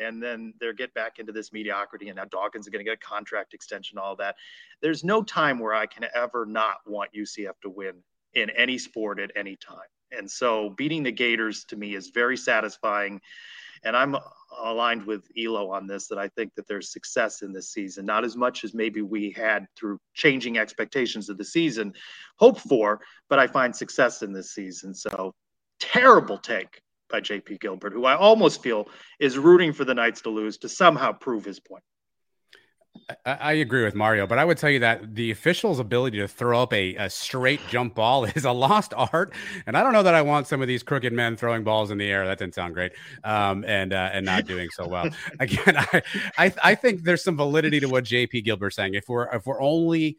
and 0.00 0.22
then 0.22 0.54
they're 0.60 0.72
get 0.72 0.94
back 0.94 1.18
into 1.18 1.32
this 1.32 1.52
mediocrity, 1.52 2.08
and 2.08 2.16
now 2.16 2.24
Dawkins 2.26 2.66
is 2.66 2.70
going 2.70 2.84
to 2.84 2.88
get 2.88 2.94
a 2.94 3.04
contract 3.04 3.52
extension, 3.52 3.98
all 3.98 4.14
that. 4.14 4.36
There's 4.80 5.02
no 5.02 5.24
time 5.24 5.58
where 5.58 5.74
I 5.74 5.86
can 5.86 6.06
ever 6.14 6.46
not 6.46 6.76
want 6.86 7.10
UCF 7.12 7.54
to 7.62 7.68
win 7.68 7.94
in 8.34 8.48
any 8.50 8.78
sport 8.78 9.18
at 9.18 9.32
any 9.34 9.56
time. 9.56 9.78
And 10.16 10.30
so 10.30 10.70
beating 10.70 11.02
the 11.02 11.10
Gators 11.10 11.64
to 11.64 11.76
me 11.76 11.94
is 11.94 12.10
very 12.10 12.36
satisfying. 12.36 13.20
And 13.84 13.96
I'm 13.96 14.14
uh, 14.14 14.20
aligned 14.60 15.04
with 15.04 15.24
Elo 15.36 15.70
on 15.70 15.86
this 15.86 16.08
that 16.08 16.18
I 16.18 16.28
think 16.28 16.54
that 16.54 16.66
there's 16.68 16.92
success 16.92 17.42
in 17.42 17.52
this 17.52 17.72
season, 17.72 18.06
not 18.06 18.24
as 18.24 18.36
much 18.36 18.64
as 18.64 18.74
maybe 18.74 19.02
we 19.02 19.30
had 19.30 19.66
through 19.76 19.98
changing 20.14 20.58
expectations 20.58 21.28
of 21.28 21.38
the 21.38 21.44
season 21.44 21.92
hoped 22.36 22.60
for, 22.60 23.00
but 23.28 23.38
I 23.38 23.46
find 23.46 23.74
success 23.74 24.22
in 24.22 24.32
this 24.32 24.52
season. 24.54 24.94
So 24.94 25.34
terrible 25.80 26.38
take 26.38 26.80
by 27.10 27.20
JP 27.20 27.60
Gilbert, 27.60 27.92
who 27.92 28.04
I 28.04 28.16
almost 28.16 28.62
feel 28.62 28.88
is 29.20 29.38
rooting 29.38 29.72
for 29.72 29.84
the 29.84 29.94
Knights 29.94 30.22
to 30.22 30.30
lose 30.30 30.58
to 30.58 30.68
somehow 30.68 31.12
prove 31.12 31.44
his 31.44 31.60
point. 31.60 31.84
I, 33.24 33.32
I 33.32 33.52
agree 33.54 33.84
with 33.84 33.94
Mario, 33.94 34.26
but 34.26 34.38
I 34.38 34.44
would 34.44 34.58
tell 34.58 34.70
you 34.70 34.78
that 34.80 35.14
the 35.14 35.30
official's 35.30 35.78
ability 35.78 36.18
to 36.18 36.28
throw 36.28 36.62
up 36.62 36.72
a, 36.72 36.94
a 36.96 37.10
straight 37.10 37.60
jump 37.68 37.94
ball 37.94 38.24
is 38.36 38.44
a 38.44 38.52
lost 38.52 38.92
art, 38.96 39.32
and 39.66 39.76
I 39.76 39.82
don't 39.82 39.92
know 39.92 40.02
that 40.02 40.14
I 40.14 40.22
want 40.22 40.46
some 40.46 40.62
of 40.62 40.68
these 40.68 40.82
crooked 40.82 41.12
men 41.12 41.36
throwing 41.36 41.64
balls 41.64 41.90
in 41.90 41.98
the 41.98 42.10
air. 42.10 42.26
That 42.26 42.38
didn't 42.38 42.54
sound 42.54 42.74
great, 42.74 42.92
um, 43.24 43.64
and 43.66 43.92
uh, 43.92 44.10
and 44.12 44.24
not 44.24 44.46
doing 44.46 44.68
so 44.72 44.86
well. 44.86 45.08
Again, 45.40 45.76
I, 45.76 46.02
I 46.38 46.52
I 46.62 46.74
think 46.74 47.02
there's 47.02 47.24
some 47.24 47.36
validity 47.36 47.80
to 47.80 47.86
what 47.86 48.04
JP 48.04 48.44
Gilbert's 48.44 48.76
saying. 48.76 48.94
If 48.94 49.08
we're 49.08 49.28
if 49.34 49.46
we're 49.46 49.60
only 49.60 50.18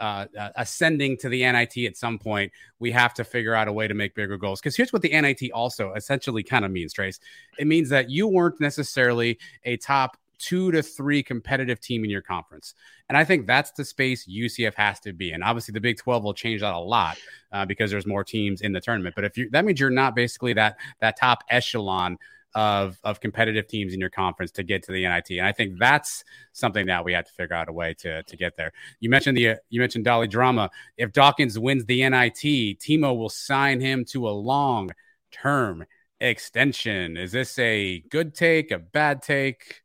uh, 0.00 0.26
uh, 0.38 0.48
ascending 0.56 1.14
to 1.18 1.28
the 1.28 1.40
NIT 1.42 1.76
at 1.86 1.96
some 1.96 2.18
point, 2.18 2.50
we 2.78 2.90
have 2.90 3.12
to 3.12 3.22
figure 3.22 3.54
out 3.54 3.68
a 3.68 3.72
way 3.72 3.86
to 3.86 3.94
make 3.94 4.14
bigger 4.14 4.38
goals. 4.38 4.58
Because 4.58 4.74
here's 4.74 4.92
what 4.92 5.02
the 5.02 5.10
NIT 5.10 5.52
also 5.52 5.92
essentially 5.92 6.42
kind 6.42 6.64
of 6.64 6.70
means, 6.70 6.94
Trace. 6.94 7.20
It 7.58 7.66
means 7.66 7.90
that 7.90 8.08
you 8.08 8.26
weren't 8.26 8.60
necessarily 8.60 9.38
a 9.64 9.76
top 9.76 10.16
two 10.40 10.72
to 10.72 10.82
three 10.82 11.22
competitive 11.22 11.80
team 11.80 12.02
in 12.02 12.10
your 12.10 12.22
conference. 12.22 12.74
And 13.08 13.16
I 13.16 13.24
think 13.24 13.46
that's 13.46 13.70
the 13.72 13.84
space 13.84 14.26
UCF 14.26 14.74
has 14.74 14.98
to 15.00 15.12
be. 15.12 15.32
And 15.32 15.44
obviously, 15.44 15.72
the 15.72 15.80
Big 15.80 15.98
12 15.98 16.24
will 16.24 16.34
change 16.34 16.62
that 16.62 16.74
a 16.74 16.78
lot 16.78 17.18
uh, 17.52 17.66
because 17.66 17.90
there's 17.90 18.06
more 18.06 18.24
teams 18.24 18.62
in 18.62 18.72
the 18.72 18.80
tournament. 18.80 19.14
But 19.14 19.24
if 19.24 19.36
you 19.36 19.50
that 19.50 19.64
means 19.64 19.78
you're 19.78 19.90
not 19.90 20.16
basically 20.16 20.54
that 20.54 20.76
that 21.00 21.18
top 21.18 21.44
echelon 21.50 22.18
of 22.54 22.98
of 23.04 23.20
competitive 23.20 23.68
teams 23.68 23.94
in 23.94 24.00
your 24.00 24.10
conference 24.10 24.50
to 24.52 24.62
get 24.62 24.82
to 24.84 24.92
the 24.92 25.06
NIT. 25.06 25.30
And 25.30 25.46
I 25.46 25.52
think 25.52 25.78
that's 25.78 26.24
something 26.52 26.86
that 26.86 27.04
we 27.04 27.12
have 27.12 27.26
to 27.26 27.32
figure 27.32 27.54
out 27.54 27.68
a 27.68 27.72
way 27.72 27.94
to 27.98 28.22
to 28.22 28.36
get 28.36 28.56
there. 28.56 28.72
You 28.98 29.10
mentioned 29.10 29.36
the 29.36 29.56
you 29.68 29.80
mentioned 29.80 30.04
Dolly 30.04 30.26
Drama. 30.26 30.70
If 30.96 31.12
Dawkins 31.12 31.58
wins 31.58 31.84
the 31.84 32.08
NIT, 32.08 32.80
Timo 32.80 33.16
will 33.16 33.28
sign 33.28 33.80
him 33.80 34.04
to 34.06 34.28
a 34.28 34.30
long 34.30 34.90
term 35.30 35.84
extension. 36.20 37.16
Is 37.16 37.32
this 37.32 37.58
a 37.58 38.00
good 38.10 38.34
take, 38.34 38.70
a 38.70 38.78
bad 38.78 39.22
take? 39.22 39.82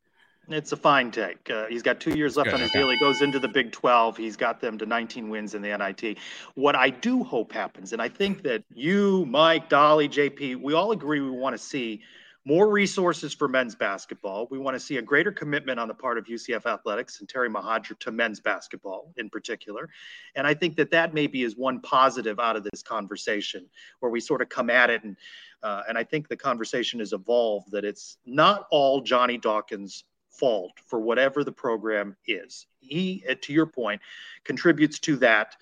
It's 0.49 0.71
a 0.71 0.77
fine 0.77 1.11
take. 1.11 1.49
Uh, 1.49 1.65
he's 1.67 1.81
got 1.81 1.99
two 1.99 2.15
years 2.15 2.37
left 2.37 2.47
Good, 2.47 2.55
on 2.55 2.61
his 2.61 2.71
deal. 2.71 2.89
He 2.89 2.99
goes 2.99 3.21
into 3.21 3.39
the 3.39 3.47
Big 3.47 3.71
12. 3.71 4.17
He's 4.17 4.35
got 4.35 4.61
them 4.61 4.77
to 4.77 4.85
19 4.85 5.29
wins 5.29 5.55
in 5.55 5.61
the 5.61 5.75
NIT. 5.75 6.17
What 6.53 6.75
I 6.75 6.89
do 6.89 7.23
hope 7.23 7.51
happens, 7.51 7.93
and 7.93 8.01
I 8.01 8.09
think 8.09 8.43
that 8.43 8.63
you, 8.73 9.25
Mike, 9.27 9.69
Dolly, 9.69 10.07
JP, 10.07 10.61
we 10.61 10.73
all 10.73 10.91
agree 10.91 11.19
we 11.19 11.31
want 11.31 11.55
to 11.55 11.61
see 11.61 12.01
more 12.47 12.69
resources 12.69 13.33
for 13.33 13.47
men's 13.47 13.73
basketball. 13.73 14.47
We 14.51 14.59
want 14.59 14.75
to 14.75 14.79
see 14.79 14.97
a 14.97 15.01
greater 15.01 15.31
commitment 15.31 15.79
on 15.79 15.87
the 15.87 15.95
part 15.95 16.19
of 16.19 16.25
UCF 16.25 16.67
athletics 16.67 17.19
and 17.19 17.27
Terry 17.27 17.49
Mohajir 17.49 17.97
to 17.99 18.11
men's 18.11 18.39
basketball 18.39 19.11
in 19.17 19.31
particular. 19.31 19.89
And 20.35 20.45
I 20.45 20.53
think 20.53 20.75
that 20.75 20.91
that 20.91 21.15
maybe 21.15 21.41
is 21.41 21.57
one 21.57 21.79
positive 21.79 22.39
out 22.39 22.55
of 22.55 22.63
this 22.63 22.83
conversation 22.83 23.65
where 23.99 24.11
we 24.11 24.19
sort 24.19 24.43
of 24.43 24.49
come 24.49 24.69
at 24.69 24.91
it 24.91 25.03
and 25.03 25.17
uh, 25.63 25.81
and 25.89 25.97
I 25.97 26.03
think 26.03 26.27
the 26.27 26.37
conversation 26.37 26.99
has 26.99 27.11
evolved 27.11 27.71
that 27.71 27.83
it's 27.83 28.17
not 28.27 28.67
all 28.69 29.01
Johnny 29.01 29.39
Dawkins' 29.39 30.03
fault 30.37 30.73
for 30.87 30.99
whatever 30.99 31.43
the 31.43 31.51
program 31.51 32.15
is. 32.27 32.67
He, 32.79 33.23
uh, 33.29 33.35
to 33.41 33.53
your 33.53 33.65
point, 33.65 34.01
contributes 34.43 34.99
to 34.99 35.15
that, 35.17 35.55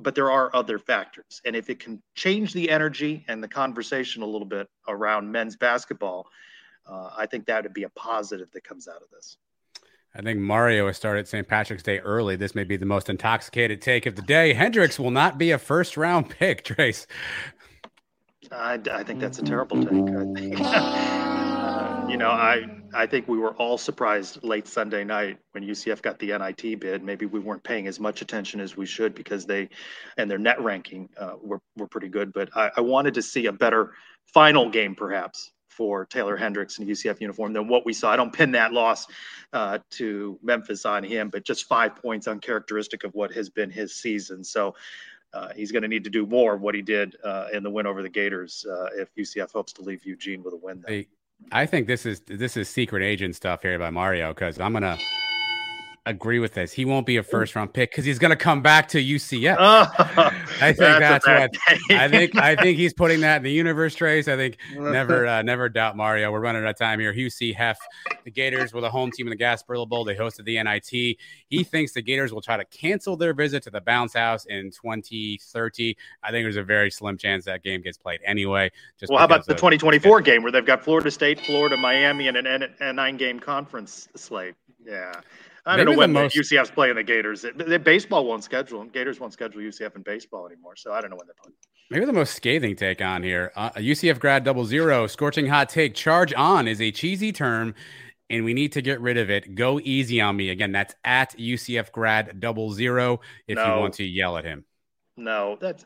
but 0.00 0.14
there 0.14 0.30
are 0.30 0.54
other 0.54 0.78
factors. 0.78 1.40
And 1.44 1.56
if 1.56 1.70
it 1.70 1.80
can 1.80 2.02
change 2.14 2.52
the 2.52 2.70
energy 2.70 3.24
and 3.28 3.42
the 3.42 3.48
conversation 3.48 4.22
a 4.22 4.26
little 4.26 4.46
bit 4.46 4.68
around 4.86 5.30
men's 5.30 5.56
basketball, 5.56 6.28
uh, 6.86 7.10
I 7.16 7.26
think 7.26 7.46
that 7.46 7.64
would 7.64 7.74
be 7.74 7.82
a 7.82 7.88
positive 7.90 8.50
that 8.52 8.64
comes 8.64 8.88
out 8.88 9.02
of 9.02 9.10
this. 9.10 9.36
I 10.14 10.22
think 10.22 10.40
Mario 10.40 10.86
has 10.86 10.96
started 10.96 11.28
St. 11.28 11.46
Patrick's 11.46 11.82
Day 11.82 11.98
early. 11.98 12.34
This 12.34 12.54
may 12.54 12.64
be 12.64 12.76
the 12.76 12.86
most 12.86 13.10
intoxicated 13.10 13.82
take 13.82 14.06
of 14.06 14.16
the 14.16 14.22
day. 14.22 14.54
Hendricks 14.54 14.98
will 14.98 15.10
not 15.10 15.36
be 15.36 15.50
a 15.50 15.58
first 15.58 15.96
round 15.96 16.30
pick, 16.30 16.64
Trace. 16.64 17.06
I, 18.50 18.80
I 18.90 19.02
think 19.04 19.20
that's 19.20 19.38
a 19.38 19.42
terrible 19.42 19.84
take. 19.84 20.58
You 22.08 22.16
know, 22.16 22.30
I 22.30 22.64
I 22.94 23.04
think 23.06 23.28
we 23.28 23.36
were 23.36 23.52
all 23.56 23.76
surprised 23.76 24.42
late 24.42 24.66
Sunday 24.66 25.04
night 25.04 25.38
when 25.52 25.62
UCF 25.62 26.00
got 26.00 26.18
the 26.18 26.28
NIT 26.28 26.80
bid. 26.80 27.04
Maybe 27.04 27.26
we 27.26 27.38
weren't 27.38 27.62
paying 27.62 27.86
as 27.86 28.00
much 28.00 28.22
attention 28.22 28.60
as 28.60 28.78
we 28.78 28.86
should 28.86 29.14
because 29.14 29.44
they 29.44 29.68
and 30.16 30.30
their 30.30 30.38
net 30.38 30.58
ranking 30.62 31.10
uh, 31.18 31.34
were 31.42 31.60
were 31.76 31.86
pretty 31.86 32.08
good. 32.08 32.32
But 32.32 32.48
I, 32.56 32.70
I 32.78 32.80
wanted 32.80 33.12
to 33.12 33.22
see 33.22 33.44
a 33.44 33.52
better 33.52 33.92
final 34.24 34.70
game, 34.70 34.94
perhaps, 34.94 35.52
for 35.68 36.06
Taylor 36.06 36.34
Hendricks 36.38 36.78
in 36.78 36.86
UCF 36.86 37.20
uniform 37.20 37.52
than 37.52 37.68
what 37.68 37.84
we 37.84 37.92
saw. 37.92 38.10
I 38.10 38.16
don't 38.16 38.32
pin 38.32 38.52
that 38.52 38.72
loss 38.72 39.06
uh, 39.52 39.78
to 39.90 40.38
Memphis 40.42 40.86
on 40.86 41.04
him, 41.04 41.28
but 41.28 41.44
just 41.44 41.66
five 41.66 41.94
points 41.94 42.26
uncharacteristic 42.26 43.04
of 43.04 43.12
what 43.14 43.34
has 43.34 43.50
been 43.50 43.70
his 43.70 43.94
season. 43.94 44.42
So. 44.42 44.74
Uh, 45.34 45.50
he's 45.54 45.70
going 45.70 45.82
to 45.82 45.88
need 45.88 46.04
to 46.04 46.08
do 46.08 46.24
more 46.24 46.54
of 46.54 46.62
what 46.62 46.74
he 46.74 46.80
did 46.80 47.14
uh, 47.22 47.48
in 47.52 47.62
the 47.62 47.68
win 47.68 47.86
over 47.86 48.00
the 48.00 48.08
Gators 48.08 48.64
uh, 48.66 48.86
if 48.96 49.14
UCF 49.14 49.52
hopes 49.52 49.74
to 49.74 49.82
leave 49.82 50.02
Eugene 50.06 50.42
with 50.42 50.54
a 50.54 50.56
win. 50.56 50.80
There. 50.80 50.96
Hey, 50.96 51.08
I 51.52 51.66
think 51.66 51.86
this 51.86 52.04
is 52.04 52.20
this 52.20 52.56
is 52.56 52.68
secret 52.68 53.02
agent 53.02 53.36
stuff 53.36 53.62
here 53.62 53.78
by 53.78 53.90
Mario 53.90 54.34
because 54.34 54.60
I'm 54.60 54.72
gonna 54.72 54.98
agree 56.08 56.38
with 56.38 56.54
this. 56.54 56.72
He 56.72 56.84
won't 56.84 57.06
be 57.06 57.16
a 57.16 57.22
first 57.22 57.54
round 57.54 57.72
pick 57.72 57.90
because 57.90 58.04
he's 58.04 58.18
gonna 58.18 58.36
come 58.36 58.62
back 58.62 58.88
to 58.88 59.02
UCF. 59.02 59.56
I 59.58 60.42
I 60.60 60.72
think 60.72 60.78
that's, 60.78 61.26
bad 61.26 61.50
what. 61.50 61.78
I 61.90 62.08
think. 62.08 62.36
I 62.36 62.56
think 62.56 62.78
he's 62.78 62.92
putting 62.92 63.20
that 63.20 63.38
in 63.38 63.42
the 63.42 63.52
universe, 63.52 63.94
Trace. 63.94 64.28
I 64.28 64.36
think 64.36 64.58
never 64.76 65.26
uh, 65.26 65.42
never 65.42 65.68
doubt 65.68 65.96
Mario. 65.96 66.32
We're 66.32 66.40
running 66.40 66.64
out 66.64 66.70
of 66.70 66.78
time 66.78 67.00
here. 67.00 67.12
Hugh 67.12 67.30
C. 67.30 67.52
Hef, 67.52 67.78
the 68.24 68.30
Gators 68.30 68.72
were 68.72 68.80
the 68.80 68.90
home 68.90 69.10
team 69.10 69.26
in 69.26 69.30
the 69.30 69.42
Gasparilla 69.42 69.88
Bowl. 69.88 70.04
They 70.04 70.14
hosted 70.14 70.44
the 70.44 70.62
NIT. 70.62 71.16
He 71.48 71.64
thinks 71.64 71.92
the 71.92 72.02
Gators 72.02 72.32
will 72.32 72.42
try 72.42 72.56
to 72.56 72.64
cancel 72.66 73.16
their 73.16 73.34
visit 73.34 73.62
to 73.64 73.70
the 73.70 73.80
bounce 73.80 74.14
house 74.14 74.46
in 74.46 74.70
2030. 74.70 75.96
I 76.22 76.30
think 76.30 76.44
there's 76.44 76.56
a 76.56 76.62
very 76.62 76.90
slim 76.90 77.18
chance 77.18 77.44
that 77.44 77.62
game 77.62 77.82
gets 77.82 77.98
played 77.98 78.20
anyway. 78.24 78.70
Just 78.98 79.10
well, 79.10 79.18
how 79.18 79.24
about 79.24 79.46
the 79.46 79.52
of- 79.52 79.58
2024 79.58 80.20
game 80.22 80.42
where 80.42 80.52
they've 80.52 80.64
got 80.64 80.82
Florida 80.82 81.10
State, 81.10 81.40
Florida, 81.40 81.76
Miami, 81.76 82.28
and 82.28 82.36
an, 82.36 82.74
a 82.80 82.92
nine-game 82.92 83.40
conference 83.40 84.08
slate? 84.16 84.54
Yeah, 84.84 85.20
I 85.68 85.76
don't 85.76 85.84
Maybe 85.84 85.84
know 85.84 85.92
the 85.92 85.98
when 85.98 86.12
most- 86.12 86.34
the 86.34 86.40
UCF's 86.40 86.70
playing 86.70 86.94
the 86.94 87.02
Gators. 87.02 87.42
The, 87.42 87.78
baseball 87.78 88.24
won't 88.24 88.42
schedule 88.42 88.78
them. 88.78 88.88
Gators 88.88 89.20
won't 89.20 89.34
schedule 89.34 89.60
UCF 89.60 89.94
in 89.96 90.02
baseball 90.02 90.46
anymore, 90.46 90.76
so 90.76 90.92
I 90.92 91.02
don't 91.02 91.10
know 91.10 91.16
when 91.16 91.26
they're 91.26 91.34
playing. 91.42 91.54
Maybe 91.90 92.06
the 92.06 92.12
most 92.14 92.34
scathing 92.34 92.74
take 92.74 93.02
on 93.02 93.22
here. 93.22 93.52
Uh, 93.54 93.70
a 93.76 93.80
UCF 93.80 94.18
grad 94.18 94.44
double 94.44 94.64
zero, 94.64 95.06
scorching 95.06 95.46
hot 95.46 95.68
take. 95.68 95.94
Charge 95.94 96.32
on 96.34 96.66
is 96.66 96.80
a 96.80 96.90
cheesy 96.90 97.32
term, 97.32 97.74
and 98.30 98.44
we 98.44 98.54
need 98.54 98.72
to 98.72 98.82
get 98.82 98.98
rid 99.02 99.18
of 99.18 99.28
it. 99.28 99.54
Go 99.54 99.78
easy 99.82 100.20
on 100.22 100.36
me. 100.36 100.48
Again, 100.48 100.72
that's 100.72 100.94
at 101.04 101.36
UCF 101.36 101.92
grad 101.92 102.40
double 102.40 102.72
zero 102.72 103.20
if 103.46 103.58
you 103.58 103.64
want 103.64 103.92
to 103.94 104.04
yell 104.04 104.38
at 104.38 104.44
him. 104.44 104.64
No, 105.18 105.58
that's 105.60 105.84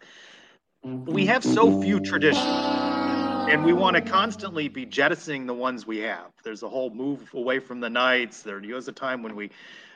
we 0.85 1.27
have 1.27 1.43
so 1.45 1.81
few 1.83 1.99
traditions, 2.01 2.45
and 3.53 3.63
we 3.63 3.75
want 3.75 3.95
to 3.95 4.01
constantly 4.01 4.67
be 4.67 4.87
jettisoning 4.87 5.45
the 5.45 5.53
ones 5.53 5.87
we 5.87 5.99
have. 5.99 6.33
There's 6.43 6.63
a 6.63 6.69
whole 6.71 6.89
move 6.89 7.29
away 7.35 7.59
from 7.59 7.81
the 7.81 7.91
Knights. 7.91 8.41
There 8.41 8.59
was 8.59 8.89
a 8.89 8.93
time 8.93 9.23
when 9.23 9.37
we 9.37 9.51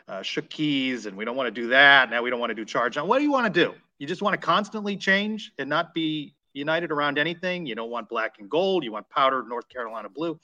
uh, 0.08 0.20
shook 0.20 0.50
keys, 0.50 1.06
and 1.06 1.16
we 1.16 1.24
don't 1.24 1.36
want 1.36 1.46
to 1.46 1.62
do 1.62 1.68
that. 1.68 2.10
Now 2.10 2.22
we 2.22 2.28
don't 2.28 2.38
want 2.38 2.50
to 2.50 2.54
do 2.54 2.66
charge 2.66 2.96
Now, 2.96 3.06
What 3.06 3.16
do 3.16 3.24
you 3.24 3.32
want 3.32 3.52
to 3.52 3.64
do? 3.64 3.74
You 3.98 4.06
just 4.06 4.20
want 4.20 4.38
to 4.38 4.46
constantly 4.46 4.94
change 4.98 5.52
and 5.58 5.70
not 5.70 5.94
be 5.94 6.34
united 6.52 6.90
around 6.90 7.16
anything. 7.16 7.64
You 7.64 7.74
don't 7.74 7.88
want 7.88 8.10
black 8.10 8.40
and 8.40 8.50
gold. 8.50 8.84
You 8.84 8.92
want 8.92 9.08
powdered 9.08 9.48
North 9.48 9.70
Carolina 9.70 10.10
blue. 10.10 10.38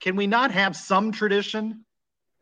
Can 0.00 0.16
we 0.16 0.26
not 0.26 0.52
have 0.52 0.74
some 0.74 1.12
tradition 1.12 1.84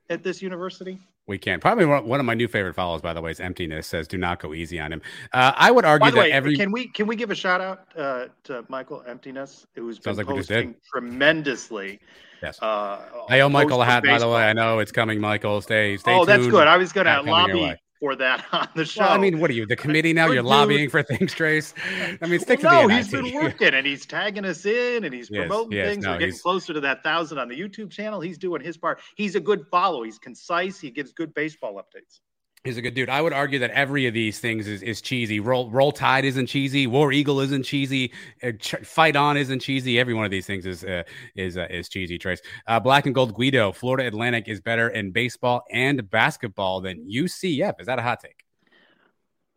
at 0.08 0.22
this 0.22 0.42
university? 0.42 1.00
We 1.26 1.38
can. 1.38 1.58
Probably 1.58 1.86
one 1.86 2.20
of 2.20 2.26
my 2.26 2.34
new 2.34 2.48
favorite 2.48 2.74
follows, 2.74 3.00
by 3.00 3.14
the 3.14 3.22
way, 3.22 3.30
is 3.30 3.40
emptiness. 3.40 3.86
Says, 3.86 4.06
"Do 4.06 4.18
not 4.18 4.40
go 4.40 4.52
easy 4.52 4.78
on 4.78 4.92
him." 4.92 5.00
Uh, 5.32 5.52
I 5.56 5.70
would 5.70 5.86
argue 5.86 6.10
that 6.10 6.18
way, 6.18 6.30
every 6.30 6.54
can 6.54 6.70
we 6.70 6.86
can 6.86 7.06
we 7.06 7.16
give 7.16 7.30
a 7.30 7.34
shout 7.34 7.62
out 7.62 7.88
uh, 7.96 8.26
to 8.44 8.64
Michael 8.68 9.02
Emptiness, 9.06 9.66
who's 9.74 9.98
been 9.98 10.16
like 10.16 10.26
posting 10.26 10.74
tremendously. 10.92 12.00
Yes. 12.42 12.60
Uh, 12.60 13.00
I 13.30 13.40
owe 13.40 13.48
Michael 13.48 13.80
a 13.80 13.86
hat, 13.86 14.04
by 14.04 14.18
the 14.18 14.28
way. 14.28 14.42
I 14.42 14.52
know 14.52 14.80
it's 14.80 14.92
coming, 14.92 15.18
Michael. 15.18 15.62
Stay, 15.62 15.96
stay. 15.96 16.14
Oh, 16.14 16.26
that's 16.26 16.46
good. 16.46 16.66
I 16.66 16.76
was 16.76 16.92
going 16.92 17.06
to 17.06 17.12
Hat 17.12 17.24
coming 17.24 17.34
your 17.46 17.56
lobby. 17.56 17.80
For 18.00 18.16
that 18.16 18.44
on 18.52 18.68
the 18.74 18.84
show. 18.84 19.02
Well, 19.02 19.12
I 19.12 19.18
mean, 19.18 19.38
what 19.40 19.50
are 19.50 19.54
you, 19.54 19.66
the 19.66 19.76
committee 19.76 20.12
now? 20.12 20.30
You're 20.30 20.42
lobbying 20.42 20.90
for 20.90 21.02
things, 21.02 21.32
Trace. 21.32 21.74
I 22.22 22.26
mean, 22.26 22.40
stick 22.40 22.62
Well, 22.62 22.82
to 22.82 22.88
no, 22.88 22.88
the 22.88 22.94
he's 22.96 23.10
been 23.10 23.34
working 23.42 23.74
and 23.74 23.86
he's 23.86 24.06
tagging 24.06 24.44
us 24.44 24.64
in 24.66 25.04
and 25.04 25.14
he's 25.14 25.30
promoting 25.30 25.72
he 25.72 25.78
is. 25.78 25.92
things. 25.92 26.04
No, 26.04 26.12
We're 26.12 26.18
getting 26.18 26.38
closer 26.38 26.72
to 26.72 26.80
that 26.80 27.02
thousand 27.02 27.38
on 27.38 27.48
the 27.48 27.58
YouTube 27.58 27.90
channel. 27.90 28.20
He's 28.20 28.38
doing 28.38 28.62
his 28.62 28.76
part. 28.76 29.00
He's 29.16 29.34
a 29.34 29.40
good 29.40 29.66
follow. 29.70 30.02
He's 30.02 30.18
concise. 30.18 30.80
He 30.80 30.90
gives 30.90 31.12
good 31.12 31.32
baseball 31.34 31.74
updates. 31.74 32.20
He's 32.64 32.78
a 32.78 32.82
good 32.82 32.94
dude. 32.94 33.10
I 33.10 33.20
would 33.20 33.34
argue 33.34 33.58
that 33.58 33.72
every 33.72 34.06
of 34.06 34.14
these 34.14 34.40
things 34.40 34.66
is, 34.66 34.82
is 34.82 35.02
cheesy. 35.02 35.38
Roll 35.38 35.70
Roll 35.70 35.92
Tide 35.92 36.24
isn't 36.24 36.46
cheesy. 36.46 36.86
War 36.86 37.12
Eagle 37.12 37.40
isn't 37.40 37.64
cheesy. 37.64 38.10
Uh, 38.42 38.52
Ch- 38.52 38.76
Fight 38.82 39.16
On 39.16 39.36
isn't 39.36 39.58
cheesy. 39.60 40.00
Every 40.00 40.14
one 40.14 40.24
of 40.24 40.30
these 40.30 40.46
things 40.46 40.64
is 40.64 40.82
uh, 40.82 41.02
is 41.36 41.58
uh, 41.58 41.66
is 41.68 41.90
cheesy. 41.90 42.16
Trace. 42.16 42.40
Uh, 42.66 42.80
Black 42.80 43.04
and 43.04 43.14
Gold 43.14 43.34
Guido. 43.34 43.70
Florida 43.70 44.06
Atlantic 44.06 44.48
is 44.48 44.62
better 44.62 44.88
in 44.88 45.10
baseball 45.10 45.62
and 45.70 46.08
basketball 46.08 46.80
than 46.80 47.06
UCF. 47.06 47.80
Is 47.80 47.86
that 47.86 47.98
a 47.98 48.02
hot 48.02 48.20
take? 48.20 48.42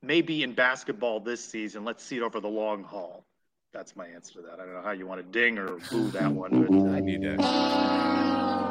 Maybe 0.02 0.44
in 0.44 0.52
basketball 0.52 1.22
this 1.22 1.42
season. 1.42 1.86
Let's 1.86 2.04
see 2.04 2.18
it 2.18 2.24
over 2.24 2.42
the 2.42 2.50
long 2.50 2.84
haul. 2.84 3.26
That's 3.72 3.96
my 3.96 4.08
answer 4.08 4.34
to 4.34 4.42
that. 4.42 4.60
I 4.60 4.66
don't 4.66 4.74
know 4.74 4.82
how 4.82 4.92
you 4.92 5.08
want 5.08 5.22
to 5.22 5.40
ding 5.40 5.58
or 5.58 5.78
boo 5.90 6.12
that 6.12 6.30
one, 6.30 6.62
but 6.62 6.94
I 6.94 7.00
need 7.00 7.22
to. 7.22 8.67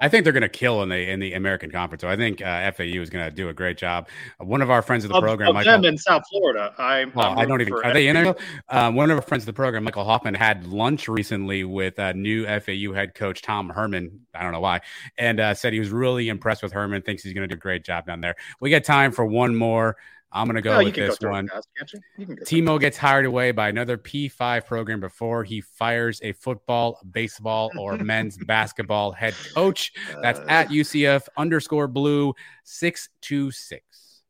I 0.00 0.08
think 0.08 0.24
they're 0.24 0.32
going 0.32 0.42
to 0.42 0.48
kill 0.48 0.82
in 0.82 0.88
the 0.88 1.10
in 1.10 1.20
the 1.20 1.34
American 1.34 1.70
Conference. 1.70 2.02
So 2.02 2.08
I 2.08 2.16
think 2.16 2.42
uh, 2.42 2.70
FAU 2.72 3.00
is 3.00 3.10
going 3.10 3.24
to 3.24 3.30
do 3.30 3.48
a 3.48 3.54
great 3.54 3.78
job. 3.78 4.08
Uh, 4.40 4.44
one 4.44 4.62
of 4.62 4.70
our 4.70 4.82
friends 4.82 5.04
of 5.04 5.10
the 5.10 5.16
of, 5.16 5.22
program, 5.22 5.50
of 5.50 5.54
Michael, 5.54 5.72
them 5.72 5.84
in 5.84 5.98
South 5.98 6.22
Florida. 6.30 6.74
I'm, 6.78 7.12
Well, 7.14 7.38
I'm 7.38 7.48
don't 7.48 7.60
even. 7.60 7.72
Are 7.74 7.92
they 7.92 8.08
in 8.08 8.14
there? 8.14 8.36
Um, 8.68 8.94
one 8.94 9.10
of 9.10 9.16
our 9.16 9.22
friends 9.22 9.42
of 9.42 9.46
the 9.46 9.52
program, 9.52 9.84
Michael 9.84 10.04
Hoffman, 10.04 10.34
had 10.34 10.66
lunch 10.66 11.08
recently 11.08 11.64
with 11.64 11.98
uh, 11.98 12.12
new 12.12 12.44
FAU 12.44 12.92
head 12.94 13.14
coach 13.14 13.42
Tom 13.42 13.68
Herman. 13.68 14.26
I 14.34 14.42
don't 14.42 14.52
know 14.52 14.60
why, 14.60 14.80
and 15.18 15.40
uh, 15.40 15.54
said 15.54 15.72
he 15.72 15.78
was 15.78 15.90
really 15.90 16.28
impressed 16.28 16.62
with 16.62 16.72
Herman. 16.72 17.02
Thinks 17.02 17.22
he's 17.22 17.32
going 17.32 17.48
to 17.48 17.54
do 17.54 17.58
a 17.58 17.60
great 17.60 17.84
job 17.84 18.06
down 18.06 18.20
there. 18.20 18.36
We 18.60 18.70
got 18.70 18.84
time 18.84 19.12
for 19.12 19.24
one 19.24 19.56
more. 19.56 19.96
I'm 20.32 20.46
going 20.46 20.56
to 20.56 20.62
go 20.62 20.78
you 20.80 20.86
with 20.86 20.94
go 20.96 21.06
this 21.06 21.18
through 21.18 21.30
one. 21.30 21.48
fast, 21.48 21.68
can't 21.76 21.92
you? 21.92 22.00
You 22.18 22.26
can 22.26 22.34
go 22.34 22.44
through. 22.44 22.60
Timo 22.62 22.80
gets 22.80 22.96
hired 22.96 23.24
away 23.26 23.52
by 23.52 23.68
another 23.68 23.96
P5 23.96 24.66
program 24.66 25.00
before 25.00 25.44
he 25.44 25.60
fires 25.60 26.20
a 26.22 26.32
football, 26.32 27.00
baseball, 27.10 27.70
or 27.78 27.96
men's 27.98 28.36
basketball 28.36 29.12
head 29.12 29.34
coach. 29.54 29.92
That's 30.22 30.40
Uh, 30.40 30.46
at 30.48 30.68
UCF 30.68 31.28
underscore 31.36 31.88
blue 31.88 32.34
six 32.64 33.08
two 33.20 33.50
six. 33.50 34.22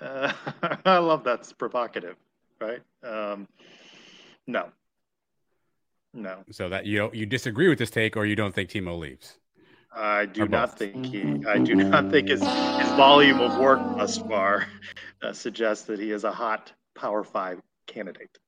Uh, 0.00 0.32
I 0.86 0.98
love 0.98 1.24
that's 1.24 1.52
provocative, 1.52 2.16
right? 2.60 2.80
Um, 3.02 3.46
no, 4.46 4.70
no, 6.14 6.44
So 6.50 6.68
that 6.68 6.86
you 6.86 6.98
don't, 6.98 7.14
you 7.14 7.26
disagree 7.26 7.68
with 7.68 7.78
this 7.78 7.90
take, 7.90 8.16
or 8.16 8.24
you 8.24 8.34
don't 8.36 8.54
think 8.54 8.70
Timo 8.70 8.98
leaves. 8.98 9.39
I 9.92 10.26
do 10.26 10.46
not 10.46 10.70
both. 10.70 10.78
think 10.78 11.06
he. 11.06 11.44
I 11.46 11.58
do 11.58 11.74
not 11.74 12.10
think 12.10 12.28
his 12.28 12.40
his 12.40 12.88
volume 12.96 13.40
of 13.40 13.58
work 13.58 13.80
thus 13.96 14.18
far 14.18 14.66
uh, 15.22 15.32
suggests 15.32 15.84
that 15.86 15.98
he 15.98 16.10
is 16.12 16.24
a 16.24 16.32
hot 16.32 16.72
Power 16.94 17.24
Five 17.24 17.60
candidate. 17.86 18.38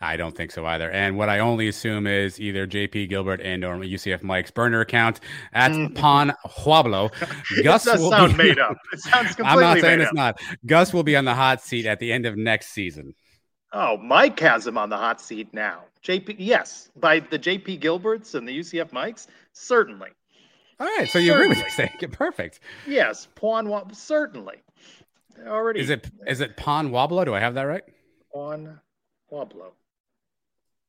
I 0.00 0.16
don't 0.16 0.36
think 0.36 0.50
so 0.50 0.66
either. 0.66 0.90
And 0.90 1.16
what 1.16 1.28
I 1.28 1.38
only 1.38 1.68
assume 1.68 2.08
is 2.08 2.40
either 2.40 2.66
JP 2.66 3.08
Gilbert 3.08 3.40
and 3.40 3.64
or 3.64 3.76
UCF 3.76 4.24
Mike's 4.24 4.50
burner 4.50 4.80
account 4.80 5.20
at 5.52 5.70
Pon 5.94 6.32
Huablo. 6.44 7.12
Gus 7.62 7.86
it 7.86 7.90
does 7.90 8.00
will 8.00 8.10
sound 8.10 8.36
be, 8.36 8.42
made 8.48 8.58
up. 8.58 8.76
It 8.92 8.98
sounds 8.98 9.36
completely 9.36 9.52
I'm 9.52 9.60
not 9.60 9.78
saying 9.80 9.98
made 9.98 10.02
it's 10.02 10.10
up. 10.10 10.14
not. 10.16 10.40
Gus 10.66 10.92
will 10.92 11.04
be 11.04 11.14
on 11.14 11.24
the 11.24 11.34
hot 11.36 11.62
seat 11.62 11.86
at 11.86 12.00
the 12.00 12.12
end 12.12 12.26
of 12.26 12.36
next 12.36 12.70
season. 12.70 13.14
Oh, 13.72 13.96
Mike 13.96 14.40
has 14.40 14.66
him 14.66 14.76
on 14.76 14.90
the 14.90 14.98
hot 14.98 15.20
seat 15.20 15.54
now. 15.54 15.84
JP, 16.04 16.34
yes, 16.38 16.90
by 16.98 17.20
the 17.20 17.38
JP 17.38 17.80
Gilberts 17.80 18.34
and 18.34 18.46
the 18.46 18.58
UCF 18.58 18.92
Mikes, 18.92 19.28
certainly. 19.52 20.10
All 20.82 20.88
right, 20.98 21.08
so 21.08 21.20
you 21.20 21.32
agree 21.32 21.46
with 21.46 21.62
this 21.62 21.74
thing? 21.76 21.90
Perfect. 22.10 22.58
Yes, 22.88 23.28
Pawn 23.36 23.68
Wab- 23.68 23.94
certainly. 23.94 24.56
Already 25.46 25.78
Is 25.80 25.90
it 25.90 26.10
is 26.26 26.40
it 26.40 26.56
Pon 26.56 26.90
Wablo? 26.90 27.24
Do 27.24 27.34
I 27.34 27.38
have 27.40 27.54
that 27.54 27.62
right? 27.62 27.84
Pawn 28.34 28.80
Wablo. 29.32 29.70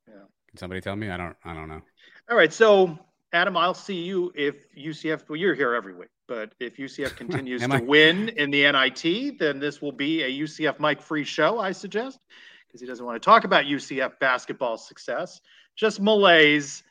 Can 0.08 0.58
somebody 0.58 0.82
tell 0.82 0.96
me? 0.96 1.10
I 1.10 1.18
don't. 1.18 1.36
I 1.46 1.54
don't 1.54 1.68
know. 1.68 1.82
All 2.30 2.38
right, 2.38 2.52
so 2.52 2.98
Adam, 3.34 3.56
I'll 3.56 3.74
see 3.76 4.02
you 4.04 4.32
if 4.36 4.66
UCF. 4.76 5.30
Well, 5.30 5.36
you're 5.38 5.54
here 5.56 5.76
every 5.76 5.94
week, 5.96 6.10
but 6.28 6.54
if 6.60 6.78
UCF 6.78 7.16
continues 7.16 7.62
to 7.62 7.74
I? 7.74 7.80
win 7.80 8.30
in 8.30 8.50
the 8.50 8.72
NIT, 8.72 9.38
then 9.40 9.60
this 9.60 9.80
will 9.82 9.92
be 9.92 10.24
a 10.24 10.30
UCF 10.30 10.80
Mike 10.80 11.02
free 11.04 11.24
show, 11.24 11.60
I 11.60 11.72
suggest, 11.72 12.20
because 12.68 12.82
he 12.82 12.88
doesn't 12.88 13.06
want 13.06 13.22
to 13.22 13.26
talk 13.26 13.44
about 13.44 13.66
UCF 13.66 14.20
basketball 14.20 14.78
success, 14.78 15.40
just 15.76 16.00
malaise, 16.00 16.84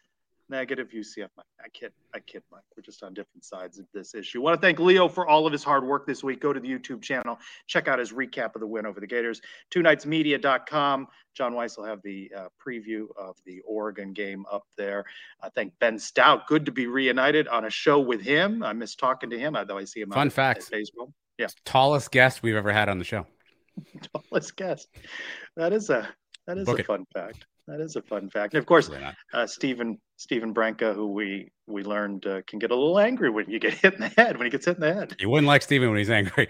negative 0.53 0.91
UCF. 0.95 1.29
I 1.39 1.69
kid, 1.73 1.91
I 2.15 2.21
kid, 2.21 2.43
Mike. 2.53 2.63
We're 2.77 2.83
just 2.83 3.03
on 3.03 3.15
different 3.15 3.45
sides 3.45 3.79
of 3.81 3.87
this 3.93 4.15
issue. 4.15 4.41
I 4.41 4.43
want 4.45 4.61
to 4.61 4.65
thank 4.65 4.79
Leo 4.79 5.09
for 5.09 5.27
all 5.27 5.47
of 5.47 5.53
his 5.53 5.65
hard 5.65 5.85
work 5.85 6.07
this 6.07 6.23
week. 6.23 6.41
Go 6.41 6.53
to 6.53 6.61
the 6.61 6.69
YouTube 6.69 7.03
channel, 7.03 7.39
check 7.67 7.89
out 7.89 7.99
his 7.99 8.13
recap 8.13 8.55
of 8.55 8.61
the 8.61 8.67
win 8.67 8.87
over 8.87 9.01
the 9.01 9.07
Gators. 9.07 9.41
Two 9.71 9.83
nightsmedia.com. 9.83 11.09
John 11.35 11.55
Weiss 11.55 11.77
will 11.77 11.87
have 11.87 12.03
the 12.03 12.31
uh, 12.37 12.49
preview 12.65 13.07
of 13.19 13.37
the 13.47 13.61
Oregon 13.67 14.13
game 14.13 14.45
up 14.53 14.65
there. 14.77 15.05
I 15.43 15.49
thank 15.49 15.73
Ben 15.81 15.99
Stout. 15.99 16.47
Good 16.47 16.67
to 16.67 16.73
be 16.73 16.87
reunited 16.87 17.49
on 17.49 17.65
a 17.65 17.71
show 17.71 17.99
with 17.99 18.21
him. 18.21 18.63
I 18.63 18.73
miss 18.75 18.95
talking 18.95 19.31
to 19.31 19.39
him, 19.39 19.57
although 19.57 19.79
I 19.79 19.85
see 19.85 20.01
him 20.03 20.11
Fun 20.11 20.19
out 20.19 20.27
at- 20.27 20.33
fact. 20.33 20.71
Yeah, 21.39 21.47
Tallest 21.65 22.11
guest 22.13 22.43
we've 22.43 22.55
ever 22.55 22.71
had 22.71 22.91
on 22.91 22.99
the 22.99 23.05
show. 23.05 23.27
Tallest 24.31 24.55
guest. 24.55 24.89
That 25.57 25.73
is 25.73 25.89
a 25.89 26.07
that 26.47 26.59
is 26.59 26.67
Book 26.67 26.79
a 26.79 26.81
it. 26.83 26.87
fun 26.87 27.07
fact. 27.13 27.47
That 27.69 27.81
is 27.81 27.95
a 27.95 28.03
fun 28.03 28.29
fact. 28.29 28.55
And 28.55 28.59
of 28.59 28.67
course, 28.67 28.91
uh, 29.33 29.47
Stephen 29.47 29.97
Stephen 30.17 30.53
Branca, 30.53 30.93
who 30.93 31.07
we 31.13 31.49
we 31.69 31.85
learned 31.85 32.27
uh, 32.27 32.43
can 32.49 32.59
get 32.59 32.73
a 32.73 32.75
little 32.75 32.99
angry 32.99 33.31
when 33.31 33.49
you 33.49 33.61
get 33.61 33.75
hit 33.83 33.95
in 33.95 34.01
the 34.01 34.09
head. 34.09 34.37
When 34.37 34.47
he 34.47 34.51
gets 34.51 34.67
hit 34.67 34.75
in 34.75 34.81
the 34.81 34.93
head, 34.93 35.15
You 35.21 35.29
wouldn't 35.31 35.47
like 35.47 35.63
Stephen 35.63 35.89
when 35.89 35.99
he's 35.99 36.11
angry. 36.11 36.49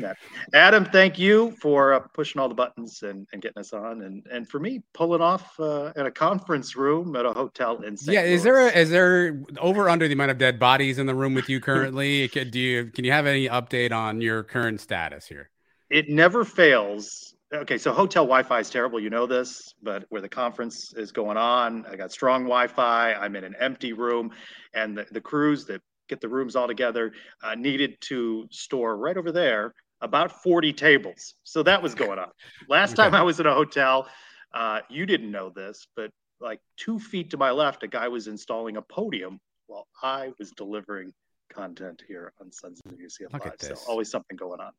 that. 0.00 0.16
Adam, 0.52 0.84
thank 0.84 1.16
you 1.16 1.52
for 1.62 1.94
uh, 1.94 2.00
pushing 2.12 2.40
all 2.40 2.48
the 2.48 2.56
buttons 2.56 3.04
and, 3.04 3.24
and 3.32 3.40
getting 3.40 3.58
us 3.60 3.72
on, 3.72 4.02
and 4.02 4.26
and 4.32 4.48
for 4.48 4.58
me 4.58 4.82
pulling 4.94 5.20
off 5.22 5.48
uh, 5.60 5.92
in 5.94 6.06
a 6.06 6.10
conference 6.10 6.74
room 6.74 7.14
at 7.14 7.24
a 7.24 7.32
hotel 7.32 7.80
in 7.82 7.96
St. 7.96 8.12
Yeah, 8.14 8.22
is 8.22 8.44
Louis. 8.44 8.52
there 8.56 8.66
a, 8.68 8.72
is 8.76 8.90
there 8.90 9.40
over 9.60 9.88
under 9.88 10.08
the 10.08 10.14
amount 10.14 10.32
of 10.32 10.38
dead 10.38 10.58
bodies 10.58 10.98
in 10.98 11.06
the 11.06 11.14
room 11.14 11.34
with 11.34 11.48
you 11.48 11.60
currently? 11.60 12.26
Can, 12.30 12.50
do 12.50 12.58
you 12.58 12.86
can 12.86 13.04
you 13.04 13.12
have 13.12 13.26
any 13.26 13.48
update 13.48 13.92
on 13.92 14.20
your 14.20 14.42
current 14.42 14.80
status 14.80 15.26
here? 15.26 15.50
it 15.88 16.08
never 16.10 16.44
fails. 16.44 17.34
Okay, 17.52 17.78
so 17.78 17.92
hotel 17.92 18.24
Wi-Fi 18.24 18.60
is 18.60 18.68
terrible. 18.68 19.00
You 19.00 19.08
know 19.08 19.26
this, 19.26 19.72
but 19.82 20.04
where 20.10 20.20
the 20.20 20.28
conference 20.28 20.92
is 20.92 21.12
going 21.12 21.38
on, 21.38 21.86
I 21.86 21.96
got 21.96 22.12
strong 22.12 22.42
Wi-Fi. 22.42 23.14
I'm 23.14 23.36
in 23.36 23.44
an 23.44 23.54
empty 23.58 23.94
room, 23.94 24.32
and 24.74 24.98
the, 24.98 25.06
the 25.12 25.20
crews 25.20 25.64
that 25.66 25.80
get 26.08 26.20
the 26.20 26.28
rooms 26.28 26.56
all 26.56 26.66
together 26.66 27.12
uh, 27.42 27.54
needed 27.54 27.96
to 28.02 28.46
store 28.50 28.98
right 28.98 29.16
over 29.16 29.32
there 29.32 29.72
about 30.02 30.42
40 30.42 30.74
tables. 30.74 31.34
So 31.42 31.62
that 31.62 31.82
was 31.82 31.94
going 31.94 32.18
on. 32.18 32.28
Last 32.68 32.96
time 32.96 33.14
I 33.14 33.22
was 33.22 33.40
in 33.40 33.46
a 33.46 33.54
hotel, 33.54 34.08
uh, 34.52 34.80
you 34.90 35.06
didn't 35.06 35.30
know 35.30 35.48
this, 35.48 35.86
but 35.96 36.10
like 36.40 36.60
two 36.76 36.98
feet 36.98 37.30
to 37.30 37.38
my 37.38 37.50
left, 37.50 37.82
a 37.82 37.88
guy 37.88 38.08
was 38.08 38.26
installing 38.28 38.76
a 38.76 38.82
podium 38.82 39.40
while 39.66 39.86
I 40.02 40.32
was 40.38 40.50
delivering 40.50 41.12
content 41.48 42.02
here 42.06 42.32
on 42.40 42.52
Sons 42.52 42.80
of 42.86 42.92
UCF 42.92 43.32
Look 43.32 43.44
Live. 43.44 43.54
So 43.58 43.74
always 43.88 44.10
something 44.10 44.36
going 44.36 44.60
on. 44.60 44.72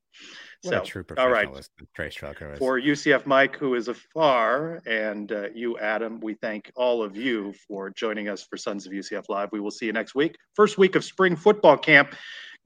What 0.63 0.73
so 0.73 0.81
a 0.81 0.85
true 0.85 1.05
all 1.17 1.29
right, 1.29 1.47
Trace 1.95 2.15
Trylko 2.15 2.53
is. 2.53 2.59
for 2.59 2.79
UCF 2.79 3.25
Mike, 3.25 3.55
who 3.57 3.75
is 3.75 3.87
afar, 3.87 4.81
and 4.85 5.31
uh, 5.31 5.49
you, 5.53 5.77
Adam, 5.77 6.19
we 6.19 6.33
thank 6.35 6.71
all 6.75 7.03
of 7.03 7.15
you 7.15 7.53
for 7.67 7.89
joining 7.89 8.29
us 8.29 8.43
for 8.43 8.57
Sons 8.57 8.85
of 8.85 8.91
UCF 8.91 9.25
Live. 9.29 9.49
We 9.51 9.59
will 9.59 9.71
see 9.71 9.85
you 9.85 9.93
next 9.93 10.15
week. 10.15 10.35
First 10.55 10.77
week 10.77 10.95
of 10.95 11.03
spring 11.03 11.35
football 11.35 11.77
camp. 11.77 12.15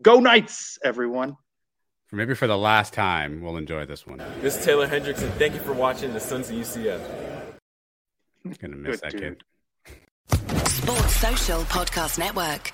Go 0.01 0.19
Knights, 0.19 0.77
everyone. 0.83 1.35
For 2.07 2.15
maybe 2.17 2.35
for 2.35 2.47
the 2.47 2.57
last 2.57 2.93
time, 2.93 3.41
we'll 3.41 3.57
enjoy 3.57 3.85
this 3.85 4.05
one. 4.05 4.21
This 4.41 4.57
is 4.57 4.65
Taylor 4.65 4.87
Hendricks, 4.87 5.21
and 5.21 5.33
thank 5.35 5.53
you 5.53 5.59
for 5.59 5.73
watching 5.73 6.13
the 6.13 6.19
Sons 6.19 6.49
of 6.49 6.55
UCF. 6.55 6.99
Gonna 8.59 8.75
miss 8.75 8.99
Good 8.99 9.11
that 9.11 9.11
dude. 9.19 9.21
kid. 9.21 9.43
Sports 10.67 11.15
Social 11.15 11.61
Podcast 11.61 12.19
Network. 12.19 12.73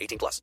18 0.01 0.17
plus. 0.17 0.41